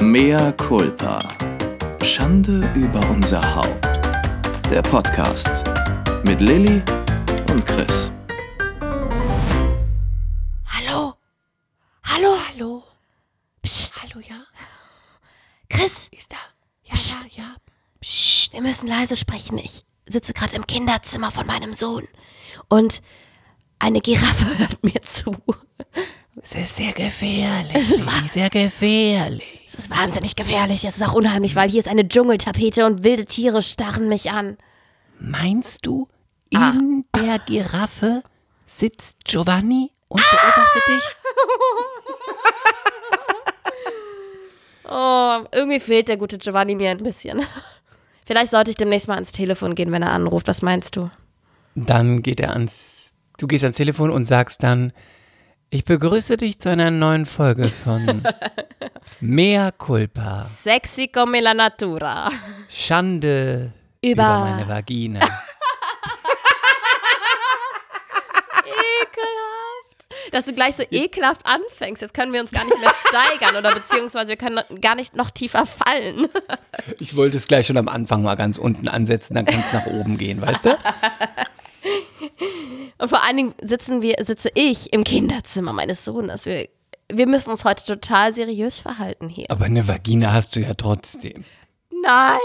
Mea 0.00 0.52
culpa. 0.52 1.18
Schande 2.04 2.70
über 2.76 3.00
unser 3.10 3.42
Haupt. 3.56 3.84
Der 4.70 4.80
Podcast 4.80 5.64
mit 6.24 6.40
Lilly 6.40 6.80
und 7.50 7.66
Chris. 7.66 8.12
Hallo? 10.66 11.14
Hallo, 12.04 12.36
hallo. 12.48 12.84
Psst. 13.62 13.94
Hallo, 14.00 14.20
ja? 14.24 14.44
Chris? 15.68 16.08
Ist 16.12 16.32
da? 16.32 16.36
Ja, 16.84 16.94
Psst. 16.94 17.18
ja, 17.32 17.42
ja. 17.42 17.56
Psst, 18.00 18.52
wir 18.52 18.62
müssen 18.62 18.86
leise 18.86 19.16
sprechen. 19.16 19.58
Ich 19.58 19.82
sitze 20.06 20.32
gerade 20.32 20.54
im 20.54 20.64
Kinderzimmer 20.64 21.32
von 21.32 21.44
meinem 21.44 21.72
Sohn. 21.72 22.06
Und 22.68 23.02
eine 23.80 24.00
Giraffe 24.00 24.58
hört 24.58 24.84
mir 24.84 25.02
zu. 25.02 25.34
Es 26.40 26.54
ist 26.54 26.76
sehr 26.76 26.92
gefährlich. 26.92 27.74
Es 27.74 27.90
ist 27.90 28.32
sehr 28.32 28.48
gefährlich. 28.48 29.57
Es 29.68 29.74
ist 29.74 29.90
wahnsinnig 29.90 30.34
gefährlich. 30.34 30.86
Es 30.86 30.96
ist 30.96 31.06
auch 31.06 31.12
unheimlich, 31.12 31.54
weil 31.54 31.68
hier 31.68 31.80
ist 31.80 31.90
eine 31.90 32.08
Dschungeltapete 32.08 32.86
und 32.86 33.04
wilde 33.04 33.26
Tiere 33.26 33.60
starren 33.60 34.08
mich 34.08 34.30
an. 34.30 34.56
Meinst 35.20 35.84
du, 35.84 36.08
ah. 36.54 36.72
in 36.74 37.04
der 37.14 37.38
Giraffe 37.38 38.22
sitzt 38.64 39.22
Giovanni 39.24 39.92
und 40.08 40.22
beobachtet 40.22 40.82
dich? 40.88 41.04
Oh, 44.90 45.44
irgendwie 45.52 45.80
fehlt 45.80 46.08
der 46.08 46.16
gute 46.16 46.38
Giovanni 46.38 46.74
mir 46.74 46.90
ein 46.90 47.02
bisschen. 47.02 47.42
Vielleicht 48.24 48.50
sollte 48.50 48.70
ich 48.70 48.76
demnächst 48.78 49.06
mal 49.06 49.16
ans 49.16 49.32
Telefon 49.32 49.74
gehen, 49.74 49.92
wenn 49.92 50.00
er 50.02 50.12
anruft. 50.12 50.48
Was 50.48 50.62
meinst 50.62 50.96
du? 50.96 51.10
Dann 51.74 52.22
geht 52.22 52.40
er 52.40 52.54
ans. 52.54 53.12
Du 53.36 53.46
gehst 53.46 53.64
ans 53.64 53.76
Telefon 53.76 54.10
und 54.10 54.24
sagst 54.24 54.62
dann: 54.62 54.94
Ich 55.70 55.84
begrüße 55.84 56.38
dich 56.38 56.58
zu 56.58 56.70
einer 56.70 56.90
neuen 56.90 57.26
Folge 57.26 57.68
von 57.68 58.22
Mea 59.20 59.70
Culpa. 59.70 60.42
Sexy 60.42 61.08
come 61.08 61.40
la 61.40 61.52
natura. 61.52 62.30
Schande 62.70 63.72
über, 64.00 64.12
über 64.12 64.38
meine 64.40 64.66
Vagina. 64.66 65.20
dass 70.32 70.44
du 70.44 70.52
gleich 70.52 70.76
so 70.76 70.84
ekelhaft 70.90 71.44
anfängst. 71.44 72.02
Jetzt 72.02 72.14
können 72.14 72.32
wir 72.32 72.40
uns 72.40 72.50
gar 72.50 72.64
nicht 72.64 72.80
mehr 72.80 72.92
steigern 73.06 73.56
oder 73.56 73.74
beziehungsweise 73.74 74.28
wir 74.28 74.36
können 74.36 74.60
gar 74.80 74.94
nicht 74.94 75.16
noch 75.16 75.30
tiefer 75.30 75.66
fallen. 75.66 76.28
Ich 76.98 77.16
wollte 77.16 77.36
es 77.36 77.46
gleich 77.46 77.66
schon 77.66 77.76
am 77.76 77.88
Anfang 77.88 78.22
mal 78.22 78.34
ganz 78.36 78.58
unten 78.58 78.88
ansetzen, 78.88 79.34
dann 79.34 79.46
kann 79.46 79.60
es 79.60 79.72
nach 79.72 79.86
oben 79.86 80.18
gehen, 80.18 80.40
weißt 80.40 80.66
du? 80.66 80.78
Und 82.98 83.08
vor 83.08 83.22
allen 83.22 83.36
Dingen 83.36 83.54
sitzen 83.62 84.02
wir, 84.02 84.16
sitze 84.20 84.50
ich 84.54 84.92
im 84.92 85.04
Kinderzimmer 85.04 85.72
meines 85.72 86.04
Sohnes. 86.04 86.46
Wir, 86.46 86.68
wir 87.10 87.26
müssen 87.26 87.50
uns 87.50 87.64
heute 87.64 87.84
total 87.84 88.32
seriös 88.32 88.80
verhalten 88.80 89.28
hier. 89.28 89.46
Aber 89.48 89.66
eine 89.66 89.86
Vagina 89.86 90.32
hast 90.32 90.56
du 90.56 90.60
ja 90.60 90.74
trotzdem. 90.74 91.44
Nein. 92.02 92.38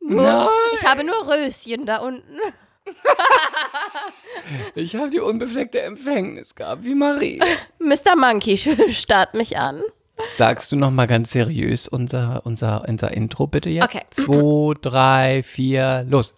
Nein. 0.00 0.48
Ich 0.74 0.84
habe 0.84 1.04
nur 1.04 1.28
Röschen 1.28 1.86
da 1.86 1.98
unten. 1.98 2.38
ich 4.74 4.96
habe 4.96 5.10
die 5.10 5.20
unbefleckte 5.20 5.82
Empfängnis 5.82 6.54
gehabt, 6.54 6.84
wie 6.84 6.94
Marie. 6.94 7.40
Mr. 7.78 8.16
Monkey, 8.16 8.56
starrt 8.92 9.34
mich 9.34 9.58
an. 9.58 9.82
Sagst 10.30 10.72
du 10.72 10.76
noch 10.76 10.90
mal 10.90 11.06
ganz 11.06 11.30
seriös 11.30 11.86
unser, 11.86 12.42
unser, 12.44 12.84
unser 12.88 13.12
Intro 13.12 13.46
bitte 13.46 13.70
jetzt? 13.70 13.84
Okay. 13.84 14.02
Zwei, 14.10 14.74
drei, 14.80 15.42
vier, 15.42 16.04
los. 16.08 16.34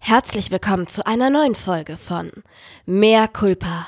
Herzlich 0.00 0.50
willkommen 0.50 0.86
zu 0.86 1.06
einer 1.06 1.30
neuen 1.30 1.54
Folge 1.54 1.96
von 1.96 2.30
Mehr 2.86 3.28
Culpa. 3.28 3.86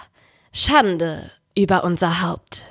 Schande 0.52 1.30
über 1.56 1.84
unser 1.84 2.22
Haupt. 2.22 2.62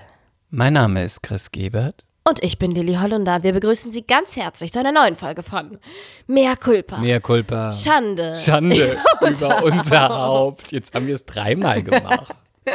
Mein 0.49 0.73
Name 0.73 1.03
ist 1.03 1.21
Chris 1.23 1.51
Gebert. 1.51 2.05
Und 2.23 2.43
ich 2.43 2.59
bin 2.59 2.71
Lilly 2.71 2.95
Hollunder. 2.95 3.43
Wir 3.43 3.51
begrüßen 3.53 3.91
Sie 3.91 4.03
ganz 4.03 4.35
herzlich 4.35 4.71
zu 4.71 4.79
einer 4.79 4.91
neuen 4.91 5.15
Folge 5.15 5.43
von 5.43 5.79
Mehr 6.27 6.55
Culpa. 6.55 6.97
Mehr 6.99 7.19
Culpa. 7.19 7.73
Schande. 7.73 8.37
Schande 8.39 8.93
über 9.19 9.27
unser, 9.27 9.63
unser 9.63 10.09
Haupt. 10.09 10.71
Jetzt 10.71 10.93
haben 10.93 11.07
wir 11.07 11.15
es 11.15 11.25
dreimal 11.25 11.81
gemacht. 11.83 12.33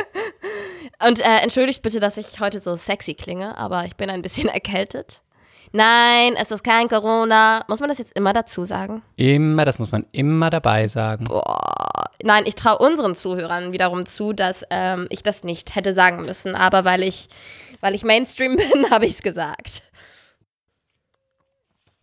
Und 1.07 1.21
äh, 1.21 1.43
entschuldigt 1.43 1.83
bitte, 1.83 2.01
dass 2.01 2.17
ich 2.17 2.41
heute 2.41 2.59
so 2.61 2.75
sexy 2.77 3.15
klinge, 3.15 3.57
aber 3.57 3.85
ich 3.85 3.97
bin 3.97 4.11
ein 4.11 4.23
bisschen 4.23 4.49
erkältet. 4.51 5.23
Nein, 5.73 6.35
es 6.41 6.51
ist 6.51 6.65
kein 6.65 6.89
Corona. 6.89 7.65
Muss 7.69 7.81
man 7.81 7.89
das 7.89 7.99
jetzt 7.99 8.17
immer 8.17 8.33
dazu 8.33 8.65
sagen? 8.65 9.03
Immer, 9.17 9.65
das 9.65 9.79
muss 9.79 9.93
man 9.93 10.07
immer 10.13 10.51
dabei 10.51 10.89
sagen. 10.89 11.25
Boah. 11.25 12.07
Nein, 12.23 12.45
ich 12.47 12.55
traue 12.55 12.79
unseren 12.79 13.15
Zuhörern 13.15 13.73
wiederum 13.73 14.07
zu, 14.07 14.33
dass 14.33 14.65
ähm, 14.71 15.07
ich 15.11 15.23
das 15.23 15.45
nicht 15.45 15.75
hätte 15.75 15.93
sagen 15.93 16.23
müssen. 16.23 16.55
Aber 16.55 16.85
weil 16.85 17.03
ich 17.03 17.29
weil 17.81 17.95
ich 17.95 18.05
Mainstream 18.05 18.57
bin, 18.73 18.91
habe 18.91 19.07
ich 19.07 19.13
es 19.13 19.23
gesagt. 19.23 19.83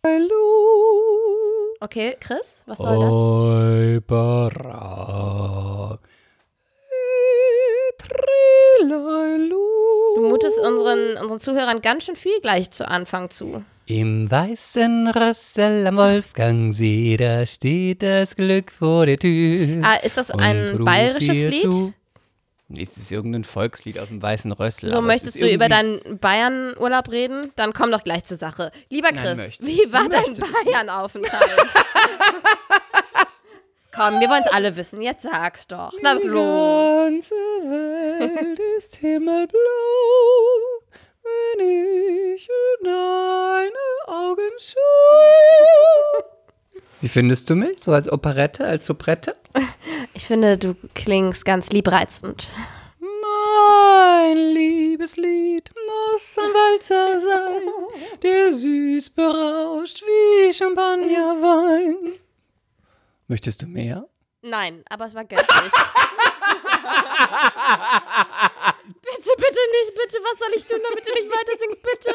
Hallo. 0.06 1.76
Okay, 1.80 2.16
Chris, 2.20 2.64
was 2.66 2.78
soll 2.78 3.00
das? 3.00 3.12
Du 10.24 10.30
mutest 10.30 10.58
unseren, 10.58 11.18
unseren 11.18 11.40
Zuhörern 11.42 11.82
ganz 11.82 12.06
schön 12.06 12.16
viel 12.16 12.40
gleich 12.40 12.72
zu 12.72 12.88
Anfang 12.88 13.30
zu. 13.30 13.62
Im 13.88 14.32
weißen 14.32 15.10
Rössel 15.10 15.86
am 15.86 15.98
Wolfgangsee, 15.98 17.18
da 17.18 17.46
steht 17.46 18.04
das 18.04 18.38
Glück 18.38 18.72
vor 18.72 19.06
der 19.06 19.18
Tür. 19.18 19.84
Ah, 19.84 19.96
ist 19.96 20.18
das 20.18 20.32
ein 20.32 20.82
bayerisches 20.86 21.44
Lied? 21.44 21.70
Zu. 21.70 21.94
Es 22.74 22.96
ist 22.96 23.12
irgendein 23.12 23.44
Volkslied 23.44 24.00
aus 24.00 24.08
dem 24.08 24.22
Weißen 24.22 24.54
Rössel. 24.54 24.90
So, 24.90 25.02
möchtest 25.02 25.42
du 25.42 25.50
über 25.52 25.68
deinen 25.68 26.18
Bayern-Urlaub 26.22 27.12
reden? 27.12 27.52
Dann 27.58 27.74
komm 27.74 27.92
doch 27.92 28.06
gleich 28.06 28.24
zur 28.24 28.38
Sache. 28.38 28.72
Lieber 28.88 29.10
Chris, 29.10 29.38
Nein, 29.38 29.52
wie 29.60 29.92
war 29.92 30.08
dein 30.08 30.38
Bayern-Aufenthalt? 30.66 31.44
komm, 33.96 34.20
wir 34.20 34.30
wollen 34.30 34.44
es 34.46 34.52
alle 34.52 34.76
wissen. 34.76 35.02
Jetzt 35.02 35.24
sag's 35.24 35.68
doch. 35.68 35.92
Na 36.02 36.16
Die 36.16 36.28
ganze 36.28 37.36
Welt 37.36 38.60
ist 38.78 38.96
himmelblau, 38.98 39.60
wenn 41.24 41.68
ich 42.34 42.48
in 42.50 42.86
deine 42.86 43.72
Augen 44.08 44.52
schaue. 44.58 46.26
Wie 47.02 47.10
findest 47.10 47.50
du 47.50 47.56
mich? 47.56 47.80
So 47.84 47.92
als 47.92 48.12
Operette, 48.12 48.66
als 48.66 48.86
Soubrette? 48.86 49.36
Ich 50.16 50.28
finde, 50.28 50.60
du 50.60 50.76
klingst 50.94 51.44
ganz 51.44 51.72
liebreizend. 51.72 52.50
Mein 53.00 54.38
Liebeslied 54.38 55.72
muss 55.88 56.38
ein 56.38 56.54
Walzer 56.54 57.20
sein, 57.20 57.62
der 58.22 58.54
süß 58.54 59.10
berauscht 59.10 60.04
wie 60.04 60.54
Champagnerwein. 60.54 61.96
Möchtest 63.34 63.64
du 63.64 63.66
mehr? 63.66 64.06
Nein, 64.44 64.84
aber 64.90 65.08
es 65.08 65.16
war 65.16 65.26
göttlich. 65.26 65.48
bitte, 65.50 65.72
bitte 69.38 69.60
nicht, 69.72 69.96
bitte. 69.96 70.20
Was 70.22 70.38
soll 70.38 70.54
ich 70.56 70.64
tun, 70.68 70.78
damit 70.88 71.04
du 71.04 71.12
nicht 71.16 71.28
weiter 71.32 71.58
singst, 71.58 71.82
bitte? 71.82 72.14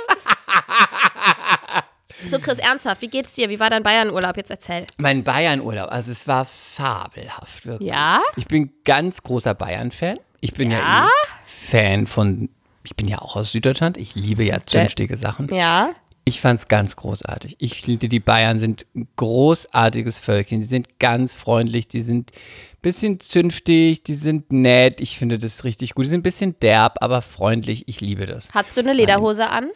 So, 2.30 2.38
Chris, 2.38 2.60
ernsthaft, 2.60 3.02
wie 3.02 3.08
geht's 3.08 3.34
dir? 3.34 3.48
Wie 3.48 3.58
war 3.58 3.68
dein 3.68 3.82
Bayernurlaub? 3.82 4.36
Jetzt 4.36 4.52
erzähl. 4.52 4.86
Mein 4.98 5.24
Bayernurlaub, 5.24 5.90
also 5.90 6.12
es 6.12 6.28
war 6.28 6.44
fabelhaft, 6.44 7.66
wirklich. 7.66 7.90
Ja? 7.90 8.22
Ich 8.36 8.46
bin 8.46 8.72
ganz 8.84 9.20
großer 9.24 9.54
Bayern-Fan. 9.54 10.20
Ich 10.40 10.54
bin 10.54 10.70
ja, 10.70 10.78
ja 10.78 11.08
Fan 11.44 12.06
von, 12.06 12.48
ich 12.84 12.94
bin 12.94 13.08
ja 13.08 13.18
auch 13.18 13.34
aus 13.34 13.50
Süddeutschland. 13.50 13.96
Ich 13.96 14.14
liebe 14.14 14.44
ja 14.44 14.64
zünftige 14.64 15.16
Sachen. 15.16 15.52
Ja. 15.52 15.96
Ich 16.28 16.42
fand's 16.42 16.68
ganz 16.68 16.94
großartig. 16.94 17.56
Ich 17.58 17.80
finde, 17.80 18.06
die 18.10 18.20
Bayern 18.20 18.58
sind 18.58 18.84
ein 18.94 19.08
großartiges 19.16 20.18
Völkchen. 20.18 20.60
Die 20.60 20.66
sind 20.66 20.98
ganz 20.98 21.34
freundlich, 21.34 21.88
die 21.88 22.02
sind 22.02 22.32
ein 22.32 22.82
bisschen 22.82 23.18
zünftig, 23.18 24.02
die 24.02 24.12
sind 24.12 24.52
nett. 24.52 25.00
Ich 25.00 25.16
finde 25.16 25.38
das 25.38 25.64
richtig 25.64 25.94
gut. 25.94 26.04
Die 26.04 26.10
sind 26.10 26.20
ein 26.20 26.22
bisschen 26.22 26.60
derb, 26.60 26.98
aber 27.00 27.22
freundlich. 27.22 27.84
Ich 27.88 28.02
liebe 28.02 28.26
das. 28.26 28.50
Hattest 28.52 28.76
du 28.76 28.82
eine 28.82 28.92
Lederhose 28.92 29.48
an? 29.48 29.70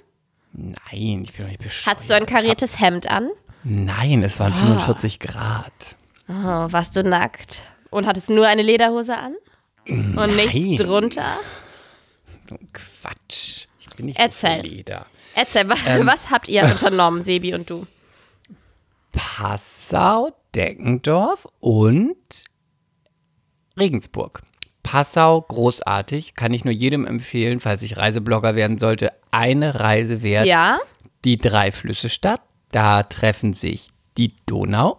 Nein, 0.53 1.23
ich 1.25 1.33
bin 1.33 1.47
doch 1.47 1.49
nicht 1.49 1.63
bescheuert. 1.63 1.87
Hattest 1.87 2.11
du 2.11 2.15
ein 2.17 2.27
kariertes 2.27 2.79
Hemd 2.79 3.11
an? 3.11 3.31
Nein, 3.65 4.23
es 4.23 4.39
waren 4.39 4.53
oh. 4.53 4.67
45 4.67 5.21
Grad. 5.21 5.97
Oh, 6.29 6.35
warst 6.35 6.95
du 6.97 7.03
nackt? 7.03 7.63
Und 7.89 8.07
hattest 8.07 8.29
nur 8.29 8.47
eine 8.47 8.61
Lederhose 8.61 9.17
an? 9.17 9.37
Und 9.89 10.17
Nein. 10.17 10.37
nichts 10.37 10.83
drunter? 10.83 11.39
Quatsch. 12.75 13.69
Ich 13.81 13.89
bin 13.97 14.05
nicht 14.05 14.19
Erzähl. 14.19 14.61
so 14.63 14.69
Leder. 14.69 15.07
Erzähl, 15.35 15.67
ähm, 15.87 16.07
was 16.07 16.31
habt 16.31 16.49
ihr 16.49 16.65
unternommen, 16.65 17.23
Sebi 17.23 17.55
und 17.55 17.69
du? 17.69 17.87
Passau, 19.13 20.31
Deckendorf 20.55 21.47
und 21.61 22.17
Regensburg. 23.79 24.43
Passau, 24.83 25.41
großartig. 25.41 26.35
Kann 26.35 26.53
ich 26.53 26.65
nur 26.65 26.75
jedem 26.75 27.07
empfehlen, 27.07 27.61
falls 27.61 27.83
ich 27.83 27.97
Reiseblogger 27.97 28.55
werden 28.57 28.79
sollte. 28.79 29.13
Eine 29.31 29.81
Reise 29.81 30.23
wert. 30.23 30.47
Ja. 30.47 30.79
Die 31.25 31.37
drei 31.37 31.71
Flüsse 31.73 32.09
Stadt. 32.09 32.41
Da 32.73 33.03
treffen 33.03 33.53
sich 33.53 33.91
die 34.17 34.33
Donau, 34.47 34.99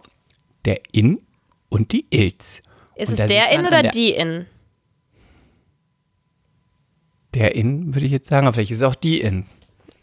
der 0.64 0.80
Inn 0.92 1.20
und 1.68 1.92
die 1.92 2.06
Ilz. 2.10 2.62
Ist 2.94 3.08
und 3.08 3.20
es 3.20 3.26
der 3.26 3.50
Inn 3.50 3.66
oder 3.66 3.82
der 3.82 3.90
die 3.90 4.10
Inn? 4.10 4.46
Der 7.34 7.56
Inn, 7.56 7.94
würde 7.94 8.06
ich 8.06 8.12
jetzt 8.12 8.30
sagen. 8.30 8.46
Aber 8.46 8.54
vielleicht 8.54 8.70
ist 8.70 8.78
es 8.78 8.82
auch 8.84 8.94
die 8.94 9.20
Inn. 9.20 9.46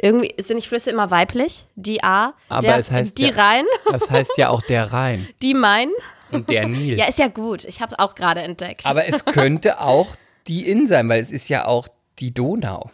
Irgendwie 0.01 0.33
sind 0.42 0.56
nicht 0.56 0.68
Flüsse 0.68 0.89
immer 0.89 1.12
weiblich? 1.12 1.65
Die 1.75 2.03
A, 2.03 2.33
Aber 2.50 2.62
der, 2.62 2.77
es 2.77 2.89
heißt 2.92 3.18
die 3.19 3.27
ja- 3.27 3.36
Rhein, 3.36 3.65
Das 3.92 4.09
heißt 4.09 4.31
ja 4.38 4.50
auch 4.50 4.62
der 4.63 4.92
Rhein 4.92 5.27
die 5.42 5.53
Main. 5.53 5.89
und 6.31 6.50
der 6.50 6.68
Nil. 6.68 6.98
Ja, 6.98 7.06
ist 7.07 7.19
ja 7.19 7.27
gut. 7.27 7.65
Ich 7.65 7.81
habe 7.81 7.94
es 7.94 8.00
auch 8.00 8.15
gerade 8.15 8.42
entdeckt. 8.42 8.86
Aber 8.86 9.06
es 9.06 9.25
könnte 9.25 9.80
auch 9.80 10.15
die 10.48 10.68
Inn 10.69 10.88
sein, 10.88 11.07
weil 11.09 11.21
es 11.21 11.31
ist 11.31 11.50
ja 11.50 11.65
auch 11.68 11.88
die 12.19 12.33
Donau. 12.33 12.89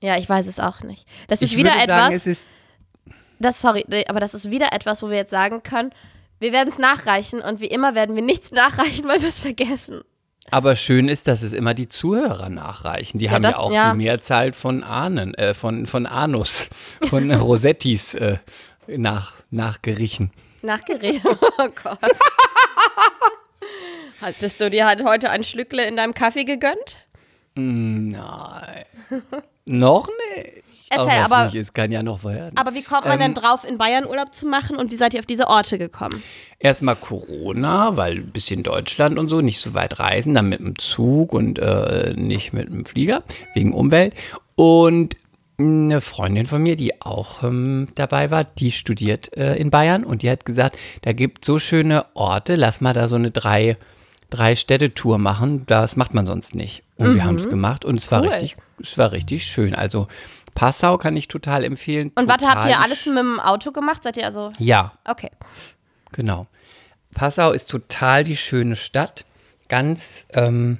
ja, 0.00 0.16
ich 0.16 0.28
weiß 0.28 0.46
es 0.46 0.60
auch 0.60 0.80
nicht. 0.80 1.06
Das 1.28 1.42
ist 1.42 1.52
ich 1.52 1.58
wieder 1.58 1.72
etwas. 1.74 1.86
sagen, 1.88 2.14
es 2.14 2.26
ist 2.26 2.46
das, 3.38 3.60
sorry, 3.60 3.84
aber 4.08 4.20
das 4.20 4.32
ist 4.32 4.50
wieder 4.50 4.72
etwas, 4.72 5.02
wo 5.02 5.10
wir 5.10 5.16
jetzt 5.18 5.30
sagen 5.30 5.62
können, 5.62 5.90
wir 6.38 6.52
werden 6.52 6.68
es 6.70 6.78
nachreichen 6.78 7.40
und 7.42 7.60
wie 7.60 7.66
immer 7.66 7.94
werden 7.94 8.14
wir 8.16 8.22
nichts 8.22 8.50
nachreichen, 8.50 9.06
weil 9.08 9.20
wir 9.20 9.28
es 9.28 9.40
vergessen. 9.40 10.02
Aber 10.50 10.76
schön 10.76 11.08
ist, 11.08 11.26
dass 11.28 11.42
es 11.42 11.52
immer 11.52 11.74
die 11.74 11.88
Zuhörer 11.88 12.48
nachreichen. 12.48 13.18
Die 13.18 13.30
haben 13.30 13.42
das- 13.42 13.52
ja 13.52 13.58
auch 13.58 13.72
ja. 13.72 13.90
die 13.92 13.96
Mehrzahl 13.98 14.52
von 14.52 14.82
Ahnen, 14.84 15.34
äh, 15.34 15.54
von, 15.54 15.86
von 15.86 16.06
Anus, 16.06 16.68
von 17.08 17.30
Rosettis 17.32 18.14
äh, 18.14 18.38
nach, 18.86 19.34
nachgerichen. 19.50 20.30
Nachgeredet. 20.62 21.22
Oh 21.58 21.68
Gott. 21.82 21.98
Hattest 24.20 24.60
du 24.60 24.70
dir 24.70 24.86
halt 24.86 25.04
heute 25.04 25.30
ein 25.30 25.44
Schlückle 25.44 25.86
in 25.86 25.96
deinem 25.96 26.14
Kaffee 26.14 26.44
gegönnt? 26.44 27.06
Nein. 27.54 28.84
Noch 29.64 30.08
nicht. 30.34 30.62
Erzähl, 30.90 31.18
was 31.20 31.30
aber- 31.32 31.44
nicht 31.46 31.54
ist, 31.56 31.74
kann 31.74 31.90
ja 31.92 32.02
noch 32.02 32.22
werden. 32.24 32.56
Aber 32.56 32.74
wie 32.74 32.82
kommt 32.82 33.04
man 33.04 33.14
Ähm, 33.20 33.34
denn 33.34 33.34
drauf, 33.34 33.64
in 33.68 33.76
Bayern 33.78 34.06
Urlaub 34.06 34.32
zu 34.34 34.46
machen 34.46 34.76
und 34.76 34.92
wie 34.92 34.96
seid 34.96 35.14
ihr 35.14 35.20
auf 35.20 35.26
diese 35.26 35.48
Orte 35.48 35.78
gekommen? 35.78 36.22
Erstmal 36.58 36.96
Corona, 36.96 37.96
weil 37.96 38.16
ein 38.18 38.30
bisschen 38.30 38.62
Deutschland 38.62 39.18
und 39.18 39.28
so, 39.28 39.40
nicht 39.40 39.60
so 39.60 39.74
weit 39.74 39.98
reisen, 39.98 40.34
dann 40.34 40.48
mit 40.48 40.60
dem 40.60 40.78
Zug 40.78 41.32
und 41.32 41.58
äh, 41.58 42.14
nicht 42.16 42.52
mit 42.52 42.68
dem 42.68 42.84
Flieger, 42.86 43.22
wegen 43.54 43.72
Umwelt. 43.72 44.14
Und 44.54 45.16
eine 45.58 46.00
Freundin 46.02 46.46
von 46.46 46.62
mir, 46.62 46.76
die 46.76 47.00
auch 47.00 47.42
ähm, 47.42 47.88
dabei 47.94 48.30
war, 48.30 48.44
die 48.44 48.70
studiert 48.72 49.34
äh, 49.36 49.56
in 49.56 49.70
Bayern 49.70 50.04
und 50.04 50.22
die 50.22 50.30
hat 50.30 50.44
gesagt, 50.44 50.78
da 51.02 51.12
gibt 51.12 51.44
so 51.46 51.58
schöne 51.58 52.04
Orte, 52.14 52.56
lass 52.56 52.80
mal 52.82 52.92
da 52.92 53.08
so 53.08 53.16
eine 53.16 53.30
drei, 53.30 53.76
drei 54.28 54.54
Städte-Tour 54.54 55.18
machen, 55.18 55.64
das 55.66 55.96
macht 55.96 56.12
man 56.12 56.26
sonst 56.26 56.54
nicht. 56.54 56.82
Und 56.96 57.14
wir 57.14 57.24
haben 57.24 57.36
es 57.36 57.48
gemacht 57.48 57.84
und 57.84 57.96
es 57.96 58.10
war 58.12 58.22
Cool. 58.22 58.28
richtig, 58.28 58.56
es 58.82 58.96
war 58.98 59.12
richtig 59.12 59.44
schön. 59.46 59.74
Also 59.74 60.08
Passau 60.56 60.98
kann 60.98 61.16
ich 61.16 61.28
total 61.28 61.62
empfehlen. 61.62 62.10
Und 62.16 62.28
warte, 62.28 62.48
habt 62.48 62.64
ihr 62.66 62.72
Total 62.72 62.82
alles 62.84 63.06
mit 63.06 63.18
dem 63.18 63.38
Auto 63.38 63.70
gemacht? 63.70 64.02
Seid 64.02 64.16
ihr 64.16 64.26
also. 64.26 64.50
Ja, 64.58 64.92
Okay. 65.06 65.30
Genau. 66.12 66.46
Passau 67.14 67.52
ist 67.52 67.70
total 67.70 68.24
die 68.24 68.36
schöne 68.36 68.74
Stadt. 68.74 69.24
Ganz 69.68 70.26
ähm, 70.32 70.78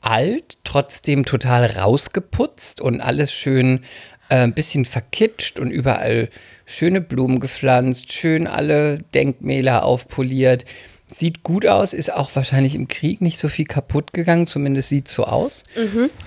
alt, 0.00 0.58
trotzdem 0.64 1.24
total 1.24 1.66
rausgeputzt 1.66 2.80
und 2.80 3.00
alles 3.00 3.32
schön 3.32 3.80
äh, 4.28 4.36
ein 4.36 4.54
bisschen 4.54 4.84
verkitscht 4.84 5.58
und 5.58 5.70
überall 5.70 6.28
schöne 6.66 7.00
Blumen 7.00 7.40
gepflanzt, 7.40 8.12
schön 8.12 8.46
alle 8.46 8.98
Denkmäler 9.14 9.84
aufpoliert. 9.84 10.64
Sieht 11.08 11.42
gut 11.42 11.66
aus, 11.66 11.92
ist 11.92 12.12
auch 12.12 12.30
wahrscheinlich 12.36 12.76
im 12.76 12.86
Krieg 12.86 13.20
nicht 13.20 13.38
so 13.38 13.48
viel 13.48 13.64
kaputt 13.64 14.12
gegangen, 14.12 14.46
zumindest 14.46 14.90
sieht 14.90 15.08
so 15.08 15.24
aus. 15.24 15.64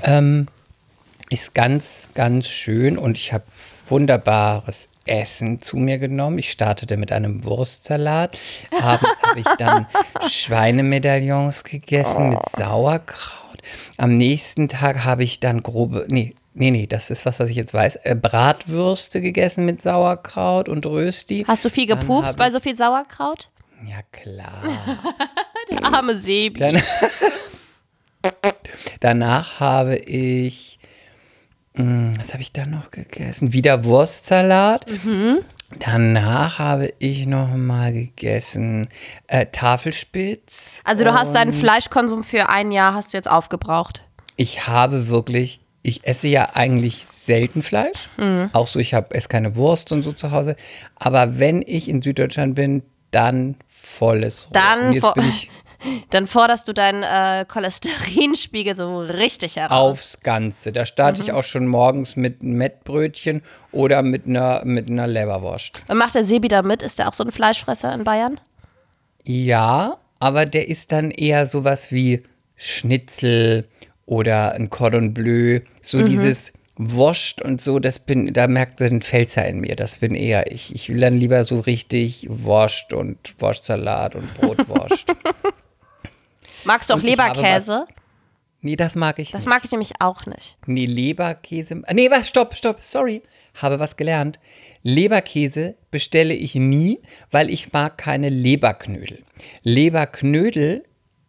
Ähm, 0.03 0.47
ist 1.33 1.53
ganz, 1.53 2.11
ganz 2.13 2.47
schön 2.47 2.97
und 2.97 3.17
ich 3.17 3.33
habe 3.33 3.43
wunderbares 3.89 4.87
Essen 5.05 5.61
zu 5.61 5.77
mir 5.77 5.97
genommen. 5.97 6.37
Ich 6.37 6.51
startete 6.51 6.95
mit 6.95 7.11
einem 7.11 7.43
Wurstsalat. 7.43 8.37
Abends 8.81 9.17
habe 9.23 9.39
ich 9.39 9.47
dann 9.57 9.87
Schweinemedaillons 10.29 11.63
gegessen 11.63 12.29
mit 12.29 12.39
Sauerkraut. 12.55 13.57
Am 13.97 14.13
nächsten 14.13 14.69
Tag 14.69 15.03
habe 15.03 15.23
ich 15.23 15.39
dann 15.39 15.63
grobe, 15.63 16.05
nee, 16.07 16.35
nee, 16.53 16.71
nee, 16.71 16.85
das 16.85 17.09
ist 17.09 17.25
was, 17.25 17.39
was 17.39 17.49
ich 17.49 17.55
jetzt 17.55 17.73
weiß, 17.73 17.97
äh, 18.03 18.15
Bratwürste 18.15 19.19
gegessen 19.19 19.65
mit 19.65 19.81
Sauerkraut 19.81 20.69
und 20.69 20.85
Rösti. 20.85 21.45
Hast 21.47 21.65
du 21.65 21.69
viel 21.69 21.87
gepupst 21.87 22.37
bei 22.37 22.51
so 22.51 22.59
viel 22.59 22.75
Sauerkraut? 22.75 23.49
Ja, 23.87 24.01
klar. 24.11 24.61
Der 25.71 25.83
arme 25.85 26.15
Sebi. 26.15 26.59
Dann, 26.59 26.81
danach 28.99 29.59
habe 29.59 29.97
ich, 29.97 30.79
was 31.75 32.33
habe 32.33 32.41
ich 32.41 32.51
dann 32.53 32.69
noch 32.71 32.91
gegessen? 32.91 33.51
Wieder 33.53 33.83
Wurstsalat. 33.83 34.85
Mhm. 35.05 35.39
Danach 35.79 36.59
habe 36.59 36.93
ich 36.99 37.25
noch 37.25 37.55
mal 37.55 37.91
gegessen 37.91 38.87
äh, 39.27 39.47
Tafelspitz. 39.47 40.81
Also 40.83 41.03
du 41.03 41.13
hast 41.13 41.33
deinen 41.35 41.51
Fleischkonsum 41.53 42.23
für 42.23 42.49
ein 42.49 42.71
Jahr 42.71 42.93
hast 42.93 43.13
du 43.13 43.17
jetzt 43.17 43.29
aufgebraucht. 43.29 44.03
Ich 44.35 44.67
habe 44.67 45.07
wirklich, 45.07 45.61
ich 45.81 46.05
esse 46.05 46.27
ja 46.27 46.49
eigentlich 46.53 47.05
selten 47.07 47.63
Fleisch. 47.63 48.09
Auch 48.53 48.67
so, 48.67 48.79
ich 48.79 48.93
habe 48.93 49.15
esse 49.15 49.27
keine 49.27 49.55
Wurst 49.55 49.91
und 49.91 50.03
so 50.03 50.11
zu 50.11 50.29
Hause. 50.31 50.55
Aber 50.95 51.39
wenn 51.39 51.63
ich 51.65 51.89
in 51.89 52.01
Süddeutschland 52.01 52.53
bin, 52.55 52.83
dann 53.09 53.55
volles 53.69 54.47
Rohr. 54.47 54.53
Dann 54.61 54.93
vo- 54.95 55.13
bin 55.15 55.27
ich 55.27 55.49
Dann 56.09 56.27
forderst 56.27 56.67
du 56.67 56.73
deinen 56.73 57.03
äh, 57.03 57.45
Cholesterinspiegel 57.45 58.75
so 58.75 58.99
richtig 58.99 59.57
heraus. 59.57 59.91
aufs 59.91 60.19
Ganze. 60.21 60.71
Da 60.71 60.85
starte 60.85 61.21
ich 61.21 61.31
auch 61.31 61.43
schon 61.43 61.67
morgens 61.67 62.15
mit 62.15 62.41
einem 62.41 62.53
Mettbrötchen 62.53 63.41
oder 63.71 64.01
mit 64.01 64.27
einer, 64.27 64.63
mit 64.65 64.89
einer 64.89 65.07
Leberwurst. 65.07 65.81
Und 65.87 65.97
macht 65.97 66.15
der 66.15 66.25
Sebi 66.25 66.47
da 66.47 66.61
mit? 66.61 66.81
Ist 66.81 66.99
der 66.99 67.07
auch 67.07 67.13
so 67.13 67.23
ein 67.23 67.31
Fleischfresser 67.31 67.93
in 67.93 68.03
Bayern? 68.03 68.39
Ja, 69.23 69.97
aber 70.19 70.45
der 70.45 70.67
ist 70.67 70.91
dann 70.91 71.11
eher 71.11 71.45
sowas 71.45 71.91
wie 71.91 72.23
Schnitzel 72.55 73.67
oder 74.05 74.53
ein 74.53 74.69
Cordon 74.69 75.13
Bleu. 75.13 75.61
So 75.81 76.01
dieses 76.01 76.53
Wurst 76.75 77.41
und 77.41 77.61
so, 77.61 77.79
das 77.79 77.99
bin, 77.99 78.33
da 78.33 78.47
merkt 78.47 78.81
er 78.81 78.89
den 78.89 79.01
Pfälzer 79.01 79.47
in 79.47 79.59
mir. 79.59 79.75
Das 79.75 79.97
bin 79.97 80.15
eher 80.15 80.51
ich. 80.51 80.73
Ich 80.73 80.89
will 80.89 80.99
dann 80.99 81.17
lieber 81.17 81.43
so 81.43 81.59
richtig 81.59 82.25
Wurst 82.29 82.93
und 82.93 83.17
Wurstsalat 83.39 84.15
und 84.15 84.33
Brotwurst. 84.35 85.05
Magst 86.65 86.89
du 86.89 86.93
auch 86.95 87.01
Leberkäse? 87.01 87.85
nee, 88.61 88.75
das 88.77 88.95
mag 88.95 89.19
ich 89.19 89.31
Das 89.31 89.41
nicht. 89.41 89.49
mag 89.49 89.65
ich 89.65 89.71
nämlich 89.71 89.91
auch 89.99 90.25
nicht. 90.25 90.57
Nee, 90.65 90.85
Leberkäse. 90.85 91.81
Nee, 91.91 92.09
was? 92.09 92.27
Stopp, 92.29 92.55
stopp, 92.55 92.77
sorry. 92.81 93.21
Habe 93.61 93.79
was 93.79 93.97
gelernt. 93.97 94.39
Leberkäse 94.83 95.75
bestelle 95.91 96.33
ich 96.33 96.55
nie, 96.55 96.99
weil 97.31 97.49
ich 97.49 97.73
mag 97.73 97.97
keine 97.97 98.29
Leberknödel. 98.29 99.23
Leberknödel 99.63 100.83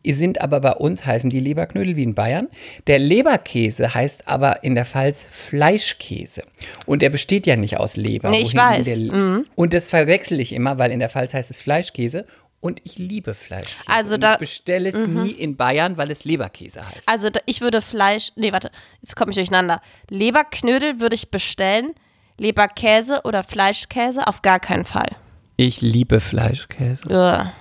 sind 0.07 0.41
aber 0.43 0.61
bei 0.61 0.73
uns, 0.73 1.07
heißen 1.07 1.31
die 1.31 1.41
Leberknödel 1.41 1.97
wie 1.97 2.03
in 2.03 2.15
Bayern. 2.15 2.49
Der 2.87 2.99
Leberkäse 2.99 3.95
heißt 3.95 4.29
aber 4.29 4.63
in 4.63 4.75
der 4.75 4.85
Pfalz 4.85 5.27
Fleischkäse. 5.31 6.43
Und 6.85 7.01
der 7.03 7.09
besteht 7.11 7.47
ja 7.47 7.57
nicht 7.57 7.79
aus 7.79 7.97
Leber. 7.97 8.29
Nee, 8.31 8.43
ich 8.43 8.55
weiß. 8.55 8.99
Mhm. 8.99 9.47
Und 9.55 9.73
das 9.73 9.89
verwechsel 9.89 10.41
ich 10.41 10.53
immer, 10.53 10.79
weil 10.79 10.91
in 10.93 10.99
der 11.01 11.09
Pfalz 11.09 11.33
heißt 11.33 11.51
es 11.51 11.61
Fleischkäse. 11.61 12.27
Und 12.65 12.81
ich 12.85 12.97
liebe 12.97 13.35
Fleischkäse. 13.35 13.87
Also 13.87 14.17
da- 14.17 14.33
ich 14.33 14.39
bestelle 14.39 14.89
es 14.89 14.95
nie 14.95 15.33
in 15.33 15.55
Bayern, 15.55 15.99
weil 15.99 16.11
es 16.11 16.25
Leberkäse 16.25 16.81
heißt. 16.81 17.03
Also 17.07 17.29
da- 17.29 17.41
ich 17.45 17.61
würde 17.61 17.83
Fleisch, 17.83 18.33
nee, 18.37 18.53
warte, 18.53 18.71
jetzt 19.03 19.17
komme 19.17 19.33
ich 19.33 19.37
durcheinander. 19.37 19.83
Leberknödel 20.09 20.99
würde 20.99 21.15
ich 21.15 21.31
bestellen. 21.31 21.91
Leberkäse 22.39 23.21
oder 23.25 23.45
Fleischkäse 23.45 24.27
auf 24.27 24.41
gar 24.41 24.61
keinen 24.61 24.87
Fall. 24.87 25.11
Ich 25.57 25.83
liebe 25.83 26.21
Fleischkäse. 26.21 27.03
Uah. 27.11 27.53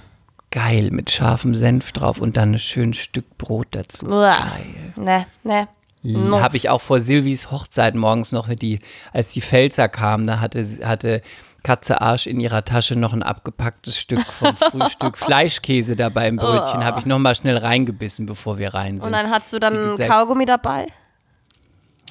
Geil, 0.51 0.89
mit 0.91 1.11
scharfem 1.11 1.53
Senf 1.53 1.91
drauf 1.91 2.19
und 2.19 2.37
dann 2.37 2.53
ein 2.53 2.59
schönes 2.59 2.97
Stück 2.97 3.37
Brot 3.37 3.67
dazu. 3.71 4.05
Uah. 4.07 4.51
Ne, 4.95 5.25
ne. 5.43 5.67
No. 6.01 6.41
Habe 6.41 6.55
ich 6.57 6.69
auch 6.69 6.81
vor 6.81 6.99
Silvis 7.01 7.51
Hochzeit 7.51 7.95
morgens 7.95 8.31
noch, 8.31 8.47
mit 8.47 8.61
die, 8.61 8.79
als 9.11 9.33
die 9.33 9.41
Pfälzer 9.41 9.89
kamen, 9.89 10.25
da 10.27 10.39
hatte, 10.39 10.65
hatte 10.85 11.21
Katze 11.63 12.01
Arsch 12.01 12.27
in 12.27 12.39
ihrer 12.39 12.65
Tasche 12.65 12.95
noch 12.95 13.13
ein 13.13 13.23
abgepacktes 13.23 13.97
Stück 13.97 14.25
vom 14.31 14.55
Frühstück 14.71 15.17
Fleischkäse 15.17 15.95
dabei 15.95 16.27
im 16.27 16.35
Brötchen. 16.35 16.83
Habe 16.83 16.99
ich 16.99 17.05
noch 17.05 17.19
mal 17.19 17.35
schnell 17.35 17.57
reingebissen, 17.57 18.25
bevor 18.25 18.57
wir 18.57 18.73
rein 18.73 18.99
sind. 18.99 19.03
Und 19.03 19.13
dann 19.13 19.29
hast 19.29 19.51
du 19.53 19.59
dann 19.59 19.99
ein 19.99 20.07
Kaugummi 20.07 20.45
dabei? 20.45 20.87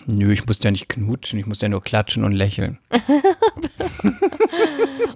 Nö, 0.06 0.32
ich 0.32 0.46
musste 0.46 0.66
ja 0.66 0.72
nicht 0.72 0.88
knutschen, 0.88 1.38
ich 1.38 1.46
musste 1.46 1.66
ja 1.66 1.68
nur 1.68 1.82
klatschen 1.82 2.24
und 2.24 2.32
lächeln. 2.32 2.78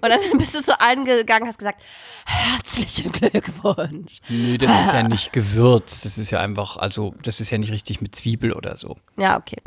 Und 0.06 0.10
dann 0.10 0.20
bist 0.38 0.54
du 0.54 0.62
zu 0.62 0.78
allen 0.80 1.04
gegangen, 1.04 1.46
hast 1.48 1.58
gesagt, 1.58 1.82
herzlichen 2.26 3.10
Glückwunsch. 3.12 4.20
Nö, 4.28 4.58
das 4.58 4.70
ist 4.86 4.94
ja 4.94 5.02
nicht 5.02 5.32
gewürzt. 5.32 6.04
Das 6.04 6.18
ist 6.18 6.30
ja 6.30 6.40
einfach, 6.40 6.76
also, 6.76 7.14
das 7.22 7.40
ist 7.40 7.50
ja 7.50 7.58
nicht 7.58 7.72
richtig 7.72 8.00
mit 8.00 8.14
Zwiebel 8.14 8.52
oder 8.52 8.76
so. 8.76 8.96
Ja, 9.16 9.36
okay. 9.36 9.60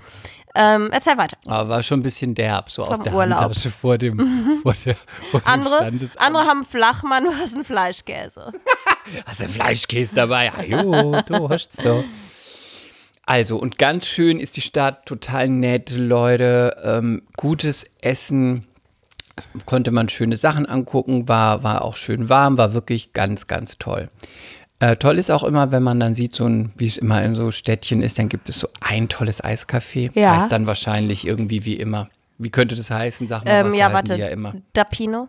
Ähm, 0.56 0.90
erzähl 0.92 1.18
weiter. 1.18 1.38
Aber 1.46 1.70
war 1.70 1.84
schon 1.84 2.00
ein 2.00 2.04
bisschen 2.04 2.34
derb, 2.34 2.72
so 2.72 2.84
aus 2.84 2.96
Vom 2.96 3.04
der 3.04 3.14
Urlaub. 3.14 3.40
Handtasche 3.40 3.70
vor 3.70 3.98
dem, 3.98 4.60
vor 4.64 4.74
der, 4.74 4.96
vor 5.32 5.40
dem 5.42 5.48
Andere, 5.48 5.78
Standesamt. 5.78 6.26
andere 6.26 6.46
haben 6.46 6.66
Flachmann, 6.66 7.24
du 7.26 7.32
hast 7.32 7.54
einen 7.54 7.66
Fleischkäse. 7.66 8.52
Hast 9.26 9.40
du 9.40 9.50
Fleischkäse 9.50 10.14
dabei? 10.14 10.52
Ja, 10.68 10.84
jo, 10.84 11.16
du 11.26 11.50
hast 11.50 11.84
doch. 11.84 12.04
Also, 13.26 13.58
und 13.58 13.80
ganz 13.80 14.06
schön 14.06 14.40
ist 14.40 14.56
die 14.56 14.62
Stadt, 14.62 15.06
total 15.08 15.50
nett, 15.50 15.92
Leute, 15.92 16.76
ähm, 16.84 17.24
gutes 17.36 17.86
Essen, 18.02 18.68
konnte 19.66 19.92
man 19.92 20.10
schöne 20.10 20.38
Sachen 20.38 20.66
angucken, 20.66 21.28
war, 21.28 21.64
war 21.64 21.84
auch 21.84 21.96
schön 21.96 22.30
warm, 22.30 22.58
war 22.58 22.74
wirklich 22.74 23.14
ganz, 23.14 23.48
ganz 23.48 23.78
toll. 23.78 24.10
Äh, 24.82 24.96
toll 24.96 25.18
ist 25.18 25.30
auch 25.30 25.44
immer, 25.44 25.72
wenn 25.72 25.84
man 25.84 26.00
dann 26.00 26.14
sieht, 26.14 26.34
so 26.34 26.46
ein, 26.46 26.72
wie 26.78 26.88
es 26.88 26.98
immer 26.98 27.22
in 27.24 27.36
so 27.36 27.52
Städtchen 27.52 28.02
ist, 28.02 28.18
dann 28.18 28.30
gibt 28.30 28.48
es 28.50 28.60
so 28.60 28.70
ein 28.80 29.10
tolles 29.10 29.44
Eiscafé. 29.44 30.10
Ja. 30.18 30.38
Heißt 30.38 30.52
dann 30.52 30.68
wahrscheinlich 30.68 31.28
irgendwie 31.28 31.66
wie 31.66 31.76
immer 31.76 32.10
Wie 32.38 32.50
könnte 32.50 32.76
das 32.76 32.90
heißen? 32.90 33.28
Sag 33.28 33.44
mal, 33.44 33.52
Ähm, 33.52 33.68
was 33.68 33.76
ja, 33.76 33.92
warte. 33.92 34.16
die 34.16 34.22
ja 34.22 34.28
immer. 34.30 34.56
Dapino? 34.74 35.28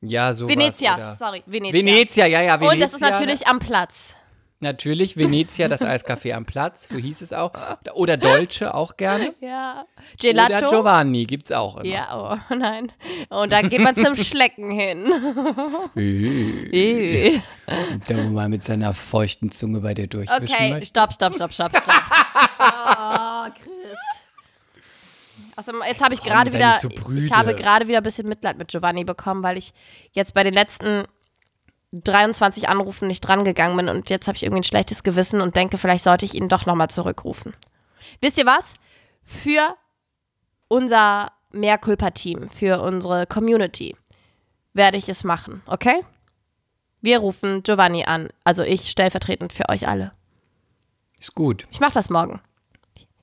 Ja, 0.00 0.32
so 0.32 0.48
Venezia, 0.48 1.04
sorry, 1.04 1.42
Venezia. 1.44 1.74
Venezia, 1.74 2.26
ja, 2.26 2.40
ja, 2.40 2.60
Venezia. 2.60 2.72
Und 2.72 2.80
das 2.80 2.94
ist 2.94 3.00
natürlich 3.00 3.46
am 3.46 3.58
Platz. 3.58 4.14
Natürlich, 4.60 5.16
Venezia, 5.16 5.68
das 5.68 5.82
Eiscafé 5.82 6.32
am 6.34 6.44
Platz, 6.44 6.88
so 6.90 6.96
hieß 6.96 7.20
es 7.22 7.32
auch. 7.32 7.52
Oder 7.94 8.16
Dolce 8.16 8.74
auch 8.74 8.96
gerne. 8.96 9.32
Ja. 9.40 9.84
Oder 10.20 10.48
Gelato? 10.48 10.68
Giovanni 10.68 11.26
gibt's 11.26 11.52
auch 11.52 11.76
immer. 11.76 11.84
Ja, 11.86 12.40
oh 12.50 12.54
nein. 12.54 12.90
Und 13.28 13.52
da 13.52 13.62
geht 13.62 13.80
man 13.80 13.94
zum 13.94 14.16
Schlecken 14.16 14.72
hin. 14.72 15.06
Äh, 15.96 17.36
Äh. 17.36 17.40
Da 18.08 18.16
wo 18.16 18.28
man 18.30 18.50
mit 18.50 18.64
seiner 18.64 18.94
feuchten 18.94 19.52
Zunge 19.52 19.80
bei 19.80 19.94
dir 19.94 20.08
durchwischen 20.08 20.42
Okay, 20.42 20.84
stopp, 20.84 21.12
stopp, 21.12 21.34
stopp, 21.34 21.52
stopp, 21.52 21.76
stopp. 21.76 22.02
oh, 22.58 23.46
Chris. 23.54 23.98
Also 25.54 25.72
jetzt 25.88 26.02
habe 26.02 26.14
ich 26.14 26.22
gerade 26.22 26.52
wieder, 26.52 26.74
so 26.74 26.88
ich 27.16 27.32
habe 27.32 27.54
gerade 27.54 27.88
wieder 27.88 27.98
ein 27.98 28.02
bisschen 28.04 28.28
Mitleid 28.28 28.58
mit 28.58 28.68
Giovanni 28.68 29.04
bekommen, 29.04 29.42
weil 29.42 29.58
ich 29.58 29.72
jetzt 30.12 30.34
bei 30.34 30.44
den 30.44 30.54
letzten 30.54 31.04
23 31.92 32.68
Anrufen 32.68 33.08
nicht 33.08 33.20
drangegangen 33.22 33.76
bin 33.76 33.88
und 33.88 34.10
jetzt 34.10 34.28
habe 34.28 34.36
ich 34.36 34.42
irgendwie 34.42 34.60
ein 34.60 34.64
schlechtes 34.64 35.02
Gewissen 35.02 35.40
und 35.40 35.56
denke, 35.56 35.78
vielleicht 35.78 36.04
sollte 36.04 36.24
ich 36.26 36.34
ihn 36.34 36.48
doch 36.48 36.66
nochmal 36.66 36.90
zurückrufen. 36.90 37.54
Wisst 38.20 38.38
ihr 38.38 38.46
was? 38.46 38.74
Für 39.22 39.76
unser 40.68 41.32
Mehrkulpa-Team, 41.52 42.50
für 42.50 42.82
unsere 42.82 43.26
Community 43.26 43.96
werde 44.74 44.98
ich 44.98 45.08
es 45.08 45.24
machen, 45.24 45.62
okay? 45.66 46.04
Wir 47.00 47.18
rufen 47.20 47.62
Giovanni 47.62 48.04
an, 48.04 48.28
also 48.44 48.62
ich 48.62 48.90
stellvertretend 48.90 49.52
für 49.52 49.68
euch 49.68 49.88
alle. 49.88 50.12
Ist 51.18 51.34
gut. 51.34 51.66
Ich 51.70 51.80
mache 51.80 51.94
das 51.94 52.10
morgen. 52.10 52.40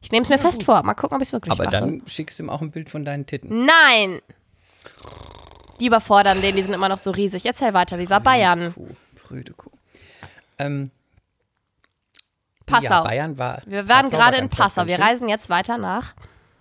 Ich 0.01 0.11
nehme 0.11 0.23
es 0.23 0.29
mir 0.29 0.37
fest 0.37 0.63
vor. 0.63 0.83
Mal 0.83 0.93
gucken, 0.93 1.15
ob 1.15 1.21
ich 1.21 1.29
es 1.29 1.33
wirklich 1.33 1.51
Aber 1.51 1.63
mache. 1.65 1.71
dann 1.71 2.01
schickst 2.07 2.37
du 2.39 2.43
ihm 2.43 2.49
auch 2.49 2.61
ein 2.61 2.71
Bild 2.71 2.89
von 2.89 3.05
deinen 3.05 3.25
Titten. 3.25 3.65
Nein! 3.65 4.21
Die 5.79 5.87
überfordern 5.87 6.41
den, 6.41 6.55
die 6.55 6.63
sind 6.63 6.73
immer 6.73 6.89
noch 6.89 6.97
so 6.97 7.11
riesig. 7.11 7.45
Erzähl 7.45 7.73
weiter, 7.73 7.99
wie 7.99 8.09
war 8.09 8.21
Bayern? 8.21 8.73
Kuh, 8.73 8.87
prüde 9.15 9.53
Kuh. 9.53 9.69
Ähm, 10.57 10.91
Passau. 12.65 12.85
Ja, 12.85 13.03
Bayern 13.03 13.37
war. 13.37 13.61
Wir 13.65 13.87
waren 13.87 14.09
Passau 14.09 14.17
gerade 14.17 14.37
war 14.37 14.43
in 14.43 14.49
ganz, 14.49 14.55
Passau. 14.55 14.81
ganz 14.81 14.89
Wir 14.89 14.99
reisen 14.99 15.29
jetzt 15.29 15.49
weiter 15.49 15.77
nach. 15.77 16.13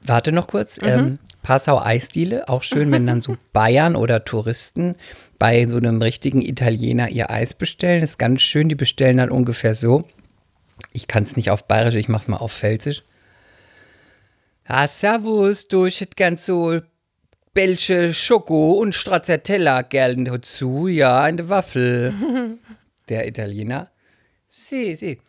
Warte 0.02 0.32
noch 0.32 0.46
kurz. 0.46 0.78
Ähm, 0.82 1.18
Passau 1.42 1.80
Eisdiele, 1.80 2.48
auch 2.48 2.62
schön, 2.62 2.90
wenn 2.92 3.06
dann 3.06 3.22
so 3.22 3.36
Bayern 3.52 3.96
oder 3.96 4.24
Touristen 4.24 4.96
bei 5.38 5.66
so 5.66 5.76
einem 5.76 6.00
richtigen 6.00 6.42
Italiener 6.42 7.08
ihr 7.08 7.30
Eis 7.30 7.54
bestellen. 7.54 8.02
Ist 8.02 8.18
ganz 8.18 8.42
schön, 8.42 8.68
die 8.68 8.74
bestellen 8.74 9.18
dann 9.18 9.30
ungefähr 9.30 9.74
so. 9.74 10.04
Ich 10.92 11.06
kann 11.06 11.22
es 11.22 11.36
nicht 11.36 11.50
auf 11.50 11.66
Bayerisch, 11.66 11.94
ich 11.94 12.08
mach's 12.08 12.28
mal 12.28 12.36
auf 12.36 12.52
Pfälzisch. 12.52 13.02
Ah, 14.66 14.86
servus, 14.86 15.68
du, 15.68 15.84
ich 15.84 16.00
hätte 16.00 16.16
gern 16.16 16.36
so 16.36 16.80
Belgische 17.54 18.12
Schoko 18.12 18.72
und 18.72 18.96
Stracciatella 18.96 19.82
gern 19.82 20.24
dazu, 20.24 20.88
ja, 20.88 21.20
eine 21.20 21.48
Waffel. 21.48 22.12
Der 23.08 23.28
Italiener. 23.28 23.92
Si, 24.48 24.96
si. 24.96 25.20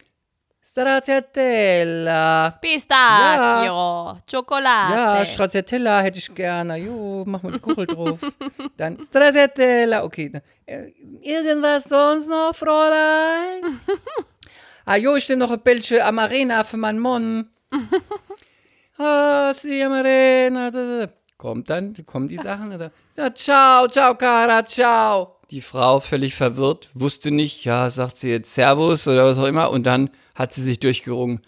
Stracciatella. 0.64 2.58
Pistachio, 2.60 4.18
Schokolade. 4.30 4.96
Ja, 4.96 5.24
Stracciatella 5.26 6.02
hätte 6.02 6.18
ich 6.18 6.34
gerne. 6.34 6.78
Jo, 6.78 7.24
mach 7.28 7.44
mal 7.44 7.52
die 7.52 7.60
Kuchel 7.60 7.86
drauf. 7.86 8.20
Dann 8.78 8.98
Stracciatella. 9.06 10.04
Okay. 10.04 10.32
äh, 10.66 10.88
Irgendwas 11.22 11.84
sonst 11.84 12.28
noch, 12.28 12.56
Fräulein? 12.56 13.80
ah, 14.86 14.96
jo, 14.96 15.16
ich 15.16 15.30
nehme 15.30 15.40
noch 15.46 15.52
ein 15.52 15.62
Bällchen 15.62 16.02
Amarena 16.02 16.64
für 16.64 16.78
meinen 16.78 16.98
Mann. 17.00 17.52
ah, 18.98 19.54
si 19.54 19.84
Amarena. 19.84 20.72
Kommt 21.46 21.70
dann, 21.70 21.94
kommen 22.08 22.28
die 22.28 22.38
Sachen. 22.38 22.72
Also, 22.72 22.90
ja, 23.16 23.32
ciao, 23.36 23.88
ciao, 23.88 24.16
Cara, 24.16 24.66
ciao. 24.66 25.36
Die 25.52 25.62
Frau 25.62 26.00
völlig 26.00 26.34
verwirrt, 26.34 26.90
wusste 26.96 27.30
nicht, 27.30 27.66
ja, 27.66 27.92
sagt 27.92 28.18
sie 28.18 28.32
jetzt 28.32 28.56
Servus 28.56 29.08
oder 29.08 29.26
was 29.26 29.38
auch 29.38 29.46
immer. 29.46 29.70
Und 29.70 29.84
dann 29.84 30.10
hat 30.34 30.54
sie 30.54 30.64
sich 30.64 30.80
durchgerungen. 30.80 31.42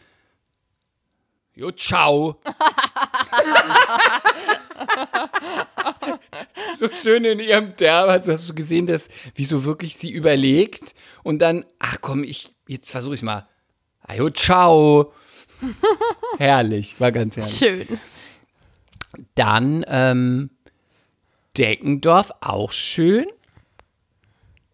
Jo, 1.56 1.72
ciao. 1.72 2.39
so 6.80 6.89
schön 6.92 7.25
in 7.25 7.39
ihrem 7.39 7.75
Derb, 7.75 8.08
also 8.10 8.34
hast 8.34 8.48
du 8.48 8.54
gesehen, 8.54 8.86
dass, 8.86 9.10
wie 9.34 9.46
so 9.46 9.63
wirklich 9.63 9.96
sie 9.96 10.12
überlegt 10.12 10.94
und 11.24 11.39
dann, 11.39 11.66
ach 11.80 11.98
komm, 12.01 12.24
ich, 12.24 12.54
jetzt 12.68 12.92
versuche 12.92 13.16
ich 13.16 13.24
mal. 13.24 13.48
Ajo, 14.01 14.30
ciao. 14.30 15.12
herrlich, 16.38 16.94
war 17.00 17.12
ganz 17.12 17.36
herrlich. 17.36 17.58
Schön. 17.58 18.00
Dann 19.36 19.86
ähm, 19.88 20.50
Deckendorf, 21.58 22.32
auch 22.42 22.72
schön. 22.72 23.26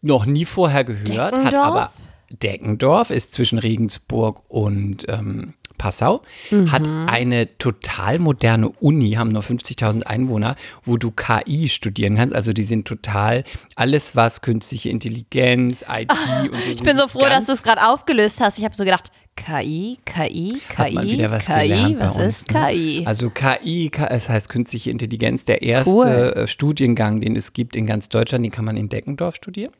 Noch 0.01 0.25
nie 0.25 0.45
vorher 0.45 0.83
gehört, 0.83 1.33
hat 1.33 1.53
Deckendorf? 1.53 1.65
aber 1.65 1.91
Deckendorf 2.29 3.09
ist 3.09 3.33
zwischen 3.33 3.57
Regensburg 3.57 4.43
und 4.49 5.05
ähm, 5.07 5.53
Passau, 5.83 6.21
hat 6.67 6.87
eine 7.07 7.57
total 7.57 8.17
moderne 8.17 8.69
Uni, 8.69 9.13
haben 9.13 9.27
nur 9.27 9.41
50.000 9.41 10.03
Einwohner, 10.03 10.55
wo 10.83 10.95
du 10.95 11.11
KI 11.11 11.67
studieren 11.67 12.15
kannst. 12.15 12.33
Also 12.33 12.53
die 12.53 12.63
sind 12.63 12.87
total 12.87 13.43
alles, 13.75 14.15
was 14.15 14.41
künstliche 14.41 14.89
Intelligenz, 14.89 15.83
IT 15.89 16.11
und 16.51 16.57
so. 16.57 16.71
Ich 16.71 16.83
bin 16.83 16.95
so 16.95 17.09
froh, 17.09 17.27
dass 17.27 17.47
du 17.47 17.51
es 17.51 17.63
gerade 17.63 17.85
aufgelöst 17.85 18.39
hast. 18.39 18.59
Ich 18.59 18.63
habe 18.63 18.73
so 18.73 18.85
gedacht, 18.85 19.11
KI, 19.35 19.97
KI, 20.05 20.61
hat 20.77 20.93
man 20.93 21.05
KI, 21.07 21.13
wieder 21.13 21.31
was 21.31 21.45
KI, 21.45 21.95
was 21.99 22.15
uns, 22.15 22.25
ist 22.25 22.51
ne? 22.51 22.59
KI? 22.71 23.03
Also 23.05 23.29
KI, 23.29 23.91
es 24.09 24.29
heißt 24.29 24.47
künstliche 24.49 24.89
Intelligenz, 24.91 25.45
der 25.45 25.61
erste 25.63 25.91
Cool. 25.91 26.07
äh, 26.07 26.47
Studiengang, 26.47 27.19
den 27.19 27.35
es 27.35 27.53
gibt 27.53 27.75
in 27.75 27.85
ganz 27.85 28.09
Deutschland, 28.09 28.45
den 28.45 28.51
kann 28.51 28.65
man 28.65 28.77
in 28.77 28.89
Deckendorf 28.89 29.35
studieren. 29.35 29.73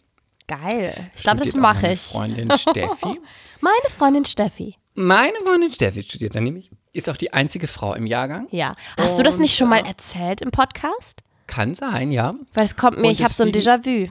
Geil. 0.48 0.94
Ich 1.16 1.24
glaube, 1.24 1.40
das 1.40 1.56
mache 1.56 1.84
meine 1.84 1.94
ich. 1.94 2.02
Freundin 2.02 2.52
Steffi. 2.58 3.20
Meine 3.62 3.90
Freundin 3.98 4.26
Steffi. 4.26 4.76
Meine 4.96 5.34
Freundin 5.46 5.72
Steffi 5.72 6.04
studiert 6.04 6.36
dann 6.36 6.44
nämlich. 6.44 6.70
Ist 6.92 7.10
auch 7.10 7.16
die 7.16 7.32
einzige 7.32 7.68
Frau 7.68 7.94
im 7.94 8.06
Jahrgang. 8.06 8.48
Ja. 8.52 8.76
Hast 8.98 9.18
du 9.18 9.24
das 9.24 9.36
Und, 9.36 9.42
nicht 9.44 9.56
schon 9.56 9.70
mal 9.70 9.86
erzählt 9.86 10.42
im 10.42 10.52
Podcast? 10.52 11.22
Kann 11.48 11.74
sein, 11.74 12.12
ja. 12.12 12.36
Weil 12.54 12.66
es 12.66 12.76
kommt 12.76 13.00
mir, 13.00 13.08
Und 13.08 13.14
ich 13.14 13.24
habe 13.24 13.34
so 13.34 13.44
ein 13.44 13.52
Déjà-vu. 13.52 14.10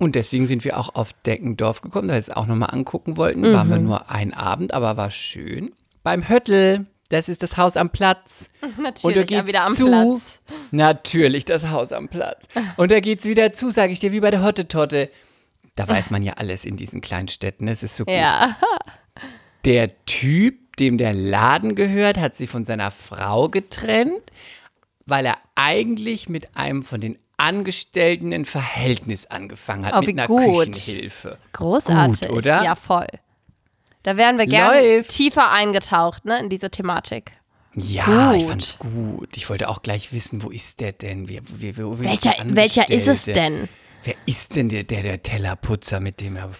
Und 0.00 0.16
deswegen 0.16 0.46
sind 0.46 0.64
wir 0.64 0.78
auch 0.78 0.94
auf 0.94 1.12
Deckendorf 1.12 1.82
gekommen, 1.82 2.08
da 2.08 2.14
wir 2.14 2.18
es 2.18 2.30
auch 2.30 2.46
nochmal 2.46 2.70
angucken 2.72 3.16
wollten. 3.16 3.42
Waren 3.52 3.68
Mhm. 3.68 3.70
wir 3.72 3.78
nur 3.78 4.10
einen 4.10 4.32
Abend, 4.34 4.72
aber 4.74 4.96
war 4.96 5.10
schön. 5.10 5.72
Beim 6.02 6.28
Höttel, 6.28 6.86
das 7.10 7.28
ist 7.28 7.42
das 7.42 7.56
Haus 7.58 7.76
am 7.76 7.90
Platz. 7.90 8.48
Und 8.62 8.76
da 8.78 8.82
Natürlich, 8.82 9.26
geht's 9.28 9.30
ja, 9.32 9.46
wieder 9.46 9.64
am 9.64 9.74
zu. 9.74 9.84
Platz. 9.86 10.40
Natürlich, 10.70 11.44
das 11.44 11.68
Haus 11.68 11.92
am 11.92 12.08
Platz. 12.08 12.48
Und 12.76 12.90
da 12.90 13.00
geht's 13.00 13.26
wieder 13.26 13.52
zu, 13.52 13.70
sage 13.70 13.92
ich 13.92 14.00
dir, 14.00 14.10
wie 14.12 14.20
bei 14.20 14.30
der 14.30 14.42
Hottetotte. 14.42 15.10
Da 15.74 15.86
weiß 15.86 16.10
man 16.10 16.22
ja 16.22 16.32
alles 16.34 16.64
in 16.64 16.76
diesen 16.76 17.00
kleinen 17.00 17.28
Städten. 17.28 17.68
Es 17.68 17.82
ist 17.82 17.96
so 17.96 18.04
gut. 18.04 18.14
Ja. 18.14 18.56
Der 19.66 19.90
Typ, 20.06 20.76
dem 20.78 20.96
der 20.96 21.12
Laden 21.12 21.74
gehört, 21.74 22.16
hat 22.18 22.34
sich 22.34 22.48
von 22.48 22.64
seiner 22.64 22.90
Frau 22.90 23.50
getrennt, 23.50 24.22
weil 25.04 25.26
er 25.26 25.36
eigentlich 25.54 26.30
mit 26.30 26.56
einem 26.56 26.82
von 26.82 27.00
den 27.02 27.18
Angestellten 27.40 28.32
ein 28.32 28.44
Verhältnis 28.44 29.26
angefangen 29.26 29.86
hat, 29.86 29.94
Oh, 29.94 29.98
mit 30.00 30.08
wie 30.08 30.12
einer 30.12 30.26
gut. 30.26 30.72
Küchenhilfe. 30.72 31.38
Großartig. 31.52 32.28
Gut, 32.28 32.36
oder? 32.38 32.62
Ja, 32.62 32.74
voll. 32.76 33.06
Da 34.02 34.16
wären 34.16 34.38
wir 34.38 34.46
gerne 34.46 35.02
tiefer 35.04 35.50
eingetaucht, 35.50 36.24
ne, 36.24 36.38
in 36.38 36.48
diese 36.48 36.70
Thematik. 36.70 37.32
Ja, 37.74 38.32
ich 38.32 38.40
Gut. 38.42 38.50
fand's 38.50 38.78
gut. 38.78 39.36
Ich 39.36 39.48
wollte 39.48 39.68
auch 39.68 39.82
gleich 39.82 40.12
wissen, 40.12 40.42
wo 40.42 40.50
ist 40.50 40.80
der 40.80 40.92
denn? 40.92 41.28
Wer, 41.28 41.42
wer, 41.44 41.76
wer 41.76 42.00
Welcher, 42.00 42.34
welcher 42.44 42.90
ist 42.90 43.06
es 43.06 43.24
denn? 43.24 43.68
Wer 44.02 44.14
ist 44.26 44.56
denn 44.56 44.68
der, 44.70 44.82
der, 44.84 45.02
der 45.02 45.22
Tellerputzer, 45.22 46.00
mit 46.00 46.20
dem 46.20 46.36
er 46.36 46.50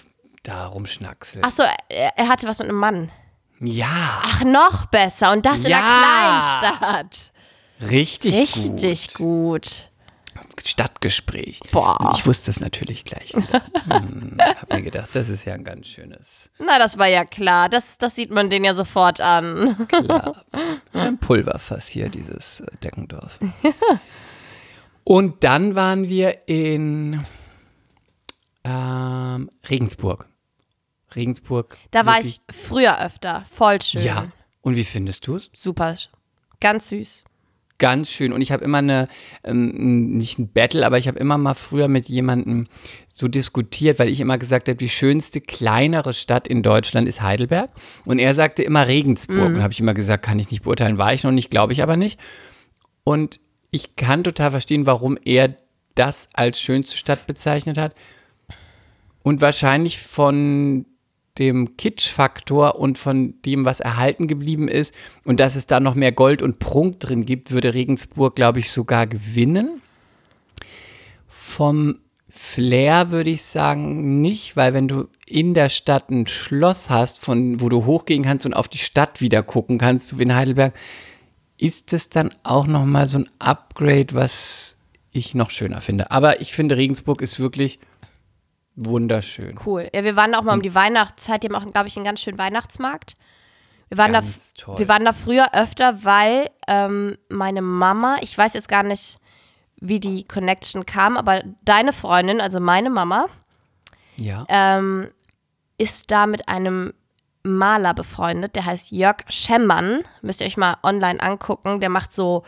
da 0.43 0.67
rumschnackselt? 0.67 1.45
Achso, 1.45 1.63
er, 1.89 2.13
er 2.17 2.29
hatte 2.29 2.47
was 2.47 2.59
mit 2.59 2.69
einem 2.69 2.79
Mann. 2.79 3.11
Ja, 3.59 4.23
Ach, 4.23 4.45
noch 4.45 4.87
besser. 4.87 5.33
Und 5.33 5.45
das 5.47 5.65
in 5.65 5.71
Ja. 5.71 5.81
der 6.61 6.71
Kleinstadt. 6.71 7.33
richtig, 7.91 8.35
Richtig 8.37 9.15
gut. 9.15 9.17
gut. 9.17 9.90
Stadtgespräch. 10.69 11.61
Boah. 11.73 12.01
Und 12.01 12.19
ich 12.19 12.27
wusste 12.27 12.51
es 12.51 12.61
natürlich 12.61 13.05
gleich 13.05 13.33
hm, 13.33 14.37
hab 14.39 14.73
mir 14.73 14.83
gedacht, 14.83 15.11
das 15.13 15.29
ist 15.29 15.45
ja 15.45 15.55
ein 15.55 15.65
ganz 15.65 15.87
schönes, 15.87 16.51
Na, 16.59 16.79
das 16.79 16.99
war 16.99 17.07
ja 17.07 17.25
klar. 17.25 17.69
Das, 17.69 17.99
das 17.99 18.15
sieht 18.15 18.31
man 18.31 18.51
den 18.51 18.65
ja 18.65 18.75
sofort 18.75 19.21
an. 19.21 19.87
klar. 19.89 20.45
Das 20.51 20.63
ist 20.93 21.01
ein 21.01 21.19
Pulverfass 21.19 21.87
hier, 21.87 22.09
dieses 22.09 22.61
äh, 22.61 22.67
Deckendorf. 22.83 23.39
Und 25.05 25.45
dann 25.45 25.75
waren 25.75 26.09
wir 26.09 26.47
in 26.49 27.25
ähm, 28.65 29.51
Regensburg. 29.69 30.29
Regensburg. 31.15 31.77
Da 31.91 32.07
war 32.07 32.21
ich 32.21 32.41
früher 32.51 33.01
öfter. 33.01 33.45
Voll 33.51 33.83
schön. 33.83 34.05
Ja. 34.05 34.29
Und 34.61 34.77
wie 34.77 34.85
findest 34.85 35.27
du 35.27 35.37
es? 35.37 35.51
Super. 35.53 35.97
Ganz 36.61 36.89
süß. 36.89 37.25
Ganz 37.81 38.11
schön. 38.11 38.33
Und 38.33 38.43
ich 38.43 38.53
habe 38.53 38.63
immer 38.63 38.79
eine, 38.79 39.09
ähm, 39.43 40.17
nicht 40.17 40.39
ein 40.39 40.53
Battle, 40.53 40.85
aber 40.85 40.99
ich 40.99 41.09
habe 41.09 41.19
immer 41.19 41.39
mal 41.39 41.55
früher 41.55 41.89
mit 41.89 42.09
jemandem 42.11 42.67
so 43.09 43.27
diskutiert, 43.27 43.99
weil 43.99 44.11
ich 44.11 44.21
immer 44.21 44.37
gesagt 44.37 44.69
habe, 44.69 44.77
die 44.77 44.91
schönste 44.91 45.41
kleinere 45.41 46.13
Stadt 46.13 46.47
in 46.47 46.63
Deutschland 46.63 47.09
ist 47.09 47.23
Heidelberg. 47.23 47.71
Und 48.05 48.19
er 48.19 48.35
sagte 48.35 48.63
immer 48.63 48.87
Regensburg. 48.87 49.47
Und 49.47 49.63
habe 49.63 49.73
ich 49.73 49.81
immer 49.81 49.95
gesagt, 49.95 50.25
kann 50.25 50.39
ich 50.39 50.51
nicht 50.51 50.63
beurteilen, 50.63 50.99
war 50.99 51.15
ich 51.15 51.25
noch 51.25 51.33
nicht, 51.33 51.51
glaube 51.51 51.73
ich 51.73 51.83
aber 51.83 51.97
nicht. 51.97 52.21
Und 53.03 53.41
ich 53.71 53.97
kann 53.97 54.25
total 54.25 54.51
verstehen, 54.51 54.85
warum 54.85 55.19
er 55.25 55.57
das 55.95 56.29
als 56.35 56.61
schönste 56.61 56.99
Stadt 56.99 57.27
bezeichnet 57.27 57.79
hat. 57.79 57.95
Und 59.23 59.41
wahrscheinlich 59.41 59.99
von 59.99 60.85
dem 61.41 61.77
Kitsch-Faktor 61.77 62.79
und 62.79 62.99
von 62.99 63.35
dem, 63.43 63.65
was 63.65 63.81
erhalten 63.81 64.29
geblieben 64.29 64.69
ist 64.69 64.95
und 65.25 65.41
dass 65.41 65.57
es 65.57 65.67
da 65.67 65.81
noch 65.81 65.97
mehr 65.97 66.13
Gold 66.13 66.43
und 66.43 66.61
Prunk 66.61 67.01
drin 67.01 67.27
gibt, 67.27 67.51
würde 67.51 67.75
Regensburg, 67.75 68.37
glaube 68.37 68.61
ich, 68.61 68.71
sogar 68.71 69.07
gewinnen. 69.07 69.81
Vom 71.27 71.97
Flair 72.29 73.11
würde 73.11 73.31
ich 73.31 73.43
sagen 73.43 74.21
nicht, 74.21 74.57
weil 74.57 74.73
wenn 74.73 74.87
du 74.87 75.09
in 75.27 75.55
der 75.55 75.69
Stadt 75.69 76.11
ein 76.11 76.29
Schloss 76.29 76.89
hast, 76.89 77.19
von 77.19 77.61
wo 77.61 77.69
du 77.69 77.85
hochgehen 77.87 78.23
kannst 78.23 78.47
und 78.47 78.55
auf 78.55 78.69
die 78.69 78.79
Stadt 78.79 79.21
wieder 79.21 79.43
gucken 79.43 79.79
kannst, 79.79 80.09
so 80.09 80.19
wie 80.19 80.23
in 80.23 80.35
Heidelberg, 80.35 80.75
ist 81.59 81.93
es 81.93 82.09
dann 82.09 82.31
auch 82.43 82.67
noch 82.67 82.87
mal 82.87 83.07
so 83.07 83.19
ein 83.19 83.29
Upgrade, 83.39 84.15
was 84.15 84.77
ich 85.13 85.35
noch 85.35 85.51
schöner 85.51 85.81
finde. 85.81 86.11
Aber 86.11 86.41
ich 86.41 86.53
finde 86.53 86.77
Regensburg 86.77 87.21
ist 87.21 87.41
wirklich 87.41 87.81
wunderschön. 88.77 89.59
Cool. 89.65 89.89
Ja, 89.95 90.05
wir 90.05 90.17
waren 90.17 90.35
auch 90.35 90.43
mal 90.43 90.55
um 90.55 90.63
die 90.63 90.75
Weihnachtszeit. 90.75 91.43
Die 91.43 91.49
haben 91.49 91.55
auch, 91.57 91.73
glaube 91.73 91.89
ich, 91.89 91.97
einen 91.97 92.05
ganz 92.05 92.21
schönen 92.21 92.39
Weihnachtsmarkt. 92.39 93.17
Wir 93.89 93.99
waren, 93.99 94.13
da, 94.13 94.21
Ganz 94.21 94.55
toll. 94.55 94.79
wir 94.79 94.89
waren 94.89 95.05
da 95.05 95.13
früher 95.13 95.53
öfter, 95.55 96.05
weil 96.05 96.49
ähm, 96.69 97.17
meine 97.29 97.61
Mama, 97.63 98.19
ich 98.21 98.37
weiß 98.39 98.55
jetzt 98.55 98.69
gar 98.69 98.85
nicht, 98.85 99.19
wie 99.81 99.99
die 99.99 100.25
Connection 100.29 100.87
kam, 100.87 101.17
aber 101.17 101.43
deine 101.65 101.93
Freundin, 101.93 102.41
also 102.41 102.61
meine 102.61 102.91
Mama, 102.91 103.27
Ja. 104.17 104.45
ähm, 104.49 105.09
ist 105.79 106.11
da 106.13 106.27
mit 106.27 106.49
einem 106.49 106.93
Maler 107.43 107.95
befreundet, 107.95 108.55
der 108.55 108.67
heißt 108.67 108.91
Jörg 108.93 109.17
Schemmann. 109.29 110.03
Müsst 110.23 110.41
ihr 110.43 110.47
euch 110.47 110.59
mal 110.59 110.77
online 110.83 111.21
angucken. 111.21 111.81
Der 111.81 111.89
macht 111.89 112.13
so 112.13 112.45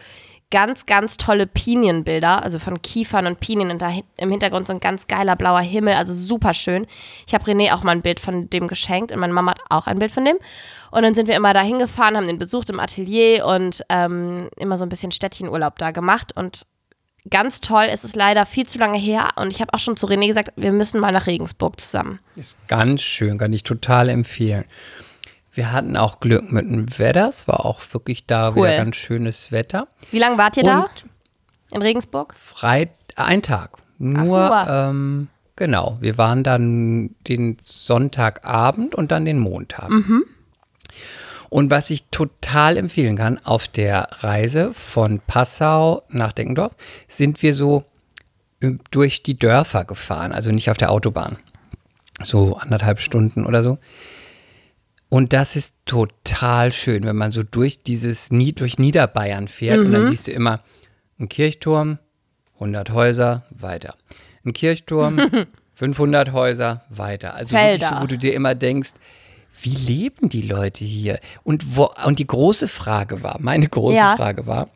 ganz, 0.53 0.87
ganz 0.87 1.17
tolle 1.17 1.49
Pinienbilder, 1.49 2.45
also 2.45 2.61
von 2.61 2.81
Kiefern 2.81 3.27
und 3.27 3.41
Pinien 3.41 3.71
und 3.71 3.83
da 3.83 3.91
im 4.17 4.31
Hintergrund 4.31 4.69
so 4.69 4.73
ein 4.73 4.79
ganz 4.79 5.09
geiler 5.09 5.35
blauer 5.35 5.63
Himmel, 5.63 5.95
also 5.95 6.15
super 6.15 6.55
schön. 6.55 6.87
Ich 7.27 7.35
habe 7.35 7.45
René 7.45 7.75
auch 7.75 7.83
mal 7.83 7.93
ein 7.93 8.03
Bild 8.03 8.21
von 8.21 8.49
dem 8.51 8.69
geschenkt 8.69 9.11
und 9.11 9.19
meine 9.19 9.33
Mama 9.33 9.53
hat 9.53 9.61
auch 9.71 9.89
ein 9.89 9.99
Bild 9.99 10.13
von 10.13 10.25
dem. 10.25 10.37
Und 10.93 11.03
dann 11.03 11.15
sind 11.15 11.27
wir 11.27 11.35
immer 11.35 11.55
da 11.55 11.63
hingefahren, 11.63 12.17
haben 12.17 12.29
den 12.29 12.39
besucht 12.39 12.71
im 12.71 12.79
Atelier 12.79 13.47
und 13.47 13.83
ähm, 13.89 14.49
immer 14.59 14.79
so 14.79 14.85
ein 14.85 14.91
bisschen 14.91 15.11
Städtchenurlaub 15.11 15.79
da 15.79 15.91
gemacht 15.91 16.37
und 16.37 16.67
ganz 17.31 17.63
toll. 17.63 17.87
Es 17.91 18.05
ist 18.05 18.15
leider 18.15 18.45
viel 18.47 18.67
zu 18.67 18.79
lange 18.79 18.99
her 18.99 19.31
und 19.37 19.51
ich 19.51 19.63
habe 19.63 19.73
auch 19.73 19.79
schon 19.79 19.97
zu 19.97 20.07
René 20.07 20.29
gesagt, 20.29 20.53
wir 20.57 20.73
müssen 20.73 21.01
mal 21.01 21.13
nach 21.13 21.27
Regensburg 21.27 21.81
zusammen. 21.81 22.21
Ist 22.37 22.59
ganz 22.69 23.01
schön, 23.01 23.39
kann 23.39 23.53
ich 23.55 23.63
total 23.63 24.11
empfehlen. 24.11 24.65
Wir 25.55 25.73
hatten 25.73 25.97
auch 25.97 26.21
Glück 26.21 26.51
mit 26.51 26.65
dem 26.65 26.99
Wetter. 26.99 27.29
Es 27.29 27.47
war 27.47 27.65
auch 27.67 27.81
wirklich 27.93 28.27
da 28.27 28.49
Cool. 28.51 28.57
wieder 28.57 28.77
ganz 28.79 28.97
schönes 28.97 29.53
Wetter. 29.53 29.89
Wie 30.11 30.19
lange 30.19 30.39
wart 30.39 30.57
ihr 30.57 30.63
da 30.65 30.81
Und 30.83 31.05
in 31.75 31.83
Regensburg? 31.83 32.35
Freit 32.37 32.91
ein 33.17 33.43
Tag. 33.43 33.71
Nur, 33.99 34.25
nur. 34.25 34.67
ähm, 34.69 35.29
genau, 35.57 35.99
wir 36.01 36.17
waren 36.19 36.43
dann 36.43 37.15
den 37.29 37.59
Sonntagabend 37.61 38.95
und 38.95 39.13
dann 39.13 39.25
den 39.27 39.39
Montag. 39.39 39.91
Und 41.51 41.71
was 41.71 41.91
ich 41.91 42.05
total 42.11 42.79
empfehlen 42.79 43.17
kann, 43.17 43.39
auf 43.45 43.69
der 43.69 44.09
Reise 44.21 44.73
von 44.73 45.21
Passau 45.21 46.03
nach 46.09 46.33
Deckendorf 46.33 46.75
sind 47.09 47.43
wir 47.43 47.55
so 47.55 47.85
äh, 48.61 48.73
durch 48.91 49.23
die 49.23 49.37
Dörfer 49.37 49.85
gefahren, 49.85 50.33
also 50.33 50.51
nicht 50.51 50.71
auf 50.71 50.79
der 50.79 50.91
Autobahn. 50.91 51.37
So 52.23 52.57
anderthalb 52.57 53.01
Stunden 53.01 53.45
oder 53.45 53.63
so. 53.63 53.79
Und 55.13 55.35
das 55.35 55.57
ist 55.57 55.75
total 55.85 56.73
schön, 56.73 57.05
wenn 57.05 57.17
man 57.17 57.33
so 57.33 57.43
durch 57.43 57.83
dieses 57.83 58.31
durch 58.31 58.79
Niederbayern 58.79 59.47
fährt 59.47 59.81
und 59.81 59.93
dann 59.93 60.07
siehst 60.07 60.27
du 60.27 60.31
immer 60.31 60.63
einen 61.19 61.29
Kirchturm, 61.29 61.99
100 62.55 62.93
Häuser, 62.93 63.45
weiter. 63.51 63.95
Ein 64.43 64.55
Kirchturm, 64.55 65.21
500 65.75 66.33
Häuser, 66.33 66.87
weiter. 66.89 67.35
Also 67.35 67.55
wirklich 67.55 67.85
so, 67.85 68.01
wo 68.01 68.07
du 68.07 68.17
dir 68.17 68.33
immer 68.33 68.55
denkst, 68.55 68.93
wie 69.61 69.75
leben 69.75 70.31
die 70.31 70.41
Leute 70.41 70.87
hier? 70.87 71.19
Und, 71.43 71.77
wo, 71.77 71.91
und 72.07 72.19
die 72.19 72.27
große 72.27 72.67
Frage 72.67 73.23
war, 73.23 73.37
meine 73.39 73.69
große 73.69 73.97
Ja. 73.97 74.17
Frage 74.17 74.47
war, 74.47 74.71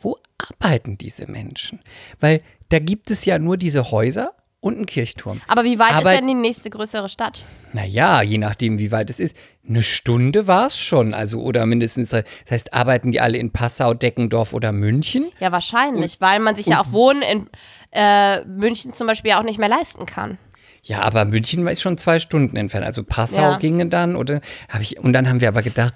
wo 0.00 0.16
arbeiten 0.36 0.98
diese 0.98 1.30
Menschen? 1.30 1.78
Weil 2.18 2.42
da 2.70 2.80
gibt 2.80 3.12
es 3.12 3.24
ja 3.24 3.38
nur 3.38 3.56
diese 3.56 3.92
Häuser 3.92 4.32
und 4.60 4.76
einen 4.76 4.86
Kirchturm. 4.86 5.40
Aber 5.48 5.64
wie 5.64 5.78
weit 5.78 5.92
Aber- 5.94 6.12
ist 6.12 6.20
denn 6.20 6.28
die 6.28 6.34
nächste 6.34 6.68
größere 6.70 7.08
Stadt? 7.08 7.42
Naja, 7.72 8.22
je 8.22 8.38
nachdem, 8.38 8.78
wie 8.78 8.92
weit 8.92 9.08
es 9.10 9.18
ist. 9.20 9.36
Eine 9.68 9.82
Stunde 9.82 10.46
war 10.46 10.66
es 10.66 10.78
schon, 10.78 11.14
also 11.14 11.40
oder 11.40 11.64
mindestens. 11.66 12.10
Das 12.10 12.24
heißt, 12.50 12.74
arbeiten 12.74 13.10
die 13.12 13.20
alle 13.20 13.38
in 13.38 13.50
Passau, 13.52 13.94
Deckendorf 13.94 14.52
oder 14.52 14.72
München? 14.72 15.30
Ja, 15.38 15.52
wahrscheinlich, 15.52 16.20
weil 16.20 16.40
man 16.40 16.56
sich 16.56 16.66
ja 16.66 16.80
auch 16.82 16.92
Wohnen 16.92 17.22
in 17.22 17.46
äh, 17.92 18.44
München 18.44 18.92
zum 18.92 19.06
Beispiel 19.06 19.32
auch 19.32 19.42
nicht 19.44 19.58
mehr 19.58 19.68
leisten 19.68 20.06
kann. 20.06 20.38
Ja, 20.82 21.02
aber 21.02 21.24
München 21.24 21.66
ist 21.66 21.82
schon 21.82 21.98
zwei 21.98 22.18
Stunden 22.20 22.56
entfernt. 22.56 22.86
Also 22.86 23.02
Passau 23.04 23.40
Ja. 23.52 23.58
ginge 23.58 23.86
dann 23.88 24.16
oder 24.16 24.40
habe 24.68 24.82
ich 24.82 24.98
und 24.98 25.12
dann 25.12 25.28
haben 25.28 25.40
wir 25.40 25.48
aber 25.48 25.62
gedacht, 25.62 25.94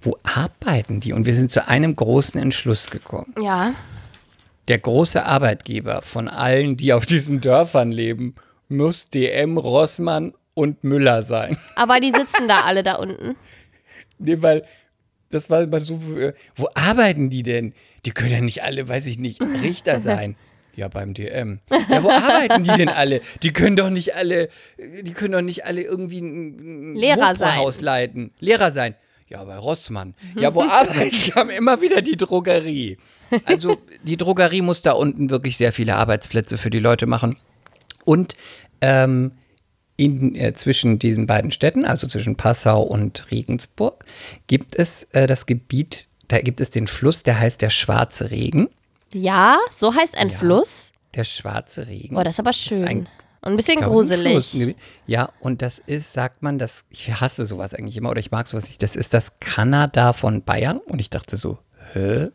wo 0.00 0.16
arbeiten 0.24 1.00
die? 1.00 1.12
Und 1.12 1.26
wir 1.26 1.34
sind 1.34 1.52
zu 1.52 1.68
einem 1.68 1.94
großen 1.94 2.40
Entschluss 2.40 2.90
gekommen. 2.90 3.32
Ja. 3.40 3.72
Der 4.68 4.78
große 4.78 5.24
Arbeitgeber 5.24 6.02
von 6.02 6.28
allen, 6.28 6.76
die 6.76 6.92
auf 6.92 7.06
diesen 7.06 7.40
Dörfern 7.40 7.90
leben, 7.92 8.34
muss 8.68 9.06
DM, 9.06 9.58
Rossmann 9.58 10.34
und 10.54 10.84
Müller 10.84 11.22
sein. 11.22 11.58
Aber 11.76 11.98
die 12.00 12.12
sitzen 12.12 12.46
da 12.48 12.60
alle 12.62 12.82
da 12.82 12.94
unten. 12.96 13.36
Nee, 14.18 14.40
weil 14.40 14.64
das 15.30 15.50
war 15.50 15.62
immer 15.62 15.80
so, 15.80 15.98
äh, 16.16 16.32
wo 16.54 16.68
arbeiten 16.74 17.30
die 17.30 17.42
denn? 17.42 17.74
Die 18.04 18.10
können 18.12 18.30
ja 18.32 18.40
nicht 18.40 18.62
alle, 18.62 18.88
weiß 18.88 19.06
ich 19.06 19.18
nicht, 19.18 19.42
Richter 19.62 19.98
sein. 20.00 20.36
Ja, 20.74 20.88
beim 20.88 21.12
DM. 21.12 21.60
Ja, 21.90 22.02
wo 22.02 22.08
arbeiten 22.10 22.64
die 22.64 22.70
denn 22.70 22.88
alle? 22.88 23.20
Die 23.42 23.52
können 23.52 23.76
doch 23.76 23.90
nicht 23.90 24.14
alle, 24.14 24.48
die 24.78 25.12
können 25.12 25.32
doch 25.32 25.42
nicht 25.42 25.66
alle 25.66 25.82
irgendwie 25.82 26.20
ein, 26.20 26.94
Lehrer 26.94 27.18
Wurstbrauhaus 27.30 27.76
sein. 27.76 27.84
leiten. 27.84 28.30
Lehrer 28.40 28.70
sein. 28.70 28.94
Ja, 29.32 29.44
bei 29.44 29.56
Rossmann. 29.56 30.14
Ja, 30.36 30.54
wo 30.54 30.62
die? 30.62 31.32
haben 31.34 31.50
immer 31.50 31.80
wieder 31.80 32.02
die 32.02 32.16
Drogerie. 32.16 32.98
Also 33.44 33.78
die 34.02 34.16
Drogerie 34.18 34.60
muss 34.62 34.82
da 34.82 34.92
unten 34.92 35.30
wirklich 35.30 35.56
sehr 35.56 35.72
viele 35.72 35.96
Arbeitsplätze 35.96 36.58
für 36.58 36.68
die 36.70 36.78
Leute 36.80 37.06
machen. 37.06 37.36
Und 38.04 38.34
ähm, 38.82 39.32
in, 39.96 40.34
äh, 40.34 40.52
zwischen 40.54 40.98
diesen 40.98 41.26
beiden 41.26 41.50
Städten, 41.50 41.84
also 41.84 42.06
zwischen 42.06 42.36
Passau 42.36 42.82
und 42.82 43.30
Regensburg, 43.30 44.04
gibt 44.48 44.76
es 44.76 45.04
äh, 45.12 45.26
das 45.26 45.46
Gebiet, 45.46 46.08
da 46.28 46.40
gibt 46.40 46.60
es 46.60 46.70
den 46.70 46.86
Fluss, 46.86 47.22
der 47.22 47.38
heißt 47.40 47.62
der 47.62 47.70
Schwarze 47.70 48.30
Regen. 48.30 48.68
Ja, 49.14 49.58
so 49.74 49.94
heißt 49.94 50.16
ein 50.18 50.28
Ja. 50.30 50.36
Fluss. 50.36 50.90
Der 51.14 51.24
Schwarze 51.24 51.86
Regen. 51.86 52.16
Oh, 52.16 52.22
das 52.22 52.34
ist 52.34 52.40
aber 52.40 52.50
ist 52.50 52.60
schön. 52.64 52.84
ein- 52.84 53.08
Und 53.44 53.52
ein 53.52 53.56
bisschen 53.56 53.78
glaube, 53.78 53.94
gruselig. 53.94 54.76
Ja, 55.06 55.30
und 55.40 55.62
das 55.62 55.80
ist, 55.80 56.12
sagt 56.12 56.42
man, 56.42 56.58
das, 56.58 56.84
ich 56.90 57.20
hasse 57.20 57.44
sowas 57.44 57.74
eigentlich 57.74 57.96
immer 57.96 58.10
oder 58.10 58.20
ich 58.20 58.30
mag 58.30 58.46
sowas 58.46 58.64
nicht, 58.64 58.82
das 58.82 58.94
ist 58.94 59.12
das 59.14 59.40
Kanada 59.40 60.12
von 60.12 60.42
Bayern. 60.42 60.78
Und 60.78 61.00
ich 61.00 61.10
dachte 61.10 61.36
so, 61.36 61.58
hä? 61.92 62.28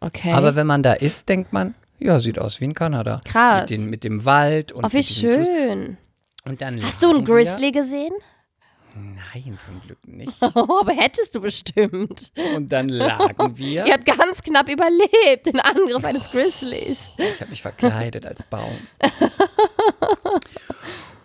Okay. 0.00 0.32
Aber 0.32 0.56
wenn 0.56 0.66
man 0.66 0.82
da 0.82 0.94
ist, 0.94 1.28
denkt 1.28 1.52
man, 1.52 1.74
ja, 1.98 2.18
sieht 2.18 2.38
aus 2.38 2.60
wie 2.60 2.64
in 2.64 2.74
Kanada. 2.74 3.20
Krass. 3.24 3.62
Mit, 3.62 3.70
den, 3.70 3.90
mit 3.90 4.04
dem 4.04 4.24
Wald 4.24 4.72
und 4.72 4.86
oh, 4.86 4.92
wie 4.92 4.98
diesem 5.02 5.30
Fluss. 5.30 5.46
schön. 5.46 5.96
Und 6.46 6.60
dann 6.62 6.82
Hast 6.82 7.02
du 7.02 7.10
einen 7.10 7.24
Grizzly 7.24 7.70
gesehen? 7.70 8.12
Nein, 8.96 9.58
zum 9.64 9.80
Glück 9.82 9.98
nicht. 10.06 10.32
Oh, 10.40 10.78
aber 10.80 10.92
hättest 10.92 11.34
du 11.34 11.40
bestimmt. 11.40 12.32
Und 12.54 12.70
dann 12.70 12.88
lagen 12.88 13.58
wir. 13.58 13.84
Ihr 13.86 13.92
habt 13.92 14.04
ganz 14.06 14.40
knapp 14.42 14.68
überlebt, 14.68 15.46
den 15.46 15.58
Angriff 15.60 16.04
eines 16.04 16.30
Grizzlies. 16.30 17.10
Ich 17.18 17.40
habe 17.40 17.50
mich 17.50 17.62
verkleidet 17.62 18.24
als 18.24 18.42
Baum. 18.44 18.76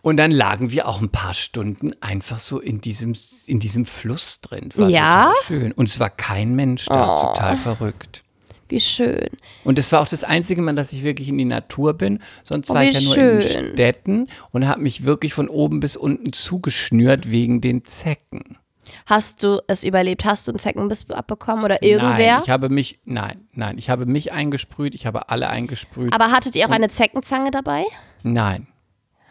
Und 0.01 0.17
dann 0.17 0.31
lagen 0.31 0.71
wir 0.71 0.87
auch 0.87 1.01
ein 1.01 1.09
paar 1.09 1.33
Stunden 1.33 1.91
einfach 2.01 2.39
so 2.39 2.59
in 2.59 2.79
diesem, 2.81 3.15
in 3.47 3.59
diesem 3.59 3.85
Fluss 3.85 4.39
drin. 4.41 4.69
Es 4.71 4.77
war 4.79 4.89
Ja? 4.89 5.33
schön. 5.45 5.71
Und 5.73 5.89
es 5.89 5.99
war 5.99 6.09
kein 6.09 6.55
Mensch 6.55 6.85
da. 6.85 6.95
Es 6.95 7.13
ist 7.23 7.35
total 7.35 7.57
verrückt. 7.57 8.23
Wie 8.69 8.79
schön. 8.79 9.27
Und 9.63 9.77
es 9.79 9.91
war 9.91 10.01
auch 10.01 10.07
das 10.07 10.23
einzige 10.23 10.61
Mal, 10.61 10.75
dass 10.75 10.93
ich 10.93 11.03
wirklich 11.03 11.27
in 11.27 11.37
die 11.37 11.45
Natur 11.45 11.93
bin. 11.93 12.19
Sonst 12.43 12.69
Oh, 12.71 12.75
war 12.75 12.83
ich 12.83 12.93
ja 12.93 13.01
nur 13.01 13.17
in 13.17 13.41
schön. 13.41 13.63
den 13.65 13.73
Städten 13.73 14.27
und 14.51 14.67
habe 14.67 14.81
mich 14.81 15.05
wirklich 15.05 15.33
von 15.33 15.49
oben 15.49 15.79
bis 15.79 15.97
unten 15.97 16.33
zugeschnürt 16.33 17.31
wegen 17.31 17.61
den 17.61 17.83
Zecken. 17.85 18.57
Hast 19.05 19.43
du 19.43 19.59
es 19.67 19.83
überlebt? 19.83 20.23
Hast 20.25 20.47
du 20.47 20.51
einen 20.51 20.59
Zeckenbiss 20.59 21.09
abbekommen 21.09 21.63
oder 21.65 21.81
irgendwer? 21.81 22.33
Nein, 22.35 22.41
ich 22.43 22.49
habe 22.51 22.69
mich, 22.69 22.99
nein, 23.05 23.47
nein, 23.53 23.77
ich 23.79 23.89
habe 23.89 24.05
mich 24.05 24.31
eingesprüht, 24.33 24.93
ich 24.93 25.07
habe 25.07 25.29
alle 25.29 25.49
eingesprüht. 25.49 26.13
aber 26.13 26.31
hattet 26.31 26.55
ihr 26.55 26.67
auch 26.67 26.71
eine 26.71 26.89
Zeckenzange 26.89 27.51
dabei? 27.51 27.83
nein. 28.23 28.67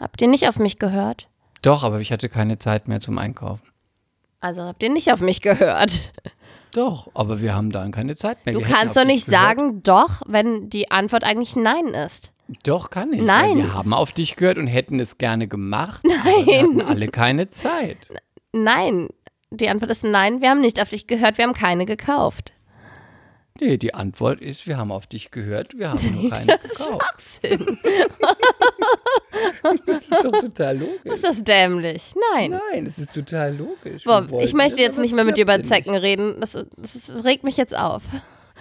Habt 0.01 0.21
ihr 0.23 0.29
nicht 0.29 0.49
auf 0.49 0.59
mich 0.61 0.79
gehört? 0.79 1.29
Doch, 1.63 1.83
aber 1.83 1.99
ich 2.01 2.13
hatte 2.13 2.29
keine 2.29 2.59
Zeit 2.61 2.87
mehr 2.87 3.01
zum 3.01 3.19
Einkaufen. 3.19 3.67
Also 4.39 4.63
habt 4.63 4.81
ihr 4.83 4.91
nicht 4.91 5.13
auf 5.13 5.21
mich 5.21 5.41
gehört? 5.43 6.13
Doch, 6.73 7.11
aber 7.15 7.41
wir 7.41 7.55
haben 7.55 7.71
dann 7.71 7.93
keine 7.93 8.17
Zeit 8.17 8.45
mehr. 8.45 8.55
Du 8.55 8.61
Wir 8.61 8.67
kannst 8.67 8.97
doch 8.97 9.05
nicht 9.05 9.27
sagen, 9.27 9.83
doch, 9.83 10.23
wenn 10.27 10.69
die 10.69 10.91
Antwort 10.91 11.25
eigentlich 11.25 11.57
Nein 11.57 11.89
ist. 11.89 12.33
Doch, 12.65 12.91
kann 12.91 13.13
ich. 13.13 13.21
Nein. 13.21 13.59
Wir 13.59 13.75
haben 13.75 13.93
auf 13.93 14.13
dich 14.13 14.37
gehört 14.37 14.59
und 14.59 14.67
hätten 14.67 15.01
es 15.01 15.19
gerne 15.19 15.49
gemacht. 15.49 16.03
Aber 16.05 16.47
wir 16.47 16.63
hatten 16.63 16.81
alle 16.83 17.09
keine 17.09 17.51
Zeit. 17.51 18.09
Nein. 18.53 19.09
Die 19.51 19.69
Antwort 19.69 19.91
ist 19.91 20.05
Nein, 20.05 20.43
wir 20.43 20.51
haben 20.51 20.61
nicht 20.61 20.81
auf 20.81 20.91
dich 20.91 21.07
gehört, 21.07 21.39
wir 21.39 21.45
haben 21.45 21.55
keine 21.55 21.87
gekauft. 21.87 22.53
Nee, 23.61 23.77
die 23.77 23.95
Antwort 23.95 24.41
ist, 24.41 24.67
wir 24.67 24.77
haben 24.77 24.93
auf 24.93 25.07
dich 25.07 25.31
gehört, 25.31 25.77
wir 25.79 25.91
haben 25.91 26.15
nur 26.15 26.31
keine 26.31 26.59
Das 26.59 26.73
ist 26.73 26.79
gekauft. 26.79 27.03
Schwachsinn. 27.03 27.79
Das 29.87 29.99
ist 30.03 30.25
doch 30.25 30.41
total 30.41 30.79
logisch. 30.79 31.13
Ist 31.15 31.25
das 31.25 31.45
dämlich? 31.45 32.15
Nein. 32.35 32.59
Nein, 32.73 32.85
das 32.87 32.99
ist 32.99 33.13
total 33.13 33.55
logisch. 33.57 34.05
Boah, 34.05 34.29
wollten 34.31 34.47
ich 34.47 34.55
möchte 34.55 34.73
das, 34.77 34.81
jetzt 34.81 34.93
aber 34.95 35.03
nicht 35.03 35.15
mehr 35.15 35.25
mit 35.25 35.37
dir 35.37 35.43
über 35.43 35.57
nicht. 35.59 35.69
Zecken 35.69 35.95
reden. 35.95 36.37
Das, 36.41 36.53
das, 36.53 36.67
das 36.77 37.25
regt 37.25 37.45
mich 37.45 37.57
jetzt 37.57 37.77
auf. 37.77 38.03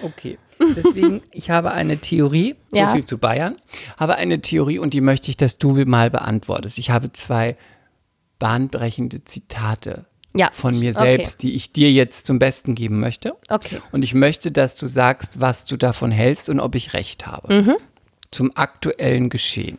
Okay, 0.03 0.37
deswegen, 0.75 1.21
ich 1.31 1.49
habe 1.49 1.71
eine 1.71 1.97
Theorie, 1.97 2.55
so 2.71 2.77
Ja. 2.77 2.87
viel 2.89 3.05
zu 3.05 3.17
Bayern, 3.17 3.55
habe 3.97 4.15
eine 4.15 4.41
Theorie 4.41 4.77
und 4.79 4.93
die 4.93 5.01
möchte 5.01 5.29
ich, 5.31 5.37
dass 5.37 5.57
du 5.57 5.71
mal 5.85 6.11
beantwortest. 6.11 6.77
Ich 6.77 6.91
habe 6.91 7.11
zwei 7.13 7.55
bahnbrechende 8.37 9.23
Zitate 9.23 10.05
Ja. 10.35 10.49
von 10.53 10.77
mir 10.77 10.91
Okay. 10.95 11.17
selbst, 11.17 11.41
die 11.41 11.55
ich 11.55 11.71
dir 11.71 11.91
jetzt 11.91 12.27
zum 12.27 12.37
Besten 12.39 12.75
geben 12.75 12.99
möchte. 12.99 13.35
Okay. 13.49 13.81
Und 13.91 14.03
ich 14.03 14.13
möchte, 14.13 14.51
dass 14.51 14.75
du 14.75 14.85
sagst, 14.87 15.39
was 15.41 15.65
du 15.65 15.77
davon 15.77 16.11
hältst 16.11 16.49
und 16.49 16.59
ob 16.59 16.75
ich 16.75 16.93
recht 16.93 17.25
habe. 17.25 17.53
Mhm. 17.61 17.75
Zum 18.31 18.55
aktuellen 18.55 19.29
Geschehen. 19.29 19.77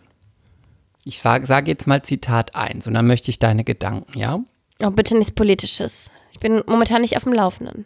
Ich 1.05 1.21
sage 1.21 1.47
sag 1.47 1.69
jetzt 1.69 1.87
mal 1.87 2.03
Zitat 2.03 2.55
1 2.57 2.87
und 2.87 2.95
dann 2.95 3.07
möchte 3.07 3.31
ich 3.31 3.39
deine 3.39 3.63
Gedanken, 3.65 4.19
ja? 4.19 4.41
Oh, 4.83 4.91
bitte 4.91 5.17
nichts 5.17 5.33
Politisches. 5.33 6.11
Ich 6.33 6.39
bin 6.41 6.63
momentan 6.67 7.03
nicht 7.03 7.17
auf 7.17 7.25
dem 7.25 7.33
Laufenden. 7.33 7.85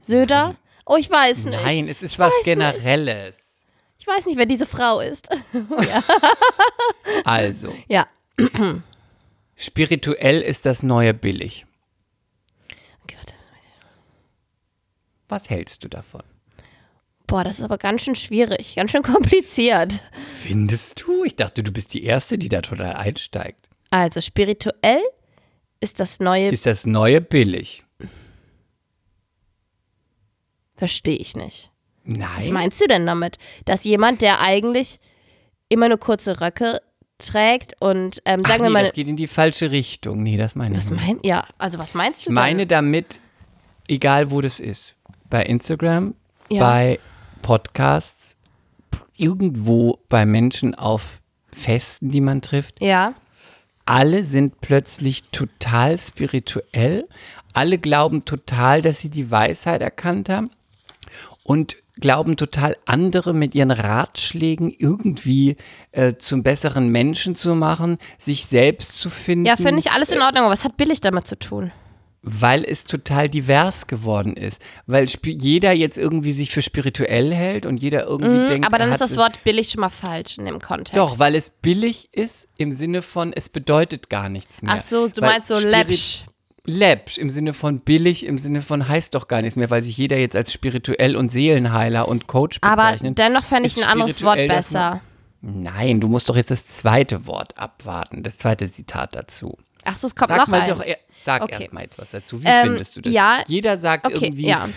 Söder? 0.00 0.56
Oh, 0.86 0.96
ich 0.96 1.10
weiß 1.10 1.46
nicht. 1.46 1.62
Nein, 1.62 1.88
es 1.88 2.02
ist 2.02 2.18
was 2.18 2.28
weiß 2.28 2.34
nicht. 2.38 2.44
Generelles. 2.44 3.64
Ich 3.98 4.06
weiß 4.06 4.26
nicht, 4.26 4.36
wer 4.36 4.46
diese 4.46 4.66
Frau 4.66 5.00
ist. 5.00 5.28
Also, 7.24 7.72
ja. 7.88 8.06
spirituell 9.56 10.40
ist 10.40 10.66
das 10.66 10.82
neue 10.82 11.14
billig. 11.14 11.66
Okay, 13.04 13.16
warte. 13.18 13.34
Was 15.32 15.48
hältst 15.48 15.82
du 15.82 15.88
davon? 15.88 16.20
Boah, 17.26 17.42
das 17.42 17.58
ist 17.58 17.64
aber 17.64 17.78
ganz 17.78 18.02
schön 18.02 18.14
schwierig, 18.14 18.74
ganz 18.76 18.90
schön 18.90 19.02
kompliziert. 19.02 20.02
Findest 20.36 21.00
du? 21.00 21.24
Ich 21.24 21.36
dachte, 21.36 21.62
du 21.62 21.72
bist 21.72 21.94
die 21.94 22.04
Erste, 22.04 22.36
die 22.36 22.50
da 22.50 22.60
total 22.60 22.92
einsteigt. 22.96 23.70
Also, 23.88 24.20
spirituell 24.20 25.00
ist 25.80 26.00
das 26.00 26.20
neue, 26.20 26.50
Ist 26.50 26.66
das 26.66 26.84
neue 26.84 27.22
billig? 27.22 27.82
verstehe 30.74 31.16
ich 31.16 31.34
nicht. 31.34 31.70
Was 32.04 32.44
Nein. 32.44 32.52
meinst 32.52 32.80
du 32.82 32.86
denn 32.86 33.06
damit? 33.06 33.38
Dass 33.64 33.84
jemand, 33.84 34.20
der 34.20 34.40
eigentlich 34.40 34.98
immer 35.70 35.88
nur 35.88 35.98
kurze 35.98 36.42
Röcke 36.42 36.82
trägt 37.16 37.80
und 37.80 38.20
ähm, 38.26 38.42
sagen 38.44 38.58
nee, 38.58 38.66
wir 38.66 38.70
mal, 38.70 38.82
das 38.82 38.92
geht 38.92 39.08
in 39.08 39.16
die 39.16 39.28
falsche 39.28 39.70
Richtung. 39.70 40.22
Nee, 40.22 40.36
das 40.36 40.56
meine 40.56 40.74
ich 40.74 40.78
was 40.78 40.90
nicht. 40.90 41.06
mein, 41.06 41.20
ja, 41.24 41.46
also 41.56 41.78
was 41.78 41.94
meinst 41.94 42.26
du 42.26 42.30
Ich 42.30 42.34
meine 42.34 42.66
damit, 42.66 43.20
egal 43.88 44.30
wo 44.30 44.40
das 44.42 44.60
ist, 44.60 44.96
bei 45.32 45.44
Instagram, 45.44 46.14
Ja. 46.50 46.60
bei 46.62 46.98
Podcasts, 47.40 48.36
irgendwo 49.16 49.98
bei 50.10 50.26
Menschen 50.26 50.74
auf 50.74 51.20
Festen, 51.46 52.08
die 52.10 52.20
man 52.20 52.42
trifft, 52.42 52.80
Ja, 52.82 53.14
alle 53.86 54.24
sind 54.24 54.60
plötzlich 54.60 55.22
total 55.32 55.98
spirituell, 55.98 57.08
alle 57.54 57.78
glauben 57.78 58.24
total, 58.24 58.82
dass 58.82 59.00
sie 59.00 59.08
die 59.10 59.30
Weisheit 59.30 59.80
erkannt 59.80 60.28
haben 60.28 60.50
und 61.42 61.76
glauben 62.00 62.36
total 62.36 62.76
andere 62.86 63.32
mit 63.34 63.54
ihren 63.54 63.70
Ratschlägen 63.70 64.70
irgendwie 64.70 65.56
äh, 65.92 66.14
zum 66.16 66.42
besseren 66.42 66.88
Menschen 66.88 67.36
zu 67.36 67.54
machen, 67.54 67.98
sich 68.18 68.46
selbst 68.46 68.96
zu 68.98 69.08
finden. 69.10 69.46
ja, 69.46 69.56
finde 69.56 69.78
ich 69.78 69.90
alles 69.92 70.10
in 70.10 70.20
Ordnung, 70.22 70.44
aber 70.44 70.52
was 70.52 70.64
hat 70.64 70.76
billig 70.76 71.00
damit 71.00 71.26
zu 71.26 71.38
tun? 71.38 71.70
Weil 72.24 72.64
es 72.64 72.84
total 72.84 73.28
divers 73.28 73.88
geworden 73.88 74.34
ist. 74.36 74.62
Weil 74.86 75.06
jeder 75.24 75.72
jetzt 75.72 75.98
irgendwie 75.98 76.32
sich 76.32 76.50
für 76.52 76.62
spirituell 76.62 77.34
hält 77.34 77.66
und 77.66 77.78
jeder 77.78 78.04
irgendwie 78.06 78.46
denkt. 78.46 78.58
Mhm, 78.60 78.64
aber 78.64 78.78
dann 78.78 78.92
ist 78.92 79.00
das 79.00 79.16
Wort 79.16 79.42
billig 79.42 79.70
schon 79.70 79.80
mal 79.80 79.88
falsch 79.88 80.38
in 80.38 80.44
dem 80.44 80.60
Kontext. 80.60 80.96
Doch, 80.96 81.18
weil 81.18 81.34
es 81.34 81.50
billig 81.50 82.10
ist 82.12 82.46
im 82.58 82.70
Sinne 82.70 83.02
von, 83.02 83.32
es 83.32 83.48
bedeutet 83.48 84.08
gar 84.08 84.28
nichts 84.28 84.62
mehr. 84.62 84.74
Ach 84.76 84.80
so, 84.82 85.08
du 85.08 85.20
Weil 85.20 85.30
meinst 85.30 85.48
so 85.48 85.56
Spirit- 85.56 85.88
läppsch. 85.88 86.24
Läppsch 86.64 87.18
im 87.18 87.28
Sinne 87.28 87.54
von 87.54 87.80
billig, 87.80 88.24
im 88.24 88.38
Sinne 88.38 88.62
von 88.62 88.86
heißt 88.86 89.16
doch 89.16 89.26
gar 89.26 89.42
nichts 89.42 89.56
mehr, 89.56 89.68
weil 89.70 89.82
sich 89.82 89.96
jeder 89.96 90.16
jetzt 90.16 90.36
als 90.36 90.52
spirituell 90.52 91.16
und 91.16 91.28
Seelenheiler 91.28 92.06
und 92.06 92.28
Coach 92.28 92.58
Aber 92.60 92.84
bezeichnet. 92.84 93.18
dennoch 93.18 93.42
fände 93.42 93.66
ich 93.66 93.76
Ist 93.76 93.82
ein 93.82 93.88
anderes 93.90 94.22
Wort 94.22 94.38
man- 94.38 94.46
besser. 94.46 95.00
Nein, 95.40 96.00
du 96.00 96.06
musst 96.06 96.28
doch 96.28 96.36
jetzt 96.36 96.52
das 96.52 96.68
zweite 96.68 97.26
Wort 97.26 97.58
abwarten, 97.58 98.22
das 98.22 98.38
zweite 98.38 98.70
Zitat 98.70 99.16
dazu. 99.16 99.58
Ach 99.84 99.96
so, 99.96 100.06
es 100.06 100.14
kommt 100.14 100.28
Sag 100.28 100.38
noch 100.38 100.46
mal 100.48 100.60
eins. 100.62 100.68
doch, 100.70 100.82
er- 100.84 100.96
sag 101.24 101.42
Okay. 101.42 101.56
erst 101.60 101.72
mal 101.72 101.82
jetzt 101.82 101.98
was 101.98 102.10
dazu. 102.10 102.42
Wie 102.42 102.46
Ähm, 102.46 102.62
findest 102.68 102.96
du 102.96 103.00
das? 103.00 103.12
ja, 103.12 103.42
Jeder 103.46 103.76
sagt 103.78 104.06
okay, 104.06 104.26
irgendwie, 104.26 104.46
ja. 104.48 104.68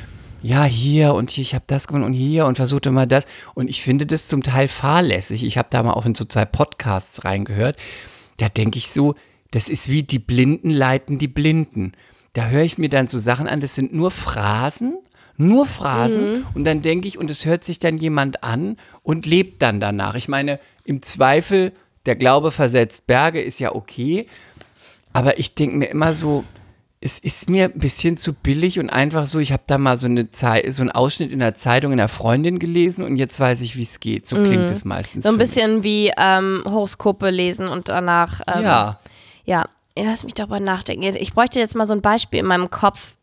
ja, 0.41 0.63
hier 0.63 1.13
und 1.13 1.29
hier, 1.29 1.41
ich 1.43 1.53
habe 1.55 1.65
das 1.67 1.87
gewonnen 1.87 2.03
und 2.05 2.13
hier 2.13 2.45
und 2.45 2.55
versuchte 2.55 2.91
mal 2.91 3.07
das. 3.07 3.25
Und 3.53 3.69
ich 3.69 3.81
finde 3.81 4.05
das 4.05 4.27
zum 4.27 4.43
Teil 4.43 4.67
fahrlässig. 4.67 5.43
Ich 5.43 5.57
habe 5.57 5.67
da 5.71 5.81
mal 5.83 5.93
auch 5.93 6.05
in 6.05 6.15
so 6.15 6.25
zwei 6.25 6.45
Podcasts 6.45 7.23
reingehört. 7.25 7.77
Da 8.37 8.49
denke 8.49 8.77
ich 8.77 8.89
so, 8.89 9.15
das 9.51 9.69
ist 9.69 9.89
wie 9.89 10.03
die 10.03 10.19
Blinden 10.19 10.69
leiten 10.69 11.17
die 11.17 11.27
Blinden. 11.29 11.93
Da 12.33 12.47
höre 12.47 12.63
ich 12.63 12.77
mir 12.77 12.89
dann 12.89 13.07
so 13.07 13.17
Sachen 13.17 13.47
an, 13.47 13.61
das 13.61 13.75
sind 13.75 13.93
nur 13.93 14.11
Phrasen, 14.11 14.95
nur 15.37 15.65
Phrasen. 15.65 16.39
Mhm. 16.39 16.45
Und 16.53 16.63
dann 16.65 16.81
denke 16.81 17.07
ich, 17.07 17.17
und 17.17 17.31
es 17.31 17.45
hört 17.45 17.63
sich 17.63 17.79
dann 17.79 17.97
jemand 17.97 18.43
an 18.43 18.75
und 19.03 19.25
lebt 19.25 19.61
dann 19.61 19.79
danach. 19.79 20.15
Ich 20.15 20.27
meine, 20.27 20.59
im 20.83 21.01
Zweifel, 21.01 21.71
der 22.05 22.15
Glaube 22.17 22.51
versetzt 22.51 23.07
Berge, 23.07 23.41
ist 23.41 23.59
ja 23.59 23.73
okay. 23.73 24.27
Aber 25.15 25.39
ich 25.39 25.55
denke 25.55 25.77
mir 25.77 25.85
immer 25.85 26.13
so, 26.13 26.43
es 26.99 27.19
ist 27.19 27.49
mir 27.49 27.65
ein 27.65 27.79
bisschen 27.79 28.17
zu 28.17 28.33
billig 28.33 28.79
und 28.79 28.89
einfach 28.89 29.27
so, 29.27 29.39
ich 29.39 29.51
habe 29.51 29.63
da 29.67 29.77
mal 29.77 29.97
so, 29.97 30.07
eine 30.07 30.29
Zei 30.31 30.69
so 30.71 30.81
einen 30.81 30.91
Ausschnitt 30.91 31.31
in 31.31 31.39
der 31.39 31.55
Zeitung 31.55 31.91
in 31.91 31.97
der 31.97 32.07
Freundin 32.07 32.59
gelesen 32.59 33.03
und 33.03 33.15
jetzt 33.15 33.39
weiß 33.39 33.61
ich, 33.61 33.77
wie 33.77 33.83
es 33.83 33.99
geht. 33.99 34.27
So 34.27 34.35
klingt 34.43 34.69
es 34.71 34.83
meistens. 34.83 35.23
Mhm. 35.23 35.27
So 35.27 35.29
ein 35.29 35.33
für 35.35 35.37
mich. 35.37 35.49
bisschen 35.49 35.83
wie 35.83 36.11
ähm, 36.17 36.63
Horoskope 36.65 37.29
lesen 37.29 37.67
und 37.67 37.87
danach. 37.87 38.41
Ähm, 38.47 38.63
Ja. 38.63 38.99
Ja, 39.45 39.65
lass 39.97 40.23
mich 40.23 40.33
darüber 40.33 40.59
nachdenken. 40.59 41.15
Ich 41.17 41.33
bräuchte 41.33 41.59
jetzt 41.59 41.75
mal 41.75 41.85
so 41.85 41.93
ein 41.93 42.01
Beispiel 42.01 42.39
in 42.39 42.47
meinem 42.47 42.69
Kopf 42.69 43.15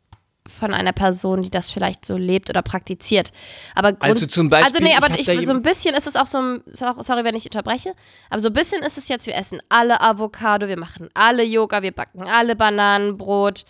von 0.46 0.74
einer 0.74 0.92
Person, 0.92 1.42
die 1.42 1.50
das 1.50 1.70
vielleicht 1.70 2.05
so 2.05 2.16
lebt 2.16 2.50
oder 2.50 2.62
praktiziert. 2.62 3.31
Aber 3.74 3.92
Grund, 3.92 4.02
Also 4.02 4.26
zum 4.26 4.48
Beispiel, 4.48 4.66
Also 4.72 4.83
nee, 4.83 4.90
ich 4.90 4.96
aber 4.96 5.18
ich, 5.18 5.26
da 5.26 5.46
so 5.46 5.52
ein 5.52 5.62
bisschen 5.62 5.94
ist 5.94 6.07
es 6.07 6.16
auch 6.16 6.26
so 6.26 6.38
ein, 6.38 6.62
sorry, 6.66 7.24
wenn 7.24 7.37
ich 7.37 7.44
unterbreche, 7.44 7.94
aber 8.28 8.40
so 8.40 8.48
ein 8.48 8.52
bisschen 8.52 8.83
ist 8.83 8.98
es 8.98 9.09
jetzt, 9.09 9.26
wir 9.26 9.37
essen 9.37 9.61
alle 9.68 10.00
Avocado, 10.00 10.66
wir 10.68 10.78
machen 10.78 11.09
alle 11.14 11.44
Yoga, 11.44 11.83
wir 11.83 11.92
backen 11.92 12.24
alle 12.24 12.57
Bananenbrot. 12.57 13.64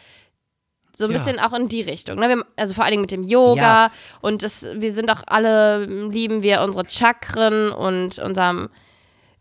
So 0.97 1.05
ein 1.07 1.11
Ja. 1.11 1.17
bisschen 1.19 1.41
auch 1.41 1.53
in 1.55 1.69
die 1.69 1.81
Richtung. 1.83 2.19
Ne? 2.19 2.29
Wir, 2.29 2.45
also 2.57 2.75
vor 2.75 2.85
allen 2.85 2.93
Dingen 2.93 3.01
mit 3.03 3.11
dem 3.11 3.23
Yoga 3.23 3.61
Ja. 3.87 3.91
und 4.21 4.43
das, 4.43 4.67
wir 4.75 4.93
sind 4.93 5.11
auch 5.11 5.23
alle, 5.27 5.85
lieben 5.87 6.43
wir 6.43 6.63
unsere 6.63 6.85
Chakren 6.89 7.71
und 7.71 8.19
unserem 8.19 8.69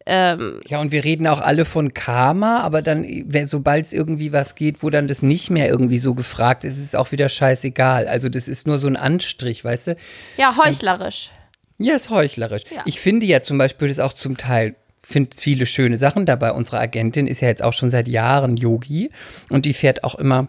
ähm, 0.06 0.62
Ja, 0.68 0.80
und 0.82 0.92
wir 0.92 1.04
reden 1.04 1.28
auch 1.28 1.40
alle 1.40 1.66
von 1.66 1.94
Karma, 1.94 2.60
aber 2.60 2.82
dann, 2.82 3.06
sobald 3.44 3.86
es 3.86 3.94
irgendwie 3.94 4.34
was 4.34 4.56
geht, 4.56 4.84
wo 4.84 4.90
dann 4.90 5.08
das 5.08 5.22
nicht 5.22 5.50
mehr 5.50 5.70
irgendwie 5.70 5.98
so 5.98 6.14
gefragt 6.14 6.64
ist, 6.64 6.78
ist 6.78 6.86
es 6.86 6.96
auch 6.96 7.12
wieder 7.12 7.30
scheißegal. 7.30 8.08
Also 8.08 8.30
das 8.30 8.48
ist 8.48 8.68
nur 8.68 8.80
so 8.80 8.88
ein 8.88 8.96
Anstrich, 8.96 9.64
weißt 9.64 9.88
du? 9.88 9.96
ja, 10.38 10.56
heuchlerisch. 10.58 11.32
Ja, 11.78 11.96
ist 11.96 12.10
heuchlerisch. 12.10 12.64
Ja. 12.74 12.84
Ich 12.86 13.00
finde 13.00 13.26
ja 13.26 13.42
zum 13.42 13.58
Beispiel 13.58 13.88
das 13.88 14.00
auch 14.00 14.14
zum 14.14 14.38
Teil, 14.38 14.76
finde 15.02 15.36
viele 15.36 15.66
schöne 15.66 15.98
Sachen 15.98 16.26
dabei. 16.26 16.52
Unsere 16.52 16.78
Agentin 16.80 17.28
ist 17.28 17.42
ja 17.42 17.48
jetzt 17.48 17.64
auch 17.64 17.74
schon 17.74 17.90
seit 17.90 18.08
Jahren 18.08 18.56
Yogi 18.56 19.10
und 19.50 19.66
die 19.66 19.74
fährt 19.74 20.04
auch 20.04 20.16
immer 20.16 20.48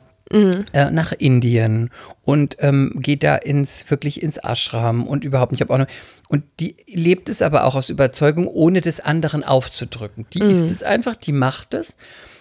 äh, 0.72 0.90
nach 0.90 1.12
Indien 1.12 1.90
und 2.22 2.56
ähm, 2.60 2.94
geht 2.96 3.22
da 3.22 3.36
ins 3.36 3.88
wirklich 3.90 4.22
ins 4.22 4.38
Ashram 4.38 5.06
und 5.06 5.24
überhaupt 5.24 5.52
nicht. 5.52 5.60
Ich 5.60 5.68
habe 5.68 5.74
auch 5.74 5.78
noch, 5.78 5.92
und 6.28 6.44
die 6.60 6.76
lebt 6.88 7.28
es 7.28 7.42
aber 7.42 7.64
auch 7.64 7.74
aus 7.74 7.88
Überzeugung, 7.90 8.46
ohne 8.46 8.80
des 8.80 9.00
anderen 9.00 9.44
aufzudrücken. 9.44 10.26
Die 10.32 10.40
ist 10.42 10.70
es 10.70 10.82
einfach, 10.82 11.16
die 11.16 11.32
macht 11.32 11.74
es. 11.74 11.96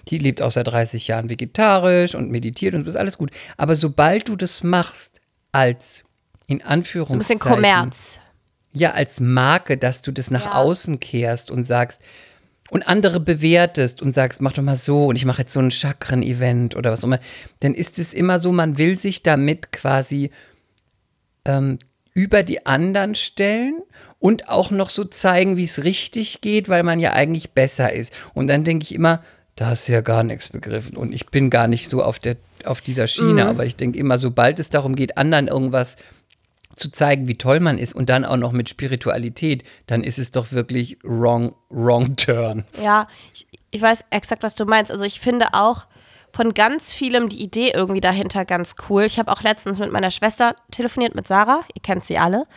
Die 0.08 0.18
lebt 0.18 0.42
auch 0.42 0.52
seit 0.52 0.68
30 0.68 1.08
Jahren 1.08 1.30
vegetarisch 1.30 2.16
und 2.16 2.32
meditiert 2.32 2.74
und 2.76 2.86
das 2.88 2.96
ist 2.96 3.00
alles 3.00 3.18
gut. 3.18 3.32
Aber 3.58 3.76
sobald 3.76 4.28
du 4.30 4.36
das 4.36 4.64
machst 4.64 5.22
als 5.52 6.04
in 6.48 6.60
So 6.60 6.64
ein 6.66 6.70
Anführungszeichen 6.72 7.40
bisschen 7.40 7.40
Kommerz. 7.56 8.20
ja, 8.74 8.92
als 8.92 9.20
Marke, 9.20 9.78
dass 9.78 10.02
du 10.02 10.12
das 10.12 10.32
nach 10.32 10.46
Ja. 10.46 10.52
außen 10.56 11.00
kehrst 11.00 11.52
und 11.52 11.66
sagst 11.66 12.02
und 12.72 12.88
andere 12.88 13.20
bewertest 13.20 14.02
und 14.02 14.16
sagst, 14.16 14.42
mach 14.42 14.54
doch 14.54 14.64
mal 14.64 14.78
so 14.78 15.04
und 15.08 15.18
ich 15.18 15.26
mache 15.26 15.42
jetzt 15.42 15.52
so 15.52 15.60
ein 15.60 15.72
Chakren-Event 15.72 16.78
oder 16.78 16.90
was 16.90 17.02
auch 17.02 17.08
immer, 17.08 17.20
dann 17.60 17.74
ist 17.74 18.00
es 18.00 18.14
immer 18.14 18.40
so, 18.40 18.54
man 18.54 18.78
will 18.78 18.98
sich 18.98 19.24
damit 19.24 19.74
quasi 19.74 20.32
ähm, 21.44 21.80
über 22.14 22.44
die 22.44 22.66
anderen 22.66 23.16
stellen 23.16 23.82
und 24.20 24.48
auch 24.48 24.72
noch 24.72 24.90
so 24.90 25.04
zeigen, 25.04 25.58
wie 25.58 25.66
es 25.66 25.84
richtig 25.84 26.40
geht, 26.40 26.70
weil 26.70 26.84
man 26.84 27.02
ja 27.02 27.12
eigentlich 27.12 27.52
besser 27.52 27.92
ist. 27.92 28.14
Und 28.34 28.48
dann 28.48 28.64
denke 28.64 28.86
ich 28.86 28.96
immer, 28.96 29.22
da 29.58 29.68
hast 29.68 29.90
du 29.90 29.92
ja 29.92 30.00
gar 30.00 30.24
nichts 30.24 30.48
begriffen 30.48 30.96
und 30.96 31.12
ich 31.12 31.26
bin 31.28 31.50
gar 31.50 31.68
nicht 31.68 31.90
so 31.90 32.02
auf, 32.02 32.20
der, 32.20 32.38
auf 32.64 32.80
dieser 32.80 33.08
Schiene, 33.08 33.48
aber 33.48 33.66
ich 33.66 33.76
denke 33.76 34.00
immer, 34.00 34.18
sobald 34.18 34.60
es 34.60 34.70
darum 34.70 34.96
geht, 34.96 35.18
anderen 35.18 35.50
irgendwas 35.50 35.98
zu 35.98 36.04
zeigen, 36.90 37.28
wie 37.28 37.38
toll 37.38 37.60
man 37.60 37.78
ist 37.78 37.94
und 37.94 38.10
dann 38.10 38.26
auch 38.26 38.38
noch 38.38 38.52
mit 38.52 38.70
Spiritualität, 38.70 39.64
dann 39.88 40.04
ist 40.04 40.20
es 40.20 40.32
doch 40.32 40.52
wirklich 40.52 40.98
wrong, 41.04 41.56
wrong 41.70 42.16
turn. 42.16 42.66
Ja, 42.82 43.08
ich, 43.34 43.48
ich 43.72 43.82
weiß 43.82 44.06
exakt, 44.10 44.44
was 44.44 44.56
du 44.56 44.66
meinst. 44.66 44.92
Also 44.92 45.06
ich 45.06 45.20
finde 45.20 45.48
auch, 45.54 45.88
von 46.34 46.54
ganz 46.54 46.94
vielem 46.94 47.30
die 47.30 47.42
Idee 47.42 47.72
irgendwie 47.74 48.02
dahinter 48.02 48.46
ganz 48.46 48.76
cool. 48.90 49.04
Ich 49.04 49.20
habe 49.20 49.32
auch 49.32 49.42
letztens 49.42 49.80
mit 49.80 49.92
meiner 49.92 50.12
Schwester 50.12 50.56
telefoniert, 50.72 51.16
mit 51.16 51.28
Sarah. 51.28 51.62
Ihr 51.74 51.82
kennt 51.82 52.06
sie 52.06 52.18
alle. 52.18 52.48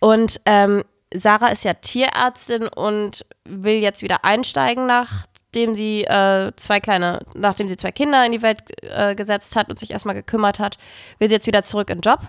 Und 0.00 0.40
ähm, 0.46 0.82
Sarah 1.12 1.48
ist 1.48 1.64
ja 1.64 1.74
Tierärztin 1.74 2.66
und 2.68 3.24
will 3.44 3.76
jetzt 3.76 4.02
wieder 4.02 4.24
einsteigen, 4.24 4.86
nachdem 4.86 5.74
sie 5.74 6.04
äh, 6.04 6.52
zwei 6.56 6.80
kleine, 6.80 7.20
nachdem 7.34 7.68
sie 7.68 7.76
zwei 7.76 7.92
Kinder 7.92 8.24
in 8.26 8.32
die 8.32 8.42
Welt 8.42 8.62
äh, 8.82 9.14
gesetzt 9.14 9.54
hat 9.54 9.68
und 9.68 9.78
sich 9.78 9.90
erstmal 9.90 10.14
gekümmert 10.14 10.58
hat, 10.58 10.78
will 11.18 11.28
sie 11.28 11.34
jetzt 11.34 11.46
wieder 11.46 11.62
zurück 11.62 11.90
in 11.90 12.00
den 12.00 12.10
Job. 12.10 12.20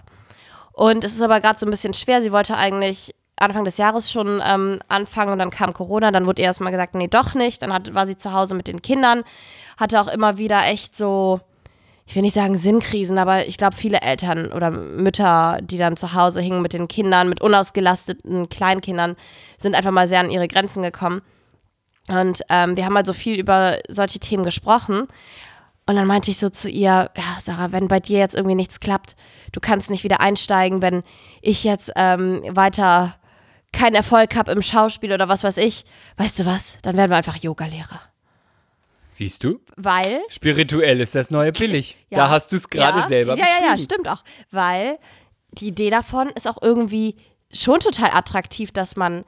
Und 0.75 1.05
es 1.05 1.13
ist 1.13 1.21
aber 1.21 1.39
gerade 1.39 1.57
so 1.57 1.65
ein 1.65 1.69
bisschen 1.69 1.93
schwer. 1.93 2.21
Sie 2.21 2.33
wollte 2.33 2.57
eigentlich 2.57 3.15
Anfang 3.37 3.63
des 3.63 3.77
Jahres 3.77 4.11
schon 4.11 4.41
ähm, 4.45 4.79
anfangen 4.89 5.31
und 5.31 5.39
dann 5.39 5.49
kam 5.49 5.73
Corona, 5.73 6.11
dann 6.11 6.25
wurde 6.25 6.41
ihr 6.41 6.47
erstmal 6.47 6.71
gesagt, 6.71 6.95
nee, 6.95 7.07
doch 7.07 7.33
nicht. 7.33 7.61
Dann 7.61 7.73
hat, 7.73 7.93
war 7.93 8.05
sie 8.05 8.17
zu 8.17 8.33
Hause 8.33 8.55
mit 8.55 8.67
den 8.67 8.81
Kindern, 8.81 9.23
hatte 9.77 10.01
auch 10.01 10.09
immer 10.09 10.37
wieder 10.37 10.65
echt 10.65 10.97
so, 10.97 11.39
ich 12.05 12.15
will 12.15 12.23
nicht 12.23 12.33
sagen 12.33 12.57
Sinnkrisen, 12.57 13.17
aber 13.17 13.47
ich 13.47 13.57
glaube, 13.57 13.77
viele 13.77 14.01
Eltern 14.01 14.51
oder 14.51 14.69
Mütter, 14.69 15.59
die 15.61 15.77
dann 15.77 15.95
zu 15.95 16.13
Hause 16.13 16.41
hingen 16.41 16.61
mit 16.61 16.73
den 16.73 16.89
Kindern, 16.89 17.29
mit 17.29 17.41
unausgelasteten 17.41 18.49
Kleinkindern, 18.49 19.15
sind 19.57 19.75
einfach 19.75 19.91
mal 19.91 20.09
sehr 20.09 20.19
an 20.19 20.29
ihre 20.29 20.49
Grenzen 20.49 20.83
gekommen. 20.83 21.21
Und 22.09 22.41
ähm, 22.49 22.75
wir 22.75 22.85
haben 22.85 22.97
also 22.97 23.13
viel 23.13 23.39
über 23.39 23.77
solche 23.89 24.19
Themen 24.19 24.43
gesprochen. 24.43 25.07
Und 25.87 25.95
dann 25.95 26.07
meinte 26.07 26.31
ich 26.31 26.39
so 26.39 26.49
zu 26.49 26.67
ihr, 26.67 27.11
ja, 27.15 27.37
Sarah, 27.41 27.71
wenn 27.71 27.87
bei 27.87 27.99
dir 27.99 28.17
jetzt 28.17 28.35
irgendwie 28.35 28.55
nichts 28.55 28.79
klappt, 28.79 29.15
du 29.51 29.59
kannst 29.59 29.91
nicht 29.91 30.03
wieder 30.03 30.19
einsteigen, 30.19 30.81
wenn 30.81 31.03
ich 31.41 31.63
jetzt 31.63 31.91
ähm, 31.95 32.41
weiter 32.49 33.15
keinen 33.71 33.95
Erfolg 33.95 34.35
habe 34.35 34.51
im 34.51 34.63
Schauspiel 34.63 35.13
oder 35.13 35.27
was 35.27 35.43
weiß 35.43 35.57
ich, 35.57 35.85
weißt 36.17 36.39
du 36.39 36.45
was, 36.45 36.79
dann 36.81 36.97
werden 36.97 37.11
wir 37.11 37.17
einfach 37.17 37.37
Yogalehrer. 37.37 38.01
Siehst 39.11 39.43
du? 39.43 39.61
Weil. 39.77 40.21
Spirituell 40.27 40.99
ist 40.99 41.15
das 41.15 41.29
neue 41.29 41.51
billig. 41.51 41.97
Ja. 42.09 42.19
Da 42.19 42.29
hast 42.29 42.51
du 42.51 42.55
es 42.55 42.69
gerade 42.69 42.99
ja, 42.99 43.07
selber 43.07 43.35
Ja, 43.35 43.45
ja, 43.45 43.67
ja, 43.71 43.77
stimmt 43.77 44.07
auch. 44.07 44.23
Weil 44.51 44.99
die 45.51 45.67
Idee 45.67 45.89
davon 45.89 46.29
ist 46.29 46.47
auch 46.47 46.61
irgendwie 46.61 47.15
schon 47.51 47.79
total 47.79 48.11
attraktiv, 48.11 48.71
dass 48.71 48.95
man 48.95 49.25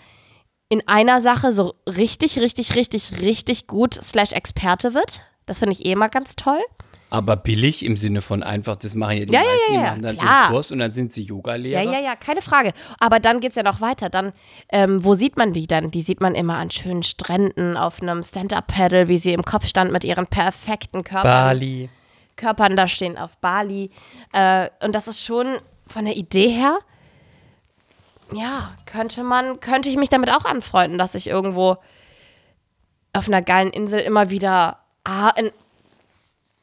in 0.70 0.88
einer 0.88 1.22
Sache 1.22 1.54
so 1.54 1.76
richtig, 1.88 2.39
richtig, 2.39 2.76
richtig, 2.76 3.20
richtig 3.22 3.67
gut 3.67 3.93
slash 3.93 4.32
Experte 4.32 4.93
wird. 4.93 5.22
Das 5.48 5.60
finde 5.60 5.74
ich 5.74 5.88
eh 5.88 5.96
mal 5.96 6.08
ganz 6.10 6.36
toll. 6.36 6.60
Aber 7.10 7.38
billig 7.38 7.86
im 7.86 7.96
Sinne 7.96 8.22
von 8.22 8.44
einfach, 8.44 8.76
das 8.76 8.94
machen 8.94 9.18
ja 9.18 9.26
die 9.26 9.34
Ja, 9.34 9.40
meisten, 9.40 9.56
ja, 9.60 9.70
die 9.70 9.76
ja, 9.76 9.82
machen 9.90 10.02
dann 10.02 10.16
so 10.18 10.22
klar. 10.22 10.44
einen 10.44 10.52
Kurs 10.54 10.72
und 10.72 10.80
dann 10.80 10.92
sind 10.92 11.14
sie 11.14 11.24
Yoga-Lehrer. 11.24 11.82
Ja, 11.82 11.92
ja, 11.94 12.00
ja, 12.00 12.16
keine 12.18 12.42
Frage. 12.42 12.74
Aber 13.00 13.20
dann 13.22 13.40
geht 13.40 13.52
es 13.52 13.56
ja 13.56 13.64
noch 13.64 13.80
weiter. 13.80 14.10
Dann, 14.10 14.34
ähm, 14.70 15.04
wo 15.06 15.14
sieht 15.14 15.38
man 15.38 15.54
die 15.54 15.68
dann? 15.68 15.90
Die 15.90 16.02
sieht 16.02 16.20
man 16.20 16.36
immer 16.36 16.58
an 16.58 16.70
schönen 16.70 17.04
Stränden, 17.04 17.78
auf 17.78 18.02
einem 18.02 18.22
Stand-Up-Paddle, 18.24 19.08
wie 19.08 19.18
sie 19.20 19.32
im 19.32 19.44
Kopf 19.44 19.68
stand 19.68 19.94
mit 19.94 20.04
ihren 20.04 20.28
perfekten 20.28 21.06
Körpern. 21.06 21.24
Bali. 21.32 21.90
Körpern 22.36 22.76
da 22.76 22.90
stehen 22.90 23.18
auf 23.18 23.38
Bali. 23.38 23.90
Äh, 24.34 24.68
und 24.84 24.94
das 24.94 25.08
ist 25.08 25.24
schon 25.24 25.56
von 25.88 26.04
der 26.04 26.18
Idee 26.18 26.50
her, 26.50 26.78
ja, 28.34 28.76
könnte 28.86 29.24
man, 29.24 29.62
könnte 29.62 29.88
ich 29.88 29.96
mich 29.96 30.10
damit 30.10 30.30
auch 30.36 30.44
anfreunden, 30.44 30.98
dass 30.98 31.16
ich 31.16 31.28
irgendwo 31.28 31.78
auf 33.14 33.28
einer 33.28 33.42
geilen 33.42 33.70
Insel 33.70 34.02
immer 34.02 34.30
wieder 34.30 34.80
ah, 35.08 35.32
in 35.38 35.52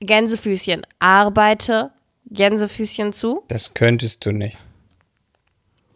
Gänsefüßchen 0.00 0.86
arbeite, 0.98 1.90
Gänsefüßchen 2.26 3.12
zu. 3.12 3.42
Das 3.48 3.74
könntest 3.74 4.24
du 4.24 4.32
nicht. 4.32 4.56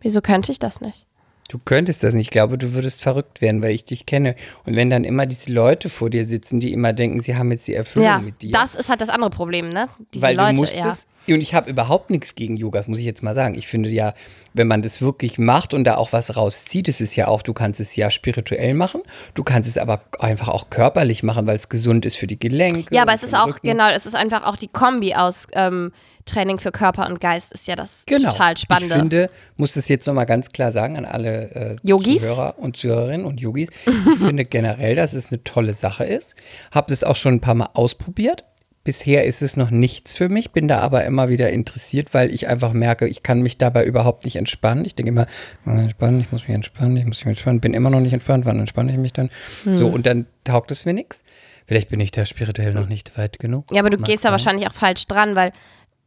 Wieso 0.00 0.20
könnte 0.20 0.52
ich 0.52 0.58
das 0.58 0.80
nicht? 0.80 1.07
Du 1.48 1.58
könntest 1.58 2.04
das 2.04 2.12
nicht. 2.14 2.26
Ich 2.26 2.30
glaube, 2.30 2.58
du 2.58 2.74
würdest 2.74 3.02
verrückt 3.02 3.40
werden, 3.40 3.62
weil 3.62 3.70
ich 3.70 3.84
dich 3.84 4.04
kenne. 4.04 4.36
Und 4.66 4.76
wenn 4.76 4.90
dann 4.90 5.04
immer 5.04 5.24
diese 5.24 5.50
Leute 5.50 5.88
vor 5.88 6.10
dir 6.10 6.26
sitzen, 6.26 6.60
die 6.60 6.72
immer 6.74 6.92
denken, 6.92 7.20
sie 7.20 7.36
haben 7.36 7.50
jetzt 7.50 7.66
die 7.66 7.74
Erfüllung 7.74 8.06
Ja, 8.06 8.18
mit 8.18 8.42
dir. 8.42 8.52
das 8.52 8.74
ist 8.74 8.90
halt 8.90 9.00
das 9.00 9.08
andere 9.08 9.30
Problem, 9.30 9.70
ne? 9.70 9.88
Diese 10.12 10.22
weil 10.22 10.36
Leute, 10.36 10.54
du 10.54 10.60
musstest. 10.60 11.08
Und 11.26 11.40
ich 11.42 11.52
habe 11.54 11.68
überhaupt 11.70 12.08
nichts 12.10 12.34
gegen 12.34 12.56
Yoga, 12.56 12.78
das 12.78 12.88
muss 12.88 12.98
ich 12.98 13.04
jetzt 13.04 13.22
mal 13.22 13.34
sagen. 13.34 13.54
Ich 13.54 13.66
finde 13.66 13.90
ja, 13.90 14.14
wenn 14.54 14.66
man 14.66 14.80
das 14.82 15.02
wirklich 15.02 15.38
macht 15.38 15.74
und 15.74 15.84
da 15.84 15.96
auch 15.96 16.12
was 16.12 16.36
rauszieht, 16.36 16.88
es 16.88 17.00
ist 17.02 17.16
ja 17.16 17.28
auch, 17.28 17.42
du 17.42 17.52
kannst 17.52 17.80
es 17.80 17.96
ja 17.96 18.10
spirituell 18.10 18.72
machen, 18.72 19.02
du 19.34 19.42
kannst 19.42 19.68
es 19.68 19.76
aber 19.76 20.02
einfach 20.20 20.48
auch 20.48 20.70
körperlich 20.70 21.22
machen, 21.22 21.46
weil 21.46 21.56
es 21.56 21.68
gesund 21.68 22.06
ist 22.06 22.16
für 22.16 22.26
die 22.26 22.38
Gelenke. 22.38 22.94
Ja, 22.94 23.02
aber 23.02 23.14
es 23.14 23.22
ist 23.22 23.34
auch, 23.34 23.48
Rücken. 23.48 23.60
genau, 23.66 23.90
es 23.90 24.06
ist 24.06 24.14
einfach 24.14 24.44
auch 24.46 24.56
die 24.56 24.68
Kombi 24.68 25.14
aus 25.14 25.46
ähm, 25.52 25.92
Training 26.28 26.58
für 26.58 26.70
Körper 26.70 27.08
und 27.08 27.20
Geist 27.20 27.52
ist 27.52 27.66
ja 27.66 27.74
das 27.76 28.04
Genau. 28.06 28.30
total 28.30 28.56
Spannende. 28.56 28.94
Ich 28.94 29.00
finde, 29.00 29.30
muss 29.56 29.72
das 29.74 29.88
jetzt 29.88 30.06
nochmal 30.06 30.26
ganz 30.26 30.50
klar 30.50 30.70
sagen 30.72 30.96
an 30.96 31.04
alle 31.04 31.50
äh, 31.54 31.76
Yogis? 31.82 32.22
Zuhörer 32.22 32.54
und 32.58 32.76
Zuhörerinnen 32.76 33.26
und 33.26 33.40
Yogis. 33.40 33.68
Ich 33.86 34.18
finde 34.18 34.44
generell, 34.44 34.94
dass 34.94 35.12
es 35.12 35.32
eine 35.32 35.42
tolle 35.44 35.74
Sache 35.74 36.04
ist. 36.04 36.36
Habe 36.72 36.86
das 36.90 37.02
auch 37.04 37.16
schon 37.16 37.34
ein 37.34 37.40
paar 37.40 37.54
Mal 37.54 37.70
ausprobiert. 37.74 38.44
Bisher 38.84 39.24
ist 39.26 39.42
es 39.42 39.56
noch 39.56 39.70
nichts 39.70 40.14
für 40.14 40.30
mich, 40.30 40.52
bin 40.52 40.66
da 40.66 40.78
aber 40.78 41.04
immer 41.04 41.28
wieder 41.28 41.50
interessiert, 41.50 42.14
weil 42.14 42.32
ich 42.32 42.48
einfach 42.48 42.72
merke, 42.72 43.06
ich 43.06 43.22
kann 43.22 43.42
mich 43.42 43.58
dabei 43.58 43.84
überhaupt 43.84 44.24
nicht 44.24 44.36
entspannen. 44.36 44.86
Ich 44.86 44.94
denke 44.94 45.10
immer, 45.10 45.26
entspannen, 45.66 46.20
ich 46.20 46.32
muss 46.32 46.42
mich 46.48 46.54
entspannen, 46.54 46.96
ich 46.96 47.04
muss 47.04 47.18
mich 47.18 47.26
entspannen, 47.26 47.60
bin 47.60 47.74
immer 47.74 47.90
noch 47.90 48.00
nicht 48.00 48.14
entspannt, 48.14 48.46
wann 48.46 48.58
entspanne 48.60 48.92
ich 48.92 48.96
mich 48.96 49.12
dann? 49.12 49.28
Hm. 49.64 49.74
So, 49.74 49.88
und 49.88 50.06
dann 50.06 50.24
taugt 50.44 50.70
es 50.70 50.86
mir 50.86 50.94
nichts. 50.94 51.22
Vielleicht 51.66 51.90
bin 51.90 52.00
ich 52.00 52.12
da 52.12 52.24
spirituell 52.24 52.72
noch 52.72 52.88
nicht 52.88 53.18
weit 53.18 53.38
genug. 53.38 53.66
Ja, 53.72 53.80
aber 53.82 53.90
du 53.90 53.98
Mag 53.98 54.08
gehst 54.08 54.24
da 54.24 54.30
wahrscheinlich 54.30 54.66
auch 54.66 54.72
falsch 54.72 55.06
dran, 55.06 55.36
weil, 55.36 55.52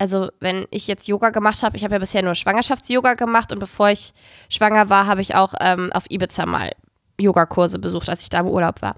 also, 0.02 0.32
wenn 0.40 0.66
ich 0.72 0.88
jetzt 0.88 1.08
Yoga 1.08 1.30
gemacht 1.30 1.62
habe, 1.62 1.78
ich 1.78 1.84
habe 1.84 1.94
ja 1.94 2.00
bisher 2.00 2.24
nur 2.24 2.34
Schwangerschafts-Yoga 2.34 3.14
gemacht 3.14 3.52
und 3.52 3.60
bevor 3.60 3.92
ich 3.92 4.16
schwanger 4.50 4.90
war, 4.90 5.06
habe 5.06 5.22
ich 5.22 5.36
auch 5.36 5.54
ähm, 5.60 5.92
auf 5.94 6.10
Ibiza 6.10 6.48
mal 6.48 6.72
Yogakurse 7.20 7.78
besucht, 7.78 8.10
als 8.10 8.24
ich 8.24 8.30
da 8.30 8.40
im 8.40 8.48
Urlaub 8.48 8.82
war. 8.82 8.96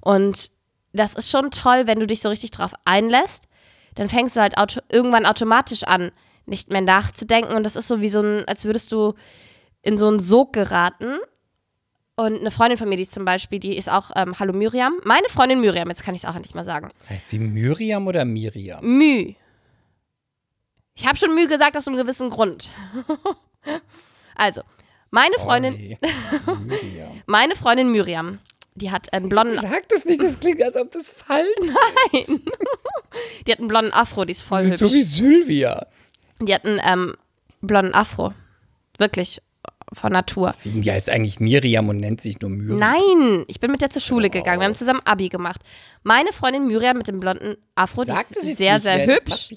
Und 0.00 0.50
das 0.94 1.12
ist 1.12 1.28
schon 1.28 1.50
toll, 1.50 1.82
wenn 1.84 2.00
du 2.00 2.06
dich 2.06 2.22
so 2.22 2.30
richtig 2.30 2.50
drauf 2.50 2.72
einlässt, 2.86 3.46
dann 3.96 4.08
fängst 4.08 4.36
du 4.36 4.40
halt 4.40 4.56
auto 4.56 4.80
irgendwann 4.90 5.26
automatisch 5.26 5.82
an, 5.82 6.12
nicht 6.46 6.70
mehr 6.70 6.80
nachzudenken 6.80 7.54
und 7.54 7.62
das 7.62 7.76
ist 7.76 7.86
so 7.86 8.00
wie 8.00 8.08
so 8.08 8.22
ein, 8.22 8.48
als 8.48 8.64
würdest 8.64 8.90
du 8.90 9.12
in 9.82 9.98
so 9.98 10.08
einen 10.08 10.20
Sog 10.20 10.54
geraten. 10.54 11.18
Und 12.16 12.40
eine 12.40 12.50
Freundin 12.50 12.78
von 12.78 12.88
mir, 12.88 12.96
die 12.96 13.02
ist 13.02 13.12
zum 13.12 13.26
Beispiel, 13.26 13.58
die 13.60 13.76
ist 13.76 13.92
auch, 13.92 14.12
ähm, 14.16 14.38
hallo 14.38 14.54
Miriam, 14.54 14.94
meine 15.04 15.28
Freundin 15.28 15.60
Miriam, 15.60 15.90
jetzt 15.90 16.04
kann 16.04 16.14
ich 16.14 16.22
es 16.22 16.28
auch 16.28 16.34
endlich 16.34 16.54
mal 16.54 16.64
sagen. 16.64 16.90
Heißt 17.10 17.28
sie 17.28 17.38
Miriam 17.38 18.06
oder 18.06 18.24
Miriam? 18.24 18.82
Müh. 18.82 19.34
Ich 20.98 21.06
habe 21.06 21.16
schon 21.16 21.32
Müh 21.32 21.46
gesagt 21.46 21.76
aus 21.76 21.86
einem 21.86 21.96
gewissen 21.96 22.28
Grund. 22.28 22.72
also, 24.34 24.62
meine 25.12 25.36
Freundin, 25.38 25.74
Sorry. 25.74 26.58
Miriam. 26.66 27.22
meine 27.26 27.54
Freundin 27.54 27.92
Miriam, 27.92 28.40
die 28.74 28.90
hat 28.90 29.12
einen 29.12 29.28
blonden, 29.28 29.56
Sag 29.56 29.88
das 29.88 30.04
nicht, 30.04 30.20
das 30.20 30.40
klingt, 30.40 30.60
als 30.60 30.76
ob 30.76 30.90
das 30.90 31.12
falsch 31.12 31.46
ist. 32.12 32.42
die 33.46 33.52
hat 33.52 33.60
einen 33.60 33.68
blonden 33.68 33.92
Afro, 33.92 34.24
die 34.24 34.32
ist 34.32 34.42
voll 34.42 34.64
Das 34.64 34.74
ist 34.74 34.80
so 34.80 34.92
wie 34.92 34.98
hübsch. 34.98 35.08
Sylvia. 35.08 35.86
Die 36.40 36.52
hat 36.52 36.64
einen 36.64 36.80
ähm, 36.84 37.14
blonden 37.60 37.94
Afro. 37.94 38.34
Wirklich 38.98 39.40
von 39.92 40.12
Natur. 40.12 40.54
Die 40.64 40.90
heißt 40.90 41.10
eigentlich 41.10 41.40
Miriam 41.40 41.88
und 41.88 41.98
nennt 41.98 42.20
sich 42.20 42.40
nur 42.40 42.50
Miriam. 42.50 42.78
Nein, 42.78 43.44
ich 43.48 43.60
bin 43.60 43.70
mit 43.70 43.82
der 43.82 43.90
zur 43.90 44.02
Schule 44.02 44.30
gegangen. 44.30 44.60
Wir 44.60 44.66
haben 44.66 44.74
zusammen 44.74 45.00
Abi 45.04 45.28
gemacht. 45.28 45.60
Meine 46.02 46.32
Freundin 46.32 46.66
Miriam 46.66 46.98
mit 46.98 47.08
dem 47.08 47.20
blonden 47.20 47.56
Afro, 47.74 48.04
die 48.04 48.10
Sag 48.10 48.30
ist 48.30 48.58
sehr, 48.58 48.80
sehr 48.80 49.06
mehr, 49.06 49.16
hübsch. 49.16 49.50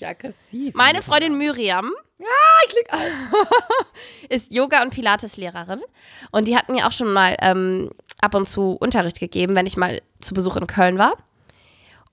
Meine 0.73 1.01
Freundin 1.01 1.37
Miriam 1.37 1.91
ist 4.29 4.51
Yoga- 4.51 4.83
und 4.83 4.91
Pilates-Lehrerin. 4.91 5.81
Und 6.31 6.47
die 6.47 6.55
hat 6.55 6.69
mir 6.69 6.87
auch 6.87 6.91
schon 6.91 7.11
mal 7.11 7.35
ähm, 7.41 7.89
ab 8.21 8.35
und 8.35 8.47
zu 8.47 8.77
Unterricht 8.79 9.19
gegeben, 9.19 9.55
wenn 9.55 9.65
ich 9.65 9.77
mal 9.77 10.01
zu 10.19 10.33
Besuch 10.33 10.55
in 10.57 10.67
Köln 10.67 10.97
war. 10.97 11.13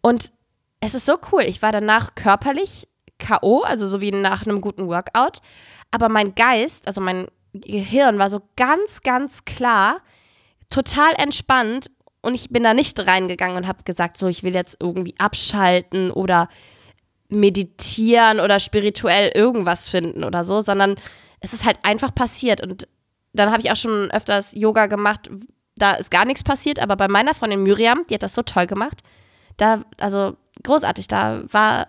Und 0.00 0.33
es 0.81 0.94
ist 0.94 1.07
so 1.07 1.16
cool. 1.33 1.42
Ich 1.42 1.62
war 1.62 1.72
danach 1.72 2.14
körperlich 2.14 2.88
K.O., 3.18 3.62
also 3.62 3.87
so 3.87 4.00
wie 4.00 4.12
nach 4.12 4.46
einem 4.46 4.61
guten 4.61 4.87
Workout. 4.87 5.40
Aber 5.90 6.09
mein 6.09 6.35
Geist, 6.35 6.87
also 6.87 7.00
mein 7.00 7.26
Gehirn 7.61 8.18
war 8.18 8.31
so 8.31 8.42
ganz, 8.57 9.03
ganz 9.03 9.44
klar, 9.44 10.01
total 10.71 11.12
entspannt. 11.16 11.90
Und 12.21 12.35
ich 12.35 12.51
bin 12.51 12.62
da 12.62 12.75
nicht 12.75 12.99
reingegangen 13.07 13.57
und 13.57 13.68
habe 13.68 13.85
gesagt, 13.85 14.18
so, 14.18 14.27
ich 14.27 14.42
will 14.42 14.55
jetzt 14.55 14.77
irgendwie 14.81 15.14
abschalten 15.18 16.11
oder 16.11 16.49
meditieren 17.29 18.40
oder 18.40 18.59
spirituell 18.59 19.31
irgendwas 19.35 19.88
finden 19.88 20.25
oder 20.25 20.44
so, 20.44 20.61
sondern 20.61 20.97
es 21.40 21.53
ist 21.53 21.64
halt 21.64 21.79
einfach 21.83 22.14
passiert. 22.14 22.62
Und 22.62 22.88
dann 23.33 23.51
habe 23.51 23.62
ich 23.62 23.71
auch 23.71 23.77
schon 23.77 24.11
öfters 24.11 24.53
Yoga 24.55 24.87
gemacht, 24.87 25.31
da 25.77 25.92
ist 25.92 26.11
gar 26.11 26.25
nichts 26.25 26.42
passiert, 26.42 26.81
aber 26.81 26.97
bei 26.97 27.09
meiner 27.09 27.35
Freundin 27.35 27.62
Miriam, 27.62 28.05
die 28.09 28.14
hat 28.14 28.23
das 28.23 28.35
so 28.35 28.42
toll 28.42 28.66
gemacht, 28.66 29.03
da, 29.57 29.85
also 29.99 30.37
großartig, 30.64 31.09
da 31.09 31.42
war 31.51 31.88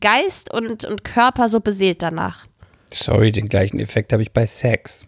Geist 0.00 0.52
und, 0.52 0.84
und 0.84 1.04
Körper 1.04 1.48
so 1.48 1.60
beseelt 1.60 2.02
danach. 2.02 2.46
Sorry, 2.94 3.32
den 3.32 3.48
gleichen 3.48 3.80
Effekt 3.80 4.12
habe 4.12 4.22
ich 4.22 4.32
bei 4.32 4.46
Sex. 4.46 5.04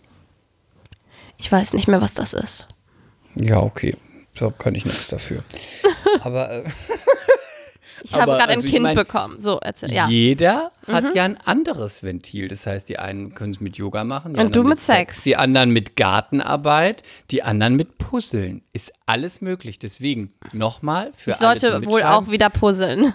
Ich 1.36 1.50
weiß 1.50 1.74
nicht 1.74 1.88
mehr, 1.88 2.00
was 2.00 2.14
das 2.14 2.32
ist. 2.32 2.68
Ja, 3.34 3.60
okay. 3.60 3.96
So 4.34 4.50
kann 4.50 4.74
ich 4.74 4.84
nichts 4.84 5.08
dafür. 5.08 5.42
Aber 6.20 6.50
äh, 6.50 6.64
Ich 8.02 8.12
habe 8.14 8.32
gerade 8.32 8.48
also 8.52 8.60
ein 8.60 8.66
ich 8.66 8.70
Kind 8.72 8.82
mein, 8.82 8.96
bekommen. 8.96 9.40
So, 9.40 9.58
erzähl, 9.60 9.92
ja. 9.92 10.06
Mhm. 10.06 10.12
jeder 10.12 10.72
hat 10.86 11.14
ja 11.14 11.24
ein 11.24 11.38
anderes 11.38 12.02
Ventil. 12.02 12.48
Das 12.48 12.66
heißt, 12.66 12.88
die 12.88 12.98
einen 12.98 13.34
können 13.34 13.52
es 13.52 13.60
mit 13.60 13.76
Yoga 13.76 14.04
machen, 14.04 14.32
Und 14.32 14.36
du 14.56 14.60
anderen 14.60 14.68
mit 14.68 14.80
Sex. 14.82 15.22
die 15.22 15.36
anderen 15.36 15.70
mit 15.70 15.96
Gartenarbeit, 15.96 17.02
die 17.30 17.42
anderen 17.42 17.76
mit 17.76 17.98
Puzzeln. 17.98 18.62
Ist 18.72 18.92
alles 19.06 19.40
möglich. 19.40 19.78
Deswegen 19.78 20.34
nochmal 20.52 21.12
für 21.14 21.30
Ich 21.30 21.40
alle 21.40 21.58
sollte 21.60 21.82
zum 21.82 21.92
wohl 21.92 22.02
auch 22.02 22.28
wieder 22.30 22.50
puzzeln. 22.50 23.14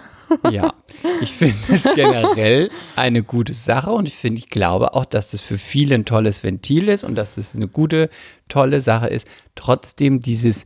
Ja, 0.51 0.73
ich 1.21 1.31
finde 1.33 1.55
es 1.69 1.83
generell 1.95 2.69
eine 2.95 3.23
gute 3.23 3.53
Sache 3.53 3.91
und 3.91 4.07
ich 4.07 4.15
finde, 4.15 4.39
ich 4.39 4.47
glaube 4.49 4.93
auch, 4.93 5.05
dass 5.05 5.31
das 5.31 5.41
für 5.41 5.57
viele 5.57 5.95
ein 5.95 6.05
tolles 6.05 6.43
Ventil 6.43 6.89
ist 6.89 7.03
und 7.03 7.15
dass 7.15 7.35
das 7.35 7.55
eine 7.55 7.67
gute, 7.67 8.09
tolle 8.47 8.81
Sache 8.81 9.07
ist. 9.07 9.27
Trotzdem 9.55 10.19
dieses, 10.19 10.65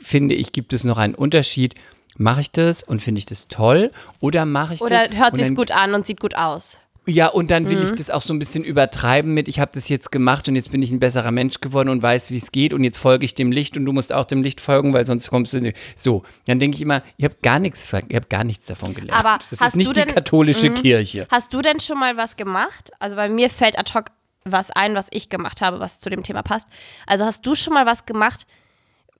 finde 0.00 0.34
ich, 0.34 0.52
gibt 0.52 0.72
es 0.72 0.84
noch 0.84 0.98
einen 0.98 1.14
Unterschied. 1.14 1.74
Mache 2.18 2.40
ich 2.40 2.50
das 2.50 2.82
und 2.82 3.02
finde 3.02 3.18
ich 3.18 3.26
das 3.26 3.48
toll 3.48 3.90
oder 4.20 4.46
mache 4.46 4.74
ich 4.74 4.80
Oder 4.80 5.08
das 5.08 5.18
hört 5.18 5.32
und 5.32 5.36
sich's 5.36 5.48
dann- 5.48 5.56
gut 5.56 5.70
an 5.70 5.94
und 5.94 6.06
sieht 6.06 6.20
gut 6.20 6.34
aus. 6.34 6.78
Ja, 7.08 7.28
und 7.28 7.52
dann 7.52 7.62
Mhm. 7.64 7.70
will 7.70 7.82
ich 7.84 7.90
das 7.92 8.10
auch 8.10 8.20
so 8.20 8.34
ein 8.34 8.38
bisschen 8.40 8.64
übertreiben 8.64 9.32
mit, 9.32 9.46
ich 9.48 9.60
habe 9.60 9.70
das 9.72 9.88
jetzt 9.88 10.10
gemacht 10.10 10.48
und 10.48 10.56
jetzt 10.56 10.72
bin 10.72 10.82
ich 10.82 10.90
ein 10.90 10.98
besserer 10.98 11.30
Mensch 11.30 11.60
geworden 11.60 11.88
und 11.88 12.02
weiß, 12.02 12.30
wie 12.32 12.36
es 12.36 12.50
geht 12.50 12.72
und 12.72 12.82
jetzt 12.82 12.98
folge 12.98 13.24
ich 13.24 13.34
dem 13.36 13.52
Licht 13.52 13.76
und 13.76 13.84
du 13.84 13.92
musst 13.92 14.12
auch 14.12 14.24
dem 14.24 14.42
Licht 14.42 14.60
folgen, 14.60 14.92
weil 14.92 15.06
sonst 15.06 15.30
kommst 15.30 15.52
du 15.52 15.60
nicht. 15.60 15.76
So, 15.94 16.24
dann 16.46 16.58
denke 16.58 16.74
ich 16.76 16.82
immer, 16.82 17.02
ihr 17.16 17.28
habt 17.28 17.42
gar 17.42 17.60
nichts, 17.60 17.86
ihr 17.92 18.16
habt 18.16 18.28
gar 18.28 18.42
nichts 18.42 18.66
davon 18.66 18.92
gelernt. 18.94 19.18
Aber 19.24 19.38
das 19.50 19.60
hast 19.60 19.68
ist 19.68 19.76
nicht 19.76 19.90
die 19.90 19.94
denn- 19.94 20.08
Mhm. 20.08 20.14
katholische 20.14 20.70
Kirche. 20.70 21.28
Hast 21.30 21.54
du 21.54 21.62
denn 21.62 21.78
schon 21.78 21.98
mal 21.98 22.16
was 22.16 22.36
gemacht? 22.36 22.90
Also 22.98 23.14
bei 23.14 23.28
mir 23.28 23.50
fällt 23.50 23.78
ad 23.78 23.92
hoc 23.94 24.06
was 24.44 24.70
ein, 24.72 24.94
was 24.94 25.06
ich 25.10 25.28
gemacht 25.28 25.60
habe, 25.60 25.80
was 25.80 25.98
zu 26.00 26.08
dem 26.10 26.22
Thema 26.22 26.42
passt. 26.42 26.66
Also 27.06 27.24
hast 27.24 27.44
du 27.46 27.54
schon 27.54 27.72
mal 27.74 27.84
was 27.86 28.06
gemacht, 28.06 28.46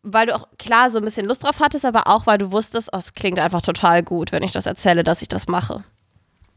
weil 0.02 0.26
du 0.26 0.34
auch 0.34 0.46
klar 0.58 0.90
so 0.90 0.98
ein 0.98 1.04
bisschen 1.04 1.26
Lust 1.26 1.42
drauf 1.44 1.58
hattest, 1.60 1.84
aber 1.84 2.06
auch 2.06 2.26
weil 2.26 2.38
du 2.38 2.52
wusstest, 2.52 2.90
oh, 2.92 2.98
es 2.98 3.14
klingt 3.14 3.38
einfach 3.40 3.62
total 3.62 4.02
gut, 4.04 4.30
wenn 4.32 4.42
ich 4.44 4.52
das 4.52 4.66
erzähle, 4.66 5.02
dass 5.02 5.22
ich 5.22 5.28
das 5.28 5.48
mache. 5.48 5.82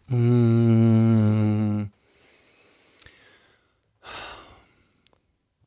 Mm, 0.10 1.90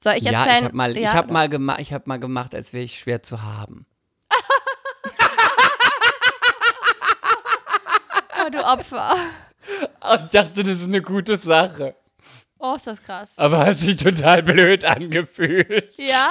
Soll 0.02 0.14
ich 0.14 0.24
ja, 0.24 0.32
erzählen? 0.32 0.56
ich 0.58 0.64
habe 0.64 0.76
mal, 0.76 0.96
ich 0.96 1.02
Ja, 1.04 1.14
hab 1.14 1.30
mal, 1.30 1.48
gema 1.48 1.78
ich 1.78 1.92
hab 1.92 2.06
mal 2.08 2.18
gemacht, 2.18 2.54
als 2.54 2.72
wäre 2.72 2.82
ich 2.84 2.98
schwer 2.98 3.22
zu 3.22 3.42
haben. 3.42 3.86
Oh, 8.44 8.50
du 8.50 8.58
Opfer. 8.64 9.14
Ich 10.24 10.30
dachte, 10.30 10.64
das 10.64 10.78
ist 10.80 10.88
eine 10.88 11.00
gute 11.00 11.36
Sache. 11.36 11.94
Oh, 12.58 12.74
ist 12.74 12.88
das 12.88 13.00
krass. 13.00 13.34
Aber 13.38 13.64
hat 13.64 13.76
sich 13.76 13.96
total 13.96 14.42
blöd 14.42 14.84
angefühlt. 14.84 15.96
Ja? 15.96 16.30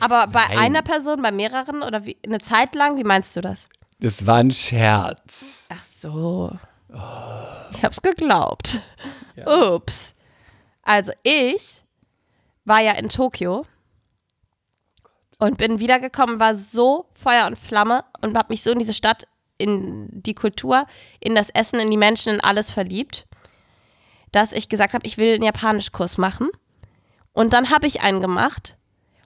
Aber 0.00 0.26
bei 0.26 0.44
Nein. 0.48 0.58
einer 0.58 0.82
Person, 0.82 1.22
bei 1.22 1.32
mehreren 1.32 1.82
oder 1.82 2.04
wie, 2.04 2.18
eine 2.26 2.40
Zeit 2.40 2.74
lang? 2.74 2.98
Wie 2.98 3.04
meinst 3.04 3.34
du 3.34 3.40
das? 3.40 3.68
Das 4.02 4.26
war 4.26 4.38
ein 4.38 4.50
Scherz. 4.50 5.68
Ach 5.72 5.84
so. 5.84 6.50
Ich 7.72 7.84
hab's 7.84 8.02
geglaubt. 8.02 8.82
Ups. 9.46 10.14
Also 10.82 11.12
ich 11.22 11.84
war 12.64 12.80
ja 12.80 12.92
in 12.92 13.08
Tokio 13.08 13.64
und 15.38 15.56
bin 15.56 15.78
wiedergekommen, 15.78 16.40
war 16.40 16.56
so 16.56 17.06
Feuer 17.12 17.46
und 17.46 17.56
Flamme 17.56 18.04
und 18.20 18.36
hab 18.36 18.50
mich 18.50 18.62
so 18.64 18.72
in 18.72 18.80
diese 18.80 18.92
Stadt, 18.92 19.28
in 19.56 20.08
die 20.10 20.34
Kultur, 20.34 20.86
in 21.20 21.36
das 21.36 21.50
Essen, 21.50 21.78
in 21.78 21.90
die 21.90 21.96
Menschen, 21.96 22.34
in 22.34 22.40
alles 22.40 22.72
verliebt, 22.72 23.26
dass 24.32 24.52
ich 24.52 24.68
gesagt 24.68 24.94
habe, 24.94 25.06
ich 25.06 25.16
will 25.16 25.34
einen 25.34 25.44
Japanischkurs 25.44 26.18
machen. 26.18 26.50
Und 27.32 27.52
dann 27.52 27.70
habe 27.70 27.86
ich 27.86 28.00
einen 28.00 28.20
gemacht 28.20 28.76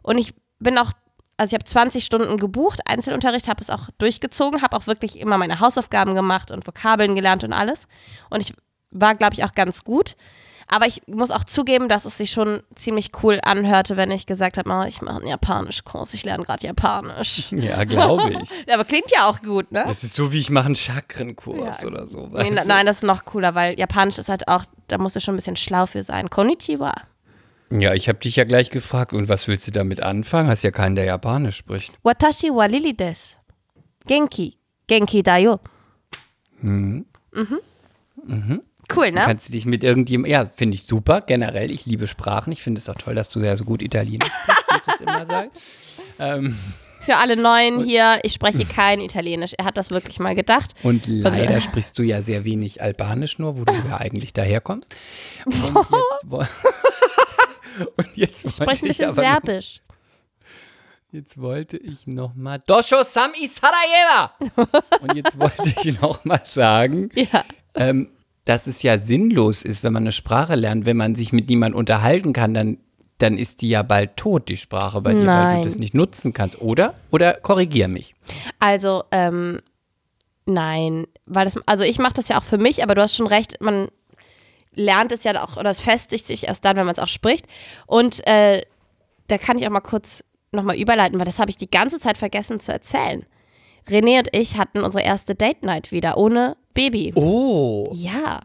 und 0.02 0.18
ich 0.18 0.34
bin 0.58 0.76
auch, 0.76 0.92
also 1.36 1.50
ich 1.50 1.54
habe 1.54 1.64
20 1.64 2.04
Stunden 2.04 2.38
gebucht, 2.38 2.80
Einzelunterricht, 2.86 3.48
habe 3.48 3.60
es 3.60 3.70
auch 3.70 3.90
durchgezogen, 3.98 4.62
habe 4.62 4.76
auch 4.76 4.86
wirklich 4.86 5.18
immer 5.18 5.36
meine 5.38 5.60
Hausaufgaben 5.60 6.14
gemacht 6.14 6.50
und 6.50 6.66
Vokabeln 6.66 7.14
gelernt 7.14 7.44
und 7.44 7.52
alles. 7.52 7.86
Und 8.30 8.40
ich 8.40 8.54
war, 8.90 9.14
glaube 9.14 9.34
ich, 9.34 9.44
auch 9.44 9.52
ganz 9.52 9.84
gut. 9.84 10.16
Aber 10.68 10.86
ich 10.88 11.02
muss 11.06 11.30
auch 11.30 11.44
zugeben, 11.44 11.88
dass 11.88 12.06
es 12.06 12.16
sich 12.18 12.32
schon 12.32 12.60
ziemlich 12.74 13.10
cool 13.22 13.38
anhörte, 13.44 13.96
wenn 13.96 14.10
ich 14.10 14.26
gesagt 14.26 14.58
habe, 14.58 14.68
oh, 14.68 14.82
ich 14.88 15.00
mache 15.00 15.18
einen 15.18 15.28
Japanischkurs, 15.28 16.12
ich 16.14 16.24
lerne 16.24 16.44
gerade 16.44 16.66
Japanisch. 16.66 17.52
Ja, 17.52 17.84
glaube 17.84 18.32
ich. 18.42 18.72
Aber 18.74 18.84
klingt 18.84 19.12
ja 19.14 19.28
auch 19.28 19.42
gut, 19.42 19.70
ne? 19.70 19.84
Das 19.86 20.02
ist 20.02 20.16
so, 20.16 20.32
wie 20.32 20.40
ich 20.40 20.50
mache 20.50 20.66
einen 20.66 20.74
Chakrenkurs 20.74 21.82
Ja. 21.82 21.86
oder 21.86 22.08
so. 22.08 22.26
Nee, 22.32 22.50
nein, 22.50 22.84
das 22.86 22.96
ist 22.96 23.02
noch 23.04 23.24
cooler, 23.24 23.54
weil 23.54 23.78
Japanisch 23.78 24.18
ist 24.18 24.28
halt 24.28 24.48
auch, 24.48 24.64
da 24.88 24.98
musst 24.98 25.14
du 25.14 25.20
schon 25.20 25.34
ein 25.34 25.36
bisschen 25.36 25.56
schlau 25.56 25.86
für 25.86 26.02
sein. 26.02 26.30
Konnichiwa. 26.30 26.92
Ja, 27.70 27.94
ich 27.94 28.08
habe 28.08 28.18
dich 28.18 28.36
ja 28.36 28.44
gleich 28.44 28.70
gefragt, 28.70 29.12
und 29.12 29.28
was 29.28 29.48
willst 29.48 29.66
du 29.66 29.72
damit 29.72 30.00
anfangen? 30.02 30.48
Hast 30.48 30.62
ja 30.62 30.70
keinen, 30.70 30.94
der 30.94 31.04
Japanisch 31.04 31.56
spricht. 31.56 31.92
Watashi 32.02 32.50
wa 32.50 32.66
Lili 32.66 32.94
des. 32.94 33.38
Genki. 34.06 34.56
Genki 34.86 35.22
da 35.22 35.36
yo. 35.38 35.58
Mhm. 36.60 37.06
Cool, 38.94 39.10
ne? 39.10 39.20
Kannst 39.24 39.48
du 39.48 39.52
dich 39.52 39.66
mit 39.66 39.82
irgendjemandem, 39.82 40.30
ja, 40.30 40.44
finde 40.46 40.76
ich 40.76 40.84
super, 40.84 41.20
generell. 41.20 41.70
Ich 41.72 41.86
liebe 41.86 42.06
Sprachen. 42.06 42.52
Ich 42.52 42.62
finde 42.62 42.80
es 42.80 42.88
auch 42.88 42.94
toll, 42.94 43.14
dass 43.16 43.28
du 43.28 43.40
ja 43.40 43.56
so 43.56 43.64
gut 43.64 43.82
Italienisch 43.82 44.28
sprichst, 44.28 44.64
wie 44.70 44.76
ich 44.76 44.82
das 44.82 45.00
immer 45.00 45.26
sage. 45.26 45.50
Ähm, 46.18 46.56
Für 47.00 47.16
alle 47.18 47.36
Neuen 47.36 47.84
hier, 47.84 48.20
ich 48.22 48.32
spreche 48.32 48.64
kein 48.64 49.00
Italienisch. 49.00 49.52
Er 49.58 49.66
hat 49.66 49.76
das 49.76 49.90
wirklich 49.90 50.18
mal 50.18 50.34
gedacht. 50.34 50.74
und 50.82 51.06
leider 51.06 51.60
sprichst 51.60 51.98
du 51.98 52.02
ja 52.02 52.22
sehr 52.22 52.46
wenig 52.46 52.80
Albanisch 52.80 53.38
nur, 53.38 53.58
wo 53.58 53.64
du 53.64 53.74
ja 53.90 53.98
eigentlich 53.98 54.32
daherkommst. 54.32 54.96
Und 55.44 55.76
jetzt, 55.76 56.26
und 57.96 58.08
jetzt 58.16 58.44
Ich 58.44 58.54
spreche 58.54 58.84
ein 58.84 58.88
bisschen 58.88 59.12
Serbisch. 59.12 59.80
Jetzt 61.12 61.40
wollte 61.40 61.76
ich 61.76 62.06
noch 62.06 62.34
mal 62.34 62.58
Dosho 62.66 63.02
Sam 63.02 63.30
i 63.42 63.46
Sarajeva. 63.46 64.32
Und 65.00 65.14
jetzt 65.14 65.38
wollte 65.38 65.72
ich 65.82 66.00
noch 66.00 66.24
mal 66.24 66.42
sagen, 66.46 67.10
Ja. 67.14 67.44
ähm, 67.74 68.10
dass 68.44 68.66
es 68.66 68.82
ja 68.82 68.98
sinnlos 68.98 69.62
ist, 69.62 69.82
wenn 69.82 69.92
man 69.92 70.02
eine 70.02 70.12
Sprache 70.12 70.56
lernt, 70.56 70.84
wenn 70.84 70.96
man 70.96 71.14
sich 71.14 71.32
mit 71.32 71.48
niemandem 71.48 71.78
unterhalten 71.78 72.32
kann, 72.32 72.54
dann, 72.54 72.78
dann 73.18 73.38
ist 73.38 73.62
die 73.62 73.68
ja 73.70 73.82
bald 73.82 74.16
tot, 74.16 74.48
die 74.48 74.56
Sprache 74.56 75.00
bei 75.00 75.14
dir, 75.14 75.26
weil 75.26 75.58
du 75.58 75.64
das 75.64 75.78
nicht 75.78 75.94
nutzen 75.94 76.32
kannst, 76.32 76.60
oder? 76.60 76.94
Oder 77.10 77.34
korrigier 77.34 77.88
mich. 77.88 78.14
Also, 78.58 79.04
ähm, 79.10 79.60
nein, 80.44 81.06
weil 81.24 81.44
das, 81.44 81.54
also 81.66 81.84
ich 81.84 81.98
mache 81.98 82.14
das 82.14 82.28
ja 82.28 82.38
auch 82.38 82.44
für 82.44 82.58
mich, 82.58 82.82
aber 82.82 82.94
du 82.94 83.00
hast 83.02 83.16
schon 83.16 83.26
recht, 83.26 83.60
man 83.60 83.88
lernt 84.76 85.10
es 85.12 85.24
ja 85.24 85.42
auch, 85.42 85.56
oder 85.56 85.70
es 85.70 85.80
festigt 85.80 86.26
sich 86.26 86.46
erst 86.46 86.64
dann, 86.64 86.76
wenn 86.76 86.86
man 86.86 86.94
es 86.94 87.00
auch 87.00 87.08
spricht. 87.08 87.46
Und 87.86 88.24
äh, 88.26 88.62
da 89.26 89.38
kann 89.38 89.58
ich 89.58 89.66
auch 89.66 89.70
mal 89.72 89.80
kurz 89.80 90.22
nochmal 90.52 90.76
überleiten, 90.78 91.18
weil 91.18 91.26
das 91.26 91.38
habe 91.40 91.50
ich 91.50 91.56
die 91.56 91.68
ganze 91.70 91.98
Zeit 91.98 92.16
vergessen 92.16 92.60
zu 92.60 92.72
erzählen. 92.72 93.26
René 93.88 94.18
und 94.18 94.28
ich 94.32 94.56
hatten 94.56 94.80
unsere 94.80 95.02
erste 95.04 95.34
Date 95.34 95.62
Night 95.62 95.90
wieder, 95.92 96.16
ohne 96.16 96.56
Baby. 96.74 97.12
Oh. 97.16 97.90
Ja. 97.92 98.40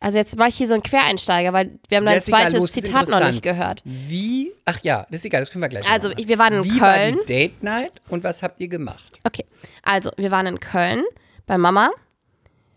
Also 0.00 0.18
jetzt 0.18 0.38
war 0.38 0.46
ich 0.46 0.54
hier 0.56 0.68
so 0.68 0.74
ein 0.74 0.82
Quereinsteiger, 0.82 1.52
weil 1.52 1.78
wir 1.88 1.96
haben 1.98 2.04
dein 2.04 2.18
egal, 2.22 2.50
zweites 2.50 2.64
ist 2.64 2.74
Zitat 2.74 3.08
noch 3.08 3.26
nicht 3.26 3.42
gehört. 3.42 3.82
Wie? 3.84 4.52
Ach 4.64 4.78
ja, 4.82 5.06
das 5.10 5.20
ist 5.20 5.24
egal, 5.24 5.40
das 5.40 5.50
können 5.50 5.62
wir 5.62 5.68
gleich 5.68 5.90
Also, 5.90 6.10
ich- 6.16 6.28
wir 6.28 6.38
waren 6.38 6.54
in 6.54 6.64
Wie 6.64 6.78
Köln. 6.78 6.80
war 7.16 7.22
die 7.22 7.26
Date 7.26 7.62
Night 7.64 8.00
und 8.08 8.22
was 8.22 8.42
habt 8.42 8.60
ihr 8.60 8.68
gemacht? 8.68 9.18
Okay, 9.24 9.44
also 9.82 10.10
wir 10.16 10.30
waren 10.30 10.46
in 10.46 10.60
Köln 10.60 11.02
bei 11.46 11.58
Mama, 11.58 11.90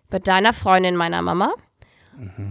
bei 0.10 0.18
deiner 0.18 0.54
Freundin 0.54 0.96
meiner 0.96 1.22
Mama. 1.22 1.54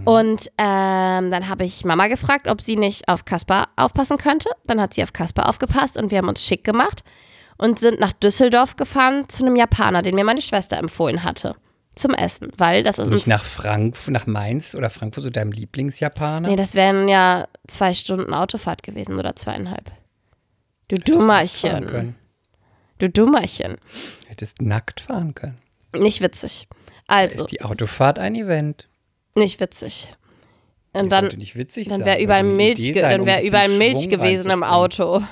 Und 0.05 0.51
ähm, 0.59 1.31
dann 1.31 1.49
habe 1.49 1.64
ich 1.64 1.85
Mama 1.85 2.09
gefragt, 2.09 2.49
ob 2.49 2.61
sie 2.61 2.77
nicht 2.77 3.09
auf 3.09 3.25
Kaspar 3.25 3.68
aufpassen 3.77 4.16
könnte. 4.16 4.49
Dann 4.66 4.81
hat 4.81 4.94
sie 4.94 5.03
auf 5.03 5.12
Kaspar 5.12 5.49
aufgepasst 5.49 5.96
und 5.96 6.11
wir 6.11 6.18
haben 6.18 6.29
uns 6.29 6.44
schick 6.44 6.64
gemacht 6.64 7.05
und 7.59 7.79
sind 7.79 8.01
nach 8.01 8.12
Düsseldorf 8.12 8.77
gefahren 8.77 9.29
zu 9.29 9.44
einem 9.44 9.57
Japaner, 9.57 10.03
den 10.03 10.14
mir 10.14 10.25
meine 10.25 10.42
Schwester 10.42 10.79
empfohlen 10.79 11.23
hatte. 11.25 11.55
Zum 11.94 12.14
Essen, 12.14 12.53
weil 12.57 12.83
das 12.83 12.99
ist 12.99 13.07
uns. 13.07 13.14
Nicht 13.14 13.27
nach 13.27 13.44
Frankfurt, 13.44 14.14
nach 14.14 14.27
Mainz 14.27 14.75
oder 14.75 14.90
Frankfurt, 14.90 15.25
so 15.25 15.31
deinem 15.31 15.53
Lieblingsjapaner? 15.53 16.49
Nee, 16.49 16.57
das 16.57 16.75
wären 16.75 17.09
ja 17.09 17.49
zwei 17.66 17.94
Stunden 17.94 18.33
Autofahrt 18.33 18.83
gewesen 18.83 19.18
oder 19.18 19.35
zweieinhalb. 19.37 19.92
Du 20.88 20.96
Hättest 20.96 21.09
Dummerchen. 21.09 22.14
Du 22.99 23.11
Dummerchen. 23.11 23.77
Hättest 24.29 24.62
nackt 24.62 25.01
fahren 25.01 25.35
können. 25.35 25.59
Nicht 25.94 26.20
witzig. 26.20 26.68
Da 27.09 27.16
Also, 27.16 27.42
ist 27.42 27.51
die 27.51 27.62
Autofahrt 27.62 28.18
ein 28.18 28.35
Event. 28.37 28.88
Nicht 29.35 29.61
witzig. 29.61 30.14
Und 30.93 31.05
Die 31.05 31.09
dann, 31.11 31.27
nicht 31.38 31.55
witzig 31.57 31.88
dann 31.88 32.05
wäre 32.05 32.21
überall 32.21 32.43
Milch, 32.43 32.83
sein, 32.83 32.95
dann 32.95 33.21
um 33.21 33.27
wäre 33.27 33.38
ein 33.38 33.47
überall 33.47 33.69
Milch 33.69 33.99
Schwung 34.01 34.09
gewesen 34.11 34.51
im. 34.51 34.62
Auto. 34.64 35.23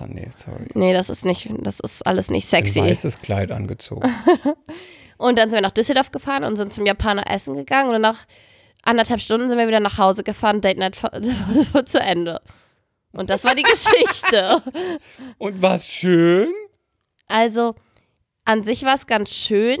Oh 0.00 0.04
nee, 0.06 0.28
sorry. 0.34 0.68
Nee, 0.74 0.92
das 0.94 1.10
ist 1.10 1.24
nicht, 1.24 1.48
das 1.60 1.78
ist 1.80 2.06
alles 2.06 2.30
nicht 2.30 2.46
Ein 2.46 2.64
sexy. 2.64 2.80
weißes 2.80 3.20
Kleid 3.20 3.50
angezogen. 3.52 4.08
Und 5.18 5.38
dann 5.38 5.50
sind 5.50 5.58
wir 5.58 5.62
nach 5.62 5.72
Düsseldorf 5.72 6.10
gefahren 6.10 6.42
und 6.42 6.56
sind 6.56 6.72
zum 6.74 6.84
Japaner 6.84 7.30
essen 7.30 7.54
gegangen 7.54 7.94
und 7.94 8.00
nach 8.00 8.24
anderthalb 8.82 9.20
Stunden 9.20 9.48
sind 9.48 9.56
wir 9.56 9.68
wieder 9.68 9.78
nach 9.78 9.96
Hause 9.96 10.24
gefahren. 10.24 10.60
Date 10.60 10.78
Night 10.78 11.00
war- 11.00 11.12
war 11.72 11.86
zu 11.86 12.00
Ende. 12.00 12.40
Und 13.12 13.30
das 13.30 13.44
war 13.44 13.54
die 13.54 13.62
Geschichte. 13.62 14.62
Und 15.38 15.62
was 15.62 15.86
schön? 15.86 16.50
Also, 17.28 17.76
an 18.44 18.62
sich 18.64 18.82
war 18.84 18.96
es 18.96 19.06
ganz 19.06 19.32
schön, 19.32 19.78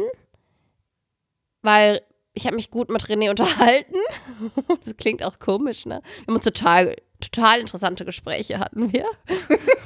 weil 1.62 2.02
ich 2.34 2.46
habe 2.46 2.56
mich 2.56 2.70
gut 2.70 2.90
mit 2.90 3.04
René 3.04 3.30
unterhalten. 3.30 3.96
Das 4.84 4.96
klingt 4.96 5.22
auch 5.22 5.38
komisch, 5.38 5.86
ne? 5.86 6.02
Wir 6.02 6.26
haben 6.28 6.34
uns 6.34 6.44
total, 6.44 6.96
total 7.20 7.60
interessante 7.60 8.04
Gespräche 8.04 8.58
hatten 8.58 8.92
wir. 8.92 9.06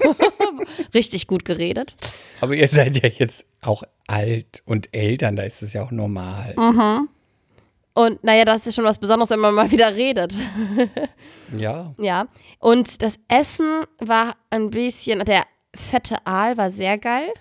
Richtig 0.94 1.26
gut 1.26 1.44
geredet. 1.44 1.97
Aber 2.40 2.55
ihr 2.55 2.68
seid 2.68 3.03
ja 3.03 3.09
jetzt 3.09 3.44
auch 3.61 3.82
alt 4.07 4.62
und 4.64 4.94
Eltern, 4.94 5.36
da 5.36 5.42
ist 5.42 5.62
es 5.62 5.74
ja 5.74 5.82
auch 5.82 5.90
normal. 5.90 6.55
Mhm. 6.57 7.09
Und 7.94 8.22
naja, 8.24 8.44
das 8.44 8.66
ist 8.66 8.74
schon 8.74 8.84
was 8.84 8.99
Besonderes, 8.99 9.30
wenn 9.30 9.40
man 9.40 9.55
mal 9.55 9.70
wieder 9.70 9.94
redet. 9.94 10.34
Ja. 11.57 11.94
Ja. 11.99 12.26
Und 12.59 13.03
das 13.03 13.20
Essen 13.28 13.84
war 14.01 14.34
ein 14.51 14.70
bisschen, 14.70 15.24
der 15.24 15.44
fette 15.76 16.16
Aal 16.26 16.57
war 16.57 16.72
sehr 16.72 16.99
geil. 16.99 17.32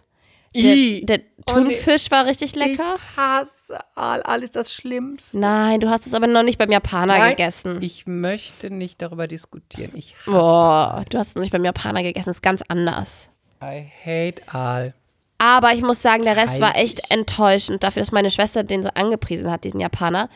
I. 0.56 1.06
Der, 1.06 1.18
der 1.20 1.26
Oh, 1.48 1.60
nee. 1.60 1.76
Thunfisch 1.76 2.10
war 2.10 2.26
richtig 2.26 2.56
lecker. 2.56 2.96
Ich 2.96 3.18
hasse 3.18 3.78
Aal. 3.94 4.24
Aal 4.24 4.42
ist 4.42 4.56
das 4.56 4.74
Schlimmste. 4.74 5.38
Nein, 5.38 5.80
du 5.80 5.90
hast 5.90 6.08
es 6.08 6.16
aber 6.16 6.26
noch 6.26 6.42
nicht 6.42 6.58
beim 6.58 6.72
Japaner 6.72 7.20
Nein, 7.20 7.30
gegessen. 7.32 7.78
Ich 7.82 8.08
möchte 8.08 8.72
nicht 8.72 9.00
darüber 9.00 9.28
diskutieren. 9.28 9.92
Ich 9.94 10.16
hasse. 10.22 10.32
Boah, 10.32 11.06
du 11.08 11.20
hast 11.20 11.30
es 11.30 11.36
noch 11.36 11.44
nicht 11.44 11.52
beim 11.52 11.64
Japaner 11.64 12.02
gegessen. 12.02 12.30
Das 12.30 12.38
ist 12.38 12.42
ganz 12.42 12.64
anders. 12.68 13.30
I 13.62 13.86
hate 14.06 14.42
Aal. 14.48 14.96
Aber 15.38 15.74
ich 15.74 15.82
muss 15.82 16.02
sagen, 16.02 16.24
der 16.24 16.38
Rest 16.38 16.62
war 16.62 16.78
echt 16.78 17.12
enttäuschend 17.12 17.84
dafür, 17.84 18.02
dass 18.02 18.12
meine 18.12 18.32
Schwester 18.32 18.64
den 18.64 18.82
so 18.82 18.90
angepriesen 18.96 19.52
hat, 19.52 19.66
diesen 19.66 19.80
Japaner. 19.80 20.30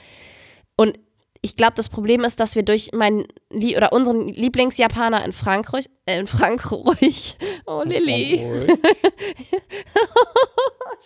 Und 0.76 1.00
ich 1.42 1.56
glaube, 1.56 1.74
das 1.76 1.90
Problem 1.90 2.22
ist, 2.22 2.40
dass 2.40 2.56
wir 2.56 2.64
durch 2.64 2.92
meinen 2.94 3.26
Lie 3.50 3.78
oder 3.78 3.94
unseren 3.94 4.28
Lieblingsjapaner 4.28 5.24
in 5.24 5.32
Frankreich, 5.32 5.86
äh, 6.06 6.20
in 6.20 6.28
Frankreich, 6.28 7.38
oh 7.66 7.84
Lilly, 7.86 8.40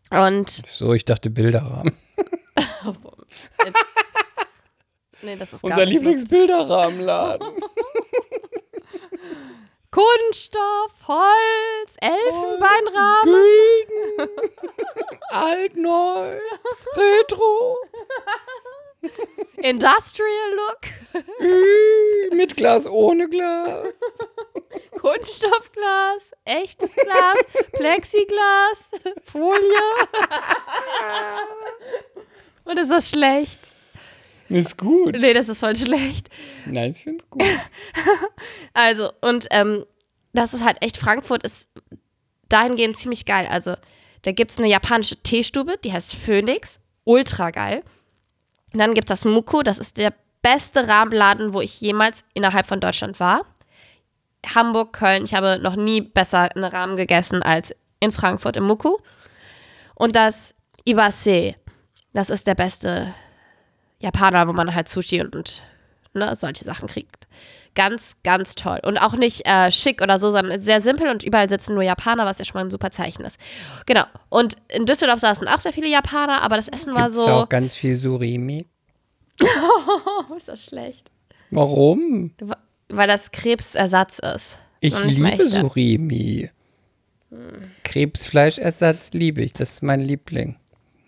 Und 0.09 0.49
So, 0.49 0.93
ich 0.93 1.05
dachte 1.05 1.29
Bilderrahmen. 1.29 1.95
nee, 5.21 5.35
das 5.37 5.53
ist 5.53 5.61
gar 5.61 5.71
Unser. 5.71 5.85
Lieblingsbilderrahmenladen. 5.85 7.47
Kunststoff, 9.91 10.91
Holz, 11.07 11.97
Elfenbeinrahmen. 11.99 13.43
Alt, 15.31 15.75
neu. 15.75 16.39
Retro. 16.95 17.77
Industrial 19.57 20.51
Look, 20.55 21.23
Ü, 21.39 22.29
Mit 22.35 22.55
Glas, 22.55 22.85
ohne 22.85 23.27
Glas. 23.29 23.99
Kunststoffglas, 24.99 26.33
echtes 26.45 26.95
Glas, 26.95 27.37
Plexiglas, 27.71 28.91
Folie. 29.23 29.55
Und 32.65 32.77
ist 32.77 32.91
das 32.91 33.09
schlecht? 33.09 33.73
Ist 34.49 34.77
gut. 34.77 35.15
Nee, 35.15 35.33
das 35.33 35.47
ist 35.47 35.59
voll 35.59 35.75
schlecht. 35.75 36.29
Nein, 36.65 36.91
ich 36.91 37.03
finde 37.03 37.23
es 37.23 37.29
gut. 37.29 37.43
Also, 38.73 39.11
und 39.21 39.47
ähm, 39.51 39.85
das 40.33 40.53
ist 40.53 40.63
halt 40.63 40.77
echt, 40.81 40.97
Frankfurt 40.97 41.43
ist 41.43 41.69
dahingehend 42.49 42.97
ziemlich 42.97 43.25
geil. 43.25 43.47
Also, 43.49 43.75
da 44.23 44.31
gibt 44.31 44.51
es 44.51 44.57
eine 44.57 44.67
japanische 44.67 45.17
Teestube, 45.17 45.77
die 45.83 45.93
heißt 45.93 46.15
Phoenix. 46.15 46.79
Ultra 47.03 47.51
geil. 47.51 47.83
Und 48.73 48.79
dann 48.79 48.93
gibt 48.93 49.09
es 49.09 49.21
das 49.21 49.25
Muko, 49.25 49.63
das 49.63 49.77
ist 49.77 49.97
der 49.97 50.13
beste 50.41 50.87
Rahmenladen, 50.87 51.53
wo 51.53 51.61
ich 51.61 51.81
jemals 51.81 52.23
innerhalb 52.33 52.65
von 52.65 52.79
Deutschland 52.79 53.19
war. 53.19 53.45
Hamburg, 54.55 54.93
Köln, 54.93 55.25
ich 55.25 55.33
habe 55.33 55.59
noch 55.61 55.75
nie 55.75 56.01
besser 56.01 56.55
einen 56.55 56.63
Rahmen 56.63 56.95
gegessen 56.95 57.43
als 57.43 57.75
in 57.99 58.11
Frankfurt 58.11 58.55
im 58.55 58.65
Muko. 58.65 59.01
Und 59.95 60.15
das 60.15 60.55
Iwase, 60.85 61.55
das 62.13 62.29
ist 62.29 62.47
der 62.47 62.55
beste 62.55 63.13
Japaner, 63.99 64.47
wo 64.47 64.53
man 64.53 64.73
halt 64.73 64.89
Sushi 64.89 65.21
und, 65.21 65.35
und 65.35 65.63
ne, 66.13 66.35
solche 66.35 66.63
Sachen 66.63 66.87
kriegt. 66.87 67.27
Ganz, 67.75 68.15
ganz 68.23 68.55
toll. 68.55 68.79
Und 68.83 68.97
auch 68.97 69.13
nicht 69.13 69.45
äh, 69.45 69.71
schick 69.71 70.01
oder 70.01 70.19
so, 70.19 70.31
sondern 70.31 70.61
sehr 70.61 70.81
simpel 70.81 71.09
und 71.09 71.23
überall 71.23 71.49
sitzen 71.49 71.75
nur 71.75 71.83
Japaner, 71.83 72.25
was 72.25 72.39
ja 72.39 72.45
schon 72.45 72.55
mal 72.55 72.65
ein 72.65 72.71
super 72.71 72.91
Zeichen 72.91 73.23
ist. 73.23 73.39
Genau. 73.85 74.03
Und 74.29 74.55
in 74.69 74.85
Düsseldorf 74.85 75.19
saßen 75.19 75.47
auch 75.47 75.59
sehr 75.59 75.73
viele 75.73 75.87
Japaner, 75.87 76.41
aber 76.41 76.55
das 76.55 76.67
Essen 76.67 76.93
war 76.93 77.09
Gibt's 77.09 77.23
so. 77.23 77.27
auch 77.27 77.49
ganz 77.49 77.75
viel 77.75 77.95
Surimi. 77.97 78.65
Oh, 79.41 80.33
ist 80.37 80.47
das 80.47 80.65
schlecht. 80.65 81.11
Warum? 81.51 82.31
Weil 82.89 83.07
das 83.07 83.31
Krebsersatz 83.31 84.19
ist. 84.19 84.57
Ich 84.81 85.01
liebe. 85.05 85.45
Surimi. 85.45 86.49
Krebsfleischersatz 87.83 89.11
liebe 89.13 89.41
ich. 89.41 89.53
Das 89.53 89.73
ist 89.73 89.83
mein 89.83 90.01
Liebling. 90.01 90.55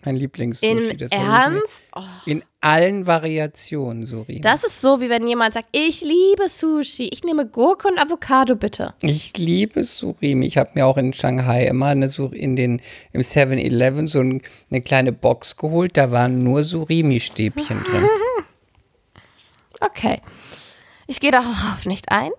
Mein 0.04 0.16
Lieblingssushi. 0.16 0.90
Im 0.90 1.08
Ernst? 1.10 1.84
Oh, 1.94 2.02
In 2.26 2.42
allen 2.62 3.06
Variationen 3.06 4.06
Surimi. 4.06 4.40
das 4.40 4.64
ist 4.64 4.80
so, 4.80 5.00
wie 5.00 5.10
wenn 5.10 5.26
jemand 5.26 5.54
sagt, 5.54 5.68
ich 5.72 6.00
liebe 6.00 6.48
Sushi. 6.48 7.08
Ich 7.12 7.24
nehme 7.24 7.46
Gurke 7.46 7.88
und 7.88 7.98
Avocado 7.98 8.56
bitte. 8.56 8.94
Ich 9.02 9.36
liebe 9.36 9.84
Surimi. 9.84 10.46
Ich 10.46 10.56
habe 10.56 10.70
mir 10.74 10.86
auch 10.86 10.96
in 10.96 11.12
Shanghai 11.12 11.66
immer 11.66 11.88
eine 11.88 12.08
Sur 12.08 12.32
in 12.32 12.56
den 12.56 12.80
im 13.12 13.20
7-Eleven 13.20 14.06
so 14.06 14.20
ein, 14.20 14.42
eine 14.70 14.80
kleine 14.80 15.12
Box 15.12 15.56
geholt. 15.56 15.96
Da 15.96 16.12
waren 16.12 16.42
nur 16.44 16.62
Surimi-Stäbchen 16.62 17.82
drin. 17.90 18.08
Okay. 19.80 20.20
Ich 21.08 21.20
gehe 21.20 21.32
darauf 21.32 21.84
nicht 21.84 22.10
ein. 22.10 22.30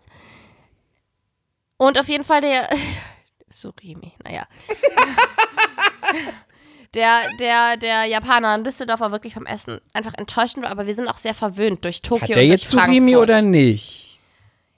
Und 1.78 2.00
auf 2.00 2.08
jeden 2.08 2.24
Fall 2.24 2.42
der. 2.42 2.68
Surimi, 3.52 4.14
naja. 4.24 4.48
Der, 6.94 7.22
der, 7.40 7.78
der 7.78 8.06
Japaner 8.06 8.54
in 8.56 8.64
Düsseldorf 8.64 9.00
war 9.00 9.12
wirklich 9.12 9.34
vom 9.34 9.46
Essen 9.46 9.80
einfach 9.94 10.14
enttäuschend, 10.16 10.66
aber 10.66 10.86
wir 10.86 10.94
sind 10.94 11.08
auch 11.08 11.18
sehr 11.18 11.34
verwöhnt 11.34 11.84
durch 11.84 12.02
Tokio 12.02 12.22
Hat 12.22 12.30
und 12.30 12.36
der 12.36 12.44
durch 12.48 12.62
jetzt 12.62 12.70
Surimi 12.70 13.14
Frankfurt. 13.14 13.30
oder 13.30 13.42
nicht? 13.42 14.20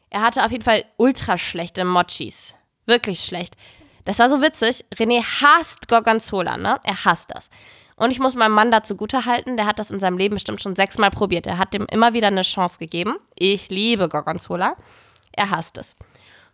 Er 0.09 0.21
hatte 0.21 0.45
auf 0.45 0.51
jeden 0.51 0.63
Fall 0.63 0.85
ultra 0.97 1.37
schlechte 1.37 1.83
Mochis. 1.83 2.55
Wirklich 2.85 3.21
schlecht. 3.21 3.57
Das 4.05 4.19
war 4.19 4.29
so 4.29 4.41
witzig. 4.41 4.85
René 4.95 5.21
hasst 5.23 5.89
Gorgonzola, 5.89 6.55
ne? 6.57 6.79
Er 6.83 7.03
hasst 7.03 7.31
das. 7.33 7.49
Und 7.97 8.11
ich 8.11 8.19
muss 8.19 8.35
meinem 8.35 8.53
Mann 8.53 8.71
dazu 8.71 8.95
halten, 9.25 9.57
der 9.57 9.65
hat 9.65 9.79
das 9.79 9.89
in 9.89 9.99
seinem 9.99 10.17
Leben 10.17 10.35
bestimmt 10.35 10.61
schon 10.61 10.75
sechsmal 10.75 11.11
probiert. 11.11 11.47
Er 11.47 11.57
hat 11.57 11.73
dem 11.73 11.85
immer 11.91 12.13
wieder 12.13 12.27
eine 12.27 12.43
Chance 12.43 12.77
gegeben. 12.77 13.15
Ich 13.37 13.69
liebe 13.69 14.07
Gorgonzola. 14.09 14.75
Er 15.31 15.49
hasst 15.49 15.77
es. 15.77 15.95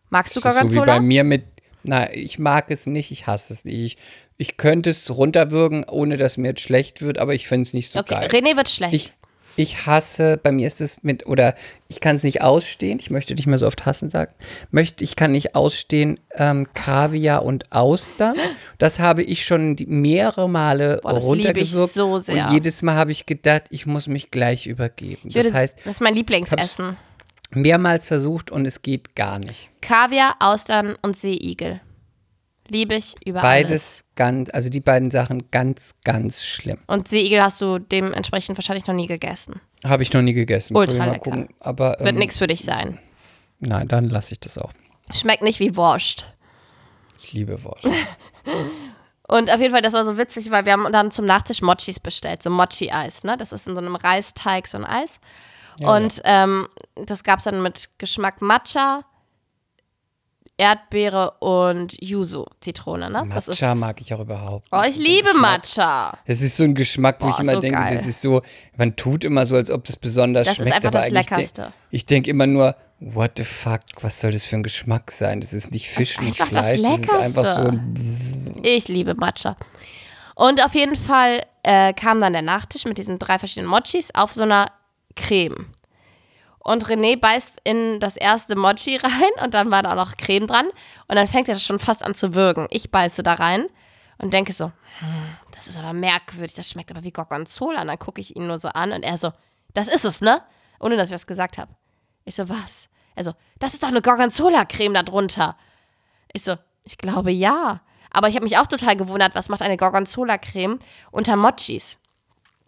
Magst 0.09 0.35
du 0.35 0.39
ist 0.39 0.43
so 0.43 0.49
wie 0.49 0.53
Gorgonzola? 0.53 0.93
bei 0.93 0.99
mir 0.99 1.23
mit. 1.23 1.45
Na, 1.83 2.13
ich 2.13 2.39
mag 2.39 2.69
es 2.69 2.85
nicht, 2.85 3.11
ich 3.11 3.27
hasse 3.27 3.53
es 3.53 3.65
nicht. 3.65 3.77
Ich, 3.77 3.97
ich 4.37 4.57
könnte 4.57 4.91
es 4.91 5.09
runterwürgen, 5.09 5.85
ohne 5.89 6.17
dass 6.17 6.37
mir 6.37 6.49
jetzt 6.49 6.61
schlecht 6.61 7.01
wird, 7.01 7.17
aber 7.17 7.33
ich 7.33 7.47
finde 7.47 7.63
es 7.63 7.73
nicht 7.73 7.91
so 7.91 7.99
okay, 7.99 8.15
geil. 8.15 8.29
René 8.29 8.55
wird 8.55 8.69
schlecht. 8.69 8.93
Ich, 8.93 9.13
ich 9.55 9.85
hasse, 9.85 10.39
bei 10.41 10.51
mir 10.51 10.67
ist 10.67 10.81
es 10.81 11.03
mit, 11.03 11.25
oder 11.25 11.55
ich 11.87 11.99
kann 11.99 12.15
es 12.15 12.23
nicht 12.23 12.41
ausstehen, 12.41 12.99
ich 12.99 13.09
möchte 13.09 13.35
nicht 13.35 13.47
mehr 13.47 13.57
so 13.57 13.67
oft 13.67 13.85
hassen 13.85 14.09
sagen, 14.09 14.33
möchte, 14.69 15.03
ich 15.03 15.15
kann 15.15 15.31
nicht 15.31 15.55
ausstehen 15.55 16.19
ähm, 16.35 16.67
Kaviar 16.73 17.43
und 17.43 17.71
Austern. 17.71 18.35
Das 18.77 18.99
habe 18.99 19.23
ich 19.23 19.45
schon 19.45 19.75
mehrere 19.87 20.47
Male 20.47 20.99
Boah, 21.03 21.13
das 21.13 21.29
liebe 21.29 21.59
ich 21.59 21.71
so 21.71 22.19
sehr. 22.19 22.47
Und 22.47 22.53
jedes 22.53 22.81
Mal 22.81 22.95
habe 22.95 23.11
ich 23.11 23.25
gedacht, 23.25 23.63
ich 23.69 23.85
muss 23.85 24.07
mich 24.07 24.31
gleich 24.31 24.67
übergeben. 24.67 25.33
würde, 25.33 25.49
Das 25.49 25.53
heißt, 25.53 25.77
das 25.83 25.95
ist 25.95 26.01
mein 26.01 26.15
Lieblingsessen. 26.15 26.97
Mehrmals 27.55 28.07
versucht 28.07 28.51
und 28.51 28.65
es 28.65 28.81
geht 28.81 29.15
gar 29.15 29.39
nicht. 29.39 29.69
Kaviar, 29.81 30.35
Austern 30.39 30.95
und 31.01 31.17
Seeigel. 31.17 31.81
Liebe 32.69 32.95
ich 32.95 33.15
über 33.25 33.41
Beides 33.41 33.71
alles. 33.71 34.05
ganz, 34.15 34.49
also 34.53 34.69
die 34.69 34.79
beiden 34.79 35.11
Sachen 35.11 35.51
ganz, 35.51 35.91
ganz 36.05 36.43
schlimm. 36.43 36.77
Und 36.87 37.09
Seeigel 37.09 37.41
hast 37.41 37.59
du 37.59 37.79
dementsprechend 37.79 38.57
wahrscheinlich 38.57 38.87
noch 38.87 38.95
nie 38.95 39.07
gegessen. 39.07 39.59
Habe 39.83 40.03
ich 40.03 40.13
noch 40.13 40.21
nie 40.21 40.33
gegessen. 40.33 40.77
Ultra 40.77 41.05
lecker. 41.05 41.19
gucken. 41.19 41.49
Aber 41.59 41.97
Wird 41.99 42.13
ähm, 42.13 42.19
nichts 42.19 42.37
für 42.37 42.47
dich 42.47 42.61
sein. 42.61 42.99
Nein, 43.59 43.87
dann 43.87 44.09
lasse 44.09 44.33
ich 44.33 44.39
das 44.39 44.57
auch. 44.57 44.71
Schmeckt 45.13 45.43
nicht 45.43 45.59
wie 45.59 45.75
Wurst. 45.75 46.33
Ich 47.21 47.33
liebe 47.33 47.61
Wurst. 47.63 47.87
Und 49.27 49.49
auf 49.49 49.59
jeden 49.61 49.71
Fall, 49.71 49.81
das 49.81 49.93
war 49.93 50.03
so 50.03 50.17
witzig, 50.17 50.51
weil 50.51 50.65
wir 50.65 50.73
haben 50.73 50.91
dann 50.91 51.11
zum 51.11 51.25
Nachtisch 51.25 51.61
Mochis 51.61 51.99
bestellt, 51.99 52.43
so 52.43 52.49
Mochi-Eis, 52.49 53.23
ne? 53.23 53.37
Das 53.37 53.53
ist 53.53 53.65
in 53.65 53.75
so 53.75 53.81
einem 53.81 53.95
Reisteig 53.95 54.67
so 54.67 54.77
ein 54.77 54.83
Eis. 54.83 55.19
Und 55.87 56.21
Ähm, 56.23 56.67
das 56.95 57.23
gab 57.23 57.39
es 57.39 57.45
dann 57.45 57.61
mit 57.61 57.89
Geschmack 57.97 58.41
Matcha, 58.41 59.03
Erdbeere 60.57 61.31
und 61.39 61.97
Yuzu-Zitrone, 62.01 63.09
ne? 63.09 63.25
Das 63.33 63.47
ist, 63.47 63.61
Matcha 63.61 63.73
mag 63.73 63.99
ich 63.99 64.13
auch 64.13 64.19
überhaupt 64.19 64.67
oh, 64.71 64.77
nicht. 64.81 64.89
ich 64.89 64.95
Das 64.97 64.99
ist 64.99 65.05
so 65.05 65.11
liebe 65.11 65.39
Matcha. 65.39 66.17
Das 66.27 66.41
ist 66.41 66.57
so 66.57 66.63
ein 66.63 66.75
Geschmack, 66.75 67.17
wo 67.19 67.25
Boah, 67.27 67.33
ich 67.35 67.39
immer 67.39 67.53
so 67.53 67.59
denke, 67.61 67.77
geil. 67.79 67.95
das 67.95 68.05
ist 68.05 68.21
so, 68.21 68.41
man 68.77 68.95
tut 68.95 69.23
immer 69.23 69.45
so, 69.45 69.55
als 69.55 69.71
ob 69.71 69.83
das 69.85 69.95
besonders 69.95 70.45
Das 70.47 70.59
ist 70.59 70.63
schmeckt. 70.63 70.75
einfach 70.75 70.89
aber 70.89 70.99
das 70.99 71.07
eigentlich 71.07 71.29
Leckerste. 71.29 71.61
Denk, 71.63 71.73
ich 71.89 72.05
denke 72.05 72.29
immer 72.29 72.45
nur, 72.45 72.75
what 72.99 73.31
the 73.37 73.43
fuck, 73.43 73.79
was 74.01 74.19
soll 74.19 74.31
das 74.31 74.45
für 74.45 74.57
ein 74.57 74.63
Geschmack 74.63 75.11
sein? 75.11 75.41
Das 75.41 75.51
ist 75.53 75.71
nicht 75.71 75.89
Fisch, 75.89 76.11
ist 76.11 76.21
nicht 76.21 76.39
einfach 76.39 76.61
das 76.61 76.73
Fleisch, 76.73 76.81
das, 76.81 77.01
ist 77.01 77.37
einfach 77.37 77.45
so 77.45 77.61
Leckerste. 77.63 77.79
ein 77.79 78.59
Ich 78.61 78.87
liebe 78.87 79.15
Matcha. 79.15 79.55
Und 80.35 80.63
auf 80.63 80.75
jeden 80.75 80.95
Fall 80.95 81.41
äh, 81.63 81.93
kam 81.93 82.19
dann 82.19 82.33
der 82.33 82.43
Nachtisch 82.43 82.85
mit 82.85 82.99
diesen 82.99 83.17
drei 83.17 83.39
verschiedenen 83.39 83.69
Mochis 83.69 84.09
auf 84.13 84.33
so 84.33 84.43
einer 84.43 84.67
Creme. 85.15 85.73
Und 86.59 86.85
René 86.85 87.19
beißt 87.19 87.59
in 87.63 87.99
das 87.99 88.17
erste 88.17 88.55
Mochi 88.55 88.97
rein 89.03 89.43
und 89.43 89.53
dann 89.53 89.71
war 89.71 89.83
da 89.83 89.91
auch 89.91 89.95
noch 89.95 90.17
Creme 90.17 90.47
dran. 90.47 90.67
Und 91.07 91.15
dann 91.15 91.27
fängt 91.27 91.47
er 91.47 91.59
schon 91.59 91.79
fast 91.79 92.03
an 92.03 92.13
zu 92.13 92.35
würgen. 92.35 92.67
Ich 92.69 92.91
beiße 92.91 93.23
da 93.23 93.33
rein 93.33 93.67
und 94.19 94.31
denke 94.31 94.53
so, 94.53 94.65
hm, 94.65 95.37
das 95.55 95.67
ist 95.67 95.77
aber 95.77 95.93
merkwürdig, 95.93 96.53
das 96.53 96.69
schmeckt 96.69 96.91
aber 96.91 97.03
wie 97.03 97.11
Gorgonzola. 97.11 97.81
Und 97.81 97.87
dann 97.87 97.99
gucke 97.99 98.21
ich 98.21 98.35
ihn 98.35 98.47
nur 98.47 98.59
so 98.59 98.67
an 98.69 98.91
und 98.91 99.03
er 99.03 99.17
so, 99.17 99.31
das 99.73 99.87
ist 99.87 100.05
es, 100.05 100.21
ne? 100.21 100.41
Ohne 100.79 100.97
dass 100.97 101.09
ich 101.09 101.15
was 101.15 101.27
gesagt 101.27 101.57
habe. 101.57 101.73
Ich 102.25 102.35
so, 102.35 102.47
was? 102.47 102.89
Er 103.15 103.23
so, 103.23 103.33
das 103.59 103.73
ist 103.73 103.83
doch 103.83 103.89
eine 103.89 104.01
Gorgonzola-Creme 104.01 104.93
da 104.93 105.03
drunter. 105.03 105.57
Ich 106.33 106.43
so, 106.43 106.55
ich 106.83 106.97
glaube 106.97 107.31
ja. 107.31 107.81
Aber 108.11 108.27
ich 108.27 108.35
habe 108.35 108.43
mich 108.43 108.57
auch 108.57 108.67
total 108.67 108.95
gewundert, 108.95 109.35
was 109.35 109.49
macht 109.49 109.61
eine 109.61 109.77
Gorgonzola-Creme 109.77 110.79
unter 111.11 111.35
Mochis? 111.35 111.97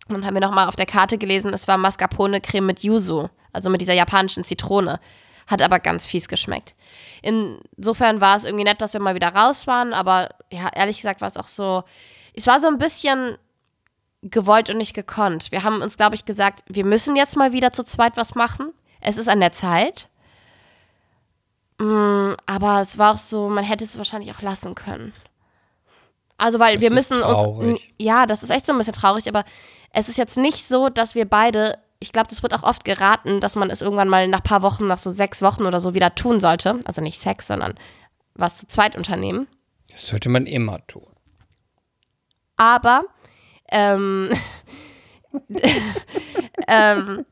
Und 0.08 0.16
dann 0.16 0.26
haben 0.26 0.34
wir 0.34 0.42
nochmal 0.42 0.68
auf 0.68 0.76
der 0.76 0.86
Karte 0.86 1.18
gelesen, 1.18 1.54
es 1.54 1.68
war 1.68 1.78
Mascarpone-Creme 1.78 2.66
mit 2.66 2.84
Yuzu, 2.84 3.30
also 3.54 3.70
mit 3.70 3.82
dieser 3.82 3.94
japanischen 3.94 4.44
Zitrone. 4.44 5.00
Hat 5.48 5.62
aber 5.62 5.80
ganz 5.80 6.06
fies 6.06 6.28
geschmeckt. 6.28 6.76
Insofern 7.22 8.22
war 8.22 8.38
es 8.38 8.44
irgendwie 8.46 8.64
nett, 8.64 8.82
dass 8.82 8.94
wir 8.94 9.02
mal 9.02 9.16
wieder 9.16 9.30
raus 9.36 9.68
waren, 9.68 9.94
aber 9.94 10.30
ja, 10.52 10.70
ehrlich 10.74 10.98
gesagt 10.98 11.22
war 11.22 11.28
es 11.28 11.38
auch 11.38 11.48
so, 11.48 11.84
es 12.34 12.48
war 12.48 12.60
so 12.60 12.68
ein 12.68 12.78
bisschen 12.78 13.38
gewollt 14.22 14.70
und 14.70 14.78
nicht 14.78 14.94
gekonnt. 14.94 15.52
Wir 15.52 15.64
haben 15.64 15.82
uns, 15.82 15.98
glaube 15.98 16.16
ich, 16.16 16.26
gesagt, 16.26 16.64
wir 16.68 16.86
müssen 16.86 17.16
jetzt 17.16 17.36
mal 17.36 17.52
wieder 17.52 17.74
zu 17.74 17.84
zweit 17.84 18.16
was 18.16 18.36
machen. 18.36 18.72
Es 19.02 19.18
ist 19.18 19.28
an 19.28 19.42
der 19.42 19.52
Zeit. 19.52 20.10
Mm, 21.80 22.34
aber 22.46 22.82
es 22.82 22.98
war 22.98 23.14
auch 23.14 23.18
so, 23.18 23.50
man 23.50 23.66
hätte 23.66 23.84
es 23.84 23.98
wahrscheinlich 23.98 24.34
auch 24.34 24.42
lassen 24.42 24.76
können. 24.76 25.14
Also, 26.44 26.60
weil 26.60 26.76
Das 26.76 26.82
wir 26.82 26.92
müssen 26.92 27.22
uns. 27.22 27.80
Ja, 27.98 28.26
das 28.26 28.44
ist 28.44 28.50
echt 28.50 28.66
so 28.66 28.74
ein 28.74 28.78
bisschen 28.78 28.94
traurig, 28.94 29.30
aber 29.30 29.46
es 29.92 30.10
ist 30.10 30.18
jetzt 30.18 30.38
nicht 30.38 30.68
so, 30.68 30.90
dass 30.90 31.16
wir 31.16 31.26
beide. 31.26 31.78
Ich 32.00 32.12
glaube, 32.12 32.28
das 32.28 32.44
wird 32.44 32.54
auch 32.54 32.64
oft 32.64 32.84
geraten, 32.84 33.40
dass 33.40 33.56
man 33.56 33.70
es 33.70 33.82
irgendwann 33.82 34.10
mal 34.10 34.28
nach 34.28 34.40
ein 34.40 34.44
paar 34.44 34.62
Wochen, 34.62 34.88
nach 34.88 34.98
so 35.00 35.10
sechs 35.10 35.42
Wochen 35.42 35.66
oder 35.66 35.80
so 35.80 35.94
wieder 35.94 36.16
tun 36.16 36.42
sollte. 36.42 36.82
Also 36.84 37.02
nicht 37.02 37.18
Sex, 37.18 37.48
sondern 37.48 37.76
was 38.34 38.58
zu 38.58 38.68
zweit 38.68 38.98
unternehmen. 38.98 39.48
Das 39.90 40.06
sollte 40.06 40.28
man 40.28 40.46
immer 40.46 40.86
tun. 40.88 41.08
Aber 42.58 43.04
ähm, 43.72 44.30
ähm, 46.68 47.26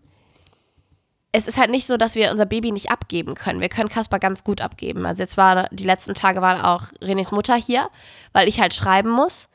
es 1.32 1.48
ist 1.48 1.58
halt 1.58 1.72
nicht 1.72 1.88
so, 1.88 1.98
dass 1.98 2.16
wir 2.16 2.32
unser 2.32 2.46
Baby 2.46 2.72
nicht 2.72 2.92
abgeben 2.92 3.36
können. 3.36 3.62
Wir 3.62 3.70
können 3.70 3.90
Kasper 3.90 4.20
ganz 4.20 4.44
gut 4.44 4.60
abgeben. 4.60 5.06
Also 5.06 5.24
jetzt 5.24 5.38
war 5.38 5.68
die 5.72 5.86
letzten 5.86 6.14
Tage 6.14 6.42
war 6.42 6.74
auch 6.74 6.84
Renés 7.02 7.34
Mutter 7.34 7.56
hier, 7.56 7.90
weil 8.34 8.48
ich 8.48 8.60
halt 8.60 8.74
schreiben 8.74 9.10
muss. 9.10 9.48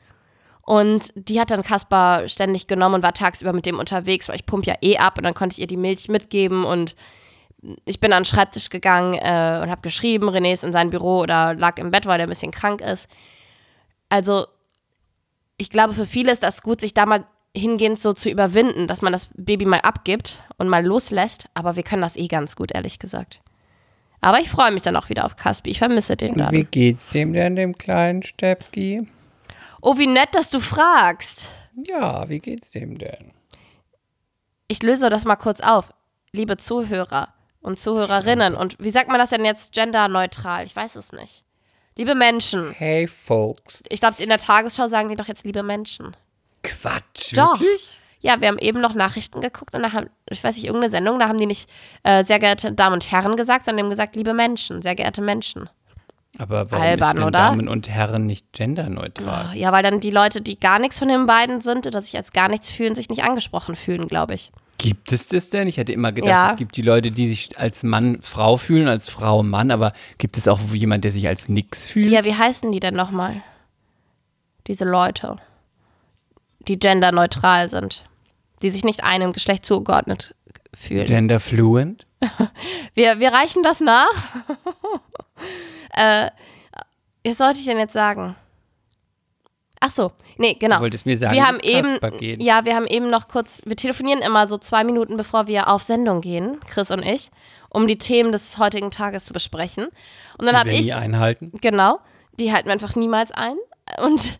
Und 0.61 1.13
die 1.15 1.39
hat 1.39 1.51
dann 1.51 1.63
Kasper 1.63 2.27
ständig 2.27 2.67
genommen 2.67 2.95
und 2.95 3.03
war 3.03 3.13
tagsüber 3.13 3.53
mit 3.53 3.65
dem 3.65 3.79
unterwegs, 3.79 4.27
weil 4.27 4.35
ich 4.35 4.45
pump 4.45 4.65
ja 4.65 4.75
eh 4.81 4.97
ab 4.97 5.17
und 5.17 5.23
dann 5.23 5.33
konnte 5.33 5.53
ich 5.53 5.61
ihr 5.61 5.67
die 5.67 5.77
Milch 5.77 6.09
mitgeben 6.09 6.65
und 6.65 6.95
ich 7.85 7.99
bin 7.99 8.11
an 8.11 8.23
den 8.23 8.25
Schreibtisch 8.25 8.69
gegangen 8.69 9.13
äh, 9.13 9.59
und 9.61 9.69
habe 9.69 9.81
geschrieben. 9.81 10.29
René 10.29 10.53
ist 10.53 10.63
in 10.63 10.73
sein 10.73 10.89
Büro 10.89 11.19
oder 11.19 11.53
lag 11.53 11.77
im 11.77 11.91
Bett, 11.91 12.05
weil 12.05 12.19
er 12.19 12.25
ein 12.25 12.29
bisschen 12.29 12.51
krank 12.51 12.81
ist. 12.81 13.07
Also 14.09 14.47
ich 15.57 15.69
glaube, 15.69 15.93
für 15.93 16.05
viele 16.05 16.31
ist 16.31 16.43
das 16.43 16.61
gut, 16.61 16.81
sich 16.81 16.93
da 16.93 17.05
mal 17.05 17.25
hingehend 17.57 17.99
so 17.99 18.13
zu 18.13 18.29
überwinden, 18.29 18.87
dass 18.87 19.01
man 19.01 19.13
das 19.13 19.29
Baby 19.35 19.65
mal 19.65 19.79
abgibt 19.81 20.43
und 20.57 20.67
mal 20.69 20.85
loslässt. 20.85 21.45
Aber 21.53 21.75
wir 21.75 21.83
können 21.83 22.01
das 22.01 22.15
eh 22.15 22.27
ganz 22.27 22.55
gut, 22.55 22.71
ehrlich 22.73 22.99
gesagt. 22.99 23.41
Aber 24.21 24.39
ich 24.39 24.49
freue 24.49 24.71
mich 24.71 24.81
dann 24.83 24.95
auch 24.95 25.09
wieder 25.09 25.25
auf 25.25 25.35
Caspi. 25.35 25.69
Ich 25.69 25.79
vermisse 25.79 26.17
den 26.17 26.31
Und 26.33 26.51
wie 26.51 26.63
dann. 26.63 26.71
geht's 26.71 27.09
dem 27.09 27.33
denn, 27.33 27.55
dem 27.55 27.77
kleinen 27.77 28.23
Steppki? 28.23 29.07
Oh, 29.81 29.97
wie 29.97 30.07
nett, 30.07 30.29
dass 30.33 30.49
du 30.49 30.59
fragst. 30.59 31.49
Ja, 31.87 32.27
wie 32.27 32.39
geht's 32.39 32.71
dem 32.71 32.97
denn? 32.97 33.31
Ich 34.67 34.81
löse 34.81 35.09
das 35.09 35.25
mal 35.25 35.35
kurz 35.35 35.61
auf. 35.61 35.93
Liebe 36.31 36.57
Zuhörer 36.57 37.29
und 37.61 37.79
Zuhörerinnen. 37.79 38.55
Und 38.55 38.75
wie 38.79 38.89
sagt 38.89 39.09
man 39.09 39.19
das 39.19 39.29
denn 39.29 39.45
jetzt 39.45 39.73
genderneutral? 39.73 40.65
Ich 40.65 40.75
weiß 40.75 40.95
es 40.95 41.11
nicht. 41.13 41.43
Liebe 41.95 42.15
Menschen. 42.15 42.71
Hey, 42.71 43.07
Folks. 43.07 43.83
Ich 43.89 43.99
glaube, 43.99 44.21
in 44.21 44.29
der 44.29 44.37
Tagesschau 44.39 44.87
sagen 44.87 45.09
die 45.09 45.15
doch 45.15 45.27
jetzt 45.27 45.45
liebe 45.45 45.63
Menschen. 45.63 46.15
Quatsch, 46.67 47.35
Doch. 47.35 47.59
wirklich? 47.59 47.99
Ja, 48.19 48.41
wir 48.41 48.47
haben 48.47 48.57
eben 48.59 48.81
noch 48.81 48.93
Nachrichten 48.95 49.41
geguckt 49.41 49.75
und 49.75 49.83
da 49.83 49.93
haben, 49.93 50.09
ich 50.29 50.43
weiß 50.43 50.55
nicht, 50.55 50.65
irgendeine 50.65 50.91
Sendung, 50.91 51.19
da 51.19 51.27
haben 51.27 51.37
die 51.37 51.45
nicht 51.45 51.69
äh, 52.03 52.23
sehr 52.23 52.39
geehrte 52.39 52.71
Damen 52.73 52.95
und 52.95 53.11
Herren 53.11 53.35
gesagt, 53.35 53.65
sondern 53.65 53.85
haben 53.85 53.89
gesagt, 53.91 54.15
liebe 54.15 54.33
Menschen, 54.33 54.81
sehr 54.81 54.95
geehrte 54.95 55.21
Menschen. 55.21 55.69
Aber 56.39 56.69
warum 56.71 56.85
Albern, 56.85 57.11
ist 57.11 57.17
denn 57.19 57.27
oder? 57.27 57.39
Damen 57.39 57.67
und 57.67 57.89
Herren 57.89 58.25
nicht 58.25 58.51
genderneutral? 58.53 59.55
Ja, 59.55 59.71
weil 59.71 59.81
dann 59.83 59.99
die 59.99 60.11
Leute, 60.11 60.41
die 60.41 60.59
gar 60.59 60.77
nichts 60.79 60.99
von 60.99 61.07
den 61.07 61.25
beiden 61.25 61.61
sind 61.61 61.87
oder 61.87 62.01
sich 62.01 62.15
als 62.17 62.31
gar 62.31 62.47
nichts 62.49 62.69
fühlen, 62.69 62.95
sich 62.95 63.09
nicht 63.09 63.23
angesprochen 63.23 63.75
fühlen, 63.75 64.07
glaube 64.07 64.33
ich. 64.35 64.51
Gibt 64.77 65.11
es 65.11 65.29
das 65.29 65.49
denn? 65.49 65.67
Ich 65.67 65.77
hätte 65.77 65.93
immer 65.93 66.11
gedacht, 66.11 66.29
Ja. 66.29 66.49
es 66.51 66.55
gibt 66.57 66.75
die 66.77 66.83
Leute, 66.83 67.09
die 67.09 67.29
sich 67.29 67.57
als 67.57 67.81
Mann 67.81 68.19
Frau 68.21 68.57
fühlen, 68.57 68.87
als 68.87 69.09
Frau 69.09 69.41
Mann, 69.41 69.71
aber 69.71 69.93
gibt 70.19 70.37
es 70.37 70.47
auch 70.47 70.59
jemand, 70.73 71.03
der 71.03 71.11
sich 71.11 71.27
als 71.27 71.49
nix 71.49 71.87
fühlt? 71.87 72.09
Ja, 72.11 72.23
wie 72.23 72.35
heißen 72.35 72.71
die 72.71 72.79
denn 72.79 72.93
nochmal? 72.93 73.41
Diese 74.67 74.85
Leute, 74.85 75.37
die 76.67 76.79
genderneutral 76.79 77.69
sind, 77.69 78.03
die 78.61 78.69
sich 78.69 78.83
nicht 78.83 79.03
einem 79.03 79.33
Geschlecht 79.33 79.65
zugeordnet 79.65 80.35
fühlen. 80.73 81.05
Genderfluent? 81.05 82.05
Wir, 82.95 83.19
wir 83.19 83.31
reichen 83.31 83.61
das 83.61 83.79
nach. 83.79 84.09
äh, 85.93 86.31
was 87.23 87.37
sollte 87.37 87.59
ich 87.59 87.65
denn 87.65 87.77
jetzt 87.77 87.93
sagen? 87.93 88.35
Ach 89.79 89.91
so, 89.91 90.11
nee, 90.37 90.55
genau. 90.55 90.77
Du 90.77 90.81
wolltest 90.81 91.05
mir 91.05 91.17
sagen, 91.17 91.35
wir 91.35 91.45
haben 91.45 91.59
eben, 91.61 91.99
ja, 92.41 92.65
wir 92.65 92.75
haben 92.75 92.87
eben 92.87 93.11
noch 93.11 93.27
kurz, 93.27 93.61
wir 93.65 93.75
telefonieren 93.75 94.21
immer 94.21 94.47
so 94.47 94.57
zwei 94.57 94.83
Minuten, 94.83 95.17
bevor 95.17 95.45
wir 95.45 95.67
auf 95.67 95.83
Sendung 95.83 96.21
gehen, 96.21 96.59
Chris 96.67 96.89
und 96.89 97.05
ich, 97.05 97.29
um 97.69 97.87
die 97.87 97.99
Themen 97.99 98.31
des 98.31 98.57
heutigen 98.57 98.89
Tages 98.89 99.25
zu 99.25 99.33
besprechen. 99.33 99.87
Und 100.39 100.45
dann 100.47 100.57
habe 100.57 100.69
ich, 100.69 100.85
nie 100.87 100.93
einhalten. 100.93 101.51
genau, 101.61 101.99
die 102.39 102.51
halten 102.51 102.67
wir 102.67 102.73
einfach 102.73 102.95
niemals 102.95 103.31
ein. 103.31 103.57
Und 104.03 104.39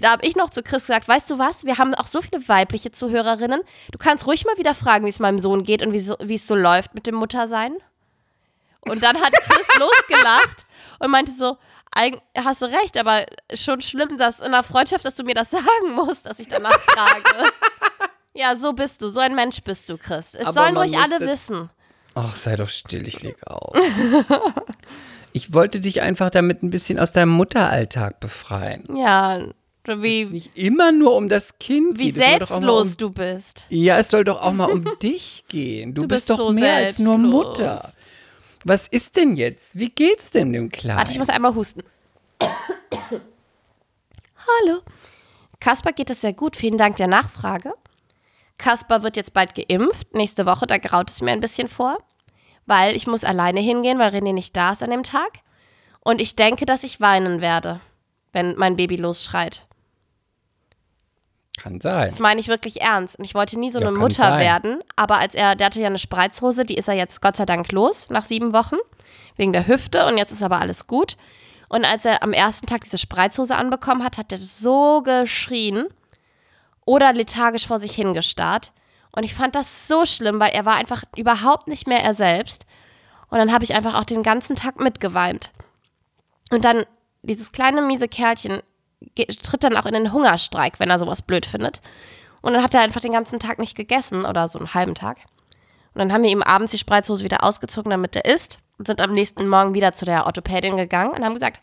da 0.00 0.10
habe 0.12 0.24
ich 0.26 0.36
noch 0.36 0.50
zu 0.50 0.62
Chris 0.62 0.86
gesagt, 0.86 1.08
weißt 1.08 1.28
du 1.30 1.38
was, 1.38 1.64
wir 1.64 1.78
haben 1.78 1.94
auch 1.96 2.06
so 2.06 2.20
viele 2.22 2.46
weibliche 2.48 2.92
Zuhörerinnen. 2.92 3.60
Du 3.90 3.98
kannst 3.98 4.26
ruhig 4.26 4.44
mal 4.44 4.56
wieder 4.56 4.74
fragen, 4.74 5.04
wie 5.04 5.10
es 5.10 5.18
meinem 5.18 5.40
Sohn 5.40 5.64
geht 5.64 5.82
und 5.84 5.92
wie 5.92 6.00
so- 6.00 6.16
es 6.18 6.46
so 6.46 6.54
läuft 6.54 6.94
mit 6.94 7.06
dem 7.08 7.16
Muttersein. 7.16 7.74
Und 8.82 9.02
dann 9.02 9.20
hat 9.20 9.32
Chris 9.32 9.66
losgelacht 9.78 10.66
und 11.00 11.10
meinte 11.10 11.32
so, 11.32 11.56
"Eig- 11.94 12.20
hast 12.38 12.62
du 12.62 12.66
recht, 12.66 12.96
aber 12.96 13.26
schon 13.54 13.80
schlimm, 13.80 14.16
dass 14.16 14.38
in 14.40 14.46
einer 14.46 14.62
Freundschaft, 14.62 15.04
dass 15.04 15.16
du 15.16 15.24
mir 15.24 15.34
das 15.34 15.50
sagen 15.50 15.92
musst, 15.94 16.24
dass 16.26 16.38
ich 16.38 16.48
danach 16.48 16.78
frage. 16.80 17.50
ja, 18.34 18.56
so 18.56 18.72
bist 18.72 19.02
du, 19.02 19.08
so 19.08 19.18
ein 19.20 19.34
Mensch 19.34 19.60
bist 19.62 19.88
du, 19.88 19.98
Chris. 19.98 20.34
Es 20.34 20.46
Aber 20.46 20.52
sollen 20.52 20.76
ruhig 20.76 20.96
alle 20.98 21.20
wissen. 21.20 21.68
Ach, 22.14 22.34
sei 22.36 22.56
doch 22.56 22.68
still, 22.68 23.06
ich 23.06 23.22
leg 23.22 23.36
auf. 23.46 23.76
ich 25.32 25.52
wollte 25.54 25.80
dich 25.80 26.00
einfach 26.02 26.30
damit 26.30 26.62
ein 26.62 26.70
bisschen 26.70 26.98
aus 26.98 27.12
deinem 27.12 27.30
Mutteralltag 27.30 28.18
befreien. 28.20 28.84
Ja, 28.96 29.40
wie, 30.02 30.24
Nicht 30.26 30.56
immer 30.56 30.92
nur 30.92 31.16
um 31.16 31.28
das 31.28 31.58
Kind 31.58 31.98
wie 31.98 32.12
geht. 32.12 32.16
Selbstlos 32.16 32.92
um, 32.92 32.96
du 32.96 33.10
bist. 33.10 33.66
Ja, 33.68 33.98
es 33.98 34.10
soll 34.10 34.24
doch 34.24 34.40
auch 34.42 34.52
mal 34.52 34.70
um 34.70 34.84
dich 35.02 35.44
gehen. 35.48 35.94
Du, 35.94 36.02
Du 36.02 36.08
bist, 36.08 36.28
bist 36.28 36.30
doch 36.30 36.48
so 36.48 36.52
mehr 36.52 36.74
als 36.74 36.98
nur 36.98 37.16
selbstlos. 37.16 37.32
Mutter. 37.46 37.92
Was 38.64 38.88
ist 38.88 39.16
denn 39.16 39.36
jetzt? 39.36 39.78
Wie 39.78 39.88
geht's 39.90 40.30
denn 40.30 40.52
dem 40.52 40.70
Kleinen? 40.70 40.98
Warte, 40.98 41.12
ich 41.12 41.18
muss 41.18 41.30
einmal 41.30 41.54
husten. 41.54 41.82
Hallo. 42.40 44.80
Kasper 45.60 45.92
geht 45.92 46.10
es 46.10 46.20
sehr 46.20 46.32
gut. 46.32 46.56
Vielen 46.56 46.78
Dank 46.78 46.96
der 46.96 47.06
Nachfrage. 47.06 47.74
Kasper 48.58 49.02
wird 49.02 49.16
jetzt 49.16 49.32
bald 49.32 49.54
geimpft. 49.54 50.14
Nächste 50.14 50.46
Woche, 50.46 50.66
da 50.66 50.78
graut 50.78 51.10
es 51.10 51.22
mir 51.22 51.32
ein 51.32 51.40
bisschen 51.40 51.68
vor. 51.68 51.98
Weil 52.66 52.94
ich 52.94 53.06
muss 53.06 53.24
alleine 53.24 53.60
hingehen, 53.60 53.98
weil 53.98 54.14
René 54.14 54.32
nicht 54.32 54.56
da 54.56 54.72
ist 54.72 54.82
an 54.82 54.90
dem 54.90 55.02
Tag. 55.02 55.30
Und 56.00 56.20
ich 56.20 56.36
denke, 56.36 56.66
dass 56.66 56.84
ich 56.84 57.00
weinen 57.00 57.40
werde, 57.40 57.80
wenn 58.32 58.56
mein 58.56 58.76
Baby 58.76 58.96
losschreit. 58.96 59.66
Kann 61.62 61.80
sein. 61.80 62.08
Das 62.08 62.18
meine 62.18 62.40
ich 62.40 62.48
wirklich 62.48 62.80
ernst. 62.80 63.18
Und 63.18 63.24
ich 63.24 63.34
wollte 63.34 63.58
nie 63.58 63.70
so 63.70 63.78
Ja, 63.80 63.88
eine 63.88 63.96
Mutter 63.98 64.24
sein. 64.24 64.40
werden. 64.40 64.80
Aber 64.96 65.18
als 65.18 65.34
er, 65.34 65.56
der 65.56 65.66
hatte 65.66 65.80
ja 65.80 65.88
eine 65.88 65.98
Spreizhose, 65.98 66.64
die 66.64 66.76
ist 66.76 66.88
er 66.88 66.94
jetzt 66.94 67.20
Gott 67.20 67.36
sei 67.36 67.44
Dank 67.46 67.70
los, 67.72 68.08
nach 68.08 68.24
sieben 68.24 68.52
Wochen, 68.52 68.76
wegen 69.36 69.52
der 69.52 69.66
Hüfte. 69.66 70.06
Und 70.06 70.16
jetzt 70.16 70.32
ist 70.32 70.42
aber 70.42 70.60
alles 70.60 70.86
gut. 70.86 71.16
Und 71.68 71.84
als 71.84 72.04
er 72.04 72.22
am 72.22 72.32
ersten 72.32 72.66
Tag 72.66 72.84
diese 72.84 72.98
Spreizhose 72.98 73.56
anbekommen 73.56 74.02
hat, 74.02 74.16
hat 74.18 74.32
er 74.32 74.40
so 74.40 75.02
geschrien 75.02 75.86
oder 76.84 77.12
lethargisch 77.12 77.66
vor 77.66 77.78
sich 77.78 77.94
hingestarrt. 77.94 78.72
Und 79.12 79.24
ich 79.24 79.34
fand 79.34 79.54
das 79.54 79.86
so 79.86 80.06
schlimm, 80.06 80.40
weil 80.40 80.52
er 80.52 80.64
war 80.64 80.76
einfach 80.76 81.04
überhaupt 81.16 81.68
nicht 81.68 81.86
mehr 81.86 82.02
er 82.02 82.14
selbst. 82.14 82.64
Und 83.28 83.38
dann 83.38 83.52
habe 83.52 83.64
ich 83.64 83.74
einfach 83.74 83.94
auch 84.00 84.04
den 84.04 84.22
ganzen 84.22 84.56
Tag 84.56 84.80
mitgeweint. 84.80 85.50
Und 86.52 86.64
dann 86.64 86.84
dieses 87.22 87.52
kleine 87.52 87.82
miese 87.82 88.08
Kerlchen 88.08 88.60
tritt 89.42 89.64
dann 89.64 89.76
auch 89.76 89.86
in 89.86 89.94
den 89.94 90.12
Hungerstreik, 90.12 90.78
wenn 90.78 90.90
er 90.90 90.98
sowas 90.98 91.22
blöd 91.22 91.46
findet. 91.46 91.80
Und 92.42 92.54
dann 92.54 92.62
hat 92.62 92.74
er 92.74 92.80
einfach 92.80 93.00
den 93.00 93.12
ganzen 93.12 93.38
Tag 93.38 93.58
nicht 93.58 93.76
gegessen 93.76 94.24
oder 94.24 94.48
so 94.48 94.58
einen 94.58 94.74
halben 94.74 94.94
Tag. 94.94 95.18
Und 95.94 95.98
dann 95.98 96.12
haben 96.12 96.22
wir 96.22 96.30
ihm 96.30 96.42
abends 96.42 96.72
die 96.72 96.78
Spreizhose 96.78 97.24
wieder 97.24 97.42
ausgezogen, 97.42 97.90
damit 97.90 98.16
er 98.16 98.24
isst. 98.24 98.58
Und 98.78 98.86
sind 98.86 99.00
am 99.00 99.12
nächsten 99.12 99.48
Morgen 99.48 99.74
wieder 99.74 99.92
zu 99.92 100.04
der 100.04 100.26
Orthopädin 100.26 100.76
gegangen 100.76 101.12
und 101.12 101.24
haben 101.24 101.34
gesagt, 101.34 101.60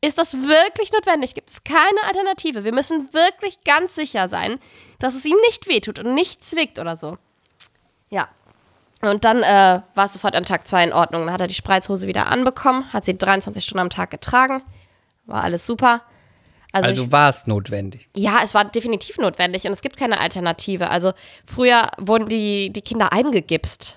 ist 0.00 0.18
das 0.18 0.34
wirklich 0.34 0.92
notwendig? 0.92 1.34
Gibt 1.34 1.50
es 1.50 1.64
keine 1.64 2.02
Alternative? 2.06 2.64
Wir 2.64 2.72
müssen 2.72 3.12
wirklich 3.12 3.62
ganz 3.64 3.94
sicher 3.94 4.28
sein, 4.28 4.58
dass 4.98 5.14
es 5.14 5.24
ihm 5.24 5.36
nicht 5.46 5.68
wehtut 5.68 5.98
und 5.98 6.14
nicht 6.14 6.44
zwickt 6.44 6.78
oder 6.78 6.96
so. 6.96 7.18
Ja. 8.10 8.28
Und 9.02 9.24
dann 9.24 9.42
äh, 9.42 9.82
war 9.94 10.06
es 10.06 10.14
sofort 10.14 10.34
an 10.34 10.44
Tag 10.44 10.66
2 10.66 10.84
in 10.84 10.92
Ordnung. 10.92 11.26
Dann 11.26 11.32
hat 11.32 11.40
er 11.40 11.46
die 11.46 11.54
Spreizhose 11.54 12.06
wieder 12.06 12.28
anbekommen, 12.28 12.92
hat 12.92 13.04
sie 13.04 13.16
23 13.16 13.62
Stunden 13.64 13.80
am 13.80 13.90
Tag 13.90 14.10
getragen. 14.10 14.62
War 15.26 15.42
alles 15.42 15.66
super. 15.66 16.02
Also, 16.84 17.02
Also 17.02 17.12
war 17.12 17.30
es 17.30 17.46
notwendig. 17.46 18.08
ja, 18.16 18.38
es 18.44 18.54
war 18.54 18.64
definitiv 18.64 19.18
notwendig 19.18 19.64
und 19.66 19.72
es 19.72 19.82
gibt 19.82 19.96
keine 19.96 20.20
Alternative. 20.20 20.90
Also 20.90 21.12
früher 21.44 21.88
wurden 21.98 22.28
die, 22.28 22.72
die 22.72 22.82
Kinder 22.82 23.12
eingegipst. 23.12 23.96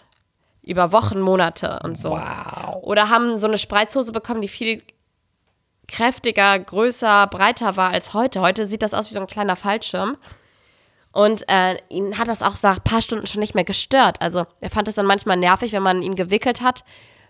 Über 0.62 0.92
Wochen, 0.92 1.20
Monate 1.20 1.80
und 1.84 1.98
so. 1.98 2.12
Wow. 2.12 2.84
Oder 2.84 3.10
haben 3.10 3.38
so 3.38 3.48
eine 3.48 3.58
Spreizhose 3.58 4.12
bekommen, 4.12 4.42
die 4.42 4.48
viel 4.48 4.84
kräftiger, 5.88 6.60
größer, 6.60 7.28
breiter 7.28 7.76
war 7.76 7.90
als 7.92 8.14
heute. 8.14 8.42
Heute 8.42 8.66
sieht 8.66 8.84
das 8.84 8.94
aus 8.94 9.10
wie 9.10 9.14
so 9.16 9.20
ein 9.20 9.28
kleiner 9.28 9.56
Fallschirm. 9.56 10.18
Und 11.12 11.50
äh, 11.50 11.78
ihn 11.90 12.20
hat 12.20 12.28
das 12.28 12.44
auch 12.44 12.62
nach 12.62 12.78
ein 12.78 12.84
paar 12.84 13.02
Stunden 13.02 13.26
schon 13.26 13.40
nicht 13.40 13.56
mehr 13.56 13.64
gestört. 13.64 14.22
Also 14.22 14.46
er 14.60 14.70
fand 14.70 14.88
es 14.88 14.96
dann 14.96 15.08
manchmal 15.08 15.38
nervig, 15.38 15.72
wenn 15.72 15.82
man 15.82 16.04
ihn 16.04 16.14
gewickelt 16.16 16.62
hat, 16.62 16.84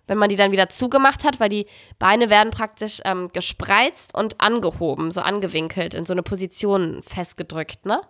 wenn 0.10 0.18
man 0.18 0.30
die 0.30 0.36
dann 0.36 0.52
wieder 0.52 0.70
zugemacht 0.70 1.24
hat, 1.24 1.40
weil 1.40 1.50
die 1.50 1.68
Beine 2.00 2.32
werden 2.32 2.50
praktisch 2.50 3.00
ähm, 3.06 3.30
gespreizt 3.32 4.14
und 4.16 4.42
angehoben, 4.42 5.12
so 5.12 5.22
angewinkelt, 5.22 5.94
in 5.94 6.06
so 6.08 6.14
eine 6.14 6.24
Position 6.24 7.04
festgedrückt, 7.04 7.86
ne? 7.86 8.02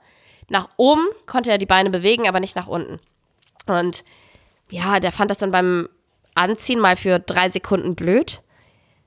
Nach 0.47 0.69
oben 0.77 1.05
konnte 1.27 1.51
er 1.51 1.57
die 1.57 1.65
Beine 1.65 1.89
bewegen, 1.89 2.27
aber 2.27 2.39
nicht 2.39 2.55
nach 2.55 2.67
unten. 2.67 2.99
Und 3.67 4.03
ja, 4.71 4.99
der 4.99 5.11
fand 5.11 5.29
das 5.29 5.37
dann 5.37 5.51
beim 5.51 5.89
Anziehen 6.33 6.79
mal 6.79 6.95
für 6.95 7.19
drei 7.19 7.49
Sekunden 7.49 7.95
blöd. 7.95 8.41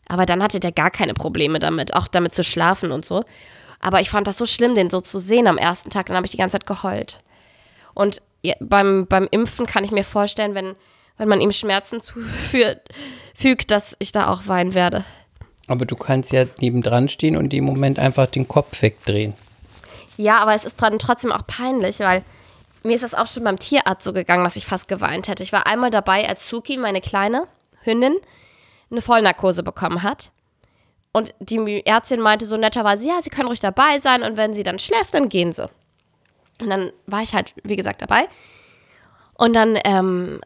Aber 0.07 0.26
dann 0.26 0.43
hatte 0.43 0.61
der 0.61 0.70
gar 0.70 0.90
keine 0.90 1.14
Probleme 1.14 1.59
damit, 1.59 1.95
auch 1.95 2.07
damit 2.07 2.34
zu 2.34 2.45
schlafen 2.45 2.93
und 2.93 3.05
so. 3.05 3.24
Aber 3.80 4.01
ich 4.01 4.11
fand 4.11 4.26
das 4.26 4.38
so 4.38 4.47
schlimm, 4.47 4.74
den 4.74 4.90
so 4.90 5.01
zu 5.01 5.18
sehen 5.18 5.49
am 5.49 5.59
ersten 5.59 5.90
Tag. 5.90 6.07
Dann 6.07 6.16
habe 6.16 6.26
ich 6.26 6.30
die 6.30 6.36
ganze 6.36 6.55
Zeit 6.55 6.66
geheult. 6.66 7.18
Und 7.95 8.22
beim, 8.61 9.07
beim 9.09 9.26
Impfen 9.30 9.66
kann 9.66 9.82
ich 9.82 9.90
mir 9.90 10.05
vorstellen, 10.05 10.55
wenn, 10.55 10.76
wenn 11.23 11.29
man 11.29 11.41
ihm 11.41 11.53
Schmerzen 11.53 12.01
zufügt, 12.01 13.70
dass 13.70 13.95
ich 14.01 14.11
da 14.11 14.29
auch 14.29 14.49
weinen 14.49 14.75
werde. 14.75 15.05
Aber 15.68 15.87
du 15.87 15.95
kannst 15.95 16.33
ja 16.33 16.47
nebendran 16.59 17.09
stehen 17.09 17.37
und 17.37 17.55
im 17.55 17.62
Moment 17.62 18.01
einfach 18.01 18.27
den 18.27 18.49
Kopf 18.49 18.83
wegdrehen. 18.83 19.33
Ja, 20.16 20.39
aber 20.39 20.53
es 20.57 20.64
ist 20.64 20.83
dann 20.83 20.99
trotzdem 20.99 21.31
auch 21.31 21.47
peinlich, 21.47 22.01
weil 22.01 22.25
mir 22.83 22.97
ist 22.97 23.05
das 23.05 23.14
auch 23.14 23.29
schon 23.29 23.45
beim 23.45 23.61
Tierarzt 23.61 24.03
so 24.03 24.12
gegangen, 24.12 24.43
dass 24.43 24.57
ich 24.57 24.66
fast 24.66 24.89
geweint 24.89 25.29
hätte. 25.29 25.45
Ich 25.45 25.53
war 25.53 25.68
einmal 25.68 25.91
dabei, 25.91 26.29
als 26.29 26.49
Suki, 26.49 26.77
meine 26.77 27.01
kleine 27.01 27.47
Hündin, 27.83 28.16
eine 28.91 29.01
Vollnarkose 29.01 29.62
bekommen 29.62 30.03
hat. 30.03 30.33
Und 31.12 31.37
die 31.39 31.87
Ärztin 31.87 32.20
meinte 32.20 32.47
so 32.47 32.57
netterweise, 32.57 33.07
ja, 33.07 33.23
sie 33.23 33.31
können 33.31 33.47
ruhig 33.47 33.61
dabei 33.61 34.01
sein 34.01 34.25
und 34.25 34.37
wenn 34.37 34.55
sie 34.55 34.64
dann 34.64 34.81
schläft, 34.81 35.14
dann 35.14 35.29
gehen 35.29 35.53
sie. 35.53 35.70
Und 36.61 36.68
dann 36.68 36.91
war 37.07 37.23
ich 37.23 37.33
halt, 37.33 37.55
wie 37.62 37.77
gesagt, 37.77 38.03
dabei. 38.03 38.27
Und 39.35 39.55
dann 39.55 39.79
ähm, 39.85 40.41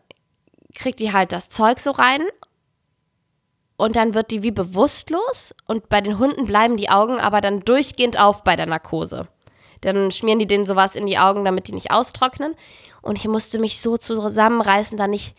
kriegt 0.76 1.00
die 1.00 1.12
halt 1.12 1.32
das 1.32 1.48
Zeug 1.48 1.80
so 1.80 1.90
rein 1.90 2.22
und 3.76 3.96
dann 3.96 4.14
wird 4.14 4.30
die 4.30 4.42
wie 4.42 4.52
bewusstlos 4.52 5.54
und 5.66 5.88
bei 5.88 6.00
den 6.00 6.18
Hunden 6.18 6.46
bleiben 6.46 6.76
die 6.76 6.88
Augen 6.88 7.18
aber 7.18 7.40
dann 7.40 7.60
durchgehend 7.60 8.18
auf 8.18 8.44
bei 8.44 8.56
der 8.56 8.66
Narkose. 8.66 9.28
Dann 9.82 10.10
schmieren 10.10 10.38
die 10.38 10.46
denen 10.46 10.66
sowas 10.66 10.94
in 10.94 11.06
die 11.06 11.18
Augen, 11.18 11.44
damit 11.44 11.68
die 11.68 11.74
nicht 11.74 11.90
austrocknen. 11.90 12.54
Und 13.02 13.16
ich 13.16 13.28
musste 13.28 13.58
mich 13.58 13.80
so 13.80 13.96
zusammenreißen, 13.96 14.96
da 14.96 15.06
nicht 15.06 15.36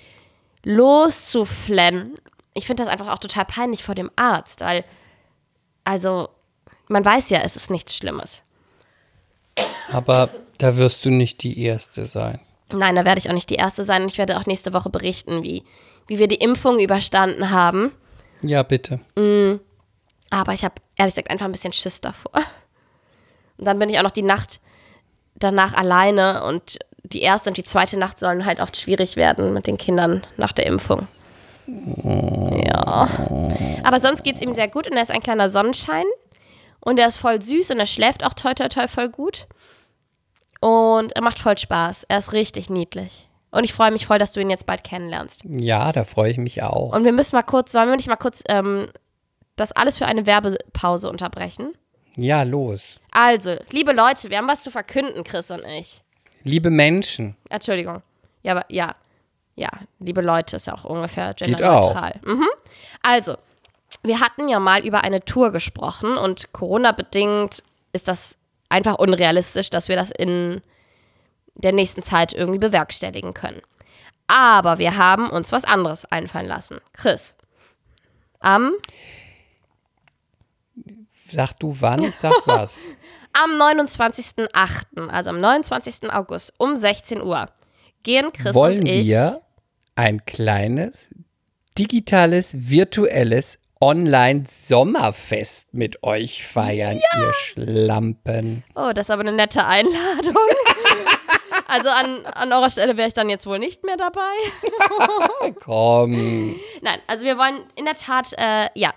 loszuflennen. 0.63 2.17
Ich 2.53 2.65
finde 2.65 2.83
das 2.83 2.91
einfach 2.91 3.11
auch 3.11 3.19
total 3.19 3.45
peinlich 3.45 3.83
vor 3.83 3.95
dem 3.95 4.11
Arzt, 4.15 4.61
weil, 4.61 4.83
also, 5.83 6.29
man 6.88 7.03
weiß 7.03 7.29
ja, 7.29 7.39
es 7.39 7.55
ist 7.55 7.69
nichts 7.69 7.95
Schlimmes. 7.95 8.43
Aber 9.91 10.29
da 10.57 10.77
wirst 10.77 11.05
du 11.05 11.09
nicht 11.09 11.43
die 11.43 11.61
Erste 11.63 12.05
sein. 12.05 12.39
Nein, 12.72 12.95
da 12.95 13.05
werde 13.05 13.20
ich 13.20 13.30
auch 13.30 13.34
nicht 13.34 13.49
die 13.49 13.55
Erste 13.55 13.84
sein. 13.84 14.07
Ich 14.07 14.18
werde 14.18 14.38
auch 14.38 14.45
nächste 14.45 14.74
Woche 14.74 14.89
berichten, 14.89 15.43
wie, 15.43 15.63
wie 16.07 16.20
wir 16.20 16.28
die 16.28 16.36
Impfung 16.36 16.80
überstanden 16.80 17.49
haben. 17.51 17.91
Ja, 18.41 18.63
bitte. 18.63 18.99
Mm, 19.15 19.59
aber 20.30 20.53
ich 20.53 20.63
habe 20.63 20.76
ehrlich 20.97 21.15
gesagt 21.15 21.32
einfach 21.32 21.45
ein 21.45 21.51
bisschen 21.51 21.74
Schiss 21.74 22.01
davor. 22.01 22.34
Und 23.57 23.65
dann 23.65 23.80
bin 23.80 23.89
ich 23.89 23.97
auch 23.97 24.03
noch 24.03 24.11
die 24.11 24.24
Nacht 24.24 24.59
danach 25.36 25.74
alleine 25.74 26.43
und 26.43 26.80
die 27.03 27.22
erste 27.22 27.49
und 27.49 27.57
die 27.57 27.63
zweite 27.63 27.97
Nacht 27.97 28.20
sollen 28.20 28.45
halt 28.45 28.59
oft 28.59 28.76
schwierig 28.76 29.15
werden 29.15 29.53
mit 29.53 29.68
den 29.68 29.78
Kindern 29.78 30.26
nach 30.36 30.51
der 30.51 30.65
Impfung. 30.65 31.07
Ja. 31.68 33.07
Aber 33.84 33.99
sonst 33.99 34.24
geht 34.24 34.36
es 34.36 34.41
ihm 34.41 34.53
sehr 34.53 34.68
gut 34.68 34.88
und 34.88 34.95
er 34.95 35.03
ist 35.03 35.11
ein 35.11 35.22
kleiner 35.22 35.49
Sonnenschein. 35.49 36.05
Und 36.80 36.99
er 36.99 37.07
ist 37.07 37.18
voll 37.18 37.41
süß 37.41 37.72
und 37.72 37.80
er 37.80 37.86
schläft 37.86 38.26
auch 38.26 38.34
toll, 38.34 38.55
toll, 38.55 38.70
toll 38.70 38.88
voll 38.88 39.09
gut. 39.09 39.47
Und 40.59 41.15
er 41.15 41.21
macht 41.21 41.39
voll 41.39 41.57
Spaß. 41.57 42.05
Er 42.07 42.19
ist 42.19 42.33
richtig 42.33 42.69
niedlich. 42.69 43.29
Und 43.51 43.63
ich 43.63 43.73
freue 43.73 43.91
mich 43.91 44.05
voll, 44.05 44.19
dass 44.19 44.33
du 44.33 44.39
ihn 44.39 44.49
jetzt 44.49 44.65
bald 44.65 44.83
kennenlernst. 44.83 45.41
Ja, 45.45 45.91
da 45.91 46.03
freue 46.03 46.31
ich 46.31 46.37
mich 46.37 46.61
auch. 46.63 46.93
Und 46.93 47.05
wir 47.05 47.13
müssen 47.13 47.35
mal 47.35 47.43
kurz, 47.43 47.71
sollen 47.71 47.89
wir 47.89 47.95
nicht 47.95 48.09
mal 48.09 48.17
kurz 48.17 48.43
ähm, 48.49 48.87
das 49.55 49.71
alles 49.71 49.97
für 49.97 50.05
eine 50.05 50.25
Werbepause 50.25 51.09
unterbrechen? 51.09 51.73
Ja, 52.15 52.43
los. 52.43 52.99
Also, 53.11 53.55
liebe 53.71 53.93
Leute, 53.93 54.29
wir 54.29 54.37
haben 54.37 54.47
was 54.47 54.63
zu 54.63 54.71
verkünden, 54.71 55.23
Chris 55.23 55.51
und 55.51 55.63
ich. 55.65 56.01
Liebe 56.43 56.69
Menschen. 56.69 57.35
Entschuldigung. 57.49 58.01
Ja, 58.43 58.53
aber 58.53 58.65
ja. 58.69 58.95
Ja, 59.55 59.69
liebe 59.99 60.21
Leute 60.21 60.57
ist 60.57 60.67
ja 60.67 60.75
auch 60.75 60.83
ungefähr 60.83 61.33
genderneutral. 61.33 62.19
Mhm. 62.23 62.47
Also, 63.01 63.37
wir 64.03 64.19
hatten 64.19 64.49
ja 64.49 64.59
mal 64.59 64.85
über 64.85 65.03
eine 65.03 65.21
Tour 65.21 65.51
gesprochen 65.51 66.15
und 66.15 66.53
Corona-bedingt 66.53 67.63
ist 67.91 68.07
das 68.07 68.37
einfach 68.70 68.95
unrealistisch, 68.95 69.70
dass 69.70 69.88
wir 69.88 69.95
das 69.95 70.11
in 70.11 70.61
der 71.55 71.74
nächsten 71.74 72.03
Zeit 72.03 72.34
irgendwie 72.34 72.59
bewerkstelligen 72.59 73.34
können. 73.34 73.61
Aber 74.28 74.78
wir 74.78 74.97
haben 74.97 75.30
uns 75.30 75.51
was 75.51 75.63
anderes 75.63 76.05
einfallen 76.05 76.47
lassen. 76.47 76.80
Chris, 76.93 77.36
am 78.39 78.74
Sag 81.30 81.59
du 81.59 81.76
wann, 81.80 82.03
ich 82.03 82.15
sag 82.15 82.34
was. 82.45 82.89
Am 83.34 83.51
29.08., 83.51 85.09
also 85.09 85.30
am 85.30 85.39
29. 85.39 86.11
August 86.11 86.53
um 86.57 86.76
16 86.76 87.22
Uhr, 87.22 87.49
gehen 88.03 88.32
Chris 88.32 88.53
Wollen 88.53 88.80
und 88.80 88.88
ich. 88.88 89.07
wir 89.07 89.41
ein 89.95 90.26
kleines, 90.26 91.09
digitales, 91.78 92.70
virtuelles 92.70 93.59
Online-Sommerfest 93.82 95.73
mit 95.73 96.03
euch 96.03 96.45
feiern, 96.45 96.97
ihr 96.97 97.34
Schlampen. 97.34 98.63
Oh, 98.75 98.91
das 98.93 99.07
ist 99.07 99.11
aber 99.11 99.21
eine 99.21 99.34
nette 99.34 99.65
Einladung. 99.65 100.36
also 101.67 101.89
an, 101.89 102.25
an 102.25 102.51
eurer 102.53 102.69
Stelle 102.69 102.97
wäre 102.97 103.07
ich 103.07 103.13
dann 103.13 103.30
jetzt 103.30 103.45
wohl 103.45 103.59
nicht 103.59 103.84
mehr 103.84 103.97
dabei. 103.97 105.51
Komm. 105.63 106.59
Nein, 106.82 106.99
also 107.07 107.25
wir 107.25 107.38
wollen 107.38 107.59
in 107.75 107.86
der 107.86 107.95
Tat, 107.95 108.34
äh, 108.38 108.69
ja, 108.73 108.93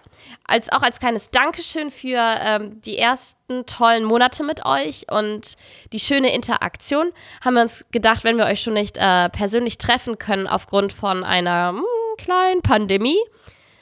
als, 0.47 0.71
auch 0.73 0.83
als 0.83 0.99
kleines 0.99 1.31
Dankeschön 1.31 1.91
für 1.91 2.19
ähm, 2.19 2.81
die 2.81 2.99
ersten 2.99 3.67
tollen 3.67 4.05
Monate 4.05 4.45
mit 4.45 4.65
euch 4.65 5.07
und 5.11 5.55
die 5.93 6.01
schöne 6.01 6.35
Interaktion, 6.35 7.13
haben 7.45 7.55
wir 7.55 7.63
uns 7.63 7.87
gedacht, 7.93 8.25
wenn 8.25 8.37
wir 8.37 8.47
euch 8.47 8.61
schon 8.61 8.75
nicht 8.75 8.97
äh, 8.97 9.29
persönlich 9.29 9.79
treffen 9.79 10.19
können 10.19 10.47
aufgrund 10.47 10.93
von 10.93 11.25
einer 11.25 11.73
mh, 11.73 11.83
kleinen 12.19 12.63
Pandemie, 12.63 13.19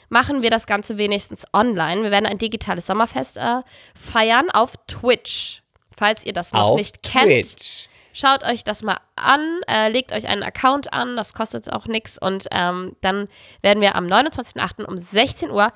machen 0.08 0.42
wir 0.42 0.50
das 0.50 0.66
Ganze 0.66 0.98
wenigstens 0.98 1.44
online. 1.52 2.02
Wir 2.02 2.10
werden 2.10 2.26
ein 2.26 2.38
digitales 2.38 2.86
Sommerfest 2.86 3.36
äh, 3.36 3.62
feiern 3.94 4.50
auf 4.50 4.74
Twitch. 4.86 5.62
Falls 5.96 6.24
ihr 6.24 6.32
das 6.32 6.52
noch 6.52 6.60
Auf 6.60 6.78
nicht 6.78 7.02
kennt, 7.02 7.26
Twitch. 7.26 7.88
Schaut 8.12 8.44
euch 8.44 8.64
das 8.64 8.82
mal 8.82 8.98
an, 9.16 9.60
äh, 9.68 9.88
legt 9.90 10.12
euch 10.12 10.26
einen 10.28 10.42
Account 10.42 10.92
an, 10.92 11.16
das 11.16 11.34
kostet 11.34 11.72
auch 11.72 11.86
nichts 11.86 12.18
und 12.20 12.46
ähm, 12.50 12.96
dann 13.00 13.28
werden 13.62 13.80
wir 13.80 13.94
am 13.94 14.06
29.08. 14.06 14.84
um 14.84 14.96
16 14.96 15.50
Uhr 15.50 15.72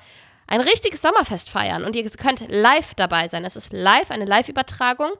ein 0.47 0.59
richtiges 0.59 1.01
Sommerfest 1.01 1.49
feiern 1.49 1.85
und 1.85 1.95
ihr 1.95 2.09
könnt 2.11 2.43
live 2.49 2.95
dabei 2.95 3.27
sein. 3.27 3.45
Es 3.45 3.55
ist 3.55 3.71
live, 3.71 4.11
eine 4.11 4.25
Live-Übertragung. 4.25 5.11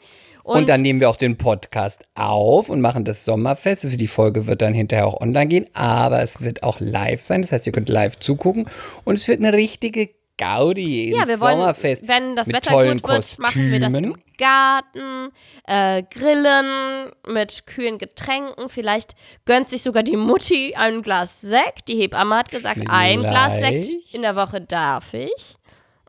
Und, 0.44 0.68
dann 0.68 0.82
nehmen 0.82 1.00
wir 1.00 1.10
auch 1.10 1.16
den 1.16 1.38
Podcast 1.38 2.04
auf 2.16 2.70
und 2.70 2.82
machen 2.82 3.06
das 3.06 3.24
Sommerfest. 3.24 3.86
Also 3.86 3.98
die 3.98 4.08
Folge 4.08 4.46
wird 4.46 4.62
dann 4.62 4.74
hinterher 4.74 5.08
auch 5.08 5.22
online 5.22 5.48
gehen, 5.48 5.66
aber 5.74 6.22
es 6.22 6.42
wird 6.42 6.64
auch 6.64 6.80
live 6.80 7.24
sein. 7.24 7.42
Das 7.42 7.54
heißt, 7.54 7.66
ihr 7.66 7.72
könnt 7.72 7.88
live 7.88 8.20
zugucken 8.20 8.66
und 9.06 9.16
es 9.16 9.28
wird 9.28 9.40
eine 9.40 9.54
richtige 9.54 10.10
Gaudi 10.38 11.16
ja, 11.16 11.28
wir 11.28 11.40
wollen, 11.40 11.60
Sommerfest. 11.60 12.08
wenn 12.08 12.36
das 12.36 12.48
mit 12.48 12.58
Wetter 12.58 12.72
tollen 12.72 12.98
gut 12.98 13.12
wird, 13.12 13.40
machen 13.40 13.72
wir 13.72 13.80
das 13.80 13.94
im 13.94 14.14
Kostümen. 14.14 14.24
Garten, 14.38 15.30
äh, 15.68 16.04
grillen 16.04 17.12
mit 17.28 17.68
kühlen 17.68 17.98
Getränken. 18.00 18.68
Vielleicht 18.68 19.14
gönnt 19.46 19.70
sich 19.70 19.84
sogar 19.84 20.04
die 20.04 20.18
Mutti 20.18 20.74
ein 20.76 21.04
Glas 21.04 21.40
Sekt. 21.40 21.88
Die 21.88 21.96
Hebamme 21.96 22.36
hat 22.36 22.50
gesagt, 22.50 22.82
ein 22.88 23.22
Glas 23.22 23.60
Sekt 23.60 23.86
Vielleicht. 23.86 24.16
in 24.16 24.22
der 24.24 24.36
Woche 24.36 24.60
darf 24.60 25.14
ich. 25.14 25.56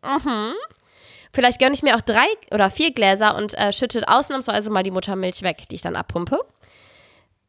Mhm. 0.02 0.54
Vielleicht 1.34 1.58
gönne 1.58 1.74
ich 1.74 1.82
mir 1.82 1.96
auch 1.96 2.00
drei 2.00 2.26
oder 2.52 2.70
vier 2.70 2.92
Gläser 2.92 3.36
und 3.36 3.58
äh, 3.58 3.72
schütte 3.72 4.08
ausnahmsweise 4.08 4.70
mal 4.70 4.82
die 4.82 4.92
Muttermilch 4.92 5.42
weg, 5.42 5.64
die 5.70 5.74
ich 5.74 5.82
dann 5.82 5.96
abpumpe. 5.96 6.38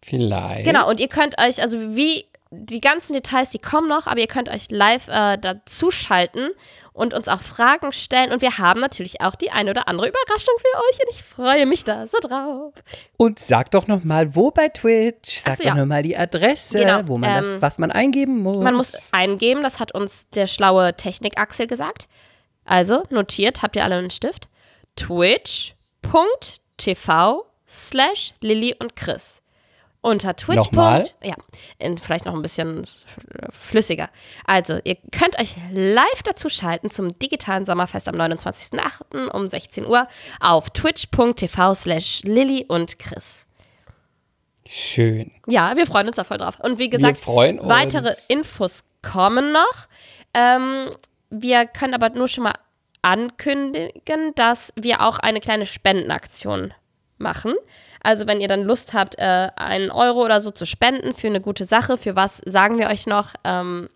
Vielleicht. 0.02 0.66
Genau, 0.66 0.90
und 0.90 1.00
ihr 1.00 1.08
könnt 1.08 1.40
euch, 1.40 1.62
also 1.62 1.96
wie 1.96 2.26
die 2.52 2.82
ganzen 2.82 3.14
Details, 3.14 3.50
die 3.50 3.60
kommen 3.60 3.88
noch, 3.88 4.08
aber 4.08 4.20
ihr 4.20 4.28
könnt 4.28 4.50
euch 4.50 4.70
live 4.70 5.08
äh, 5.08 5.38
dazuschalten 5.38 6.52
und 6.94 7.14
uns 7.14 7.28
auch 7.28 7.42
Fragen 7.42 7.92
stellen. 7.92 8.32
Und 8.32 8.42
wir 8.42 8.58
haben 8.58 8.80
natürlich 8.80 9.22
auch 9.22 9.36
die 9.36 9.52
eine 9.52 9.72
oder 9.72 9.88
andere 9.88 10.08
Überraschung 10.08 10.54
für 10.58 10.78
euch 10.78 11.00
und 11.04 11.16
ich 11.16 11.24
freue 11.24 11.66
mich 11.66 11.84
da 11.84 12.08
so 12.08 12.18
drauf. 12.22 12.74
Und 13.18 13.40
sag 13.40 13.72
doch 13.72 13.88
noch 13.88 14.04
mal, 14.04 14.36
wo 14.36 14.52
bei 14.52 14.70
Twitch? 14.70 15.42
Sag 15.42 15.54
Ach 15.54 15.58
so, 15.58 15.64
doch 15.64 15.70
ja. 15.70 15.76
noch 15.76 15.86
mal 15.86 16.04
die 16.04 16.16
Adresse, 16.16 16.80
Genau, 16.80 17.02
wo 17.08 17.18
man 17.18 17.30
ähm, 17.30 17.44
das, 17.44 17.62
was 17.62 17.78
man 17.78 17.92
eingeben 17.92 18.42
muss. 18.42 18.64
Man 18.64 18.76
muss 18.76 18.94
eingeben, 19.12 19.62
das 19.62 19.80
hat 19.80 19.94
uns 19.94 20.30
der 20.30 20.48
schlaue 20.48 20.96
Technik-Axel 20.96 21.68
gesagt. 21.68 22.08
Also 22.66 23.03
notiert, 23.09 23.61
habt 23.61 23.76
ihr 23.76 23.84
alle 23.84 23.95
einen 23.95 24.09
Stift? 24.11 24.47
twitch.tv 26.03 27.45
slash 27.68 28.34
Lilly 28.41 28.76
und 28.80 28.95
Chris. 28.95 29.41
unter 30.01 30.36
Twitch. 30.36 30.57
Nochmal? 30.57 31.09
Ja, 31.24 31.34
vielleicht 32.01 32.26
noch 32.26 32.34
ein 32.36 32.41
bisschen 32.43 32.86
flüssiger. 33.59 34.09
Also, 34.45 34.78
ihr 34.84 34.97
könnt 35.11 35.39
euch 35.39 35.55
live 35.72 36.22
dazu 36.24 36.47
schalten 36.47 36.91
zum 36.91 37.18
digitalen 37.18 37.66
Sommerfest 37.66 38.07
am 38.07 38.16
29.08. 38.16 39.30
um 39.30 39.47
16 39.47 39.86
Uhr 39.88 40.07
auf 40.39 40.70
twitch.tv 40.70 41.74
slash 41.74 42.22
Lilly 42.24 42.66
und 42.68 42.99
Chris. 42.99 43.47
Schön. 44.68 45.32
Ja, 45.47 45.76
wir 45.76 45.86
freuen 45.88 46.07
uns 46.07 46.18
da 46.18 46.24
voll 46.24 46.38
drauf. 46.38 46.59
Und 46.59 46.78
wie 46.80 46.89
gesagt, 46.89 47.26
weitere 47.28 48.13
Infos 48.28 48.84
kommen 49.01 49.51
noch. 49.51 49.88
Ähm, 50.36 50.89
wir 51.30 51.65
können 51.65 51.93
aber 51.93 52.09
nur 52.09 52.28
schon 52.28 52.45
mal 52.45 52.55
ankündigen, 53.01 54.34
dass 54.36 54.73
wir 54.76 55.01
auch 55.01 55.19
eine 55.19 55.39
kleine 55.39 55.65
Spendenaktion 55.65 56.73
machen. 57.17 57.53
Also 58.01 58.28
wenn 58.28 58.41
ihr 58.41 58.47
dann 58.47 58.63
Lust 58.63 58.93
habt, 58.93 59.17
äh, 59.17 59.49
einen 59.55 59.91
Euro 59.91 60.23
oder 60.23 60.41
so 60.41 60.51
zu 60.51 60.65
spenden 60.65 61.13
für 61.13 61.28
eine 61.28 61.41
gute 61.41 61.65
Sache, 61.65 61.97
für 61.97 62.15
was 62.15 62.41
sagen 62.45 62.78
wir 62.78 62.88
euch 62.88 63.07
noch. 63.07 63.34
Ähm, 63.43 63.89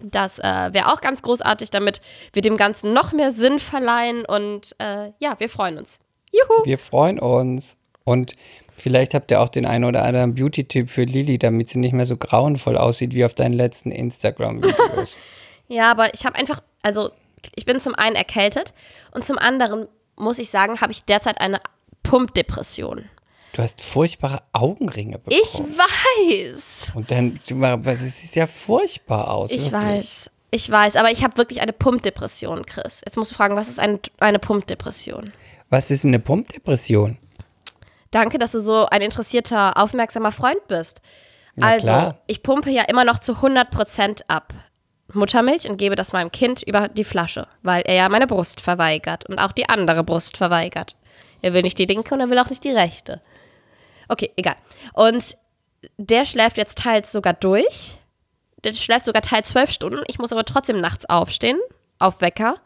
das 0.00 0.38
äh, 0.38 0.42
wäre 0.72 0.92
auch 0.92 1.00
ganz 1.00 1.22
großartig, 1.22 1.70
damit 1.70 2.00
wir 2.32 2.42
dem 2.42 2.56
Ganzen 2.56 2.92
noch 2.92 3.12
mehr 3.12 3.32
Sinn 3.32 3.58
verleihen. 3.58 4.24
Und 4.24 4.76
äh, 4.78 5.10
ja, 5.18 5.34
wir 5.38 5.48
freuen 5.48 5.78
uns. 5.78 5.98
Juhu! 6.32 6.64
Wir 6.64 6.78
freuen 6.78 7.18
uns. 7.18 7.76
Und 8.04 8.36
vielleicht 8.76 9.14
habt 9.14 9.30
ihr 9.30 9.40
auch 9.40 9.48
den 9.48 9.66
einen 9.66 9.84
oder 9.84 10.04
anderen 10.04 10.34
Beauty-Tipp 10.34 10.88
für 10.88 11.04
Lili, 11.04 11.38
damit 11.38 11.68
sie 11.68 11.78
nicht 11.78 11.92
mehr 11.92 12.06
so 12.06 12.16
grauenvoll 12.16 12.78
aussieht 12.78 13.14
wie 13.14 13.24
auf 13.24 13.34
deinen 13.34 13.54
letzten 13.54 13.90
Instagram-Videos. 13.90 15.16
Ja, 15.68 15.90
aber 15.90 16.12
ich 16.14 16.26
habe 16.26 16.36
einfach, 16.36 16.62
also 16.82 17.10
ich 17.54 17.64
bin 17.64 17.78
zum 17.80 17.94
einen 17.94 18.16
erkältet 18.16 18.74
und 19.12 19.24
zum 19.24 19.38
anderen 19.38 19.86
muss 20.16 20.38
ich 20.38 20.50
sagen, 20.50 20.80
habe 20.80 20.92
ich 20.92 21.04
derzeit 21.04 21.40
eine 21.40 21.60
Pumpdepression. 22.02 23.04
du 23.52 23.62
hast 23.62 23.80
furchtbare 23.82 24.42
Augenringe 24.52 25.18
bekommen. 25.18 25.40
Ich 25.42 25.58
weiß. 25.58 26.92
Und 26.94 27.10
dann, 27.10 27.38
es 27.84 28.20
sieht 28.20 28.34
ja 28.34 28.46
furchtbar 28.46 29.30
aus. 29.30 29.50
Ich 29.50 29.70
wirklich. 29.70 29.72
weiß. 29.72 30.30
Ich 30.50 30.70
weiß, 30.70 30.96
aber 30.96 31.10
ich 31.10 31.22
habe 31.22 31.36
wirklich 31.36 31.60
eine 31.60 31.74
Pumpdepression, 31.74 32.64
Chris. 32.64 33.02
Jetzt 33.04 33.18
musst 33.18 33.32
du 33.32 33.34
fragen, 33.34 33.54
was 33.54 33.68
ist 33.68 33.78
eine, 33.78 34.00
eine 34.18 34.38
Pumpdepression? 34.38 35.30
Was 35.68 35.90
ist 35.90 36.06
eine 36.06 36.18
Pumpdepression? 36.18 37.18
Danke, 38.10 38.38
dass 38.38 38.52
du 38.52 38.60
so 38.60 38.86
ein 38.86 39.02
interessierter, 39.02 39.76
aufmerksamer 39.76 40.32
Freund 40.32 40.66
bist. 40.66 41.02
Na 41.56 41.68
also, 41.68 41.86
klar. 41.86 42.22
ich 42.26 42.42
pumpe 42.42 42.70
ja 42.70 42.84
immer 42.84 43.04
noch 43.04 43.18
zu 43.18 43.32
100% 43.32 44.22
ab. 44.28 44.54
Muttermilch 45.12 45.68
und 45.68 45.78
gebe 45.78 45.94
das 45.94 46.12
meinem 46.12 46.30
Kind 46.30 46.62
über 46.62 46.88
die 46.88 47.04
Flasche, 47.04 47.48
weil 47.62 47.82
er 47.82 47.94
ja 47.94 48.08
meine 48.08 48.26
Brust 48.26 48.60
verweigert 48.60 49.28
und 49.28 49.38
auch 49.38 49.52
die 49.52 49.68
andere 49.68 50.04
Brust 50.04 50.36
verweigert. 50.36 50.96
Er 51.40 51.54
will 51.54 51.62
nicht 51.62 51.78
die 51.78 51.86
linke 51.86 52.14
und 52.14 52.20
er 52.20 52.30
will 52.30 52.38
auch 52.38 52.50
nicht 52.50 52.64
die 52.64 52.70
rechte. 52.70 53.20
Okay, 54.08 54.32
egal. 54.36 54.56
Und 54.92 55.36
der 55.96 56.26
schläft 56.26 56.56
jetzt 56.58 56.78
teils 56.78 57.12
sogar 57.12 57.34
durch. 57.34 57.96
Der 58.64 58.72
schläft 58.72 59.04
sogar 59.04 59.22
teils 59.22 59.50
zwölf 59.50 59.70
Stunden. 59.70 60.02
Ich 60.08 60.18
muss 60.18 60.32
aber 60.32 60.44
trotzdem 60.44 60.80
nachts 60.80 61.08
aufstehen, 61.08 61.58
auf 61.98 62.20
Wecker, 62.20 62.56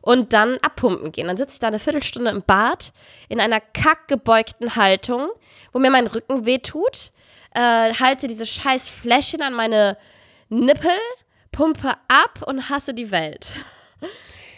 und 0.00 0.32
dann 0.32 0.58
abpumpen 0.58 1.12
gehen. 1.12 1.26
Dann 1.26 1.36
sitze 1.36 1.54
ich 1.54 1.60
da 1.60 1.68
eine 1.68 1.78
Viertelstunde 1.78 2.30
im 2.30 2.42
Bad 2.42 2.92
in 3.28 3.40
einer 3.40 3.60
kackgebeugten 3.60 4.76
Haltung, 4.76 5.30
wo 5.72 5.78
mir 5.78 5.90
mein 5.90 6.06
Rücken 6.06 6.46
wehtut, 6.46 7.10
äh, 7.54 7.92
halte 7.94 8.26
diese 8.26 8.46
scheiß 8.46 8.90
Fläschchen 8.90 9.42
an 9.42 9.54
meine 9.54 9.96
Nippel, 10.50 10.90
pumpe 11.54 11.92
ab 12.08 12.42
und 12.46 12.68
hasse 12.68 12.94
die 12.94 13.10
Welt. 13.10 13.48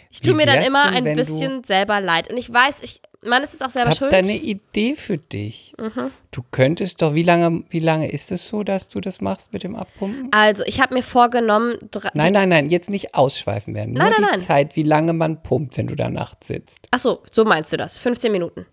Ich 0.09 0.21
tue 0.21 0.33
mir 0.33 0.45
dann 0.45 0.63
immer 0.63 0.85
ein 0.85 1.03
bisschen 1.03 1.63
selber 1.63 2.01
leid. 2.01 2.29
Und 2.31 2.37
ich 2.37 2.51
weiß, 2.51 2.81
ich, 2.81 3.01
man 3.21 3.43
ist 3.43 3.53
es 3.53 3.61
auch 3.61 3.69
selber 3.69 3.91
Ich 3.91 4.01
habe 4.01 4.11
schuld. 4.11 4.13
da 4.13 4.17
eine 4.17 4.35
Idee 4.37 4.95
für 4.95 5.17
dich. 5.17 5.73
Mhm. 5.77 6.11
Du 6.31 6.43
könntest 6.49 7.01
doch, 7.01 7.13
wie 7.13 7.21
lange, 7.23 7.63
wie 7.69 7.79
lange 7.79 8.09
ist 8.09 8.31
es 8.31 8.47
so, 8.47 8.63
dass 8.63 8.87
du 8.87 8.99
das 8.99 9.21
machst 9.21 9.53
mit 9.53 9.63
dem 9.63 9.75
Abpumpen? 9.75 10.29
Also, 10.31 10.63
ich 10.65 10.81
habe 10.81 10.95
mir 10.95 11.03
vorgenommen, 11.03 11.77
Nein, 12.13 12.33
nein, 12.33 12.49
nein, 12.49 12.69
jetzt 12.69 12.89
nicht 12.89 13.13
ausschweifen 13.13 13.75
werden. 13.75 13.93
Nur 13.93 14.03
Nein, 14.03 14.13
nein, 14.13 14.23
die 14.31 14.37
nein. 14.37 14.39
Zeit, 14.39 14.75
wie 14.75 14.83
lange 14.83 15.13
man 15.13 15.43
pumpt, 15.43 15.77
wenn 15.77 15.87
du 15.87 15.95
da 15.95 16.09
nachts 16.09 16.47
sitzt. 16.47 16.79
Ach 16.91 16.99
so, 16.99 17.21
so 17.31 17.45
meinst 17.45 17.71
du 17.73 17.77
das. 17.77 17.97
15 17.97 18.31
Minuten. 18.31 18.65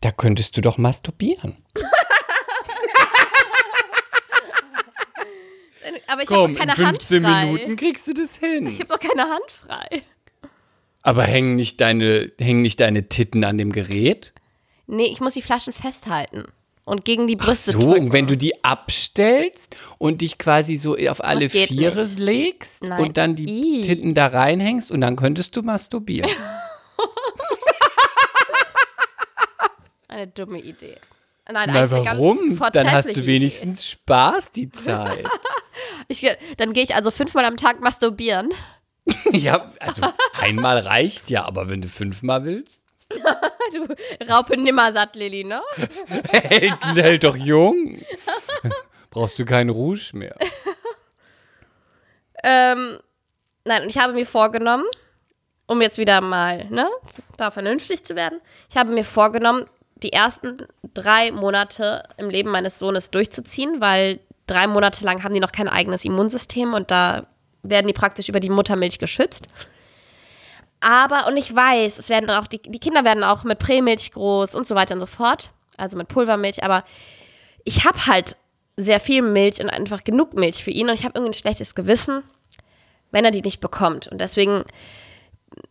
Da 0.00 0.12
könntest 0.12 0.56
du 0.56 0.62
doch 0.62 0.78
masturbieren. 0.78 1.56
Aber 6.06 6.22
ich 6.22 6.30
habe 6.30 6.52
doch 6.52 6.58
keine 6.58 6.76
Hand 6.76 7.02
frei. 7.02 7.74
kriegst 7.76 8.08
du 8.08 8.12
das 8.14 8.36
hin. 8.36 8.66
Ich 8.66 8.80
habe 8.80 8.86
doch 8.86 8.98
keine 8.98 9.22
Hand 9.28 9.50
frei. 9.50 10.02
Aber 11.02 11.22
hängen 11.24 11.56
nicht 11.56 11.80
deine, 11.80 12.30
hängen 12.38 12.62
nicht 12.62 12.78
deine 12.80 13.08
Titten 13.08 13.42
an 13.44 13.56
dem 13.58 13.72
Gerät? 13.72 14.32
Nee, 14.86 15.06
ich 15.06 15.20
muss 15.20 15.34
die 15.34 15.42
Flaschen 15.42 15.72
festhalten 15.72 16.44
und 16.84 17.04
gegen 17.04 17.26
die 17.26 17.36
Brüste 17.36 17.70
So, 17.72 17.78
drücken. 17.80 18.06
und 18.06 18.12
wenn 18.12 18.26
du 18.26 18.36
die 18.36 18.62
abstellst 18.64 19.74
und 19.98 20.20
dich 20.20 20.36
quasi 20.36 20.76
so 20.76 20.96
auf 21.08 21.22
alle 21.24 21.48
Viere 21.48 22.02
nicht. 22.04 22.18
legst 22.18 22.82
Nein. 22.82 23.00
und 23.00 23.16
dann 23.16 23.34
die 23.36 23.78
Ih. 23.78 23.80
Titten 23.82 24.14
da 24.14 24.26
reinhängst 24.26 24.90
und 24.90 25.00
dann 25.00 25.16
könntest 25.16 25.54
du 25.56 25.62
masturbieren. 25.62 26.30
Eine 30.08 30.26
dumme 30.26 30.58
Idee. 30.60 30.96
Nein, 31.52 31.70
Na 31.72 31.80
eigentlich 31.80 31.92
eine 31.92 32.04
ganz 32.04 32.18
warum? 32.18 32.60
Dann 32.72 32.92
hast 32.92 33.16
du 33.16 33.26
wenigstens 33.26 33.86
Spaß 33.86 34.52
die 34.52 34.70
Zeit. 34.70 35.20
Idee. 35.20 35.28
Ich, 36.08 36.36
dann 36.56 36.72
gehe 36.72 36.82
ich 36.82 36.94
also 36.94 37.10
fünfmal 37.10 37.44
am 37.44 37.56
Tag 37.56 37.80
masturbieren. 37.80 38.50
ja, 39.32 39.70
also 39.80 40.02
einmal 40.38 40.78
reicht 40.78 41.30
ja, 41.30 41.44
aber 41.44 41.68
wenn 41.68 41.80
du 41.80 41.88
fünfmal 41.88 42.44
willst, 42.44 42.82
Du 43.72 43.86
Raupe 44.28 44.56
nimmersatt, 44.56 45.16
Lilly, 45.16 45.44
ne? 45.44 45.60
hält, 46.30 46.78
hält 46.94 47.24
doch 47.24 47.36
jung. 47.36 47.98
Brauchst 49.10 49.38
du 49.38 49.44
keinen 49.44 49.70
Rouge 49.70 50.10
mehr. 50.12 50.36
Ähm, 52.42 52.98
nein, 53.64 53.82
und 53.82 53.88
ich 53.88 53.98
habe 53.98 54.12
mir 54.12 54.26
vorgenommen, 54.26 54.84
um 55.66 55.82
jetzt 55.82 55.98
wieder 55.98 56.20
mal, 56.20 56.66
ne, 56.70 56.88
da 57.36 57.50
vernünftig 57.50 58.04
zu 58.04 58.16
werden, 58.16 58.40
ich 58.68 58.76
habe 58.76 58.92
mir 58.92 59.04
vorgenommen, 59.04 59.66
die 60.02 60.12
ersten 60.12 60.58
drei 60.94 61.30
Monate 61.32 62.02
im 62.16 62.30
Leben 62.30 62.50
meines 62.50 62.78
Sohnes 62.78 63.10
durchzuziehen, 63.10 63.80
weil 63.80 64.20
drei 64.46 64.66
Monate 64.66 65.04
lang 65.04 65.22
haben 65.22 65.34
die 65.34 65.40
noch 65.40 65.52
kein 65.52 65.68
eigenes 65.68 66.04
Immunsystem 66.04 66.74
und 66.74 66.90
da 66.90 67.26
werden 67.62 67.86
die 67.86 67.92
praktisch 67.92 68.28
über 68.28 68.40
die 68.40 68.50
Muttermilch 68.50 68.98
geschützt. 68.98 69.46
Aber, 70.80 71.26
und 71.28 71.36
ich 71.36 71.54
weiß, 71.54 71.98
es 71.98 72.08
werden 72.08 72.30
auch, 72.30 72.46
die, 72.46 72.60
die 72.62 72.78
Kinder 72.78 73.04
werden 73.04 73.22
auch 73.22 73.44
mit 73.44 73.58
Prämilch 73.58 74.12
groß 74.12 74.54
und 74.54 74.66
so 74.66 74.74
weiter 74.74 74.94
und 74.94 75.00
so 75.00 75.06
fort, 75.06 75.50
also 75.76 75.96
mit 75.96 76.08
Pulvermilch, 76.08 76.64
aber 76.64 76.84
ich 77.64 77.84
habe 77.84 78.06
halt 78.06 78.36
sehr 78.76 78.98
viel 78.98 79.20
Milch 79.20 79.60
und 79.60 79.68
einfach 79.68 80.04
genug 80.04 80.32
Milch 80.34 80.64
für 80.64 80.70
ihn 80.70 80.88
und 80.88 80.94
ich 80.94 81.04
habe 81.04 81.12
irgendwie 81.16 81.30
ein 81.30 81.40
schlechtes 81.40 81.74
Gewissen, 81.74 82.22
wenn 83.10 83.26
er 83.26 83.30
die 83.30 83.42
nicht 83.42 83.60
bekommt. 83.60 84.08
Und 84.08 84.20
deswegen, 84.20 84.64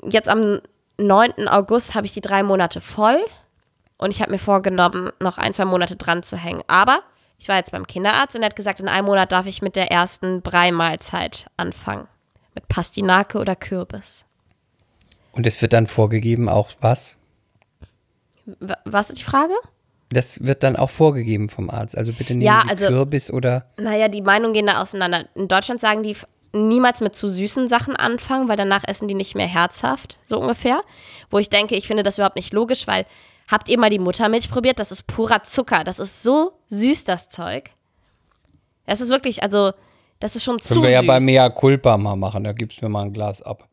jetzt 0.07 0.29
am 0.29 0.61
9. 0.97 1.47
August 1.47 1.95
habe 1.95 2.05
ich 2.05 2.13
die 2.13 2.21
drei 2.21 2.43
Monate 2.43 2.81
voll 2.81 3.19
und 3.99 4.11
ich 4.11 4.21
habe 4.21 4.31
mir 4.31 4.39
vorgenommen, 4.39 5.11
noch 5.21 5.37
ein, 5.37 5.53
zwei 5.53 5.65
Monate 5.65 5.95
dran 5.95 6.23
zu 6.23 6.37
hängen. 6.37 6.63
Aber 6.67 7.03
ich 7.37 7.47
war 7.47 7.57
jetzt 7.57 7.71
beim 7.71 7.85
Kinderarzt 7.85 8.35
und 8.35 8.41
er 8.41 8.47
hat 8.47 8.55
gesagt, 8.55 8.79
in 8.79 8.87
einem 8.87 9.05
Monat 9.05 9.31
darf 9.31 9.45
ich 9.45 9.61
mit 9.61 9.75
der 9.75 9.91
ersten 9.91 10.41
Brei-Mahlzeit 10.41 11.47
anfangen. 11.57 12.07
Mit 12.55 12.67
Pastinake 12.67 13.37
oder 13.37 13.55
Kürbis. 13.55 14.25
Und 15.33 15.45
es 15.45 15.61
wird 15.61 15.73
dann 15.73 15.85
vorgegeben 15.85 16.49
auch 16.49 16.71
was? 16.81 17.17
W 18.45 18.73
was 18.85 19.09
ist 19.09 19.19
die 19.19 19.23
Frage? 19.23 19.53
Das 20.09 20.43
wird 20.43 20.63
dann 20.63 20.75
auch 20.75 20.89
vorgegeben 20.89 21.49
vom 21.49 21.69
Arzt. 21.69 21.95
Also 21.95 22.13
bitte 22.13 22.33
nehmen 22.33 22.41
Ja, 22.41 22.63
also- 22.67 22.87
Kürbis 22.87 23.29
oder 23.29 23.65
Naja, 23.77 24.07
die 24.07 24.21
Meinungen 24.23 24.53
gehen 24.53 24.65
da 24.65 24.81
auseinander. 24.81 25.25
In 25.35 25.47
Deutschland 25.47 25.81
sagen 25.81 26.01
die 26.03 26.15
niemals 26.51 26.99
mit 26.99 27.15
zu 27.15 27.29
süßen 27.29 27.69
Sachen 27.69 27.95
anfangen, 27.95 28.47
weil 28.47 28.57
danach 28.57 28.83
essen 28.87 29.07
die 29.07 29.13
nicht 29.13 29.35
mehr 29.35 29.45
herzhaft, 29.47 30.17
so 30.25 30.39
ungefähr. 30.39 30.81
Wo 31.29 31.37
ich 31.37 31.49
denke, 31.49 31.75
ich 31.75 31.85
finde 31.85 32.01
das 32.01 32.17
überhaupt 32.17 32.37
nicht 32.37 32.53
logisch, 32.53 32.87
weil 32.87 33.05
habt 33.49 33.67
ihr 33.67 33.77
mal 33.77 33.89
die 33.89 33.99
Muttermilch 33.99 34.49
probiert? 34.49 34.79
Das 34.79 34.91
ist 34.91 35.07
purer 35.07 35.43
Zucker. 35.43 35.83
Das 35.83 35.99
ist 35.99 36.23
so 36.23 36.53
süß, 36.67 37.03
das 37.03 37.29
Zeug. 37.29 37.71
Das 38.85 39.01
ist 39.01 39.09
wirklich, 39.09 39.43
also, 39.43 39.73
das 40.19 40.35
ist 40.35 40.43
schon 40.43 40.59
zu 40.59 40.75
können 40.75 40.83
wir 40.83 40.91
ja 40.91 41.01
süß. 41.01 41.07
bei 41.07 41.19
Mea 41.19 41.49
Culpa 41.49 41.97
mal 41.97 42.15
machen. 42.15 42.43
Da 42.43 42.53
gibst 42.53 42.79
du 42.79 42.85
mir 42.85 42.89
mal 42.89 43.03
ein 43.03 43.13
Glas 43.13 43.41
ab. 43.41 43.67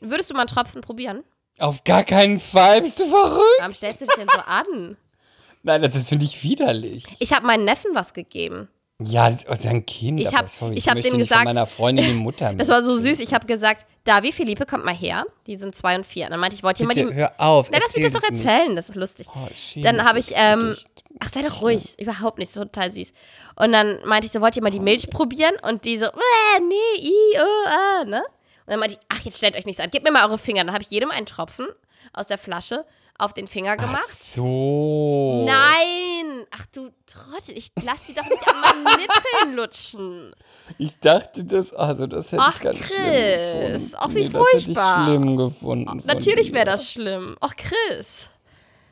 Würdest 0.00 0.30
du 0.30 0.34
mal 0.34 0.40
einen 0.40 0.48
Tropfen 0.48 0.80
probieren? 0.80 1.22
Auf 1.58 1.82
gar 1.84 2.04
keinen 2.04 2.38
Fall. 2.38 2.82
Bist 2.82 3.00
du 3.00 3.06
verrückt? 3.06 3.44
Warum 3.58 3.74
stellst 3.74 4.00
du 4.00 4.06
dich 4.06 4.14
denn 4.14 4.28
so 4.32 4.40
an? 4.40 4.96
Nein, 5.62 5.82
das 5.82 5.96
ist 5.96 6.08
finde 6.08 6.24
ich 6.24 6.42
widerlich. 6.44 7.04
Ich 7.18 7.32
habe 7.32 7.46
meinen 7.46 7.64
Neffen 7.64 7.94
was 7.94 8.14
gegeben. 8.14 8.68
Ja, 9.00 9.30
das 9.30 9.44
ist 9.44 9.64
ja 9.64 9.70
ein 9.70 9.86
Kind. 9.86 10.18
Ich 10.18 10.28
aber 10.28 10.38
hab- 10.38 10.48
sorry, 10.48 10.74
ich 10.74 10.88
hab 10.88 10.94
dem 10.96 11.04
nicht 11.14 11.18
gesagt- 11.18 11.44
meiner 11.44 11.66
Freundin 11.66 12.04
die 12.04 12.12
Mutter 12.14 12.52
Das 12.56 12.68
war 12.68 12.82
so 12.82 12.96
süß. 12.96 13.20
Ich 13.20 13.32
habe 13.32 13.46
gesagt, 13.46 13.86
Davi, 14.02 14.32
Philippe, 14.32 14.66
kommt 14.66 14.84
mal 14.84 14.94
her. 14.94 15.24
Die 15.46 15.56
sind 15.56 15.76
zwei 15.76 15.94
und 15.94 16.04
vier. 16.04 16.28
Dann 16.28 16.40
meinte 16.40 16.56
ich, 16.56 16.64
wollt 16.64 16.80
ihr 16.80 16.86
mal 16.86 16.94
Bitte, 16.94 17.06
die. 17.08 17.14
hör 17.14 17.32
auf. 17.38 17.70
Nein, 17.70 17.80
lass 17.84 17.94
mich 17.94 18.04
das 18.04 18.14
doch 18.20 18.28
erzählen, 18.28 18.74
das 18.74 18.88
ist 18.88 18.96
lustig. 18.96 19.28
nicht. 19.28 19.36
Oh, 19.36 19.48
schäme 19.54 19.84
Dann 19.84 20.04
habe 20.04 20.18
ich, 20.18 20.32
ähm, 20.34 20.76
ach, 21.20 21.28
sei 21.28 21.42
doch 21.42 21.62
ruhig, 21.62 21.96
überhaupt 22.00 22.38
nicht, 22.38 22.50
so 22.50 22.64
total 22.64 22.90
süß. 22.90 23.12
Und 23.54 23.70
dann 23.72 23.98
meinte 24.04 24.26
ich 24.26 24.32
so, 24.32 24.40
wollt 24.40 24.56
ihr 24.56 24.62
mal 24.64 24.70
die 24.72 24.80
Milch 24.80 25.08
probieren? 25.10 25.54
Und 25.62 25.84
die 25.84 25.96
so, 25.96 26.06
äh, 26.06 26.60
nee, 26.68 27.00
i, 27.08 27.12
oh, 27.38 28.02
äh, 28.02 28.04
ne? 28.04 28.22
Und 28.66 28.72
dann 28.72 28.80
meinte 28.80 28.96
ich, 28.96 29.06
ach, 29.08 29.20
jetzt 29.24 29.36
stellt 29.38 29.56
euch 29.56 29.64
nicht 29.64 29.76
so 29.76 29.84
an, 29.84 29.90
gebt 29.92 30.04
mir 30.04 30.10
mal 30.10 30.26
eure 30.26 30.38
Finger. 30.38 30.64
Dann 30.64 30.72
habe 30.74 30.82
ich 30.82 30.90
jedem 30.90 31.12
einen 31.12 31.26
Tropfen 31.26 31.66
aus 32.12 32.26
der 32.26 32.38
Flasche 32.38 32.84
auf 33.18 33.34
den 33.34 33.46
Finger 33.48 33.76
gemacht. 33.76 34.22
So. 34.22 35.44
Nein! 35.46 36.46
Ach 36.56 36.66
du 36.72 36.90
Trottel, 37.06 37.58
ich 37.58 37.72
lass 37.82 38.06
sie 38.06 38.14
doch 38.14 38.24
nicht 38.24 38.46
an 38.48 38.60
meinen 38.60 38.84
Nippeln 39.00 39.56
lutschen. 39.56 40.34
Ich 40.78 40.98
dachte 41.00 41.44
das, 41.44 41.74
also 41.74 42.06
das 42.06 42.30
hätte 42.32 42.42
Ach, 42.42 42.54
ich 42.56 42.60
ganz 42.62 42.78
Chris, 42.80 43.90
schlimm 43.90 43.92
gefunden. 43.92 43.96
ach, 43.98 44.08
wie 44.10 44.14
nee, 44.14 44.24
Das 44.24 44.32
hätte 44.32 44.38
furchtbar. 44.38 44.98
ich 45.00 45.04
schlimm 45.04 45.36
gefunden. 45.36 46.02
Natürlich 46.06 46.52
wäre 46.52 46.64
das 46.66 46.90
schlimm. 46.92 47.36
Ach, 47.40 47.54
Chris. 47.56 48.28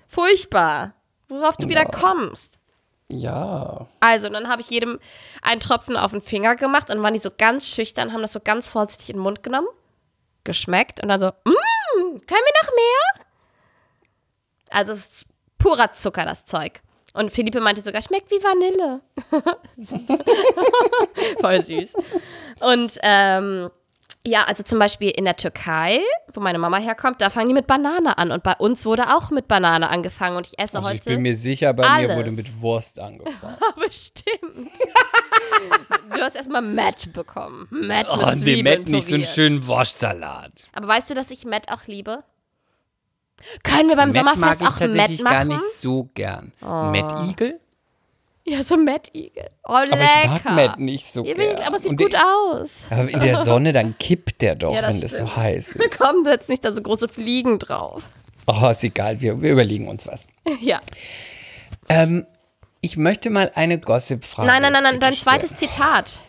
Furchtbar. 0.08 0.92
Worauf 1.28 1.56
du 1.56 1.68
wieder 1.68 1.82
Ja. 1.84 1.90
kommst. 1.90 2.58
Ja. 3.08 3.86
Also, 4.00 4.28
dann 4.28 4.48
habe 4.48 4.60
ich 4.62 4.70
jedem 4.70 4.98
einen 5.42 5.60
Tropfen 5.60 5.96
auf 5.96 6.10
den 6.10 6.20
Finger 6.20 6.56
gemacht 6.56 6.90
und 6.90 7.02
waren 7.02 7.14
die 7.14 7.20
so 7.20 7.30
ganz 7.36 7.68
schüchtern, 7.68 8.12
haben 8.12 8.22
das 8.22 8.32
so 8.32 8.40
ganz 8.40 8.68
vorsichtig 8.68 9.10
in 9.10 9.16
den 9.16 9.22
Mund 9.22 9.42
genommen, 9.44 9.68
geschmeckt 10.44 11.00
und 11.02 11.08
dann 11.08 11.20
so, 11.20 11.26
mmm, 11.26 11.54
können 11.94 12.26
wir 12.26 12.62
noch 12.62 12.70
mehr? 12.74 13.25
Also, 14.70 14.92
es 14.92 14.98
ist 15.06 15.26
purer 15.58 15.92
Zucker, 15.92 16.24
das 16.24 16.44
Zeug. 16.44 16.80
Und 17.14 17.32
Philippe 17.32 17.60
meinte 17.60 17.80
sogar, 17.80 18.02
schmeckt 18.02 18.30
wie 18.30 18.42
Vanille. 18.42 19.00
Voll 21.40 21.62
süß. 21.62 21.94
Und 22.60 22.98
ähm, 23.02 23.70
ja, 24.26 24.42
also 24.44 24.62
zum 24.64 24.78
Beispiel 24.78 25.10
in 25.10 25.24
der 25.24 25.36
Türkei, 25.36 26.00
wo 26.34 26.40
meine 26.40 26.58
Mama 26.58 26.78
herkommt, 26.78 27.20
da 27.20 27.30
fangen 27.30 27.48
die 27.48 27.54
mit 27.54 27.66
Banane 27.66 28.18
an. 28.18 28.32
Und 28.32 28.42
bei 28.42 28.54
uns 28.58 28.84
wurde 28.84 29.14
auch 29.16 29.30
mit 29.30 29.46
Banane 29.48 29.88
angefangen. 29.88 30.36
Und 30.36 30.46
ich 30.48 30.58
esse 30.58 30.78
Also 30.78 30.88
ich 30.90 30.94
heute. 30.96 31.10
bin 31.10 31.22
mir 31.22 31.36
sicher, 31.36 31.72
bei 31.72 31.84
mir 31.84 31.90
alles. 32.10 32.16
wurde 32.16 32.32
mit 32.32 32.60
Wurst 32.60 32.98
angefangen. 32.98 33.56
Bestimmt. 33.76 34.72
du 36.14 36.20
hast 36.20 36.36
erstmal 36.36 36.62
Matt 36.62 37.12
bekommen. 37.12 37.68
Matt 37.70 38.08
Oh, 38.10 38.16
mit 38.26 38.38
Zwiebeln 38.38 38.80
Matt 38.80 38.88
nicht 38.88 39.08
so 39.08 39.14
einen 39.14 39.24
schönen 39.24 39.66
Wurstsalat. 39.66 40.68
Aber 40.74 40.88
weißt 40.88 41.08
du, 41.10 41.14
dass 41.14 41.30
ich 41.30 41.44
Matt 41.44 41.70
auch 41.72 41.86
liebe? 41.86 42.24
Können 43.62 43.88
wir 43.88 43.96
beim 43.96 44.08
Matt 44.08 44.16
Sommerfest 44.18 44.40
mag 44.40 44.52
ich 44.60 44.66
auch 44.66 44.70
Matt 44.70 44.78
tatsächlich 44.80 45.22
machen? 45.22 45.32
gar 45.34 45.44
nicht 45.44 45.64
so 45.78 46.08
gern. 46.14 46.52
Matt-Igel? 46.60 47.60
Ja, 48.48 48.62
so 48.62 48.76
Matt-Igel. 48.76 49.50
Oh, 49.64 49.72
Aber 49.72 49.86
lecker. 49.86 50.04
ich 50.36 50.44
mag 50.44 50.54
Matt 50.56 50.78
nicht 50.78 51.06
so 51.12 51.22
gern. 51.24 51.56
aber 51.66 51.76
es 51.76 51.82
sieht 51.82 51.90
Und 51.92 51.96
gut 52.00 52.12
der- 52.12 52.22
aus. 52.24 52.82
Aber 52.90 53.08
in 53.10 53.20
der 53.20 53.36
Sonne, 53.44 53.72
dann 53.72 53.98
kippt 53.98 54.40
der 54.40 54.54
doch, 54.54 54.72
Ja, 54.74 54.82
das 54.82 54.94
wenn 54.94 55.00
das 55.02 55.10
stimmt. 55.12 55.28
so 55.30 55.36
heiß 55.36 55.74
Wir 55.78 55.86
ist. 55.86 55.98
kommen 55.98 56.24
jetzt 56.24 56.48
nicht 56.48 56.64
da 56.64 56.72
so 56.72 56.80
große 56.80 57.08
Fliegen 57.08 57.58
drauf. 57.58 58.02
Oh, 58.46 58.68
ist 58.70 58.84
egal, 58.84 59.20
wir, 59.20 59.42
wir 59.42 59.50
überlegen 59.52 59.88
uns 59.88 60.06
was. 60.06 60.26
Ja. 60.60 60.80
Ähm, 61.88 62.26
ich 62.80 62.96
möchte 62.96 63.30
mal 63.30 63.50
eine 63.54 63.78
Gossip-Frage. 63.80 64.46
Nein, 64.46 64.62
nein, 64.62 64.72
nein, 64.72 64.82
nein, 64.84 65.00
dein 65.00 65.14
stellen. 65.14 65.40
zweites 65.40 65.56
Zitat. 65.56 66.20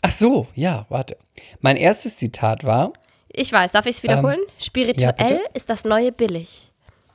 Ach 0.00 0.10
so, 0.10 0.46
ja, 0.54 0.86
warte. 0.88 1.16
Mein 1.60 1.76
erstes 1.76 2.16
Zitat 2.16 2.64
war, 2.64 2.92
Ich 3.38 3.52
weiß, 3.52 3.72
darf 3.72 3.86
ich 3.86 3.96
es 3.96 4.02
wiederholen? 4.02 4.40
Ähm, 4.40 4.46
ja, 4.58 4.64
Spirituell 4.64 5.12
bitte. 5.38 5.50
ist 5.54 5.70
das 5.70 5.84
neue 5.84 6.12
billig. 6.12 6.70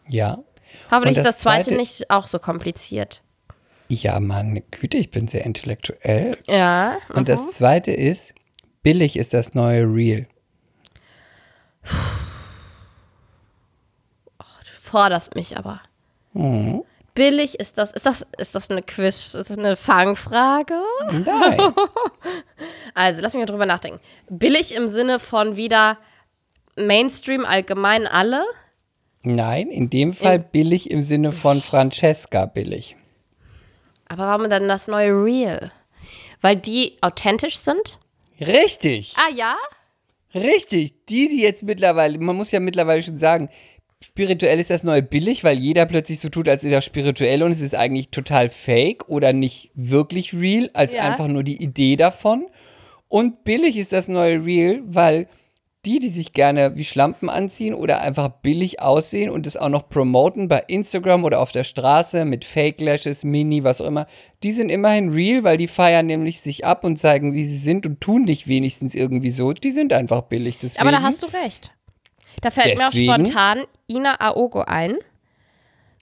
ja, 0.07 0.39
Hoffentlich 0.89 1.17
Und 1.17 1.19
ist 1.19 1.25
das 1.25 1.35
das 1.35 1.39
zweite 1.43 1.65
zweite- 1.65 1.77
nicht 1.77 2.09
auch 2.09 2.25
so 2.27 2.39
kompliziert. 2.39 3.21
ja, 3.89 4.19
meine 4.19 4.61
Güte, 4.61 4.97
ich 4.97 5.11
bin 5.11 5.27
sehr 5.27 5.45
intellektuell. 5.45 6.37
Ja. 6.47 6.97
Und 7.13 7.29
das 7.29 7.51
zweite 7.51 7.91
ist, 7.91 8.33
billig 8.81 9.17
ist 9.17 9.33
das 9.35 9.53
neue 9.53 9.83
Real. 9.83 10.25
Du 11.89 11.93
forderst 14.73 15.35
mich 15.35 15.57
aber. 15.57 15.81
Mhm. 16.33 16.83
Billig 17.15 17.59
ist 17.59 17.77
das, 17.77 17.91
ist 17.91 18.07
das, 18.07 18.25
ist 18.39 18.55
das 18.55 18.71
eine 18.71 18.81
Quiz, 18.81 19.35
ist 19.35 19.49
das 19.51 19.57
eine 19.57 19.75
Fangfrage? 19.75 20.81
Nein. 21.25 21.59
Also, 22.95 23.21
lass 23.21 23.33
mich 23.33 23.41
mal 23.41 23.45
drüber 23.47 23.65
nachdenken. 23.65 23.99
Billig 24.29 24.73
im 24.75 24.87
Sinne 24.87 25.17
von 25.19 25.57
wieder 25.57 25.97
Mainstream 26.75 27.45
allgemein 27.45 28.07
alle? 28.07 28.43
Nein, 29.21 29.69
in 29.69 29.89
dem 29.89 30.13
Fall 30.13 30.39
billig 30.39 30.91
im 30.91 31.01
Sinne 31.01 31.31
von 31.31 31.61
Francesca 31.61 32.45
billig. 32.45 32.95
Aber 34.07 34.23
warum 34.23 34.49
dann 34.49 34.67
das 34.67 34.87
neue 34.87 35.11
Real? 35.11 35.71
Weil 36.41 36.57
die 36.57 36.97
authentisch 37.01 37.57
sind? 37.57 37.99
Richtig, 38.39 39.13
Ah 39.15 39.31
ja? 39.33 39.55
richtig. 40.35 41.05
Die, 41.05 41.29
die 41.29 41.41
jetzt 41.41 41.63
mittlerweile, 41.63 42.17
man 42.19 42.35
muss 42.35 42.51
ja 42.51 42.59
mittlerweile 42.59 43.01
schon 43.01 43.17
sagen, 43.17 43.49
spirituell 44.03 44.59
ist 44.59 44.69
das 44.69 44.83
neue 44.83 45.01
billig, 45.01 45.43
weil 45.45 45.57
jeder 45.57 45.85
plötzlich 45.85 46.19
so 46.19 46.27
tut, 46.27 46.49
als 46.49 46.63
ist 46.65 46.71
er 46.73 46.81
spirituell 46.81 47.43
und 47.43 47.51
es 47.51 47.61
ist 47.61 47.75
eigentlich 47.75 48.09
total 48.09 48.49
fake 48.49 49.07
oder 49.07 49.31
nicht 49.31 49.71
wirklich 49.75 50.33
real, 50.33 50.69
als 50.73 50.93
Ja. 50.93 51.01
einfach 51.03 51.27
nur 51.27 51.43
die 51.43 51.61
Idee 51.63 51.95
davon. 51.95 52.47
Und 53.07 53.45
billig 53.45 53.77
ist 53.77 53.93
das 53.93 54.07
neue 54.09 54.43
real, 54.43 54.81
weil 54.85 55.27
die, 55.85 55.99
die 55.99 56.09
sich 56.09 56.31
gerne 56.33 56.77
wie 56.77 56.85
Schlampen 56.85 57.29
anziehen 57.29 57.73
oder 57.73 57.99
einfach 58.01 58.29
billig 58.29 58.81
aussehen 58.81 59.29
und 59.29 59.45
es 59.45 59.57
auch 59.57 59.67
noch 59.69 59.89
promoten 59.89 60.47
bei 60.47 60.63
Instagram 60.67 61.25
oder 61.25 61.39
auf 61.41 61.51
der 61.51 61.63
Straße 61.65 62.23
mit 62.25 62.45
Fake 62.45 62.79
Lashes, 62.79 63.23
Mini, 63.25 63.63
was 63.65 63.81
auch 63.81 63.87
immer, 63.87 64.07
die 64.43 64.51
sind 64.51 64.69
immerhin 64.69 65.09
real, 65.09 65.43
weil 65.43 65.57
die 65.57 65.67
feiern 65.67 66.05
nämlich 66.05 66.39
sich 66.39 66.63
ab 66.65 66.83
und 66.85 66.97
zeigen, 66.97 67.33
wie 67.33 67.43
sie 67.43 67.57
sind 67.57 67.85
und 67.85 67.99
tun 67.99 68.23
nicht 68.23 68.47
wenigstens 68.47 68.95
irgendwie 68.95 69.29
so. 69.29 69.51
Die 69.51 69.71
sind 69.71 69.91
einfach 69.91 70.21
billig. 70.23 70.57
Deswegen, 70.59 70.81
Aber 70.81 70.91
da 70.91 71.01
hast 71.01 71.21
du 71.21 71.27
recht. 71.27 71.71
Da 72.41 72.49
fällt 72.49 72.77
Deswegen- 72.79 73.05
mir 73.05 73.11
auch 73.13 73.15
spontan 73.25 73.63
Ina 73.89 74.15
Aogo 74.21 74.61
ein. 74.61 74.95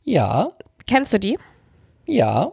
Ja, 0.04 0.50
Kennst 0.88 1.14
du 1.14 1.20
die? 1.20 1.38
ja. 2.06 2.52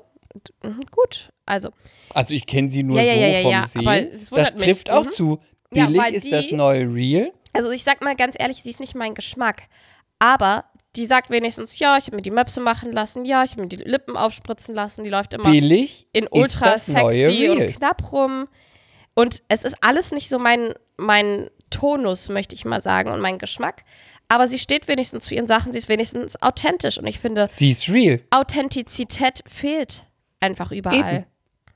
Mhm, 0.62 0.80
gut. 0.92 1.30
Also, 1.46 1.70
Also 2.14 2.32
ich 2.34 2.46
kenne 2.46 2.70
sie 2.70 2.82
nur 2.84 3.00
Ja, 3.00 3.12
so 3.14 3.18
ja, 3.18 3.26
ja, 3.26 3.62
vom 3.66 3.82
Sehen. 3.84 4.08
das 4.30 4.54
trifft 4.54 4.86
mich. 4.88 4.96
auch 4.96 5.04
Mhm. 5.04 5.08
zu. 5.08 5.38
Ja, 5.72 5.86
Billig 5.86 6.00
weil 6.02 6.14
ist 6.14 6.30
das 6.32 6.48
die- 6.48 6.54
neue 6.54 6.92
Real. 6.92 7.32
also 7.52 7.70
ich 7.70 7.82
sag 7.82 8.02
mal 8.02 8.16
ganz 8.16 8.36
ehrlich, 8.38 8.62
sie 8.62 8.70
ist 8.70 8.80
nicht 8.80 8.94
mein 8.94 9.14
Geschmack. 9.14 9.62
Aber 10.18 10.64
die 10.96 11.06
sagt 11.06 11.30
wenigstens, 11.30 11.78
ja, 11.78 11.96
ich 11.96 12.06
habe 12.06 12.16
mir 12.16 12.22
die 12.22 12.30
Möpse 12.30 12.60
machen 12.60 12.90
lassen, 12.92 13.24
ja, 13.24 13.44
ich 13.44 13.52
habe 13.52 13.62
mir 13.62 13.68
die 13.68 13.76
Lippen 13.76 14.16
aufspritzen 14.16 14.74
lassen, 14.74 15.04
die 15.04 15.10
läuft 15.10 15.32
immer 15.34 15.50
Billig 15.50 16.08
in 16.12 16.26
ultra 16.30 16.72
das 16.72 16.86
sexy 16.86 17.48
und 17.50 17.66
knapp 17.66 18.10
rum. 18.10 18.48
Und 19.14 19.42
es 19.48 19.64
ist 19.64 19.76
alles 19.82 20.10
nicht 20.12 20.28
so 20.28 20.38
mein, 20.38 20.72
mein 20.96 21.50
Tonus, 21.70 22.28
möchte 22.28 22.54
ich 22.54 22.64
mal 22.64 22.80
sagen, 22.80 23.10
und 23.12 23.20
mein 23.20 23.38
Geschmack. 23.38 23.84
Aber 24.28 24.48
sie 24.48 24.58
steht 24.58 24.88
wenigstens 24.88 25.24
zu 25.24 25.34
ihren 25.34 25.46
Sachen, 25.46 25.72
sie 25.72 25.78
ist 25.78 25.88
wenigstens 25.88 26.40
authentisch. 26.42 26.98
Und 26.98 27.06
ich 27.06 27.18
finde, 27.18 27.48
Sie 27.50 27.70
ist 27.70 27.88
real. 27.88 28.20
Authentizität 28.30 29.42
fehlt 29.46 30.04
einfach 30.40 30.72
überall. 30.72 31.14
Eben. 31.14 31.24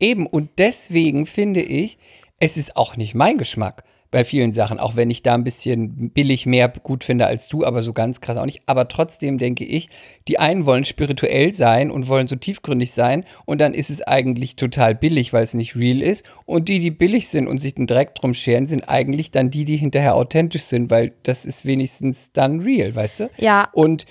Eben. 0.01 0.27
Und 0.27 0.51
deswegen 0.59 1.27
finde 1.27 1.61
ich, 1.63 1.97
es 2.43 2.57
ist 2.57 2.77
auch 2.77 2.97
nicht 2.97 3.15
mein 3.15 3.39
Geschmack 3.39 3.85
bei 4.11 4.25
vielen 4.25 4.53
Sachen, 4.53 4.81
auch 4.81 4.97
wenn 4.97 5.11
ich 5.11 5.23
da 5.23 5.33
ein 5.35 5.45
bisschen 5.45 6.11
billig 6.11 6.45
mehr 6.45 6.69
gut 6.69 7.05
finde 7.05 7.29
als 7.29 7.47
du, 7.47 7.65
aber 7.65 7.83
so 7.83 7.93
ganz 7.93 8.21
krass 8.21 8.37
auch 8.37 8.47
nicht. 8.47 8.63
Aber 8.67 8.89
trotzdem 8.89 9.39
denke 9.39 9.65
ich, 9.65 9.89
die 10.27 10.41
einen 10.41 10.67
wollen 10.67 10.85
spirituell 10.85 11.53
sein 11.53 11.93
und 11.93 12.09
wollen 12.09 12.27
so 12.27 12.35
tiefgründig 12.35 12.91
sein 12.91 13.25
und 13.47 13.61
dann 13.61 13.75
ist 13.75 13.91
es 13.91 14.03
eigentlich 14.03 14.57
total 14.57 14.97
billig, 14.97 15.33
weil 15.33 15.45
es 15.45 15.55
nicht 15.55 15.77
real 15.77 16.03
ist. 16.03 16.29
Und 16.45 16.69
die, 16.69 16.81
die 16.81 16.91
billig 16.91 17.29
sind 17.29 17.47
und 17.47 17.59
sich 17.59 17.77
den 17.77 17.87
Dreck 17.87 18.17
drum 18.17 18.35
scheren, 18.35 18.67
sind 18.67 18.89
eigentlich 18.89 19.31
dann 19.31 19.51
die, 19.53 19.65
die 19.65 19.77
hinterher 19.77 20.17
authentisch 20.17 20.65
sind, 20.65 20.91
weil 20.91 21.13
das 21.23 21.45
ist 21.45 21.65
wenigstens 21.65 22.33
dann 22.33 22.59
real, 22.59 22.93
weißt 22.93 23.21
du? 23.21 23.31
Ja. 23.39 23.69
Und 23.73 24.05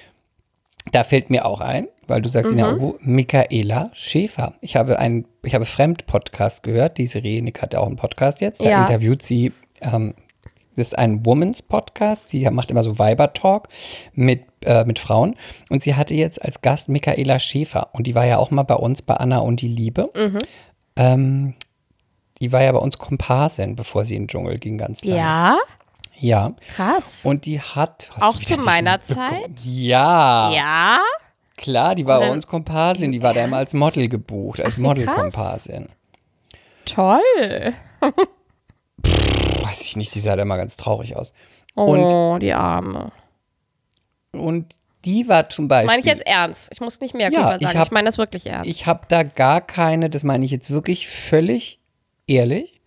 da 0.94 1.04
fällt 1.04 1.32
mir 1.32 1.46
auch 1.46 1.60
ein, 1.60 1.90
weil 2.08 2.22
du 2.22 2.30
sagst, 2.30 2.52
Mhm. 2.52 2.60
in 2.60 2.66
Augo, 2.66 3.00
Michaela 3.02 3.90
Schäfer. 3.94 4.54
Ich 4.62 4.76
habe 4.76 5.00
einen, 5.00 5.26
ich 5.44 5.56
habe 5.56 5.66
Fremd-Podcast 5.66 6.64
gehört. 6.64 6.98
Die 6.98 7.08
Serenik 7.08 7.62
hat 7.62 7.74
ja 7.74 7.80
auch 7.80 7.88
einen 7.88 7.96
Podcast 7.96 8.42
jetzt. 8.42 8.64
Da 8.64 8.70
Ja. 8.70 8.82
interviewt 8.82 9.22
sie, 9.22 9.54
ähm, 9.82 10.14
das 10.76 10.88
ist 10.90 10.98
ein 10.98 11.26
Woman's 11.26 11.62
Podcast. 11.62 12.30
Sie 12.30 12.50
macht 12.50 12.72
immer 12.72 12.84
so 12.84 12.98
Weiber-Talk 12.98 13.68
mit, 14.14 14.44
äh, 14.66 14.84
mit 14.86 15.00
Frauen. 15.00 15.36
Und 15.70 15.82
sie 15.84 15.96
hatte 15.96 16.14
jetzt 16.16 16.42
als 16.42 16.62
Gast 16.62 16.90
Michaela 16.90 17.40
Schäfer. 17.40 17.90
Und 17.94 18.08
die 18.08 18.16
war 18.16 18.26
ja 18.26 18.38
auch 18.38 18.52
mal 18.52 18.64
bei 18.64 18.76
uns 18.76 19.02
bei 19.02 19.16
Anna 19.16 19.40
und 19.40 19.62
die 19.62 19.68
Liebe. 19.68 20.10
Mhm. 20.16 20.40
Ähm, 20.96 21.54
die 22.42 22.52
war 22.52 22.64
ja 22.64 22.72
bei 22.72 22.80
uns 22.80 22.98
Komparsin, 22.98 23.76
bevor 23.76 24.06
sie 24.06 24.16
in 24.16 24.24
den 24.24 24.28
Dschungel 24.30 24.58
ging, 24.58 24.78
ganz 24.78 25.04
lange. 25.06 25.20
Ja, 25.20 25.58
Ja. 26.18 26.54
krass. 26.74 27.22
Und 27.24 27.46
die 27.46 27.60
hat. 27.60 28.10
Auch 28.20 28.38
zu 28.40 28.58
meiner? 28.58 29.00
Zeit? 29.02 29.62
Ja. 29.64 30.52
ja, 30.52 31.00
Klar, 31.62 31.96
die 31.96 32.06
war 32.06 32.20
bei 32.20 32.26
dann- 32.26 32.34
uns 32.34 32.48
Komparsin, 32.48 33.12
die 33.12 33.22
war 33.24 33.34
da 33.34 33.46
immer 33.46 33.58
als 33.58 33.74
Model 33.74 34.10
gebucht, 34.10 34.60
als 34.60 34.78
Model-Komparsin. 34.78 35.88
toll. 36.86 37.22
Weiß 39.62 39.82
ich 39.82 39.96
nicht, 39.96 40.14
die 40.16 40.20
sah 40.20 40.36
da 40.36 40.42
immer 40.42 40.58
ganz 40.58 40.76
traurig 40.76 41.16
aus. 41.16 41.34
Oh, 41.76 42.38
die 42.42 42.54
Arme. 42.54 43.12
Und 44.34 44.76
die 45.06 45.28
war 45.28 45.50
zum 45.50 45.68
Beispiel. 45.68 45.88
Meine 45.88 46.00
ich 46.02 46.06
jetzt 46.06 46.26
ernst? 46.28 46.70
Ich 46.72 46.82
muss 46.82 47.00
nicht 47.00 47.14
mehr 47.14 47.32
Ja, 47.32 47.56
ich 47.56 47.62
sagen. 47.62 47.74
Ich, 47.74 47.78
hab- 47.80 47.92
meine 47.92 48.06
das 48.08 48.18
wirklich 48.18 48.48
ernst. 48.48 48.70
Ich 48.70 48.86
habe 48.88 49.02
da 49.08 49.24
gar 49.24 49.62
keine, 49.62 50.10
das 50.10 50.24
meine 50.24 50.46
ich 50.46 50.52
jetzt 50.52 50.70
wirklich 50.72 51.08
völlig 51.08 51.80
ehrlich. 52.28 52.82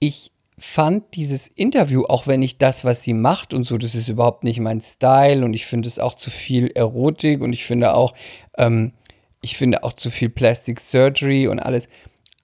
Ich 0.00 0.32
fand 0.56 1.14
dieses 1.14 1.48
Interview, 1.48 2.04
auch 2.04 2.26
wenn 2.26 2.42
ich 2.42 2.58
das, 2.58 2.84
was 2.84 3.02
sie 3.02 3.12
macht 3.14 3.54
und 3.54 3.64
so, 3.64 3.76
das 3.76 3.94
ist 3.94 4.08
überhaupt 4.08 4.44
nicht 4.44 4.60
mein 4.60 4.80
Style 4.80 5.44
und 5.44 5.54
ich 5.54 5.66
finde 5.66 5.88
es 5.88 5.98
auch 5.98 6.14
zu 6.14 6.30
viel 6.30 6.68
Erotik 6.74 7.40
und 7.40 7.52
ich 7.52 7.64
finde 7.64 7.94
auch, 7.94 8.14
ähm, 8.56 8.92
ich 9.40 9.56
finde 9.56 9.82
auch 9.84 9.92
zu 9.92 10.10
viel 10.10 10.30
Plastic 10.30 10.80
Surgery 10.80 11.48
und 11.48 11.58
alles. 11.58 11.88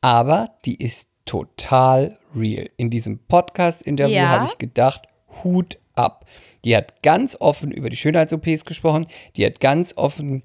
Aber 0.00 0.50
die 0.64 0.74
ist 0.74 1.08
total 1.24 2.18
real. 2.34 2.68
In 2.76 2.90
diesem 2.90 3.18
Podcast-Interview 3.26 4.16
Ja. 4.16 4.28
habe 4.30 4.46
ich 4.46 4.58
gedacht, 4.58 5.02
Hut 5.44 5.78
ab. 5.94 6.26
Die 6.64 6.76
hat 6.76 7.02
ganz 7.02 7.36
offen 7.38 7.70
über 7.70 7.90
die 7.90 7.96
Schönheits-OPs 7.96 8.64
gesprochen. 8.64 9.06
Die 9.36 9.46
hat 9.46 9.60
ganz 9.60 9.94
offen 9.96 10.42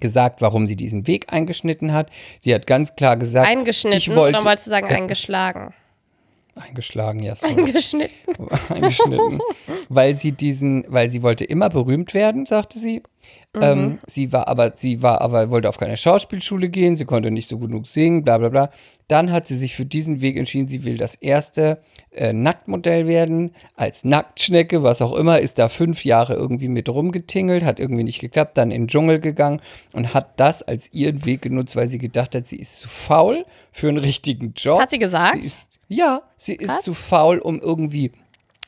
gesagt, 0.00 0.42
warum 0.42 0.66
sie 0.66 0.76
diesen 0.76 1.06
Weg 1.06 1.32
eingeschnitten 1.32 1.92
hat. 1.92 2.10
Sie 2.40 2.54
hat 2.54 2.66
ganz 2.66 2.96
klar 2.96 3.16
gesagt, 3.16 3.48
Eingeschnitten, 3.48 3.96
ich 3.96 4.14
wollte 4.14 4.44
wolltest 4.44 4.66
du 4.66 4.70
sagen 4.70 4.88
eingeschlagen? 4.88 5.72
Eingeschlagen, 6.56 7.20
ja, 7.20 7.36
sorry. 7.36 7.54
Eingeschnitten. 7.54 8.16
eingeschnitten, 8.68 9.38
weil 9.88 10.16
sie 10.16 10.32
diesen, 10.32 10.84
weil 10.88 11.10
sie 11.10 11.22
wollte 11.22 11.44
immer 11.44 11.68
berühmt 11.68 12.14
werden, 12.14 12.46
sagte 12.46 12.78
sie. 12.78 13.02
Ähm, 13.60 13.98
sie 14.06 14.32
war 14.32 14.48
aber, 14.48 14.72
sie 14.76 15.02
war 15.02 15.20
aber, 15.20 15.50
wollte 15.50 15.68
auf 15.68 15.78
keine 15.78 15.96
Schauspielschule 15.96 16.68
gehen, 16.68 16.94
sie 16.94 17.06
konnte 17.06 17.30
nicht 17.30 17.48
so 17.48 17.58
genug 17.58 17.86
singen, 17.86 18.22
bla 18.22 18.38
bla 18.38 18.50
bla. 18.50 18.70
Dann 19.08 19.32
hat 19.32 19.46
sie 19.46 19.56
sich 19.56 19.74
für 19.74 19.86
diesen 19.86 20.20
Weg 20.20 20.36
entschieden, 20.36 20.68
sie 20.68 20.84
will 20.84 20.98
das 20.98 21.14
erste 21.14 21.80
äh, 22.10 22.32
Nacktmodell 22.32 23.06
werden, 23.06 23.52
als 23.74 24.04
Nacktschnecke, 24.04 24.82
was 24.82 25.00
auch 25.00 25.14
immer, 25.14 25.40
ist 25.40 25.58
da 25.58 25.68
fünf 25.68 26.04
Jahre 26.04 26.34
irgendwie 26.34 26.68
mit 26.68 26.88
rumgetingelt, 26.88 27.64
hat 27.64 27.80
irgendwie 27.80 28.04
nicht 28.04 28.20
geklappt, 28.20 28.58
dann 28.58 28.70
in 28.70 28.82
den 28.82 28.88
Dschungel 28.88 29.20
gegangen 29.20 29.60
und 29.92 30.12
hat 30.12 30.38
das 30.38 30.62
als 30.62 30.92
ihren 30.92 31.24
Weg 31.24 31.42
genutzt, 31.42 31.76
weil 31.76 31.88
sie 31.88 31.98
gedacht 31.98 32.34
hat, 32.34 32.46
sie 32.46 32.56
ist 32.56 32.80
zu 32.80 32.88
faul 32.88 33.46
für 33.72 33.88
einen 33.88 33.98
richtigen 33.98 34.52
Job. 34.54 34.80
Hat 34.80 34.90
sie 34.90 34.98
gesagt? 34.98 35.36
Sie 35.40 35.46
ist, 35.46 35.66
ja, 35.88 36.22
sie 36.36 36.54
ist 36.54 36.70
Krass. 36.70 36.84
zu 36.84 36.94
faul, 36.94 37.38
um 37.38 37.60
irgendwie 37.60 38.12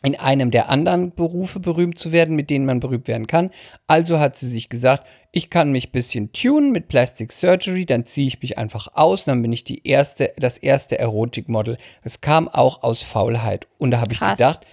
in 0.03 0.15
einem 0.15 0.53
der 0.53 0.69
anderen 0.69 1.13
Berufe 1.13 1.59
berühmt 1.59 1.99
zu 1.99 2.13
werden, 2.13 2.37
mit 2.37 2.51
denen 2.51 2.67
man 2.67 2.79
berühmt 2.79 3.09
werden 3.09 3.27
kann. 3.27 3.51
Also 3.89 4.21
hat 4.21 4.37
sie 4.37 4.49
sich 4.49 4.69
gesagt, 4.69 5.05
ich 5.33 5.51
kann 5.51 5.73
mich 5.73 5.89
ein 5.89 5.93
bisschen 5.93 6.33
tunen 6.33 6.71
mit 6.71 6.89
Plastic 6.89 7.33
Surgery, 7.33 7.85
dann 7.85 8.07
ziehe 8.07 8.29
ich 8.29 8.41
mich 8.41 8.59
einfach 8.59 8.89
aus, 8.95 9.25
dann 9.25 9.43
bin 9.43 9.53
ich 9.53 9.65
die 9.65 9.87
erste, 9.87 10.33
das 10.37 10.57
erste 10.57 10.99
Erotikmodel. 10.99 11.79
Es 12.03 12.21
kam 12.21 12.49
auch 12.49 12.83
aus 12.85 13.03
Faulheit. 13.03 13.67
Und 13.79 13.91
da 13.91 14.01
habe 14.01 14.13
ich 14.13 14.21
gedacht, 14.21 14.65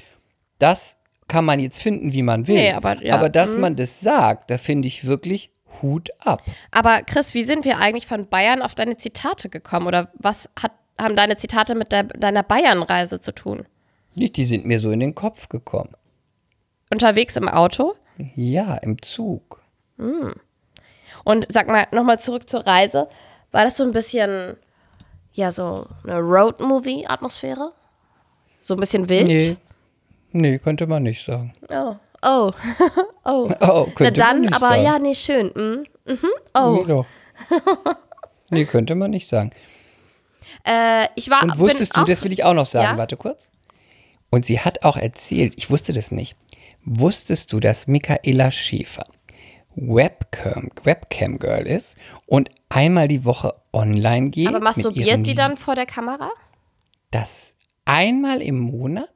das 0.59 0.97
kann 1.27 1.43
man 1.43 1.59
jetzt 1.59 1.81
finden, 1.81 2.13
wie 2.13 2.21
man 2.21 2.47
will. 2.47 2.55
Nee, 2.55 2.73
aber 2.73 3.03
ja, 3.03 3.15
aber 3.15 3.29
dass 3.29 3.55
mhm. 3.55 3.61
man 3.61 3.75
das 3.75 3.99
sagt, 3.99 4.51
da 4.51 4.59
finde 4.59 4.87
ich 4.87 5.05
wirklich 5.05 5.49
Hut 5.81 6.11
ab. 6.19 6.43
Aber 6.71 7.01
Chris, 7.01 7.33
wie 7.33 7.43
sind 7.43 7.65
wir 7.65 7.79
eigentlich 7.79 8.07
von 8.07 8.27
Bayern 8.27 8.61
auf 8.61 8.75
deine 8.75 8.97
Zitate 8.97 9.49
gekommen? 9.49 9.87
Oder 9.87 10.11
was 10.19 10.49
hat, 10.59 10.71
haben 10.99 11.15
deine 11.15 11.35
Zitate 11.37 11.75
mit 11.75 11.91
der, 11.91 12.03
deiner 12.03 12.43
Bayern-Reise 12.43 13.19
zu 13.19 13.33
tun? 13.33 13.65
Nicht, 14.15 14.37
die 14.37 14.45
sind 14.45 14.65
mir 14.65 14.79
so 14.79 14.91
in 14.91 14.99
den 14.99 15.15
Kopf 15.15 15.49
gekommen. 15.49 15.91
Unterwegs 16.91 17.35
im 17.35 17.49
Auto? 17.49 17.95
Ja, 18.35 18.75
im 18.75 19.01
Zug. 19.01 19.61
Und 19.97 21.45
sag 21.49 21.67
mal, 21.67 21.87
nochmal 21.91 22.19
zurück 22.19 22.49
zur 22.49 22.65
Reise. 22.65 23.09
War 23.51 23.63
das 23.65 23.77
so 23.77 23.83
ein 23.83 23.91
bisschen, 23.91 24.55
ja, 25.33 25.51
so 25.51 25.87
eine 26.03 26.19
Road-Movie-Atmosphäre? 26.19 27.73
So 28.61 28.75
ein 28.75 28.79
bisschen 28.79 29.09
wild? 29.09 29.27
Nee. 29.27 29.57
Nee, 30.31 30.59
könnte 30.59 30.87
man 30.87 31.03
nicht 31.03 31.25
sagen. 31.25 31.53
Oh. 31.69 31.95
Oh. 32.21 32.51
oh. 33.25 33.49
Oh, 33.61 33.85
Na 33.87 33.93
könnte 33.95 34.03
man 34.03 34.13
dann, 34.13 34.41
nicht 34.41 34.53
aber 34.53 34.69
sagen. 34.69 34.83
ja, 34.83 34.99
nee, 34.99 35.15
schön. 35.15 35.51
Mhm. 35.55 35.85
Mhm. 36.05 36.29
Oh. 36.53 36.77
Nee, 36.77 36.85
doch. 36.87 37.05
nee, 38.49 38.65
könnte 38.65 38.95
man 38.95 39.11
nicht 39.11 39.27
sagen. 39.27 39.51
Äh, 40.65 41.07
ich 41.15 41.29
war. 41.29 41.43
Und 41.43 41.57
wusstest 41.59 41.95
du, 41.95 42.03
das 42.03 42.23
will 42.23 42.31
ich 42.33 42.43
auch 42.43 42.53
noch 42.53 42.65
sagen, 42.65 42.93
Ja? 42.93 42.97
warte 42.97 43.17
kurz. 43.17 43.49
Und 44.29 44.45
sie 44.45 44.59
hat 44.59 44.83
auch 44.83 44.97
erzählt, 44.97 45.53
ich 45.57 45.69
wusste 45.69 45.93
das 45.93 46.11
nicht. 46.11 46.35
Wusstest 46.83 47.53
du, 47.53 47.59
dass 47.59 47.87
Michaela 47.87 48.51
Schäfer 48.51 49.05
Webcam, 49.75 50.69
Webcam 50.83 51.37
Girl 51.39 51.67
ist 51.67 51.95
und 52.27 52.49
einmal 52.69 53.07
die 53.07 53.25
Woche 53.25 53.53
online 53.73 54.29
geht? 54.29 54.47
Aber 54.47 54.59
masturbiert 54.59 55.25
die 55.25 55.35
dann 55.35 55.57
vor 55.57 55.75
der 55.75 55.85
Kamera? 55.85 56.31
Das 57.11 57.55
einmal 57.85 58.41
im 58.41 58.59
Monat 58.59 59.09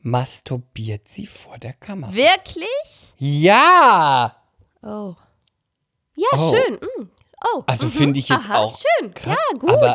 masturbiert 0.00 1.08
sie 1.08 1.26
vor 1.26 1.58
der 1.58 1.72
Kamera. 1.72 2.12
Wirklich? 2.14 3.14
Ja! 3.18 4.36
Oh. 4.82 5.14
Ja, 6.16 6.28
Oh. 6.34 6.50
schön. 6.54 6.74
Mm. 6.74 7.08
Oh. 7.54 7.62
Also 7.66 7.86
mhm. 7.86 7.90
finde 7.90 8.20
ich 8.20 8.28
jetzt 8.28 8.46
Aha, 8.46 8.58
auch 8.58 8.78
Schön. 8.78 9.12
krass. 9.12 9.36
Ja, 9.36 9.58
gut. 9.58 9.70
Aber 9.70 9.94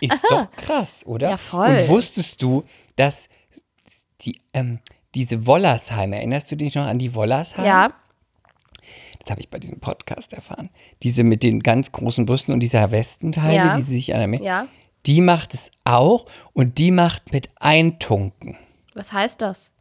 ist 0.00 0.24
doch 0.28 0.50
krass, 0.52 1.06
oder? 1.06 1.30
Ja, 1.30 1.36
voll. 1.36 1.68
Und 1.78 1.88
wusstest 1.88 2.42
du, 2.42 2.64
dass 2.96 3.28
die, 4.22 4.40
ähm, 4.52 4.80
diese 5.14 5.46
Wollersheim, 5.46 6.12
erinnerst 6.12 6.50
du 6.50 6.56
dich 6.56 6.74
noch 6.74 6.86
an 6.86 6.98
die 6.98 7.14
Wollersheim? 7.14 7.64
ja. 7.64 7.92
Das 9.20 9.32
habe 9.32 9.40
ich 9.42 9.50
bei 9.50 9.58
diesem 9.58 9.80
Podcast 9.80 10.32
erfahren. 10.32 10.70
Diese 11.02 11.22
mit 11.22 11.42
den 11.42 11.60
ganz 11.60 11.92
großen 11.92 12.24
Brüsten 12.24 12.54
und 12.54 12.60
dieser 12.60 12.90
Westenteile, 12.90 13.54
Ja. 13.54 13.76
die 13.76 13.82
sie 13.82 13.94
sich 13.94 14.14
an 14.14 14.30
der 14.30 14.40
Ja. 14.40 14.66
Die 15.04 15.20
macht 15.20 15.52
es 15.52 15.70
auch 15.84 16.24
und 16.54 16.78
die 16.78 16.90
macht 16.90 17.32
mit 17.32 17.50
Eintunken. 17.56 18.56
Was 18.94 19.12
heißt 19.12 19.42
das? 19.42 19.72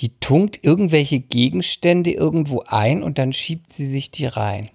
Die 0.00 0.10
tunkt 0.18 0.62
irgendwelche 0.62 1.20
Gegenstände 1.20 2.10
irgendwo 2.10 2.62
ein 2.66 3.02
und 3.02 3.16
dann 3.16 3.32
schiebt 3.32 3.72
sie 3.72 3.86
sich 3.86 4.10
die 4.10 4.26
rein. 4.26 4.68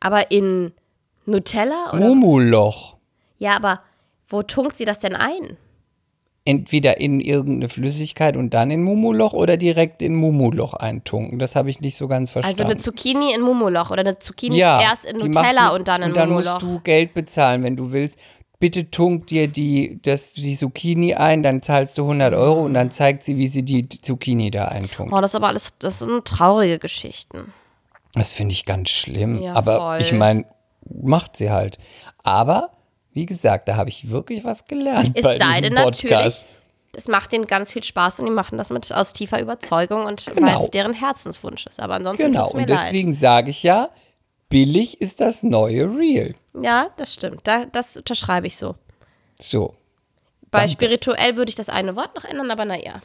Aber 0.00 0.30
in 0.30 0.72
Nutella? 1.26 1.90
Oder? 1.92 2.00
Mumuloch. 2.00 2.96
Ja, 3.38 3.56
aber 3.56 3.80
wo 4.28 4.42
tunkt 4.42 4.76
sie 4.76 4.84
das 4.84 5.00
denn 5.00 5.14
ein? 5.14 5.56
entweder 6.46 7.00
in 7.00 7.20
irgendeine 7.20 7.68
Flüssigkeit 7.68 8.36
und 8.36 8.54
dann 8.54 8.70
in 8.70 8.82
Mumuloch 8.82 9.32
oder 9.32 9.56
direkt 9.56 10.00
in 10.00 10.14
Mumuloch 10.14 10.74
eintunken. 10.74 11.38
Das 11.38 11.56
habe 11.56 11.70
ich 11.70 11.80
nicht 11.80 11.96
so 11.96 12.06
ganz 12.08 12.28
Also 12.30 12.40
verstanden. 12.42 12.70
eine 12.70 12.76
Zucchini 12.80 13.34
in 13.34 13.42
Mumuloch 13.42 13.90
oder 13.90 14.00
eine 14.00 14.18
Zucchini 14.18 14.56
ja, 14.56 14.80
erst 14.80 15.04
in 15.06 15.16
Nutella 15.16 15.64
macht- 15.64 15.74
und 15.74 15.88
dann 15.88 16.02
in 16.02 16.08
Und 16.10 16.16
dann 16.16 16.28
Mumuloch. 16.28 16.62
musst 16.62 16.62
du 16.62 16.80
Geld 16.84 17.14
bezahlen, 17.14 17.64
wenn 17.64 17.76
du 17.76 17.90
willst. 17.90 18.18
Bitte 18.58 18.90
tunk 18.90 19.26
dir 19.26 19.48
die, 19.48 19.98
das, 20.02 20.32
die 20.32 20.56
Zucchini 20.56 21.14
ein, 21.14 21.42
dann 21.42 21.62
zahlst 21.62 21.98
du 21.98 22.02
100 22.02 22.32
Euro 22.32 22.64
und 22.64 22.74
dann 22.74 22.90
zeigt 22.90 23.24
sie, 23.24 23.36
wie 23.36 23.48
sie 23.48 23.64
die 23.64 23.88
Zucchini 23.88 24.50
da 24.50 24.66
eintunkt. 24.66 25.12
Oh, 25.12 25.20
das 25.20 25.32
ist 25.32 25.34
aber 25.34 25.48
alles, 25.48 25.74
das 25.80 25.98
sind 25.98 26.24
traurige 26.24 26.78
Geschichten. 26.78 27.52
Das 28.14 28.32
finde 28.32 28.52
ich 28.52 28.64
ganz 28.64 28.88
schlimm. 28.90 29.42
Ja, 29.42 29.52
aber 29.54 29.78
voll. 29.78 30.00
ich 30.00 30.12
meine, 30.12 30.46
macht 31.02 31.36
sie 31.36 31.50
halt. 31.50 31.78
Aber, 32.22 32.70
wie 33.12 33.26
gesagt, 33.26 33.68
da 33.68 33.76
habe 33.76 33.88
ich 33.90 34.10
wirklich 34.10 34.44
was 34.44 34.64
gelernt 34.66 35.12
Es 35.14 35.22
bei 35.22 35.38
sei 35.38 35.46
diesem 35.60 35.62
denn 35.62 35.84
Podcast. 35.84 36.02
natürlich, 36.02 36.46
das 36.92 37.08
macht 37.08 37.32
denen 37.32 37.46
ganz 37.46 37.72
viel 37.72 37.82
Spaß 37.82 38.20
und 38.20 38.26
die 38.26 38.32
machen 38.32 38.56
das 38.58 38.70
mit 38.70 38.90
aus 38.92 39.12
tiefer 39.12 39.40
Überzeugung 39.40 40.04
und 40.04 40.26
weil 40.28 40.34
Genau. 40.34 40.60
es 40.62 40.70
deren 40.70 40.92
Herzenswunsch 40.94 41.66
ist. 41.66 41.80
Aber 41.80 41.94
ansonsten 41.94 42.24
Genau, 42.32 42.50
mir 42.54 42.60
und 42.60 42.70
deswegen 42.70 43.12
sage 43.12 43.50
ich 43.50 43.62
ja, 43.62 43.90
billig 44.48 45.00
ist 45.00 45.20
das 45.20 45.42
neue 45.42 45.84
Real. 45.96 46.34
Ja, 46.60 46.88
das 46.96 47.12
stimmt. 47.14 47.40
Da, 47.44 47.66
das 47.66 47.96
unterschreibe 47.96 48.46
ich 48.46 48.56
so. 48.56 48.76
So. 49.40 49.74
Bei 50.50 50.60
Danke. 50.60 50.72
spirituell 50.72 51.36
würde 51.36 51.50
ich 51.50 51.54
das 51.56 51.68
eine 51.68 51.96
Wort 51.96 52.14
noch 52.14 52.24
ändern, 52.24 52.50
aber 52.50 52.64
naja. 52.64 53.02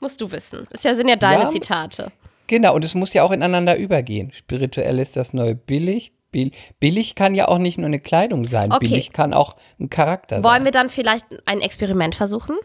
Musst 0.00 0.20
du 0.20 0.30
wissen. 0.30 0.66
Ist 0.70 0.84
ja, 0.84 0.94
sind 0.94 1.08
ja 1.08 1.16
deine 1.16 1.44
Ja. 1.44 1.48
Zitate. 1.50 2.12
Genau, 2.46 2.74
und 2.74 2.84
es 2.84 2.94
muss 2.94 3.12
ja 3.14 3.22
auch 3.22 3.30
ineinander 3.30 3.76
übergehen. 3.76 4.30
Spirituell 4.32 4.98
ist 4.98 5.16
das 5.16 5.32
neue 5.32 5.54
billig. 5.54 6.12
Bill- 6.34 6.50
Billig 6.80 7.14
kann 7.14 7.34
ja 7.34 7.48
auch 7.48 7.58
nicht 7.58 7.78
nur 7.78 7.86
eine 7.86 8.00
Kleidung 8.00 8.44
sein. 8.44 8.72
Okay. 8.72 8.88
Billig 8.88 9.12
kann 9.12 9.32
auch 9.32 9.56
ein 9.80 9.88
Charakter 9.88 10.42
Wollen 10.42 10.56
sein. 10.56 10.64
wir 10.64 10.72
dann 10.72 10.88
vielleicht 10.88 11.26
ein 11.46 11.60
Experiment 11.60 12.14
versuchen? 12.14 12.56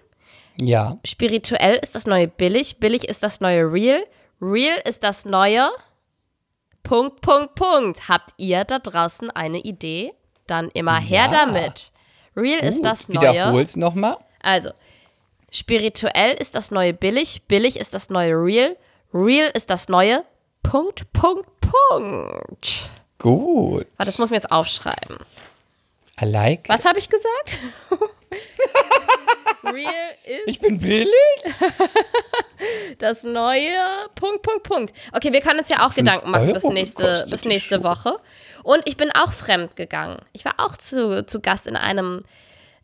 Ja. 0.60 0.98
Spirituell 1.06 1.76
ist 1.82 1.96
das 1.96 2.06
neue 2.08 2.28
billig, 2.28 2.80
billig 2.80 3.08
ist 3.08 3.24
das 3.24 3.40
neue 3.40 3.72
real, 3.72 4.04
real 4.42 4.78
ist 4.88 5.04
das 5.04 5.24
neue 5.24 5.70
Punkt, 6.84 7.22
Punkt, 7.22 7.56
Punkt. 7.56 8.10
Habt 8.10 8.32
ihr 8.38 8.64
da 8.66 8.80
draußen 8.80 9.30
eine 9.32 9.60
Idee? 9.60 10.14
Dann 10.48 10.70
immer 10.74 11.00
her 11.00 11.30
Ja. 11.32 11.46
damit. 11.46 11.92
Real 12.36 12.60
ist 12.60 12.78
Gut, 12.78 12.86
das 12.86 13.08
neue. 13.10 13.32
Wiederhol's 13.32 13.76
nochmal. 13.76 14.18
Also, 14.42 14.72
spirituell 15.52 16.34
ist 16.40 16.56
das 16.56 16.72
neue 16.72 16.94
billig, 16.94 17.44
billig 17.48 17.80
ist 17.80 17.94
das 17.94 18.10
neue 18.10 18.34
real, 18.34 18.76
real 19.14 19.52
ist 19.54 19.70
das 19.70 19.90
neue 19.90 20.24
Punkt, 20.64 21.12
Punkt, 21.14 21.48
Punkt. 21.62 22.90
Gut. 23.20 23.86
Warte, 23.98 24.12
das 24.12 24.18
muss 24.18 24.30
mir 24.30 24.38
jetzt 24.38 24.52
aufschreiben. 24.52 25.18
I 26.22 26.26
like. 26.26 26.68
Was 26.68 26.86
habe 26.86 27.00
ich 27.00 27.10
gesagt? 27.10 27.60
real 29.64 30.16
ist 30.26 30.48
Ich 30.48 30.60
bin 30.60 30.80
billig? 30.80 31.10
das 33.00 33.24
neue 33.24 33.78
Punkt, 34.16 34.42
Punkt, 34.42 34.64
Punkt. 34.64 34.94
Okay, 35.14 35.32
wir 35.34 35.42
können 35.42 35.60
uns 35.60 35.70
ja 35.70 35.86
auch 35.86 35.94
Gedanken 35.94 36.32
machen 36.32 36.54
bis 36.54 36.64
Euro 36.64 36.74
nächste, 36.74 37.04
gekostet 37.04 37.32
bis 37.32 37.46
nächste. 37.46 37.84
Woche. 37.84 38.20
Und 38.64 38.88
ich 38.88 38.98
bin 38.98 39.12
auch 39.12 39.32
fremd 39.32 39.76
gegangen. 39.76 40.20
Ich 40.34 40.44
war 40.46 40.56
auch 40.58 40.76
zu, 40.76 41.26
zu 41.26 41.40
Gast 41.40 41.68
in 41.68 41.76
einem 41.76 42.24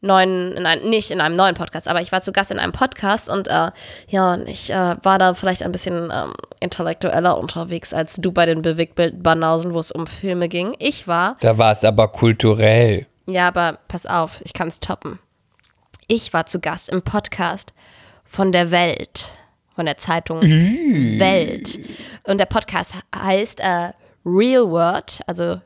neuen, 0.01 0.53
in 0.53 0.65
ein, 0.65 0.87
nicht 0.89 1.11
in 1.11 1.21
einem 1.21 1.35
neuen 1.35 1.55
Podcast, 1.55 1.87
aber 1.87 2.01
ich 2.01 2.11
war 2.11 2.21
zu 2.21 2.31
Gast 2.31 2.51
in 2.51 2.59
einem 2.59 2.71
Podcast 2.71 3.29
und 3.29 3.47
äh, 3.47 3.71
ja, 4.07 4.37
ich 4.45 4.69
äh, 4.71 4.95
war 5.01 5.17
da 5.17 5.33
vielleicht 5.33 5.63
ein 5.63 5.71
bisschen 5.71 6.11
ähm, 6.13 6.33
intellektueller 6.59 7.37
unterwegs 7.37 7.93
als 7.93 8.15
du 8.17 8.31
bei 8.31 8.45
den 8.45 8.61
Bewegtbild-Banausen, 8.61 9.73
wo 9.73 9.79
es 9.79 9.91
um 9.91 10.07
Filme 10.07 10.49
ging. 10.49 10.75
Ich 10.79 11.07
war 11.07 11.35
Da 11.39 11.57
war 11.57 11.71
es 11.71 11.83
aber 11.83 12.07
kulturell. 12.09 13.07
ja, 13.27 13.47
aber 13.47 13.79
pass 13.87 14.05
auf, 14.05 14.41
ich 14.43 14.53
kann 14.53 14.67
es 14.67 14.79
toppen. 14.79 15.19
Ich 16.07 16.33
war 16.33 16.45
zu 16.45 16.59
Gast 16.59 16.89
im 16.89 17.01
Podcast 17.01 17.73
von 18.23 18.51
der 18.51 18.69
Welt, 18.71 19.29
von 19.75 19.85
der 19.85 19.97
Zeitung 19.97 20.41
Welt. 20.41 21.79
Und 22.23 22.37
der 22.39 22.45
Podcast 22.45 22.93
heißt 23.15 23.59
äh, 23.59 23.91
Real 24.25 24.69
Word, 24.69 25.21
also 25.27 25.59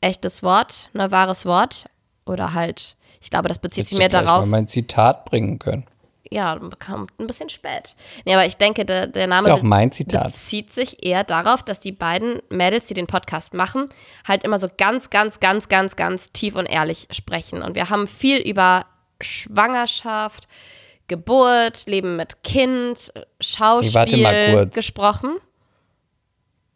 echtes 0.00 0.42
Wort, 0.42 0.90
ne, 0.92 1.10
wahres 1.10 1.44
Wort. 1.44 1.86
Oder 2.26 2.52
halt, 2.54 2.96
ich 3.20 3.30
glaube, 3.30 3.48
das 3.48 3.58
bezieht 3.58 3.86
sich 3.86 3.98
mehr 3.98 4.08
darauf. 4.08 4.40
mal 4.40 4.46
mein 4.46 4.68
Zitat 4.68 5.24
bringen 5.24 5.58
können. 5.58 5.84
ja, 6.30 6.58
kommt 6.78 7.10
ein 7.18 7.26
bisschen 7.26 7.48
spät. 7.48 7.94
Nee, 8.24 8.34
aber 8.34 8.46
ich 8.46 8.56
denke, 8.56 8.84
der, 8.84 9.06
der 9.06 9.26
Name 9.26 9.48
Ist 9.48 9.54
auch 9.54 9.62
mein 9.62 9.92
Zitat. 9.92 10.26
bezieht 10.26 10.72
sich 10.72 11.04
eher 11.04 11.24
darauf, 11.24 11.62
dass 11.62 11.80
die 11.80 11.92
beiden 11.92 12.40
Mädels, 12.50 12.86
die 12.86 12.94
den 12.94 13.06
Podcast 13.06 13.54
machen, 13.54 13.88
halt 14.26 14.44
immer 14.44 14.58
so 14.58 14.68
ganz, 14.76 15.10
ganz, 15.10 15.40
ganz, 15.40 15.68
ganz, 15.68 15.96
ganz 15.96 16.32
tief 16.32 16.54
und 16.54 16.66
ehrlich 16.66 17.08
sprechen. 17.12 17.62
Und 17.62 17.74
wir 17.74 17.90
haben 17.90 18.06
viel 18.06 18.38
über 18.38 18.86
Schwangerschaft, 19.20 20.48
Geburt, 21.08 21.86
Leben 21.86 22.16
mit 22.16 22.42
Kind, 22.42 23.12
Schauspiel 23.40 23.94
warte 23.94 24.16
mal 24.18 24.52
kurz. 24.54 24.74
gesprochen. 24.74 25.36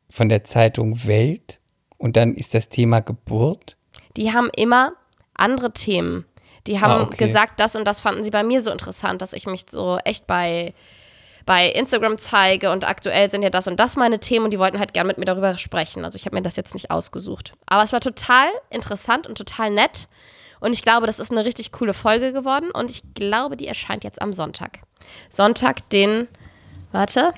Von 0.09 0.28
der 0.28 0.45
Zeitung 0.45 1.07
Welt 1.07 1.61
und 1.99 2.16
dann 2.16 2.34
ist 2.34 2.55
das 2.55 2.68
Thema 2.68 3.01
Geburt. 3.01 3.76
Die 4.16 4.32
haben 4.32 4.51
immer 4.57 4.93
andere 5.34 5.72
Themen. 5.72 6.24
Die 6.67 6.81
haben 6.81 6.91
Ah, 6.93 7.03
okay. 7.03 7.17
gesagt, 7.17 7.59
das 7.59 7.75
und 7.77 7.85
das 7.85 8.01
fanden 8.01 8.23
sie 8.25 8.31
bei 8.31 8.43
mir 8.43 8.63
so 8.63 8.71
interessant, 8.71 9.21
dass 9.23 9.33
ich 9.33 9.47
mich 9.47 9.65
so 9.71 9.99
echt 10.05 10.27
bei, 10.27 10.75
bei 11.45 11.69
Instagram 11.71 12.19
zeige 12.19 12.71
und 12.71 12.87
aktuell 12.89 13.31
sind 13.31 13.43
ja 13.43 13.51
das 13.51 13.67
und 13.67 13.81
das 13.81 13.97
meine 13.97 14.21
Themen 14.21 14.45
und 14.45 14.53
die 14.53 14.59
wollten 14.59 14.79
halt 14.79 14.95
gern 14.95 15.07
mit 15.09 15.19
mir 15.19 15.25
darüber 15.25 15.59
sprechen. 15.59 16.05
Also 16.05 16.17
ich 16.17 16.25
habe 16.27 16.37
mir 16.37 16.43
das 16.43 16.57
jetzt 16.57 16.75
nicht 16.75 16.91
ausgesucht. 16.91 17.53
Aber 17.67 17.83
es 17.83 17.93
war 17.93 18.01
total 18.01 18.47
interessant 18.71 19.27
und 19.27 19.37
total 19.37 19.71
nett 19.71 20.07
und 20.61 20.73
ich 20.73 20.83
glaube, 20.83 21.07
das 21.09 21.19
ist 21.19 21.33
eine 21.33 21.45
richtig 21.45 21.73
coole 21.73 21.93
Folge 21.95 22.33
geworden 22.33 22.71
und 22.71 22.91
ich 22.91 23.03
glaube, 23.15 23.57
die 23.57 23.67
erscheint 23.67 24.05
jetzt 24.05 24.23
am 24.23 24.33
Sonntag. 24.33 24.79
Sonntag, 25.29 25.89
den, 25.91 26.29
warte, 26.93 27.35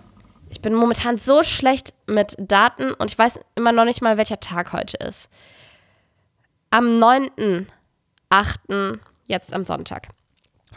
ich 0.51 0.61
bin 0.61 0.75
momentan 0.75 1.17
so 1.17 1.43
schlecht 1.43 1.95
mit 2.07 2.37
Daten 2.39 2.93
und 2.93 3.11
ich 3.11 3.19
weiß 3.19 3.41
immer 3.55 3.73
noch 3.73 3.87
nicht 3.87 4.03
mal, 4.03 4.19
welcher 4.19 4.39
Tag 4.39 4.75
heute 4.75 4.99
ist. 4.99 5.31
Am 6.71 7.03
9.8. 7.03 8.99
jetzt 9.27 9.53
am 9.53 9.65
Sonntag. 9.65 10.09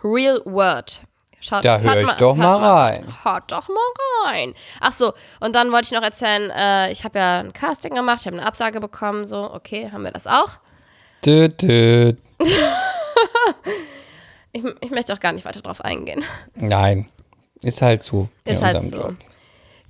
Real 0.03 0.41
Word. 0.45 1.01
Schaut, 1.39 1.63
Da 1.63 1.79
hör 1.79 1.93
hört 1.93 2.09
ich 2.11 2.17
doch 2.17 2.35
mal 2.35 2.57
rein. 2.57 3.13
Hört 3.23 3.51
doch 3.51 3.69
mal 3.69 4.25
rein. 4.25 4.53
Ach 4.79 4.91
so, 4.91 5.13
und 5.39 5.55
dann 5.55 5.71
wollte 5.71 5.85
ich 5.85 5.91
noch 5.91 6.01
erzählen, 6.03 6.49
äh, 6.49 6.91
ich 6.91 7.03
habe 7.03 7.19
ja 7.19 7.39
ein 7.39 7.53
Casting 7.53 7.93
gemacht, 7.93 8.21
ich 8.21 8.27
habe 8.27 8.37
eine 8.37 8.45
Absage 8.45 8.79
bekommen, 8.79 9.23
so, 9.23 9.53
okay, 9.53 9.89
haben 9.91 10.03
wir 10.03 10.11
das 10.11 10.25
auch. 10.25 10.57
Dö, 11.25 11.47
dö. 11.49 12.13
Ich, 14.53 14.63
ich 14.81 14.89
möchte 14.89 15.13
auch 15.13 15.19
gar 15.19 15.33
nicht 15.33 15.45
weiter 15.45 15.61
drauf 15.61 15.81
eingehen. 15.81 16.23
Nein, 16.55 17.07
ist 17.61 17.81
halt 17.81 18.01
so. 18.01 18.27
Ist 18.43 18.63
halt 18.63 18.81
so. 18.81 18.95
Job. 18.95 19.15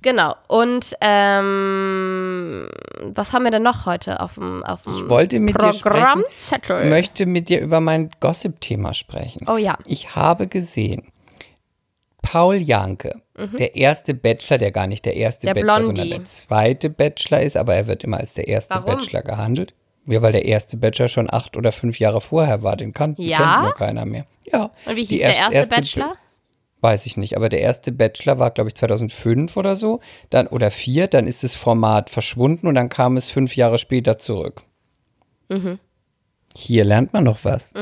Genau. 0.02 0.34
Und 0.46 0.94
ähm, 1.00 2.68
was 3.04 3.32
haben 3.32 3.44
wir 3.44 3.50
denn 3.50 3.62
noch 3.62 3.86
heute 3.86 4.20
auf 4.20 4.34
dem, 4.34 4.62
auf 4.64 4.82
dem 4.82 4.92
Ich 4.94 5.08
wollte 5.08 5.40
mit 5.40 5.60
dir 5.60 5.72
sprechen, 5.72 5.82
Programmzettel? 5.82 6.84
möchte 6.88 7.26
mit 7.26 7.48
dir 7.48 7.60
über 7.60 7.80
mein 7.80 8.08
Gossip-Thema 8.20 8.94
sprechen. 8.94 9.46
Oh 9.48 9.56
ja. 9.56 9.76
Ich 9.86 10.14
habe 10.14 10.46
gesehen, 10.46 11.10
Paul 12.22 12.56
Janke, 12.56 13.20
der 13.36 13.74
erste 13.76 14.14
Bachelor, 14.14 14.58
der 14.58 14.70
gar 14.72 14.86
nicht 14.86 15.04
der 15.04 15.16
erste 15.16 15.46
Mhm. 15.46 15.54
Der 15.54 15.54
Bachelor, 15.54 15.78
Blondie. 15.80 16.00
sondern 16.02 16.18
der 16.18 16.24
zweite 16.26 16.90
Bachelor 16.90 17.40
ist, 17.42 17.56
aber 17.56 17.74
er 17.74 17.86
wird 17.86 18.04
immer 18.04 18.18
als 18.18 18.34
der 18.34 18.48
erste 18.48 18.74
Warum? 18.76 18.86
Bachelor 18.98 19.22
gehandelt. 19.22 19.74
Ja, 20.06 20.22
weil 20.22 20.32
der 20.32 20.44
erste 20.46 20.76
Bachelor 20.76 21.08
schon 21.08 21.32
acht 21.32 21.56
oder 21.56 21.70
fünf 21.70 21.98
Jahre 21.98 22.20
vorher 22.20 22.62
war, 22.62 22.76
den 22.76 22.92
kannte 22.94 23.22
Ja? 23.22 23.36
kennt 23.36 23.62
nur 23.62 23.74
keiner 23.74 24.04
mehr. 24.06 24.26
Ja. 24.44 24.70
Und 24.86 24.96
wie 24.96 25.04
hieß 25.04 25.20
der 25.20 25.34
erst- 25.36 25.52
erste, 25.54 25.68
Ba- 25.70 25.76
Bachelor? 25.76 26.12
Weiß 26.80 27.06
ich 27.06 27.16
nicht, 27.16 27.36
aber 27.36 27.48
der 27.48 27.60
erste 27.60 27.90
Bachelor 27.90 28.38
war, 28.38 28.50
glaube 28.50 28.68
ich, 28.68 28.76
2005 28.76 29.56
oder 29.56 29.74
so, 29.74 30.00
dann 30.30 30.46
oder 30.46 30.70
vier, 30.70 31.08
dann 31.08 31.26
ist 31.26 31.42
das 31.42 31.54
Format 31.56 32.08
verschwunden 32.08 32.68
und 32.68 32.74
dann 32.76 32.88
kam 32.88 33.16
es 33.16 33.30
fünf 33.30 33.56
Jahre 33.56 33.78
später 33.78 34.18
zurück. 34.18 34.62
Mhm. 35.48 35.78
Hier 36.56 36.84
lernt 36.84 37.12
man 37.12 37.24
noch 37.24 37.44
was. 37.44 37.72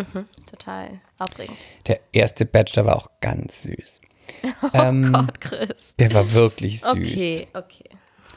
Total 0.51 1.01
aufregend. 1.19 1.57
Der 1.87 2.01
erste 2.13 2.47
Bachelor 2.47 2.87
war 2.87 2.97
auch 2.97 3.11
ganz 3.21 3.63
süß. 3.63 4.01
Oh 4.63 4.93
Gott, 5.13 5.41
Chris. 5.41 5.95
Der 5.99 6.13
war 6.13 6.33
wirklich 6.33 6.81
süß. 6.81 6.91
Okay, 6.91 7.47
okay. 7.55 7.91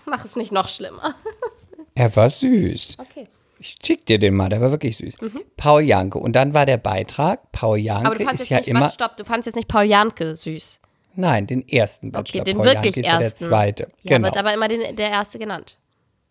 Mach 0.06 0.24
es 0.24 0.36
nicht 0.36 0.52
noch 0.52 0.70
schlimmer. 0.70 1.16
Er 1.96 2.16
war 2.16 2.30
süß. 2.30 2.98
Okay. 3.00 3.28
Ich 3.60 3.76
schick 3.86 4.06
dir 4.06 4.20
den 4.20 4.36
mal, 4.36 4.50
der 4.50 4.62
war 4.62 4.72
wirklich 4.72 4.96
süß. 4.98 5.18
Paul 5.58 5.82
Janke. 5.82 6.18
Und 6.18 6.34
dann 6.34 6.54
war 6.54 6.66
der 6.66 6.78
Beitrag, 6.78 7.52
Paul 7.52 7.78
Mhm. 7.80 7.90
Aber 7.90 8.04
Janke 8.06 8.18
du 8.20 8.24
fandest 8.24 8.44
ist 8.44 8.50
jetzt 8.50 8.50
ja 8.50 8.58
nicht, 8.60 8.68
immer. 8.70 8.82
was, 8.88 8.94
stopp, 8.94 9.18
du 9.18 9.26
fandest 9.26 9.48
jetzt 9.48 9.56
nicht 9.56 9.68
Paul 9.68 9.84
Janke 9.84 10.36
süß. 10.36 10.80
Nein, 11.16 11.48
den 11.48 11.68
ersten 11.68 12.12
Bachelor. 12.12 12.44
den 12.46 12.58
Paul 12.58 12.66
wirklich 12.68 12.96
Janke 12.96 13.00
ist 13.02 13.06
ja 13.06 13.20
ersten. 13.20 13.40
der 13.40 13.50
zweite. 13.50 13.84
Ja, 14.04 14.16
genau. 14.18 14.26
wird 14.28 14.38
aber 14.38 14.54
immer 14.54 14.68
den, 14.70 14.96
der 14.96 15.10
erste 15.10 15.38
genannt. 15.40 15.78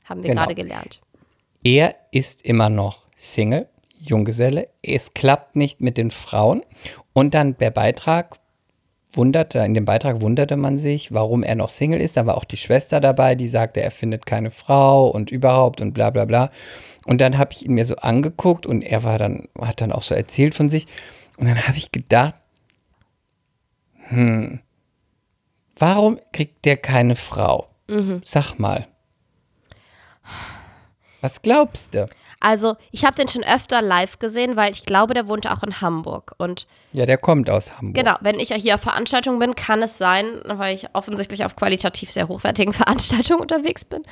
Haben 0.04 0.22
wir 0.22 0.30
Genau. 0.30 0.42
gerade 0.42 0.54
gelernt. 0.54 1.00
Er 1.62 1.94
ist 2.12 2.42
immer 2.42 2.70
noch 2.70 3.02
Single, 3.16 3.68
Junggeselle. 4.00 4.68
Es 4.82 5.12
klappt 5.12 5.56
nicht 5.56 5.80
mit 5.82 5.98
den 5.98 6.10
Frauen. 6.10 6.62
Und 7.12 7.34
dann 7.34 7.58
der 7.58 7.70
Beitrag 7.70 8.38
wunderte, 9.12 9.60
in 9.60 9.74
dem 9.74 9.84
Beitrag 9.84 10.20
wunderte 10.20 10.56
man 10.56 10.78
sich, 10.78 11.12
warum 11.12 11.42
er 11.42 11.54
noch 11.54 11.68
Single 11.70 12.00
ist. 12.00 12.16
Da 12.16 12.26
war 12.26 12.36
auch 12.36 12.44
die 12.44 12.56
Schwester 12.56 13.00
dabei, 13.00 13.34
die 13.34 13.48
sagte, 13.48 13.82
er 13.82 13.90
findet 13.90 14.26
keine 14.26 14.50
Frau 14.50 15.08
und 15.08 15.30
überhaupt 15.30 15.80
und 15.80 15.92
bla 15.92 16.10
bla 16.10 16.24
bla. 16.24 16.50
Und 17.06 17.20
dann 17.20 17.38
habe 17.38 17.52
ich 17.52 17.64
ihn 17.64 17.74
mir 17.74 17.84
so 17.84 17.96
angeguckt 17.96 18.66
und 18.66 18.82
er 18.82 19.02
war 19.04 19.18
dann, 19.18 19.48
hat 19.60 19.80
dann 19.80 19.92
auch 19.92 20.02
so 20.02 20.14
erzählt 20.14 20.54
von 20.54 20.68
sich. 20.68 20.86
Und 21.38 21.46
dann 21.46 21.66
habe 21.66 21.78
ich 21.78 21.90
gedacht, 21.90 22.34
hm, 24.08 24.60
warum 25.76 26.18
kriegt 26.32 26.64
der 26.64 26.76
keine 26.76 27.16
Frau? 27.16 27.68
Sag 28.24 28.58
mal. 28.58 28.86
Was 31.20 31.42
glaubst 31.42 31.94
du? 31.94 32.08
Also, 32.40 32.76
ich 32.92 33.04
habe 33.04 33.16
den 33.16 33.26
schon 33.28 33.42
öfter 33.42 33.82
live 33.82 34.18
gesehen, 34.20 34.54
weil 34.56 34.70
ich 34.72 34.86
glaube, 34.86 35.12
der 35.12 35.26
wohnt 35.26 35.50
auch 35.50 35.62
in 35.64 35.80
Hamburg. 35.80 36.34
Und 36.38 36.66
Ja, 36.92 37.04
der 37.04 37.18
kommt 37.18 37.50
aus 37.50 37.76
Hamburg. 37.76 37.96
genau, 37.96 38.16
wenn 38.20 38.38
ich 38.38 38.52
hier 38.54 38.76
auf 38.76 38.80
Veranstaltungen 38.80 39.40
bin, 39.40 39.54
kann 39.56 39.82
es 39.82 39.98
sein, 39.98 40.24
weil 40.44 40.74
ich 40.74 40.86
offensichtlich 40.94 41.44
auf 41.44 41.56
qualitativ 41.56 42.12
sehr 42.12 42.28
hochwertigen 42.28 42.72
Veranstaltungen 42.74 43.40
unterwegs 43.40 43.84
bin, 43.84 44.02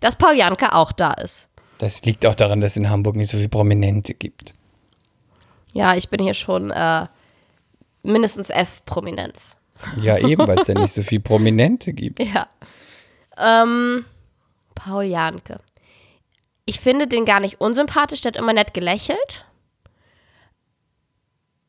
dass 0.00 0.16
Paul 0.16 0.36
Janke 0.36 0.72
auch 0.74 0.90
da 0.90 1.12
ist. 1.12 1.48
Das 1.78 2.02
liegt 2.04 2.26
auch 2.26 2.34
daran, 2.34 2.60
dass 2.60 2.72
es 2.72 2.76
in 2.78 2.90
Hamburg 2.90 3.16
nicht 3.16 3.30
so 3.30 3.36
viele 3.36 3.50
Prominente 3.50 4.14
gibt. 4.14 4.54
Ja, 5.74 5.94
ich 5.94 6.08
bin 6.08 6.20
hier 6.22 6.34
schon 6.34 6.70
äh, 6.70 7.06
mindestens 8.02 8.50
F-Prominenz. 8.50 9.58
Ja, 10.00 10.16
eben, 10.16 10.46
weil 10.48 10.58
es 10.58 10.66
ja 10.68 10.74
nicht 10.74 10.94
so 10.94 11.02
viele 11.04 11.20
Prominente 11.20 11.92
gibt. 11.92 12.18
Ja. 12.24 12.48
Ähm, 13.36 14.06
Paul 14.74 15.04
Janke. 15.04 15.60
Ich 16.66 16.80
finde 16.80 17.06
den 17.06 17.24
gar 17.24 17.40
nicht 17.40 17.60
unsympathisch, 17.60 18.20
der 18.20 18.32
hat 18.32 18.38
immer 18.38 18.52
nett 18.52 18.74
gelächelt. 18.74 19.46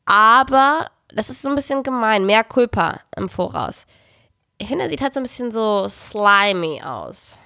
Aber 0.04 0.90
das 1.14 1.30
ist 1.30 1.42
so 1.42 1.48
ein 1.48 1.54
bisschen 1.54 1.82
gemein, 1.82 2.26
mehr 2.26 2.44
Culpa 2.44 3.00
im 3.16 3.28
Voraus. 3.28 3.86
Ich 4.58 4.68
finde, 4.68 4.84
er 4.84 4.90
sieht 4.90 5.00
halt 5.00 5.14
so 5.14 5.20
ein 5.20 5.22
bisschen 5.22 5.52
so 5.52 5.88
slimy 5.88 6.82
aus. 6.82 7.38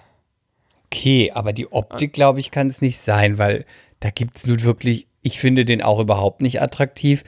Okay, 0.87 1.31
aber 1.35 1.53
die 1.53 1.71
Optik, 1.71 2.13
glaube 2.13 2.41
ich, 2.41 2.51
kann 2.51 2.69
es 2.69 2.81
nicht 2.81 2.99
sein, 2.99 3.39
weil 3.39 3.65
da 4.01 4.11
gibt 4.11 4.37
es 4.37 4.47
nun 4.47 4.63
wirklich, 4.63 5.07
ich 5.23 5.39
finde 5.39 5.65
den 5.65 5.83
auch 5.83 5.99
überhaupt 5.99 6.41
nicht 6.41 6.61
attraktiv, 6.61 7.25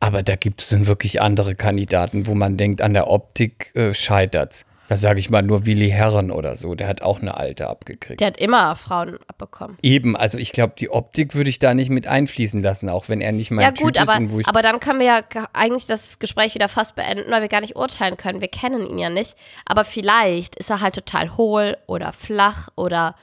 aber 0.00 0.22
da 0.22 0.36
gibt 0.36 0.62
es 0.62 0.70
nun 0.70 0.86
wirklich 0.86 1.20
andere 1.20 1.54
Kandidaten, 1.54 2.26
wo 2.26 2.34
man 2.34 2.56
denkt, 2.56 2.82
an 2.82 2.94
der 2.94 3.08
Optik 3.08 3.74
äh, 3.74 3.94
scheitert's. 3.94 4.66
Da 4.88 4.96
sage 4.96 5.20
ich 5.20 5.30
mal 5.30 5.42
nur 5.42 5.64
Willi 5.64 5.88
Herren 5.88 6.30
oder 6.30 6.56
so, 6.56 6.74
der 6.74 6.88
hat 6.88 7.02
auch 7.02 7.20
eine 7.20 7.36
alte 7.36 7.68
abgekriegt. 7.68 8.20
Der 8.20 8.26
hat 8.26 8.36
immer 8.36 8.74
Frauen 8.76 9.16
abbekommen. 9.28 9.76
Eben, 9.80 10.16
also 10.16 10.36
ich 10.38 10.52
glaube, 10.52 10.74
die 10.78 10.90
Optik 10.90 11.34
würde 11.34 11.48
ich 11.50 11.58
da 11.58 11.72
nicht 11.72 11.88
mit 11.88 12.06
einfließen 12.06 12.60
lassen, 12.60 12.88
auch 12.88 13.08
wenn 13.08 13.20
er 13.20 13.32
nicht 13.32 13.50
mein 13.52 13.62
Ja 13.64 13.70
Typ 13.70 13.84
gut, 13.86 13.96
ist 13.96 14.08
wo 14.30 14.40
ich 14.40 14.46
aber 14.48 14.60
dann 14.60 14.80
können 14.80 14.98
wir 14.98 15.06
ja 15.06 15.20
ge- 15.20 15.44
eigentlich 15.52 15.86
das 15.86 16.18
Gespräch 16.18 16.54
wieder 16.54 16.68
fast 16.68 16.94
beenden, 16.96 17.30
weil 17.30 17.40
wir 17.42 17.48
gar 17.48 17.60
nicht 17.60 17.76
urteilen 17.76 18.16
können. 18.16 18.40
Wir 18.40 18.48
kennen 18.48 18.86
ihn 18.86 18.98
ja 18.98 19.08
nicht. 19.08 19.36
Aber 19.64 19.84
vielleicht 19.84 20.56
ist 20.56 20.68
er 20.68 20.80
halt 20.80 20.94
total 20.94 21.36
hohl 21.36 21.76
oder 21.86 22.12
flach 22.12 22.68
oder 22.74 23.14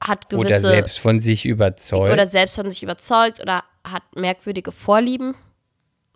hat 0.00 0.28
gewisse 0.28 0.46
oder 0.58 0.60
selbst 0.60 0.98
von 0.98 1.20
sich 1.20 1.46
überzeugt. 1.46 2.12
oder 2.12 2.26
selbst 2.26 2.54
von 2.56 2.70
sich 2.70 2.82
überzeugt 2.82 3.40
oder 3.40 3.64
hat 3.84 4.02
merkwürdige 4.14 4.70
Vorlieben. 4.70 5.34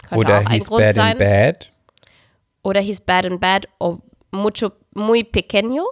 Könnte 0.02 0.16
Oder 0.16 0.40
auch 0.40 0.46
ein 0.46 0.60
Grund 0.60 0.82
bad 0.82 0.94
sein. 0.94 1.12
in 1.12 1.18
bad. 1.18 1.70
Oder 2.62 2.80
he's 2.80 3.00
bad 3.00 3.24
in 3.24 3.40
bad 3.40 3.66
o 3.80 3.98
mucho 4.30 4.72
muy 4.94 5.24
pequeño. 5.24 5.84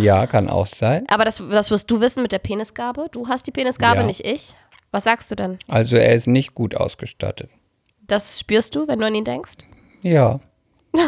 Ja, 0.00 0.26
kann 0.26 0.48
auch 0.48 0.66
sein. 0.66 1.04
Aber 1.08 1.24
das, 1.24 1.42
das 1.50 1.70
wirst 1.70 1.90
du 1.90 2.00
wissen 2.00 2.22
mit 2.22 2.32
der 2.32 2.38
Penisgabe. 2.38 3.08
Du 3.10 3.28
hast 3.28 3.46
die 3.46 3.50
Penisgabe, 3.50 4.00
Ja. 4.00 4.06
nicht 4.06 4.24
ich. 4.26 4.54
Was 4.90 5.04
sagst 5.04 5.30
du 5.30 5.34
denn? 5.34 5.58
Also 5.68 5.96
er 5.96 6.14
ist 6.14 6.26
nicht 6.26 6.54
gut 6.54 6.74
ausgestattet. 6.74 7.50
Das 8.06 8.38
spürst 8.38 8.74
du, 8.74 8.86
wenn 8.88 8.98
du 8.98 9.06
an 9.06 9.14
ihn 9.14 9.24
denkst? 9.24 9.54
Ja. 10.02 10.40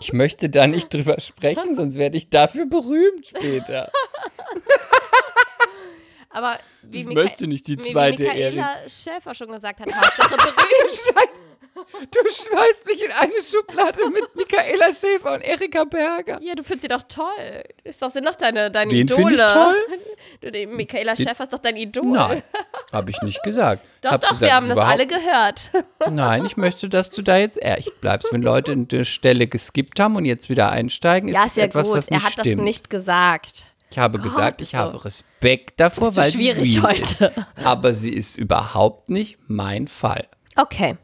Ich 0.00 0.12
möchte 0.12 0.48
da 0.48 0.66
nicht 0.66 0.92
drüber 0.92 1.20
sprechen, 1.20 1.74
sonst 1.74 1.96
werde 1.96 2.16
ich 2.16 2.30
dafür 2.30 2.66
berühmt 2.66 3.26
später. 3.26 3.90
Aber 6.30 6.58
wie 6.82 7.00
Ich 7.02 7.06
Micha- 7.06 7.14
möchte 7.14 7.46
nicht 7.46 7.66
die 7.68 7.78
wie 7.78 7.92
zweite 7.92 8.22
Michaela 8.24 8.70
Schäfer 8.88 9.34
schon 9.34 9.52
gesagt 9.52 9.80
hat, 9.80 9.94
Hauptsache 9.94 10.36
berühmt. 10.36 11.30
Du 12.10 12.18
schmeißt 12.28 12.86
mich 12.86 13.04
in 13.04 13.10
eine 13.12 13.32
Schublade 13.42 14.08
mit 14.10 14.34
Michaela 14.34 14.92
Schäfer 14.92 15.34
und 15.34 15.40
Erika 15.42 15.84
Berger. 15.84 16.38
ja, 16.42 16.54
du 16.54 16.62
findest 16.62 16.82
sie 16.82 16.88
doch 16.88 17.02
toll. 17.08 17.62
Ist 17.84 18.02
doch, 18.02 18.10
sind 18.10 18.26
doch 18.26 18.34
deine, 18.34 18.70
deine 18.70 18.90
Wen 18.90 19.00
Idole. 19.02 19.34
ich 19.34 19.52
toll? 19.52 19.76
Du, 20.40 20.50
die 20.50 20.66
Michaela 20.66 21.16
Schäfer 21.16 21.44
ist 21.44 21.52
doch 21.52 21.58
dein 21.58 21.76
Idol. 21.76 22.04
Nein. 22.06 22.42
Habe 22.92 23.10
ich 23.10 23.20
nicht 23.22 23.42
gesagt. 23.42 23.82
Doch, 24.02 24.12
Hab 24.12 24.20
doch, 24.22 24.28
gesagt, 24.30 24.40
wir 24.42 24.54
haben 24.54 24.68
das 24.68 24.78
alle 24.78 25.06
gehört. 25.06 25.70
Nein, 26.10 26.46
ich 26.46 26.56
möchte, 26.56 26.88
dass 26.88 27.10
du 27.10 27.20
da 27.20 27.36
jetzt 27.36 27.58
ehrlich 27.58 27.90
bleibst. 28.00 28.32
Wenn 28.32 28.40
Leute 28.40 28.72
eine 28.72 29.04
Stelle 29.04 29.46
geskippt 29.46 30.00
haben 30.00 30.16
und 30.16 30.24
jetzt 30.24 30.48
wieder 30.48 30.70
einsteigen, 30.70 31.28
ist 31.28 31.34
ja, 31.34 31.42
das 31.42 31.50
ist 31.50 31.56
ja 31.58 31.64
etwas, 31.64 31.86
gut. 31.86 31.96
was 31.98 32.10
nicht 32.10 32.18
er 32.20 32.24
hat 32.24 32.32
stimmt. 32.32 32.46
das 32.60 32.64
nicht 32.64 32.88
gesagt. 32.88 33.64
Ich 33.90 33.98
habe 33.98 34.18
Gott, 34.18 34.26
gesagt, 34.32 34.60
ich 34.62 34.74
habe 34.74 35.04
Respekt 35.04 35.78
davor, 35.80 36.16
weil 36.16 36.30
schwierig 36.32 36.70
sie 36.70 36.78
real 36.78 36.92
heute. 36.94 37.02
ist. 37.02 37.30
Aber 37.66 37.92
sie 37.92 38.14
ist 38.14 38.38
überhaupt 38.38 39.10
nicht 39.10 39.36
mein 39.48 39.86
Fall. 39.86 40.26
Okay. 40.56 40.96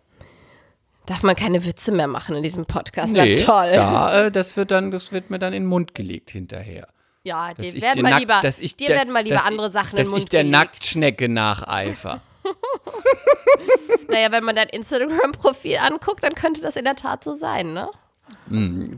Darf 1.07 1.23
man 1.23 1.37
keine 1.37 1.65
Witze 1.65 1.93
mehr 1.93 2.07
machen 2.09 2.37
in 2.37 2.43
diesem 2.43 2.67
Podcast? 2.67 3.13
Nee, 3.13 3.37
Na 3.41 3.45
toll. 3.47 3.71
Da, 3.73 4.27
äh, 4.27 4.31
das, 4.33 4.57
wird 4.57 4.71
dann, 4.71 4.91
das 4.91 5.13
wird 5.13 5.31
mir 5.31 5.39
dann 5.39 5.53
in 5.53 5.63
den 5.63 5.69
Mund 5.69 5.95
gelegt 5.95 6.31
hinterher. 6.31 6.89
Ja, 7.23 7.55
Dass 7.55 7.71
dir 7.71 7.83
werden 7.83 8.03
mal 8.03 8.19
lieber, 8.19 8.41
dass 8.43 8.59
ich 8.61 8.77
dir 8.77 8.89
der- 8.89 8.97
werden 8.99 9.13
mal 9.13 9.23
lieber 9.25 9.45
andere 9.45 9.71
Sachen 9.71 9.99
in 9.99 10.05
den 10.05 10.11
Mund 10.11 10.23
ich 10.25 10.29
der 10.29 10.43
gelegt. 10.45 10.59
Nacktschnecke 10.59 11.29
nacheifer. 11.29 12.21
Naja, 14.09 14.31
wenn 14.31 14.45
man 14.45 14.55
dein 14.55 14.69
Instagram-Profil 14.69 15.79
anguckt, 15.79 16.23
dann 16.23 16.35
könnte 16.35 16.61
das 16.61 16.77
in 16.77 16.85
der 16.85 16.95
Tat 16.95 17.25
so 17.25 17.35
sein, 17.35 17.73
ne? 17.73 17.91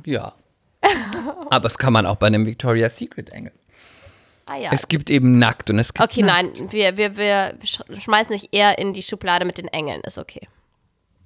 Ja. 0.05 0.35
Aber 1.51 1.61
das 1.61 1.79
kann 1.79 1.93
man 1.95 2.05
auch 2.07 2.17
bei 2.17 2.27
einem 2.27 2.45
Victoria's 2.47 2.99
Secret 2.99 3.31
Engel. 3.31 3.53
Ah 4.47 4.57
ja. 4.57 4.71
Es 4.73 4.89
gibt 4.89 5.09
eben 5.11 5.39
nackt 5.39 5.71
und 5.71 5.79
es 5.79 5.93
gibt 5.95 6.09
Okay, 6.11 6.23
nein, 6.23 6.51
wir, 6.71 6.97
wir, 6.97 7.17
wir 7.17 7.55
sch- 7.65 8.01
schmeißen 8.01 8.33
nicht 8.33 8.49
eher 8.55 8.79
in 8.79 8.93
die 8.93 9.03
Schublade 9.03 9.45
mit 9.45 9.59
den 9.59 9.69
Engeln, 9.69 10.01
ist 10.03 10.19
okay. 10.19 10.47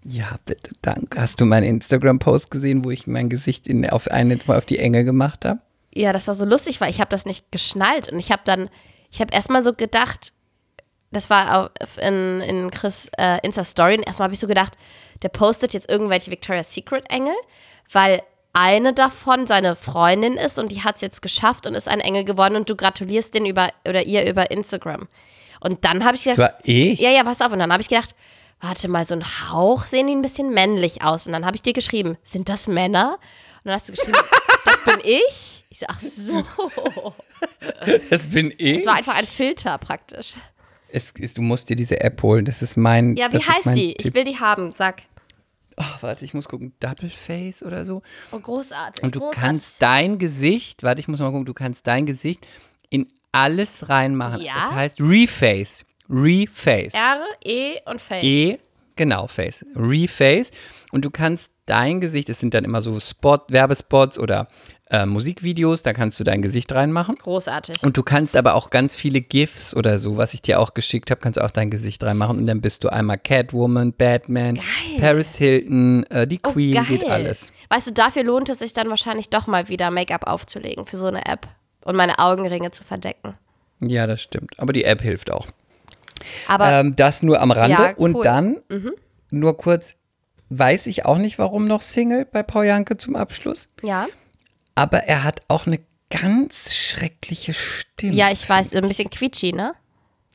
Ja, 0.04 0.36
bitte, 0.44 0.72
danke. 0.82 1.20
Hast 1.20 1.40
du 1.40 1.44
meinen 1.44 1.64
Instagram-Post 1.64 2.50
gesehen, 2.50 2.84
wo 2.84 2.90
ich 2.90 3.06
mein 3.06 3.28
Gesicht 3.28 3.66
in, 3.68 3.88
auf, 3.88 4.08
eine, 4.08 4.38
auf 4.48 4.66
die 4.66 4.78
Engel 4.78 5.04
gemacht 5.04 5.44
habe? 5.44 5.60
Ja, 5.94 6.12
das 6.12 6.26
war 6.26 6.34
so 6.34 6.44
lustig, 6.44 6.80
weil 6.80 6.90
ich 6.90 7.00
habe 7.00 7.10
das 7.10 7.26
nicht 7.26 7.52
geschnallt 7.52 8.10
und 8.10 8.18
ich 8.18 8.32
habe 8.32 8.42
dann, 8.44 8.68
ich 9.10 9.20
habe 9.20 9.32
erstmal 9.34 9.62
so 9.62 9.72
gedacht, 9.74 10.32
das 11.12 11.28
war 11.30 11.70
auf- 11.80 11.98
in, 11.98 12.40
in 12.40 12.70
Chris 12.70 13.10
äh, 13.18 13.38
Insta-Story 13.42 13.96
und 13.98 14.06
erstmal 14.06 14.24
habe 14.26 14.34
ich 14.34 14.40
so 14.40 14.46
gedacht, 14.46 14.72
der 15.22 15.28
postet 15.28 15.74
jetzt 15.74 15.90
irgendwelche 15.90 16.30
Victoria's 16.30 16.72
Secret 16.74 17.04
Engel, 17.10 17.34
weil 17.92 18.22
eine 18.54 18.92
davon 18.94 19.46
seine 19.46 19.76
Freundin 19.76 20.34
ist 20.34 20.58
und 20.58 20.72
die 20.72 20.82
hat 20.82 20.96
es 20.96 21.00
jetzt 21.02 21.22
geschafft 21.22 21.66
und 21.66 21.74
ist 21.74 21.88
ein 21.88 22.00
Engel 22.00 22.24
geworden 22.24 22.56
und 22.56 22.68
du 22.68 22.74
gratulierst 22.76 23.34
den 23.34 23.46
über 23.46 23.68
oder 23.86 24.02
ihr 24.04 24.28
über 24.28 24.50
Instagram. 24.50 25.08
Und 25.60 25.84
dann 25.84 26.04
habe 26.04 26.16
ich 26.16 26.24
Das 26.24 26.36
gedacht, 26.36 26.54
war 26.54 26.58
ich? 26.64 26.98
ja, 27.00 27.10
ja, 27.10 27.22
pass 27.22 27.40
auf. 27.40 27.52
Und 27.52 27.60
dann 27.60 27.72
habe 27.72 27.80
ich 27.82 27.88
gedacht, 27.88 28.14
warte 28.62 28.88
mal, 28.88 29.04
so 29.04 29.14
ein 29.14 29.24
Hauch 29.50 29.84
sehen 29.84 30.06
die 30.06 30.14
ein 30.14 30.22
bisschen 30.22 30.54
männlich 30.54 31.02
aus. 31.02 31.26
Und 31.26 31.32
dann 31.32 31.44
habe 31.44 31.56
ich 31.56 31.62
dir 31.62 31.72
geschrieben, 31.72 32.16
sind 32.22 32.48
das 32.48 32.68
Männer? 32.68 33.18
Und 33.64 33.66
dann 33.66 33.74
hast 33.74 33.88
du 33.88 33.92
geschrieben, 33.92 34.16
das 34.64 34.94
bin 34.94 35.04
ich. 35.04 35.64
Ich 35.68 35.78
so, 35.80 35.86
ach 35.88 36.00
so. 36.00 37.14
Das 38.08 38.28
bin 38.28 38.52
ich. 38.56 38.78
Es 38.78 38.86
war 38.86 38.94
einfach 38.94 39.16
ein 39.16 39.26
Filter 39.26 39.76
praktisch. 39.78 40.34
Es 40.88 41.10
ist, 41.12 41.38
du 41.38 41.42
musst 41.42 41.68
dir 41.70 41.76
diese 41.76 42.00
App 42.00 42.22
holen. 42.22 42.44
Das 42.44 42.62
ist 42.62 42.76
mein. 42.76 43.16
Ja, 43.16 43.32
wie 43.32 43.38
heißt 43.38 43.74
die? 43.74 43.92
Ich 43.92 43.96
Tipp. 43.96 44.14
will 44.14 44.24
die 44.24 44.38
haben, 44.38 44.72
sag. 44.72 45.02
Oh, 45.78 45.84
warte, 46.02 46.24
ich 46.24 46.34
muss 46.34 46.48
gucken. 46.48 46.74
Double 46.80 47.08
Face 47.08 47.62
oder 47.62 47.84
so. 47.84 48.02
Oh, 48.30 48.38
großartig. 48.38 49.02
Und 49.02 49.14
du 49.14 49.20
großartig. 49.20 49.42
kannst 49.42 49.82
dein 49.82 50.18
Gesicht, 50.18 50.82
warte, 50.82 51.00
ich 51.00 51.08
muss 51.08 51.18
mal 51.20 51.30
gucken, 51.30 51.46
du 51.46 51.54
kannst 51.54 51.86
dein 51.86 52.04
Gesicht 52.04 52.46
in 52.90 53.10
alles 53.32 53.88
reinmachen. 53.88 54.42
Ja? 54.42 54.54
Das 54.54 54.70
heißt 54.72 55.00
Reface. 55.00 55.86
Reface. 56.12 56.94
R, 56.94 57.22
E 57.44 57.78
und 57.86 58.00
Face. 58.00 58.22
E, 58.24 58.58
genau, 58.96 59.26
Face. 59.26 59.64
Reface. 59.74 60.50
Und 60.92 61.04
du 61.04 61.10
kannst 61.10 61.50
dein 61.66 62.00
Gesicht, 62.00 62.28
es 62.28 62.38
sind 62.40 62.54
dann 62.54 62.64
immer 62.64 62.82
so 62.82 63.00
Spot, 63.00 63.38
Werbespots 63.48 64.18
oder 64.18 64.48
äh, 64.90 65.06
Musikvideos, 65.06 65.82
da 65.82 65.92
kannst 65.94 66.20
du 66.20 66.24
dein 66.24 66.42
Gesicht 66.42 66.70
reinmachen. 66.72 67.14
Großartig. 67.14 67.82
Und 67.82 67.96
du 67.96 68.02
kannst 68.02 68.36
aber 68.36 68.54
auch 68.54 68.68
ganz 68.68 68.94
viele 68.94 69.20
GIFs 69.22 69.74
oder 69.74 69.98
so, 69.98 70.16
was 70.18 70.34
ich 70.34 70.42
dir 70.42 70.60
auch 70.60 70.74
geschickt 70.74 71.10
habe, 71.10 71.20
kannst 71.20 71.38
du 71.38 71.44
auch 71.44 71.50
dein 71.50 71.70
Gesicht 71.70 72.04
reinmachen. 72.04 72.36
Und 72.36 72.46
dann 72.46 72.60
bist 72.60 72.84
du 72.84 72.88
einmal 72.92 73.16
Catwoman, 73.16 73.92
Batman, 73.94 74.58
Paris 75.00 75.36
Hilton, 75.36 76.04
äh, 76.10 76.26
die 76.26 76.40
Oh, 76.44 76.50
Queen, 76.52 76.74
geil. 76.74 76.84
geht 76.88 77.04
alles. 77.08 77.50
Weißt 77.70 77.86
du, 77.86 77.92
dafür 77.92 78.24
lohnt 78.24 78.48
es 78.50 78.58
sich 78.58 78.74
dann 78.74 78.90
wahrscheinlich 78.90 79.30
doch 79.30 79.46
mal 79.46 79.68
wieder 79.68 79.90
Make-up 79.90 80.26
aufzulegen 80.26 80.84
für 80.84 80.98
so 80.98 81.06
eine 81.06 81.24
App 81.24 81.48
und 81.84 81.96
meine 81.96 82.18
Augenringe 82.18 82.70
zu 82.72 82.84
verdecken. 82.84 83.34
Ja, 83.80 84.06
das 84.06 84.20
stimmt. 84.20 84.52
Aber 84.58 84.72
die 84.74 84.84
App 84.84 85.00
hilft 85.00 85.30
auch. 85.30 85.46
Aber 86.48 86.70
Ähm, 86.70 86.96
das 86.96 87.22
nur 87.22 87.40
am 87.40 87.50
Rande. 87.50 87.82
Ja, 87.82 87.94
cool. 87.98 88.10
Mhm. 88.10 88.14
Und 88.16 88.24
dann, 88.24 88.56
nur 89.30 89.56
kurz, 89.56 89.96
weiß 90.50 90.86
ich 90.86 91.04
auch 91.06 91.18
nicht, 91.18 91.38
warum 91.38 91.66
noch 91.66 91.82
Single 91.82 92.24
bei 92.24 92.42
Paul 92.42 92.66
Janke 92.66 92.96
zum 92.96 93.16
Abschluss. 93.16 93.68
ja, 93.82 94.06
Aber 94.74 94.98
er 95.04 95.24
hat 95.24 95.42
auch 95.48 95.66
eine 95.66 95.80
ganz 96.10 96.74
schreckliche 96.74 97.54
Stimme. 97.54 98.14
ja, 98.14 98.30
ich 98.30 98.46
weiß, 98.48 98.74
ein 98.74 98.86
bisschen 98.86 99.08
quietschi, 99.10 99.52
ne? 99.52 99.72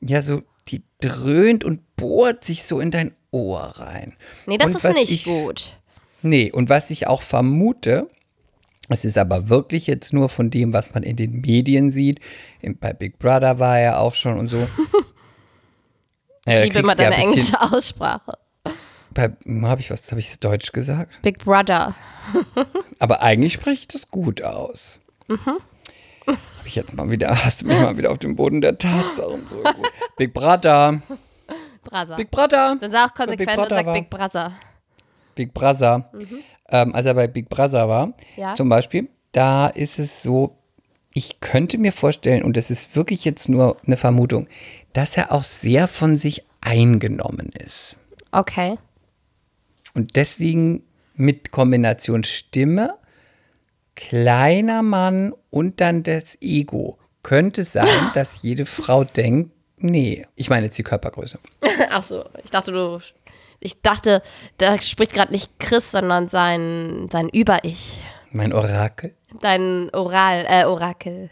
Ja, 0.02 0.22
so, 0.22 0.42
die 0.70 0.84
dröhnt 1.00 1.64
und 1.64 1.82
bohrt 1.96 2.44
sich 2.46 2.64
so 2.64 2.80
in 2.80 2.90
dein 2.92 3.12
Ohr 3.32 3.60
rein. 3.78 4.16
Nee, 4.48 4.58
das 4.58 4.72
Und 4.76 4.84
ist 4.84 4.96
nicht 4.96 5.12
ich, 5.12 5.26
gut. 5.26 5.74
Nee, 6.24 6.52
und 6.52 6.70
was 6.70 6.90
ich 6.90 7.06
auch 7.08 7.22
vermute, 7.22 8.10
es 8.90 9.06
ist 9.06 9.18
aber 9.18 9.50
wirklich 9.50 9.86
jetzt 9.86 10.14
nur 10.14 10.30
von 10.30 10.50
dem, 10.50 10.74
was 10.74 10.94
man 10.94 11.04
in 11.04 11.16
den 11.16 11.42
Medien 11.42 11.92
sieht. 11.92 12.20
Bei 12.80 12.94
Big 12.94 13.20
Brother 13.20 13.60
war 13.60 13.78
er 13.80 14.00
auch 14.00 14.16
schon 14.16 14.38
und 14.40 14.48
so. 14.48 14.68
Ja, 16.48 16.60
Ich 16.60 16.66
liebe 16.66 16.80
immer 16.80 16.94
ja 16.98 17.10
deine 17.10 17.16
ein 17.16 17.22
bisschen- 17.32 17.54
englische 17.56 17.62
Aussprache. 17.74 18.38
Bei, 19.12 19.32
habe 19.64 19.82
ich 19.82 19.90
was, 19.90 20.10
habe 20.12 20.20
ich 20.20 20.40
Deutsch 20.40 20.72
gesagt? 20.72 21.22
Big 21.22 21.40
Brother. 21.44 21.96
Aber 23.00 23.22
eigentlich 23.22 23.54
spreche 23.54 23.82
ich 23.82 23.88
das 23.88 24.10
gut 24.10 24.42
aus. 24.44 25.00
Mhm. 25.28 25.58
Hab 26.28 26.66
ich 26.66 26.76
jetzt 26.76 26.94
mal 26.94 27.10
wieder, 27.10 27.44
hast 27.46 27.62
du 27.62 27.68
mich 27.68 27.80
mal 27.80 27.98
wieder 27.98 28.12
auf 28.12 28.18
den 28.20 28.36
Boden 28.36 28.62
der 28.62 28.78
Tatsachen 28.78 29.46
so 29.50 29.56
gut. 29.58 29.92
Big 30.18 30.34
Brother, 30.34 31.02
Brother. 31.84 32.16
Big 32.18 32.30
Brother. 32.30 32.76
Dann 32.80 32.92
sag 32.92 33.10
auch 33.12 33.14
konsequent 33.14 33.58
und 33.60 33.70
sag 33.70 33.86
war. 33.86 33.94
Big 33.94 34.10
Brother. 34.10 34.52
Big 35.36 35.54
Brother. 35.54 36.12
Ähm, 36.70 36.94
als 36.94 37.06
er 37.06 37.14
bei 37.14 37.28
Big 37.28 37.48
Brother 37.50 37.88
war, 37.88 38.08
Mhm. 38.08 38.14
Ja. 38.36 38.56
zum 38.56 38.68
Beispiel, 38.70 39.08
da 39.32 39.68
ist 39.68 40.00
es 40.00 40.22
so, 40.22 40.58
ich 41.18 41.40
könnte 41.40 41.80
mir 41.80 41.92
vorstellen, 41.92 42.44
und 42.44 42.56
das 42.58 42.70
ist 42.70 42.96
wirklich 42.96 43.26
jetzt 43.26 43.50
nur 43.50 43.78
eine 43.86 43.98
Vermutung, 43.98 44.48
dass 44.94 45.18
er 45.18 45.32
auch 45.32 45.44
sehr 45.44 45.88
von 45.88 46.16
sich 46.16 46.44
eingenommen 46.62 47.52
ist. 47.66 47.98
Okay. 48.32 48.78
Und 49.96 50.16
deswegen 50.16 50.84
mit 51.16 51.52
Kombination 51.52 52.24
Stimme, 52.24 52.98
kleiner 53.96 54.84
Mann 54.84 55.34
und 55.50 55.82
dann 55.82 56.04
das 56.04 56.38
Ego 56.40 57.00
könnte 57.24 57.64
sein, 57.64 57.88
dass 58.14 58.44
jede 58.44 58.68
Frau 58.68 59.04
denkt, 59.04 59.52
nee, 59.78 60.28
ich 60.36 60.52
meine 60.52 60.68
jetzt 60.68 60.78
die 60.78 60.84
Körpergröße. 60.84 61.40
Ach 61.90 62.04
so, 62.04 62.26
ich 62.44 62.52
dachte, 62.52 62.72
du. 62.72 63.00
Ich 63.60 63.82
dachte, 63.82 64.22
da 64.60 64.80
spricht 64.80 65.14
gerade 65.14 65.32
nicht 65.32 65.58
Chris, 65.58 65.90
sondern 65.90 66.30
sein, 66.30 67.08
sein 67.12 67.28
Über-Ich. 67.28 67.98
Mein 68.32 68.54
Orakel. 68.54 69.14
Dein 69.42 69.90
Oral, 69.94 70.46
äh, 70.50 70.66
Orakel. 70.66 71.30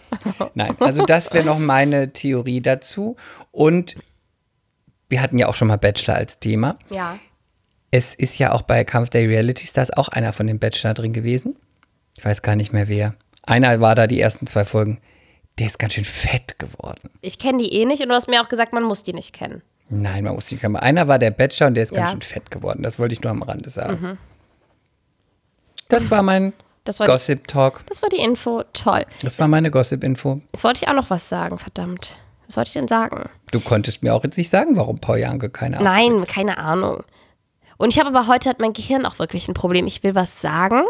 Nein, 0.54 0.74
also 0.80 1.04
das 1.04 1.32
wäre 1.32 1.44
noch 1.44 1.58
meine 1.58 2.12
Theorie 2.12 2.60
dazu. 2.60 3.16
Und 3.50 3.96
wir 5.08 5.20
hatten 5.20 5.38
ja 5.38 5.48
auch 5.48 5.54
schon 5.54 5.68
mal 5.68 5.76
Bachelor 5.76 6.16
als 6.16 6.38
Thema. 6.38 6.78
Ja. 6.90 7.18
Es 7.90 8.14
ist 8.14 8.38
ja 8.38 8.52
auch 8.52 8.62
bei 8.62 8.84
Kampf 8.84 9.10
der 9.10 9.28
Reality 9.28 9.66
Stars 9.66 9.90
auch 9.90 10.08
einer 10.08 10.32
von 10.32 10.46
den 10.46 10.58
Bachelor 10.58 10.94
drin 10.94 11.12
gewesen. 11.12 11.56
Ich 12.16 12.24
weiß 12.24 12.42
gar 12.42 12.56
nicht 12.56 12.72
mehr 12.72 12.88
wer. 12.88 13.14
Einer 13.42 13.80
war 13.80 13.94
da 13.94 14.06
die 14.06 14.20
ersten 14.20 14.46
zwei 14.46 14.64
Folgen. 14.64 15.00
Der 15.58 15.66
ist 15.66 15.78
ganz 15.78 15.92
schön 15.92 16.04
fett 16.06 16.58
geworden. 16.58 17.10
Ich 17.20 17.38
kenne 17.38 17.58
die 17.62 17.74
eh 17.74 17.84
nicht 17.84 18.02
und 18.02 18.08
du 18.08 18.14
hast 18.14 18.28
mir 18.28 18.40
auch 18.42 18.48
gesagt, 18.48 18.72
man 18.72 18.84
muss 18.84 19.02
die 19.02 19.12
nicht 19.12 19.34
kennen. 19.34 19.60
Nein, 19.90 20.24
man 20.24 20.34
muss 20.34 20.50
nicht 20.50 20.62
kennen. 20.62 20.76
Einer 20.76 21.06
war 21.08 21.18
der 21.18 21.30
Bachelor 21.30 21.66
und 21.66 21.74
der 21.74 21.82
ist 21.82 21.90
ganz 21.92 22.00
Ja. 22.00 22.06
Mhm. 22.16 22.22
schön 22.22 22.22
fett 22.22 22.50
geworden. 22.50 22.82
Das 22.82 22.98
wollte 22.98 23.12
ich 23.12 23.20
nur 23.22 23.30
am 23.30 23.42
Rande 23.42 23.68
sagen. 23.68 24.16
Das 25.92 26.10
war 26.10 26.22
mein 26.22 26.52
Das 26.84 26.98
war, 26.98 27.06
die, 27.06 27.12
Gossip 27.12 27.46
Talk. 27.48 27.84
das 27.86 28.02
war 28.02 28.08
die 28.08 28.16
Info. 28.16 28.64
Toll. 28.72 29.04
Das 29.22 29.38
war 29.38 29.48
meine 29.48 29.70
Gossip-Info. 29.70 30.40
Jetzt 30.52 30.64
wollte 30.64 30.82
ich 30.82 30.88
auch 30.88 30.94
noch 30.94 31.10
was 31.10 31.28
sagen, 31.28 31.58
verdammt. 31.58 32.18
Was 32.46 32.56
wollte 32.56 32.68
ich 32.68 32.74
denn 32.74 32.88
sagen? 32.88 33.28
Du 33.50 33.60
konntest 33.60 34.02
mir 34.02 34.14
auch 34.14 34.24
jetzt 34.24 34.36
nicht 34.36 34.50
sagen, 34.50 34.76
warum 34.76 34.98
Paul 34.98 35.18
Janke 35.18 35.48
keine 35.50 35.78
Ahnung. 35.78 35.92
Nein, 36.18 36.26
keine 36.26 36.58
Ahnung. 36.58 37.04
Und 37.78 37.92
ich 37.92 37.98
habe 37.98 38.08
aber 38.08 38.26
heute 38.26 38.48
hat 38.48 38.60
mein 38.60 38.72
Gehirn 38.72 39.06
auch 39.06 39.18
wirklich 39.18 39.48
ein 39.48 39.54
Problem. 39.54 39.86
Ich 39.86 40.02
will 40.02 40.14
was 40.14 40.40
sagen 40.40 40.82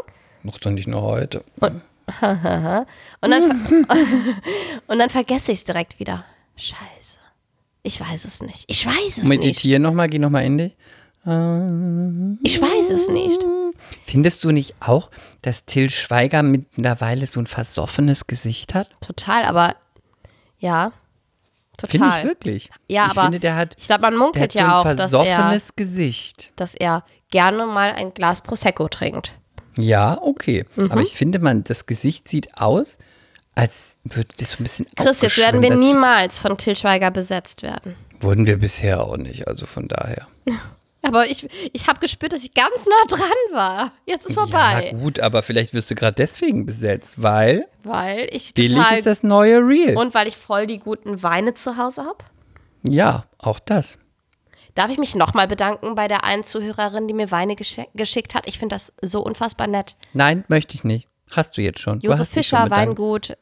Noch 0.42 0.58
doch 0.58 0.70
nicht 0.70 0.88
nur 0.88 1.02
heute. 1.02 1.44
und 1.60 1.80
dann, 2.20 2.86
ver 3.20 3.96
und 4.88 4.98
dann 4.98 5.08
vergesse 5.10 5.52
ich 5.52 5.58
es 5.60 5.64
direkt 5.64 5.98
wieder. 6.00 6.24
Scheiße. 6.56 7.18
Ich 7.82 8.00
weiß 8.00 8.24
es 8.24 8.42
nicht. 8.42 8.64
Ich 8.68 8.86
weiß 8.86 9.18
es 9.18 9.28
nicht. 9.28 9.28
Meditiere 9.28 9.80
nochmal, 9.80 10.08
geh 10.08 10.18
nochmal 10.18 10.44
in 10.44 10.58
dich. 10.58 10.76
Ich 11.24 12.60
weiß 12.60 12.90
es 12.90 13.08
nicht. 13.08 13.40
Findest 14.04 14.42
du 14.42 14.50
nicht 14.50 14.74
auch, 14.80 15.10
dass 15.42 15.64
Till 15.64 15.88
Schweiger 15.90 16.42
mittlerweile 16.42 17.26
so 17.26 17.38
ein 17.38 17.46
versoffenes 17.46 18.26
Gesicht 18.26 18.74
hat? 18.74 18.88
Total, 19.00 19.44
aber 19.44 19.76
ja. 20.58 20.92
Finde 21.78 22.06
ich 22.06 22.12
Total. 22.12 22.24
wirklich. 22.24 22.70
Ja, 22.88 23.06
ich 23.06 23.12
aber 23.12 23.22
finde, 23.22 23.40
der 23.40 23.56
hat, 23.56 23.74
ich 23.78 23.86
glaube, 23.86 24.02
man 24.02 24.16
munkelt 24.16 24.42
hat 24.44 24.52
so 24.52 24.58
ja 24.58 24.78
auch, 24.80 24.84
ein 24.84 24.96
dass 24.96 25.12
er, 25.12 25.24
versoffenes 25.24 25.76
Gesicht. 25.76 26.52
dass 26.56 26.74
er 26.74 27.04
gerne 27.30 27.66
mal 27.66 27.92
ein 27.92 28.10
Glas 28.10 28.40
Prosecco 28.40 28.88
trinkt. 28.88 29.32
Ja, 29.76 30.18
okay. 30.20 30.64
Mhm. 30.76 30.90
Aber 30.90 31.00
ich 31.00 31.14
finde, 31.14 31.38
man, 31.38 31.64
das 31.64 31.86
Gesicht 31.86 32.28
sieht 32.28 32.56
aus, 32.58 32.98
als 33.54 33.96
würde 34.04 34.28
das 34.38 34.52
so 34.52 34.56
ein 34.58 34.62
bisschen 34.64 34.86
Chris, 34.96 35.20
jetzt 35.20 35.38
werden 35.38 35.62
wir 35.62 35.74
niemals 35.74 36.38
von 36.38 36.56
Til 36.58 36.76
Schweiger 36.76 37.10
besetzt 37.10 37.62
werden. 37.62 37.96
Wurden 38.20 38.46
wir 38.46 38.58
bisher 38.58 39.02
auch 39.04 39.16
nicht, 39.16 39.48
also 39.48 39.66
von 39.66 39.88
daher. 39.88 40.26
Aber 41.02 41.26
ich, 41.26 41.48
ich 41.72 41.86
habe 41.88 41.98
gespürt, 41.98 42.32
dass 42.32 42.44
ich 42.44 42.54
ganz 42.54 42.86
nah 42.86 43.16
dran 43.16 43.28
war. 43.52 43.92
Jetzt 44.06 44.26
ist 44.26 44.34
vorbei. 44.34 44.90
Ja, 44.92 44.98
gut, 44.98 45.18
aber 45.20 45.42
vielleicht 45.42 45.74
wirst 45.74 45.90
du 45.90 45.94
gerade 45.96 46.14
deswegen 46.14 46.64
besetzt, 46.64 47.20
weil 47.20 47.66
Weil 47.82 48.28
ich 48.30 48.54
billig 48.54 48.76
total 48.76 48.98
ist 48.98 49.06
das 49.06 49.22
neue 49.24 49.58
Real. 49.58 49.96
und 49.96 50.14
weil 50.14 50.28
ich 50.28 50.36
voll 50.36 50.66
die 50.66 50.78
guten 50.78 51.22
Weine 51.22 51.54
zu 51.54 51.76
Hause 51.76 52.04
habe. 52.04 52.18
ja, 52.84 53.24
auch 53.38 53.58
das. 53.58 53.98
Darf 54.74 54.90
ich 54.90 54.96
mich 54.96 55.14
nochmal 55.16 55.48
bedanken 55.48 55.94
bei 55.96 56.08
der 56.08 56.24
einen 56.24 56.44
Zuhörerin, 56.44 57.06
die 57.06 57.12
mir 57.14 57.30
Weine 57.30 57.54
geschick- 57.56 57.90
geschickt 57.94 58.34
hat? 58.34 58.46
Ich 58.48 58.58
finde 58.58 58.74
das 58.76 58.92
so 59.02 59.20
unfassbar 59.20 59.66
nett. 59.66 59.96
Nein, 60.14 60.44
möchte 60.48 60.74
ich 60.76 60.82
nicht. 60.84 61.08
Hast 61.30 61.58
du 61.58 61.62
jetzt 61.62 61.80
schon. 61.80 62.00
Josef 62.00 62.28
schon 62.28 62.34
Fischer, 62.34 62.62
bedankt. 62.64 62.98
Weingut. 62.98 63.36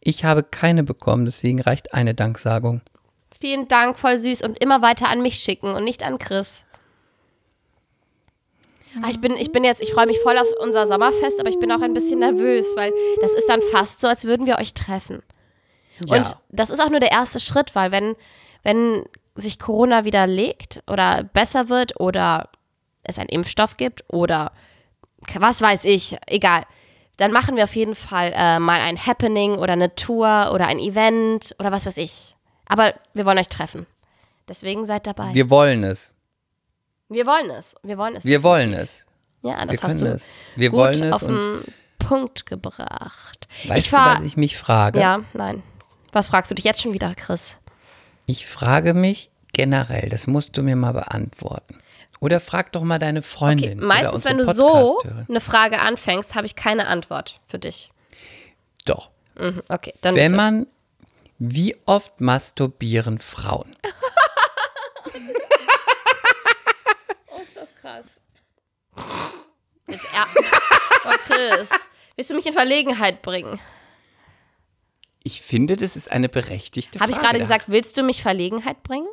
Ich 0.00 0.24
habe 0.24 0.42
keine 0.42 0.82
bekommen, 0.82 1.24
deswegen 1.26 1.60
reicht 1.60 1.94
eine 1.94 2.14
Danksagung. 2.14 2.80
Vielen 3.40 3.68
Dank, 3.68 3.98
voll 3.98 4.18
süß. 4.18 4.42
Und 4.42 4.58
immer 4.62 4.82
weiter 4.82 5.08
an 5.08 5.22
mich 5.22 5.36
schicken 5.36 5.72
und 5.74 5.84
nicht 5.84 6.02
an 6.02 6.18
Chris. 6.18 6.64
Ah, 9.02 9.08
Ich 9.10 9.20
bin, 9.20 9.32
ich 9.36 9.52
bin 9.52 9.64
jetzt, 9.64 9.80
ich 9.82 9.92
freue 9.92 10.06
mich 10.06 10.18
voll 10.20 10.36
auf 10.38 10.46
unser 10.60 10.86
Sommerfest, 10.86 11.38
aber 11.40 11.48
ich 11.48 11.58
bin 11.58 11.70
auch 11.72 11.80
ein 11.82 11.94
bisschen 11.94 12.18
nervös, 12.18 12.66
weil 12.76 12.92
das 13.20 13.32
ist 13.32 13.48
dann 13.48 13.60
fast 13.70 14.00
so, 14.00 14.08
als 14.08 14.24
würden 14.24 14.46
wir 14.46 14.58
euch 14.58 14.74
treffen. 14.74 15.22
Und 16.08 16.26
Ja. 16.26 16.40
das 16.48 16.70
ist 16.70 16.80
auch 16.82 16.90
nur 16.90 17.00
der 17.00 17.12
erste 17.12 17.40
Schritt, 17.40 17.74
weil 17.74 17.92
wenn, 17.92 18.16
wenn 18.62 19.04
sich 19.34 19.58
Corona 19.58 20.04
wieder 20.04 20.26
legt 20.26 20.82
oder 20.88 21.22
besser 21.22 21.68
wird 21.68 22.00
oder 22.00 22.48
es 23.04 23.18
einen 23.18 23.28
Impfstoff 23.28 23.76
gibt 23.76 24.04
oder 24.08 24.52
was 25.38 25.60
weiß 25.62 25.84
ich, 25.84 26.16
egal, 26.26 26.62
dann 27.16 27.32
machen 27.32 27.54
wir 27.56 27.64
auf 27.64 27.76
jeden 27.76 27.94
Fall 27.94 28.32
äh, 28.34 28.58
mal 28.58 28.80
ein 28.80 28.98
Happening 28.98 29.56
oder 29.56 29.74
eine 29.74 29.94
Tour 29.94 30.50
oder 30.54 30.66
ein 30.66 30.78
Event 30.78 31.54
oder 31.58 31.70
was 31.70 31.84
weiß 31.86 31.98
ich. 31.98 32.34
Aber 32.66 32.94
wir 33.14 33.26
wollen 33.26 33.38
euch 33.38 33.48
treffen. 33.48 33.86
Deswegen 34.48 34.84
seid 34.86 35.06
dabei. 35.06 35.34
Wir 35.34 35.50
wollen 35.50 35.84
es. 35.84 36.12
Wollen 37.26 37.50
es. 37.50 37.74
Wir 37.82 37.98
wollen 37.98 38.16
es. 38.16 38.24
Wir 38.24 38.42
wollen 38.42 38.72
es. 38.72 39.04
ja, 39.42 39.58
Wir 39.58 39.66
das 39.66 39.82
hast 39.82 39.98
können 39.98 40.00
du 40.00 40.06
es. 40.14 40.38
Wir 40.56 40.72
wollen 40.72 41.02
es 41.02 41.12
auf 41.12 41.20
den 41.20 41.62
Punkt 41.98 42.46
gebracht. 42.46 43.46
weißt 43.64 43.78
ich 43.78 43.90
du, 43.90 43.96
fahr, 43.96 44.18
was 44.18 44.24
ich 44.26 44.36
mich 44.36 44.56
frage? 44.56 44.98
Ja, 45.00 45.20
nein. 45.32 45.62
Was 46.12 46.26
fragst 46.28 46.50
du 46.50 46.54
dich 46.54 46.64
jetzt 46.64 46.80
schon 46.80 46.92
wieder, 46.92 47.12
Chris? 47.14 47.58
Ich 48.26 48.46
frage 48.46 48.94
mich 48.94 49.30
generell, 49.52 50.08
das 50.08 50.26
musst 50.26 50.56
du 50.56 50.62
mir 50.62 50.76
mal 50.76 50.92
beantworten. 50.92 51.80
Oder 52.20 52.38
frag 52.40 52.72
doch 52.72 52.82
mal 52.82 52.98
deine 52.98 53.20
Okay, 53.20 53.28
Freundin. 53.28 53.78
oder 53.78 53.86
meistens, 53.86 54.24
wenn 54.24 54.38
du 54.38 54.52
so 54.52 55.00
eine 55.28 55.40
Frage 55.40 55.80
anfängst, 55.80 56.34
habe 56.34 56.46
ich 56.46 56.54
keine 56.54 56.86
Antwort 56.86 57.40
für 57.46 57.58
dich. 57.58 57.90
Doch. 58.84 59.10
Mhm, 59.38 59.62
okay, 59.68 59.94
dann 60.02 60.14
Wenn 60.14 60.32
bitte. 60.32 60.36
man, 60.36 60.66
wie 61.38 61.76
oft 61.86 62.20
masturbieren 62.20 63.18
Frauen? 63.18 63.74
ist 67.40 67.56
das 67.56 67.68
krass. 67.90 68.20
Jetzt 69.88 70.06
er 70.12 70.26
oh, 71.04 71.16
Chris, 71.26 71.70
willst 72.16 72.30
du 72.30 72.34
mich 72.34 72.46
in 72.46 72.52
Verlegenheit 72.52 73.22
bringen? 73.22 73.60
Ich 75.22 75.42
finde, 75.42 75.76
das 75.76 75.96
ist 75.96 76.10
eine 76.10 76.28
berechtigte 76.28 77.00
Habe 77.00 77.12
Frage. 77.12 77.20
ich 77.20 77.26
gerade 77.26 77.38
gesagt, 77.38 77.64
willst 77.68 77.96
du 77.96 78.02
mich 78.02 78.22
Verlegenheit 78.22 78.82
bringen? 78.82 79.08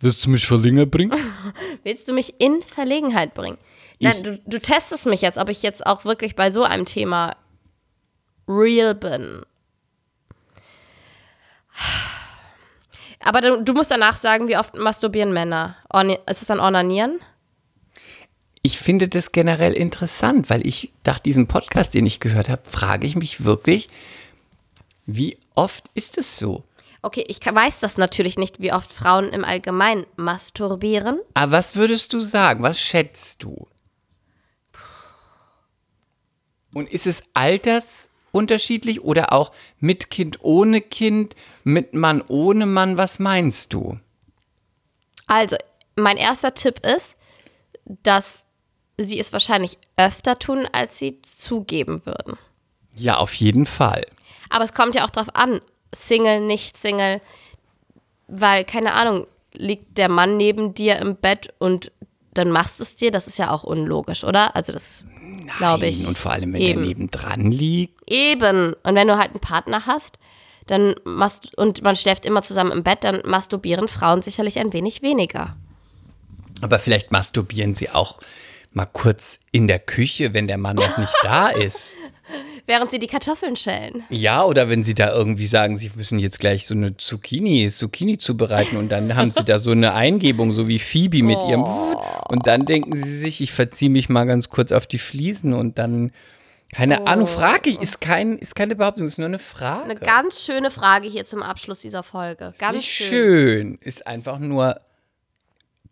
Wirst 0.00 0.24
du 0.24 0.30
mich 0.30 0.46
verlängert 0.46 0.92
bringen? 0.92 1.12
Willst 1.82 2.06
du 2.06 2.12
mich 2.12 2.40
in 2.40 2.62
Verlegenheit 2.62 3.34
bringen? 3.34 3.58
Nein, 3.98 4.22
du, 4.22 4.38
du 4.38 4.60
testest 4.60 5.06
mich 5.06 5.22
jetzt, 5.22 5.38
ob 5.38 5.48
ich 5.48 5.60
jetzt 5.62 5.84
auch 5.84 6.04
wirklich 6.04 6.36
bei 6.36 6.52
so 6.52 6.62
einem 6.62 6.84
Thema 6.84 7.36
real 8.46 8.94
bin. 8.94 9.42
Aber 13.24 13.40
du, 13.40 13.64
du 13.64 13.72
musst 13.72 13.90
danach 13.90 14.16
sagen, 14.16 14.46
wie 14.46 14.56
oft 14.56 14.76
masturbieren 14.76 15.32
Männer? 15.32 15.76
Orni 15.88 16.16
ist 16.28 16.42
es 16.42 16.46
dann 16.46 16.60
Ornanieren? 16.60 17.18
Ich 18.62 18.78
finde 18.78 19.08
das 19.08 19.32
generell 19.32 19.72
interessant, 19.72 20.50
weil 20.50 20.66
ich 20.66 20.92
nach 21.04 21.18
diesem 21.18 21.46
Podcast, 21.46 21.94
den 21.94 22.06
ich 22.06 22.20
gehört 22.20 22.48
habe, 22.48 22.62
frage 22.68 23.06
ich 23.06 23.16
mich 23.16 23.44
wirklich, 23.44 23.88
wie 25.06 25.38
oft 25.54 25.84
ist 25.94 26.18
es 26.18 26.38
so? 26.38 26.64
Okay, 27.00 27.24
ich 27.28 27.38
weiß 27.40 27.80
das 27.80 27.96
natürlich 27.96 28.36
nicht, 28.36 28.60
wie 28.60 28.72
oft 28.72 28.90
Frauen 28.90 29.30
im 29.30 29.44
Allgemeinen 29.44 30.06
masturbieren. 30.16 31.20
Aber 31.34 31.52
was 31.52 31.76
würdest 31.76 32.12
du 32.12 32.20
sagen? 32.20 32.62
Was 32.62 32.80
schätzt 32.80 33.42
du? 33.44 33.68
Und 36.74 36.90
ist 36.90 37.06
es 37.06 37.22
altersunterschiedlich 37.34 39.02
oder 39.02 39.32
auch 39.32 39.52
mit 39.78 40.10
Kind, 40.10 40.38
ohne 40.42 40.80
Kind, 40.80 41.36
mit 41.64 41.94
Mann, 41.94 42.22
ohne 42.26 42.66
Mann? 42.66 42.98
Was 42.98 43.20
meinst 43.20 43.72
du? 43.72 43.98
Also, 45.26 45.56
mein 45.96 46.16
erster 46.16 46.54
Tipp 46.54 46.84
ist, 46.84 47.16
dass 47.84 48.44
sie 48.98 49.18
es 49.18 49.32
wahrscheinlich 49.32 49.78
öfter 49.96 50.38
tun, 50.38 50.66
als 50.72 50.98
sie 50.98 51.20
zugeben 51.22 52.04
würden. 52.04 52.36
Ja, 52.96 53.18
auf 53.18 53.34
jeden 53.34 53.66
Fall. 53.66 54.04
Aber 54.50 54.64
es 54.64 54.74
kommt 54.74 54.94
ja 54.94 55.04
auch 55.04 55.10
drauf 55.10 55.34
an, 55.34 55.60
Single, 55.94 56.40
nicht 56.40 56.76
Single, 56.76 57.20
weil, 58.26 58.64
keine 58.64 58.92
Ahnung, 58.94 59.26
liegt 59.54 59.96
der 59.98 60.08
Mann 60.08 60.36
neben 60.36 60.74
dir 60.74 60.96
im 60.96 61.16
Bett 61.16 61.52
und 61.58 61.92
dann 62.34 62.50
machst 62.50 62.78
du 62.78 62.82
es 62.82 62.96
dir, 62.96 63.10
das 63.10 63.26
ist 63.26 63.38
ja 63.38 63.50
auch 63.50 63.64
unlogisch, 63.64 64.24
oder? 64.24 64.54
Also 64.54 64.72
das 64.72 65.04
glaube 65.56 65.86
ich. 65.86 66.06
Und 66.06 66.18
vor 66.18 66.32
allem, 66.32 66.52
wenn 66.52 66.60
Eben. 66.60 66.80
der 66.80 66.88
nebendran 66.88 67.50
liegt. 67.50 68.10
Eben. 68.10 68.74
Und 68.82 68.94
wenn 68.94 69.08
du 69.08 69.18
halt 69.18 69.30
einen 69.30 69.40
Partner 69.40 69.86
hast, 69.86 70.18
dann 70.66 70.94
machst 71.04 71.56
und 71.56 71.82
man 71.82 71.96
schläft 71.96 72.26
immer 72.26 72.42
zusammen 72.42 72.72
im 72.72 72.82
Bett, 72.82 73.02
dann 73.02 73.22
masturbieren 73.24 73.88
Frauen 73.88 74.22
sicherlich 74.22 74.58
ein 74.58 74.72
wenig 74.72 75.02
weniger. 75.02 75.56
Aber 76.60 76.78
vielleicht 76.78 77.12
masturbieren 77.12 77.74
sie 77.74 77.90
auch 77.90 78.18
mal 78.72 78.86
kurz 78.86 79.38
in 79.50 79.66
der 79.66 79.78
Küche, 79.78 80.34
wenn 80.34 80.46
der 80.46 80.58
Mann 80.58 80.76
noch 80.76 80.98
nicht 80.98 81.14
da 81.22 81.48
ist. 81.48 81.96
Während 82.66 82.90
sie 82.90 82.98
die 82.98 83.06
Kartoffeln 83.06 83.56
schälen. 83.56 84.04
Ja, 84.10 84.44
oder 84.44 84.68
wenn 84.68 84.82
sie 84.82 84.94
da 84.94 85.14
irgendwie 85.14 85.46
sagen, 85.46 85.78
sie 85.78 85.90
müssen 85.94 86.18
jetzt 86.18 86.38
gleich 86.38 86.66
so 86.66 86.74
eine 86.74 86.96
Zucchini, 86.98 87.70
Zucchini 87.70 88.18
zubereiten 88.18 88.76
und 88.76 88.90
dann 88.90 89.16
haben 89.16 89.30
sie 89.30 89.42
da 89.42 89.58
so 89.58 89.70
eine 89.70 89.94
Eingebung, 89.94 90.52
so 90.52 90.68
wie 90.68 90.78
Phoebe 90.78 91.22
mit 91.22 91.38
ihrem 91.48 91.64
und 91.64 92.46
dann 92.46 92.66
denken 92.66 92.94
sie 92.94 93.18
sich, 93.18 93.40
ich 93.40 93.52
verziehe 93.52 93.90
mich 93.90 94.10
mal 94.10 94.24
ganz 94.24 94.50
kurz 94.50 94.72
auf 94.72 94.86
die 94.86 94.98
Fliesen 94.98 95.54
und 95.54 95.78
dann 95.78 96.12
keine 96.70 97.06
Ahnung, 97.06 97.26
frage 97.26 97.70
ich, 97.70 97.80
ist 97.80 98.02
kein 98.02 98.36
ist 98.36 98.54
keine 98.54 98.76
Behauptung, 98.76 99.06
ist 99.06 99.16
nur 99.16 99.26
eine 99.26 99.38
Frage. 99.38 99.84
Eine 99.84 99.94
ganz 99.94 100.44
schöne 100.44 100.70
Frage 100.70 101.08
hier 101.08 101.24
zum 101.24 101.42
Abschluss 101.42 101.78
dieser 101.78 102.02
Folge. 102.02 102.52
Ganz 102.58 102.76
Nicht 102.76 102.88
schön. 102.88 103.08
schön, 103.08 103.78
ist 103.80 104.06
einfach 104.06 104.38
nur 104.38 104.78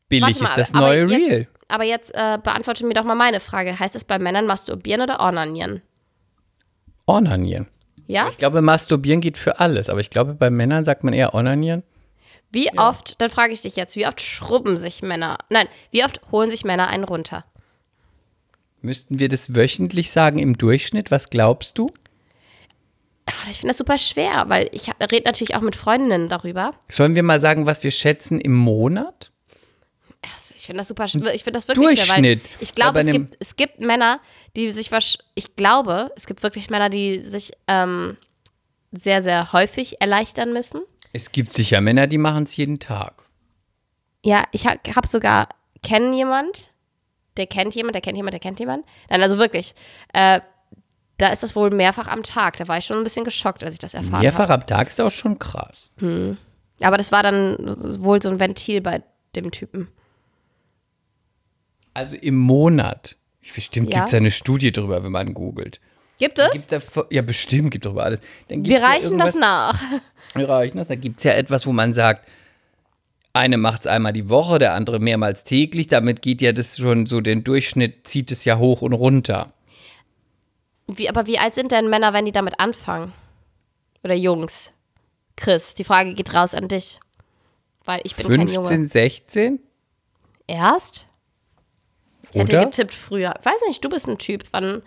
billig 0.09 0.41
Warte 0.41 0.43
mal, 0.43 0.49
ist 0.51 0.57
das 0.57 0.74
aber 0.74 0.87
neue 0.87 1.07
jetzt, 1.07 1.31
Real. 1.31 1.47
Aber 1.69 1.85
jetzt 1.85 2.15
äh, 2.15 2.39
beantworte 2.43 2.87
mir 2.87 2.95
doch 2.95 3.05
mal 3.05 3.15
meine 3.15 3.41
Frage. 3.41 3.78
Heißt 3.78 3.97
es 3.97 4.05
bei 4.05 4.19
Männern 4.19 4.47
masturbieren 4.47 5.03
oder 5.03 5.20
ornanieren? 5.20 5.83
Ornanieren. 7.07 7.66
Ja? 8.07 8.28
Ich 8.28 8.37
glaube, 8.37 8.62
masturbieren 8.62 9.20
geht 9.20 9.37
für 9.37 9.59
alles, 9.61 9.89
aber 9.89 10.01
ich 10.01 10.11
glaube, 10.11 10.35
bei 10.35 10.51
Männern 10.51 10.85
sagt 10.85 11.05
man 11.05 11.12
eher 11.12 11.35
ornanieren. 11.35 11.83
Wie 12.53 12.70
oft, 12.78 13.20
dann 13.20 13.31
frage 13.31 13.53
ich 13.53 13.62
dich 13.62 13.77
jetzt, 13.77 13.97
wie 13.97 14.07
oft 14.07 14.20
schrubben 14.20 14.77
sich 14.77 15.03
Männer, 15.03 15.39
nein, 15.51 15.66
wie 15.91 16.05
oft 16.05 16.20
holen 16.31 16.49
sich 16.51 16.65
Männer 16.65 16.89
einen 16.89 17.05
runter? 17.05 17.45
Müssten 18.81 19.19
wir 19.19 19.28
das 19.28 19.55
wöchentlich 19.55 20.11
sagen 20.12 20.39
im 20.39 20.57
Durchschnitt? 20.57 21.11
Was 21.11 21.28
glaubst 21.31 21.77
du? 21.77 21.93
Ach, 23.27 23.49
Ich 23.51 23.59
finde 23.59 23.73
das 23.73 23.78
super 23.78 23.99
schwer, 23.99 24.45
weil 24.49 24.69
ich 24.73 24.89
rede 24.89 25.24
natürlich 25.24 25.57
auch 25.57 25.61
mit 25.61 25.74
Freundinnen 25.74 26.28
darüber. 26.28 26.73
Sollen 26.89 27.16
wir 27.16 27.24
mal 27.24 27.41
sagen, 27.41 27.66
was 27.66 27.83
wir 27.83 27.91
schätzen 27.91 28.41
im 28.41 28.55
Monat? 28.55 29.33
Ich 30.66 30.68
finde 30.68 30.80
das 30.80 30.88
super 30.88 31.06
schwer. 31.06 31.32
Ich 31.32 31.44
finde 31.44 31.59
das 31.59 31.68
wirklich 31.68 32.02
schwer, 32.02 32.16
Durchschnitt. 32.16 32.40
ich 32.59 32.74
glaube, 32.74 32.98
es 32.98 33.06
gibt, 33.06 33.36
es 33.38 33.55
gibt 33.55 33.78
Männer, 33.78 34.18
die 34.56 34.72
sich 34.72 34.90
ich 35.36 35.55
glaube, 35.55 36.10
es 36.16 36.26
gibt 36.26 36.43
wirklich 36.43 36.70
Männer, 36.70 36.90
die 36.90 37.20
sich 37.20 37.52
ähm, 37.68 38.16
sehr, 38.90 39.22
sehr 39.22 39.52
häufig 39.52 40.01
erleichtern 40.01 40.52
müssen. 40.52 40.80
Es 41.12 41.30
gibt 41.30 41.52
sicher 41.52 41.80
Männer, 41.80 42.09
die 42.09 42.18
machen 42.18 42.43
es 42.43 42.56
jeden 42.56 42.80
Tag. 42.80 43.22
Ja, 44.24 44.43
ich 44.51 44.66
habe 44.66 44.80
hab 44.97 45.06
sogar, 45.06 45.51
kennen 45.84 46.12
jemand, 46.12 46.72
der 47.36 47.47
kennt 47.47 47.76
jemand, 47.76 47.94
der 47.94 48.02
kennt 48.02 48.16
jemand, 48.16 48.32
der 48.32 48.40
kennt 48.40 48.59
jemand. 48.59 48.84
Nein, 49.09 49.22
also 49.22 49.38
wirklich. 49.38 49.72
Äh, 50.14 50.40
da 51.18 51.28
ist 51.28 51.44
das 51.44 51.55
wohl 51.55 51.70
mehrfach 51.70 52.09
am 52.09 52.24
Tag. 52.24 52.56
Da 52.56 52.66
war 52.66 52.78
ich 52.78 52.86
schon 52.86 52.97
ein 52.97 53.05
bisschen 53.05 53.24
geschockt, 53.24 53.62
als 53.62 53.74
ich 53.74 53.78
das 53.78 53.94
erfahren 53.94 54.20
Mehrfach 54.20 54.48
habe. 54.48 54.62
am 54.62 54.66
Tag 54.66 54.88
ist 54.88 55.01
auch 55.01 55.12
schon 55.12 55.38
krass. 55.38 55.93
Aber 56.80 56.97
das 56.98 57.12
war 57.12 57.22
dann 57.22 57.56
wohl 58.02 58.20
so 58.20 58.30
ein 58.30 58.40
Ventil 58.40 58.80
bei 58.80 59.05
dem 59.36 59.52
Typen. 59.52 59.88
Also 61.97 62.14
im 62.16 62.36
Monat. 62.36 63.16
Bestimmt 63.55 63.90
Ja. 63.90 64.01
gibt 64.01 64.09
es 64.09 64.14
eine 64.14 64.31
Studie 64.31 64.70
drüber, 64.70 65.02
wenn 65.02 65.12
man 65.12 65.32
googelt. 65.32 65.81
Gibt 66.18 66.39
es? 66.39 66.52
Gibt's 66.52 66.93
da, 66.93 67.05
ja, 67.09 67.23
bestimmt 67.23 67.70
gibt 67.70 67.86
darüber 67.86 68.05
alles. 68.05 68.20
Wir 68.48 68.56
gibt's 68.59 68.70
ja 68.70 68.86
reichen 68.86 69.18
das 69.18 69.35
nach. 69.35 69.81
Wir 70.35 70.47
reichen 70.47 70.77
das. 70.77 70.89
Da 70.89 70.94
gibt 70.94 71.18
es 71.18 71.24
ja 71.24 71.32
etwas, 71.32 71.66
wo 71.66 71.73
man 71.73 71.94
sagt, 71.94 72.28
eine 73.32 73.56
macht 73.56 73.81
es 73.82 73.86
einmal 73.86 74.12
die 74.12 74.28
Woche, 74.28 74.59
der 74.59 74.74
andere 74.74 74.98
mehrmals 74.98 75.43
täglich. 75.44 75.86
Damit 75.89 76.20
geht 76.20 76.43
ja 76.43 76.52
das 76.52 76.77
schon 76.77 77.06
so 77.06 77.23
den 77.23 77.44
Durchschnitt, 77.44 78.06
zieht 78.06 78.31
es 78.31 78.44
ja 78.44 78.59
hoch 78.59 78.82
und 78.82 78.93
runter. 78.93 79.55
Wie, 80.86 81.09
aber 81.09 81.27
wie 81.27 81.39
alt 81.39 81.55
sind 81.55 81.73
denn 81.73 81.89
Männer, 81.89 82.12
wenn 82.12 82.27
die 82.27 82.32
damit 82.32 82.60
anfangen? 82.60 83.14
Oder 84.05 84.14
Jungs? 84.14 84.74
Chris, 85.36 85.74
die 85.74 85.85
Frage 85.85 86.12
geht 86.12 86.35
raus 86.35 86.52
an 86.52 86.68
dich. 86.68 87.01
Weil 87.86 88.02
ich 88.05 88.14
bin 88.16 88.27
kein 88.27 88.48
Junge. 88.48 88.68
15, 88.68 88.86
16? 88.86 89.60
Erst? 90.47 91.06
Ich 92.44 92.52
hätte 92.52 92.64
getippt 92.66 92.94
früher. 92.94 93.34
Weiß 93.42 93.60
nicht, 93.68 93.84
du 93.84 93.88
bist 93.88 94.08
ein 94.08 94.18
Typ. 94.18 94.44
Wann 94.52 94.82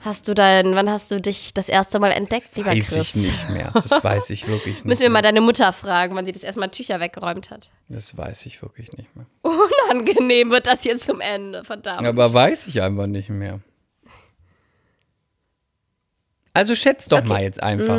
hast 0.00 0.28
du 0.28 0.34
dein, 0.34 0.74
wann 0.74 0.88
hast 0.90 1.10
du 1.10 1.20
dich 1.20 1.52
das 1.54 1.68
erste 1.68 1.98
Mal 1.98 2.10
entdeckt, 2.12 2.48
lieber 2.56 2.70
Weiß 2.70 2.88
Chris? 2.88 3.14
ich 3.14 3.22
nicht 3.22 3.50
mehr. 3.50 3.70
Das 3.74 4.02
weiß 4.02 4.30
ich 4.30 4.48
wirklich 4.48 4.74
nicht. 4.76 4.84
Müssen 4.86 5.02
wir 5.02 5.10
mal 5.10 5.22
deine 5.22 5.40
Mutter 5.40 5.72
fragen, 5.72 6.14
wann 6.16 6.24
sie 6.26 6.32
das 6.32 6.42
erstmal 6.42 6.70
Tücher 6.70 7.00
weggeräumt 7.00 7.50
hat. 7.50 7.70
Das 7.88 8.16
weiß 8.16 8.46
ich 8.46 8.62
wirklich 8.62 8.92
nicht 8.92 9.14
mehr. 9.14 9.26
Unangenehm 9.42 10.50
wird 10.50 10.66
das 10.66 10.82
hier 10.82 10.96
zum 10.98 11.20
Ende, 11.20 11.64
verdammt. 11.64 12.06
Aber 12.06 12.32
weiß 12.32 12.66
ich 12.68 12.80
einfach 12.82 13.06
nicht 13.06 13.28
mehr. 13.28 13.60
Also 16.52 16.74
schätz 16.74 17.06
doch 17.06 17.22
mal 17.24 17.42
jetzt 17.42 17.62
einfach. 17.62 17.98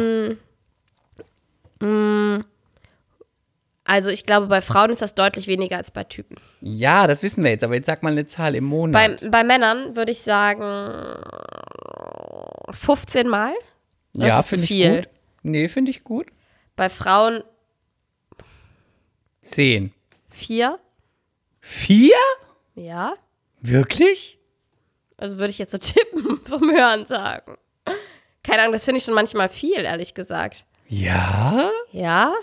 Also 3.92 4.10
ich 4.10 4.26
glaube, 4.26 4.48
bei 4.48 4.62
Frauen 4.62 4.90
ist 4.90 5.02
das 5.02 5.16
deutlich 5.16 5.48
weniger 5.48 5.76
als 5.76 5.92
bei 5.92 6.06
Typen. 6.06 6.38
Ja, 6.62 7.08
das 7.08 7.24
wissen 7.24 7.44
wir 7.44 7.52
jetzt, 7.52 7.66
aber 7.66 7.76
jetzt 7.76 7.88
sag 7.88 8.04
mal 8.04 8.14
eine 8.14 8.26
Zahl 8.26 8.56
im 8.56 8.64
Monat. 8.64 9.20
Bei, 9.20 9.30
bei 9.30 9.44
Männern 9.44 9.98
würde 9.98 10.14
ich 10.14 10.22
sagen 10.22 11.22
15 12.72 13.28
Mal. 13.28 13.54
das 14.14 14.28
ja, 14.30 14.42
finde 14.44 14.64
ich 14.64 14.68
viel. 14.70 14.96
gut. 14.96 15.10
Nee, 15.44 15.68
finde 15.68 15.92
ich 15.92 16.06
gut. 16.06 16.28
Bei 16.78 16.88
Frauen 16.88 17.44
Zehn. 19.42 19.92
4. 20.30 20.80
Vier? 21.60 22.16
Ja. 22.76 23.16
Wirklich? 23.60 24.40
Also 25.18 25.38
würde 25.38 25.50
ich 25.52 25.60
jetzt 25.60 25.74
so 25.74 25.78
tippen 25.80 26.40
vom 26.46 26.72
Hören 26.72 27.06
sagen. 27.08 27.58
Keine 28.42 28.62
Ahnung, 28.62 28.72
das 28.72 28.86
finde 28.86 29.00
ich 29.00 29.04
schon 29.04 29.16
manchmal 29.16 29.50
viel, 29.50 29.80
ehrlich 29.80 30.14
gesagt. 30.14 30.64
Ja? 30.88 31.70
Ja? 31.92 32.34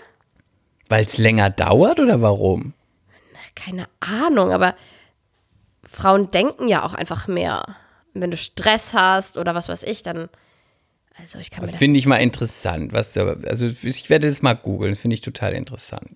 Weil 0.89 1.05
es 1.05 1.17
länger 1.17 1.49
dauert 1.49 1.99
oder 1.99 2.21
warum? 2.21 2.73
Keine 3.55 3.87
Ahnung, 3.99 4.51
aber 4.51 4.75
Frauen 5.89 6.31
denken 6.31 6.67
ja 6.67 6.83
auch 6.83 6.93
einfach 6.93 7.27
mehr. 7.27 7.75
Wenn 8.13 8.31
du 8.31 8.37
Stress 8.37 8.93
hast 8.93 9.37
oder 9.37 9.53
was 9.55 9.69
weiß 9.69 9.83
ich, 9.83 10.03
dann. 10.03 10.29
Also 11.17 11.39
ich 11.39 11.51
kann 11.51 11.61
mir 11.61 11.65
Das 11.67 11.73
das. 11.73 11.79
finde 11.79 11.99
ich 11.99 12.05
mal 12.05 12.17
interessant. 12.17 12.93
Was 12.93 13.15
also 13.17 13.67
ich 13.67 14.09
werde 14.09 14.27
das 14.27 14.41
mal 14.41 14.53
googeln, 14.53 14.91
das 14.93 14.99
finde 14.99 15.15
ich 15.15 15.21
total 15.21 15.53
interessant. 15.53 16.11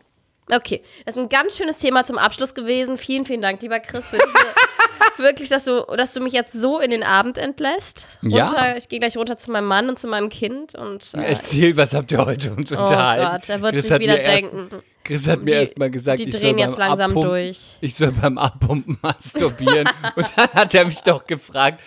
Okay, 0.52 0.84
das 1.06 1.16
ist 1.16 1.22
ein 1.22 1.30
ganz 1.30 1.58
schönes 1.58 1.78
Thema 1.78 2.04
zum 2.06 2.18
Abschluss 2.18 2.54
gewesen. 2.54 2.98
Vielen, 2.98 3.26
vielen 3.26 3.42
Dank, 3.42 3.62
lieber 3.62 3.80
Chris, 3.80 4.08
für 4.10 4.18
diese, 4.18 5.18
wirklich, 5.24 5.50
dass 5.50 5.64
du, 5.66 5.86
dass 5.96 6.14
du 6.14 6.20
mich 6.20 6.34
jetzt 6.34 6.52
so 6.54 6.80
in 6.80 6.92
den 6.92 7.04
Abend 7.04 7.38
entlässt. 7.38 8.06
Ja. 8.22 8.46
Runter, 8.46 8.78
Ich 8.78 8.90
gehe 8.90 9.00
gleich 9.00 9.16
runter 9.16 9.38
zu 9.38 9.52
meinem 9.52 9.68
Mann 9.68 9.88
und 9.90 10.00
zu 10.00 10.08
meinem 10.08 10.30
Kind 10.30 10.76
und 10.76 11.14
äh, 11.14 11.22
Erzähl, 11.32 11.78
was 11.78 11.94
habt 11.94 12.12
ihr 12.12 12.26
heute 12.26 12.52
uns 12.54 12.72
oh 12.74 12.76
unterhalten? 12.82 13.32
Gott, 13.32 13.50
er 13.50 13.62
wird 13.62 13.74
Chris 13.74 13.88
sich 13.88 14.00
wieder 14.00 14.14
mir 14.14 14.20
erst- 14.22 14.44
denken. 14.44 14.84
Chris 15.06 15.28
hat 15.28 15.40
mir 15.40 15.52
Die- 15.52 15.58
erst 15.62 15.78
mal 15.78 15.92
gesagt, 15.92 16.20
die 16.20 16.24
ich 16.24 16.30
drehen 16.32 16.58
soll 16.58 16.60
jetzt 16.60 16.78
beim 16.78 16.88
langsam 16.90 17.12
Abpumpen, 17.12 17.30
durch. 17.30 17.60
Ich 17.82 17.96
soll 17.96 18.12
beim 18.12 18.38
Abpumpen 18.38 18.98
masturbieren. 19.02 19.90
und 20.16 20.28
dann 20.36 20.48
hat 20.50 20.74
er 20.74 20.86
mich 20.86 21.02
doch 21.02 21.26
gefragt, 21.28 21.82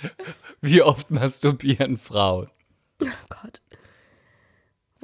wie 0.61 0.83
oft 0.83 1.11
masturbieren 1.11 1.97
Frauen? 1.99 2.51
Oh 3.03 3.07
Gott. 3.29 3.61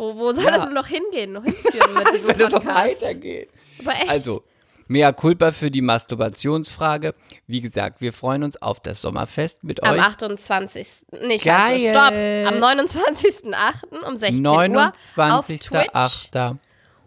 Wo, 0.02 0.16
wo 0.16 0.32
soll 0.32 0.44
Ja. 0.44 0.50
das 0.52 0.64
nur 0.64 0.74
noch 0.74 0.88
hingehen? 0.88 1.32
Noch 1.32 1.44
hinführen 1.44 1.94
mit 1.94 2.04
Soll 2.08 2.12
diesem 2.14 2.38
das 2.38 2.50
doch 2.50 2.64
Podcast? 2.64 3.02
weitergehen? 3.02 3.48
Aber 3.80 3.92
echt? 3.92 4.08
Also, 4.08 4.42
mea 4.88 5.12
culpa 5.12 5.52
für 5.52 5.70
die 5.70 5.80
Masturbationsfrage. 5.80 7.14
Wie 7.46 7.60
gesagt, 7.60 8.00
wir 8.00 8.12
freuen 8.12 8.42
uns 8.42 8.60
auf 8.60 8.80
das 8.80 9.00
Sommerfest 9.00 9.62
mit 9.62 9.82
am 9.84 9.94
euch. 9.94 10.00
28. 10.02 10.86
Nee, 11.22 11.38
scheiße, 11.38 11.44
Geil. 11.44 11.88
stopp. 11.90 12.54
Am 12.54 12.60
29.08. 12.62 14.06
um 14.06 14.16
16 14.16 14.44
Uhr 14.46 14.92
auf 15.16 15.46
Twitch 15.46 15.68
29.8. 15.70 16.56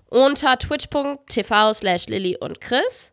unter 0.10 0.58
twitch.tv 0.58 1.74
slash 1.74 2.08
Lilly 2.08 2.38
und 2.40 2.62
Chris. 2.62 3.12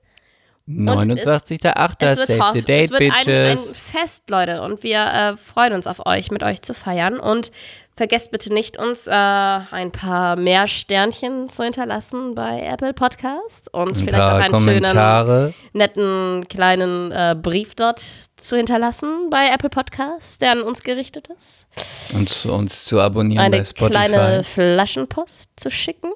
29.8. 0.68 1.96
Es 1.98 2.18
wird, 2.18 2.28
Save 2.28 2.40
hoff, 2.40 2.52
the 2.52 2.62
date, 2.62 2.84
es 2.84 2.90
wird 2.92 3.12
ein, 3.26 3.28
ein. 3.28 3.58
Fest, 3.58 4.30
Leute, 4.30 4.62
und 4.62 4.82
wir 4.82 5.00
äh, 5.00 5.36
freuen 5.36 5.72
uns 5.72 5.86
auf 5.86 6.06
euch, 6.06 6.30
mit 6.30 6.42
euch 6.42 6.62
zu 6.62 6.72
feiern. 6.72 7.18
Und 7.18 7.50
vergesst 7.96 8.30
bitte 8.30 8.52
nicht, 8.52 8.78
uns 8.78 9.06
äh, 9.06 9.10
ein 9.12 9.90
paar 9.90 10.36
mehr 10.36 10.68
Sternchen 10.68 11.48
zu 11.48 11.64
hinterlassen 11.64 12.34
bei 12.34 12.60
Apple 12.62 12.94
Podcast 12.94 13.72
und 13.74 13.88
Ein 13.88 13.94
vielleicht 13.96 14.22
auch 14.22 14.28
einen 14.28 14.54
schönen, 14.54 14.82
Kommentare. 14.84 15.54
netten 15.72 16.46
kleinen 16.48 17.10
äh, 17.12 17.36
Brief 17.40 17.74
dort 17.74 18.00
zu 18.36 18.56
hinterlassen 18.56 19.30
bei 19.30 19.48
Apple 19.48 19.70
Podcast, 19.70 20.40
der 20.40 20.52
an 20.52 20.62
uns 20.62 20.82
gerichtet 20.84 21.28
ist. 21.36 21.66
Und 22.14 22.46
uns 22.46 22.84
zu 22.84 23.00
abonnieren 23.00 23.44
Eine 23.44 23.58
bei 23.58 23.64
Spotify. 23.64 23.90
kleine 23.90 24.44
Flaschenpost 24.44 25.50
zu 25.56 25.70
schicken. 25.70 26.12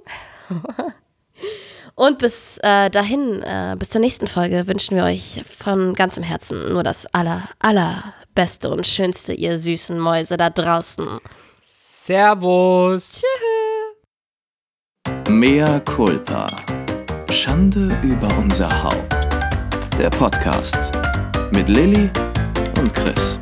Und 1.98 2.18
bis 2.18 2.58
äh, 2.62 2.90
dahin, 2.90 3.42
äh, 3.42 3.74
bis 3.78 3.88
zur 3.88 4.02
nächsten 4.02 4.26
Folge, 4.26 4.68
wünschen 4.68 4.96
wir 4.96 5.04
euch 5.04 5.42
von 5.48 5.94
ganzem 5.94 6.22
Herzen 6.22 6.68
nur 6.70 6.82
das 6.82 7.06
aller, 7.14 7.48
allerbeste 7.58 8.68
und 8.68 8.86
schönste, 8.86 9.32
ihr 9.32 9.58
süßen 9.58 9.98
Mäuse 9.98 10.36
da 10.36 10.50
draußen. 10.50 11.08
Servus. 11.66 13.22
Mea 15.30 15.80
culpa. 15.80 16.46
Schande 17.30 17.98
über 18.02 18.28
unser 18.36 18.68
Haupt. 18.82 19.16
Der 19.98 20.10
Podcast 20.10 20.92
mit 21.52 21.66
Lilly 21.70 22.10
und 22.78 22.92
Chris. 22.92 23.40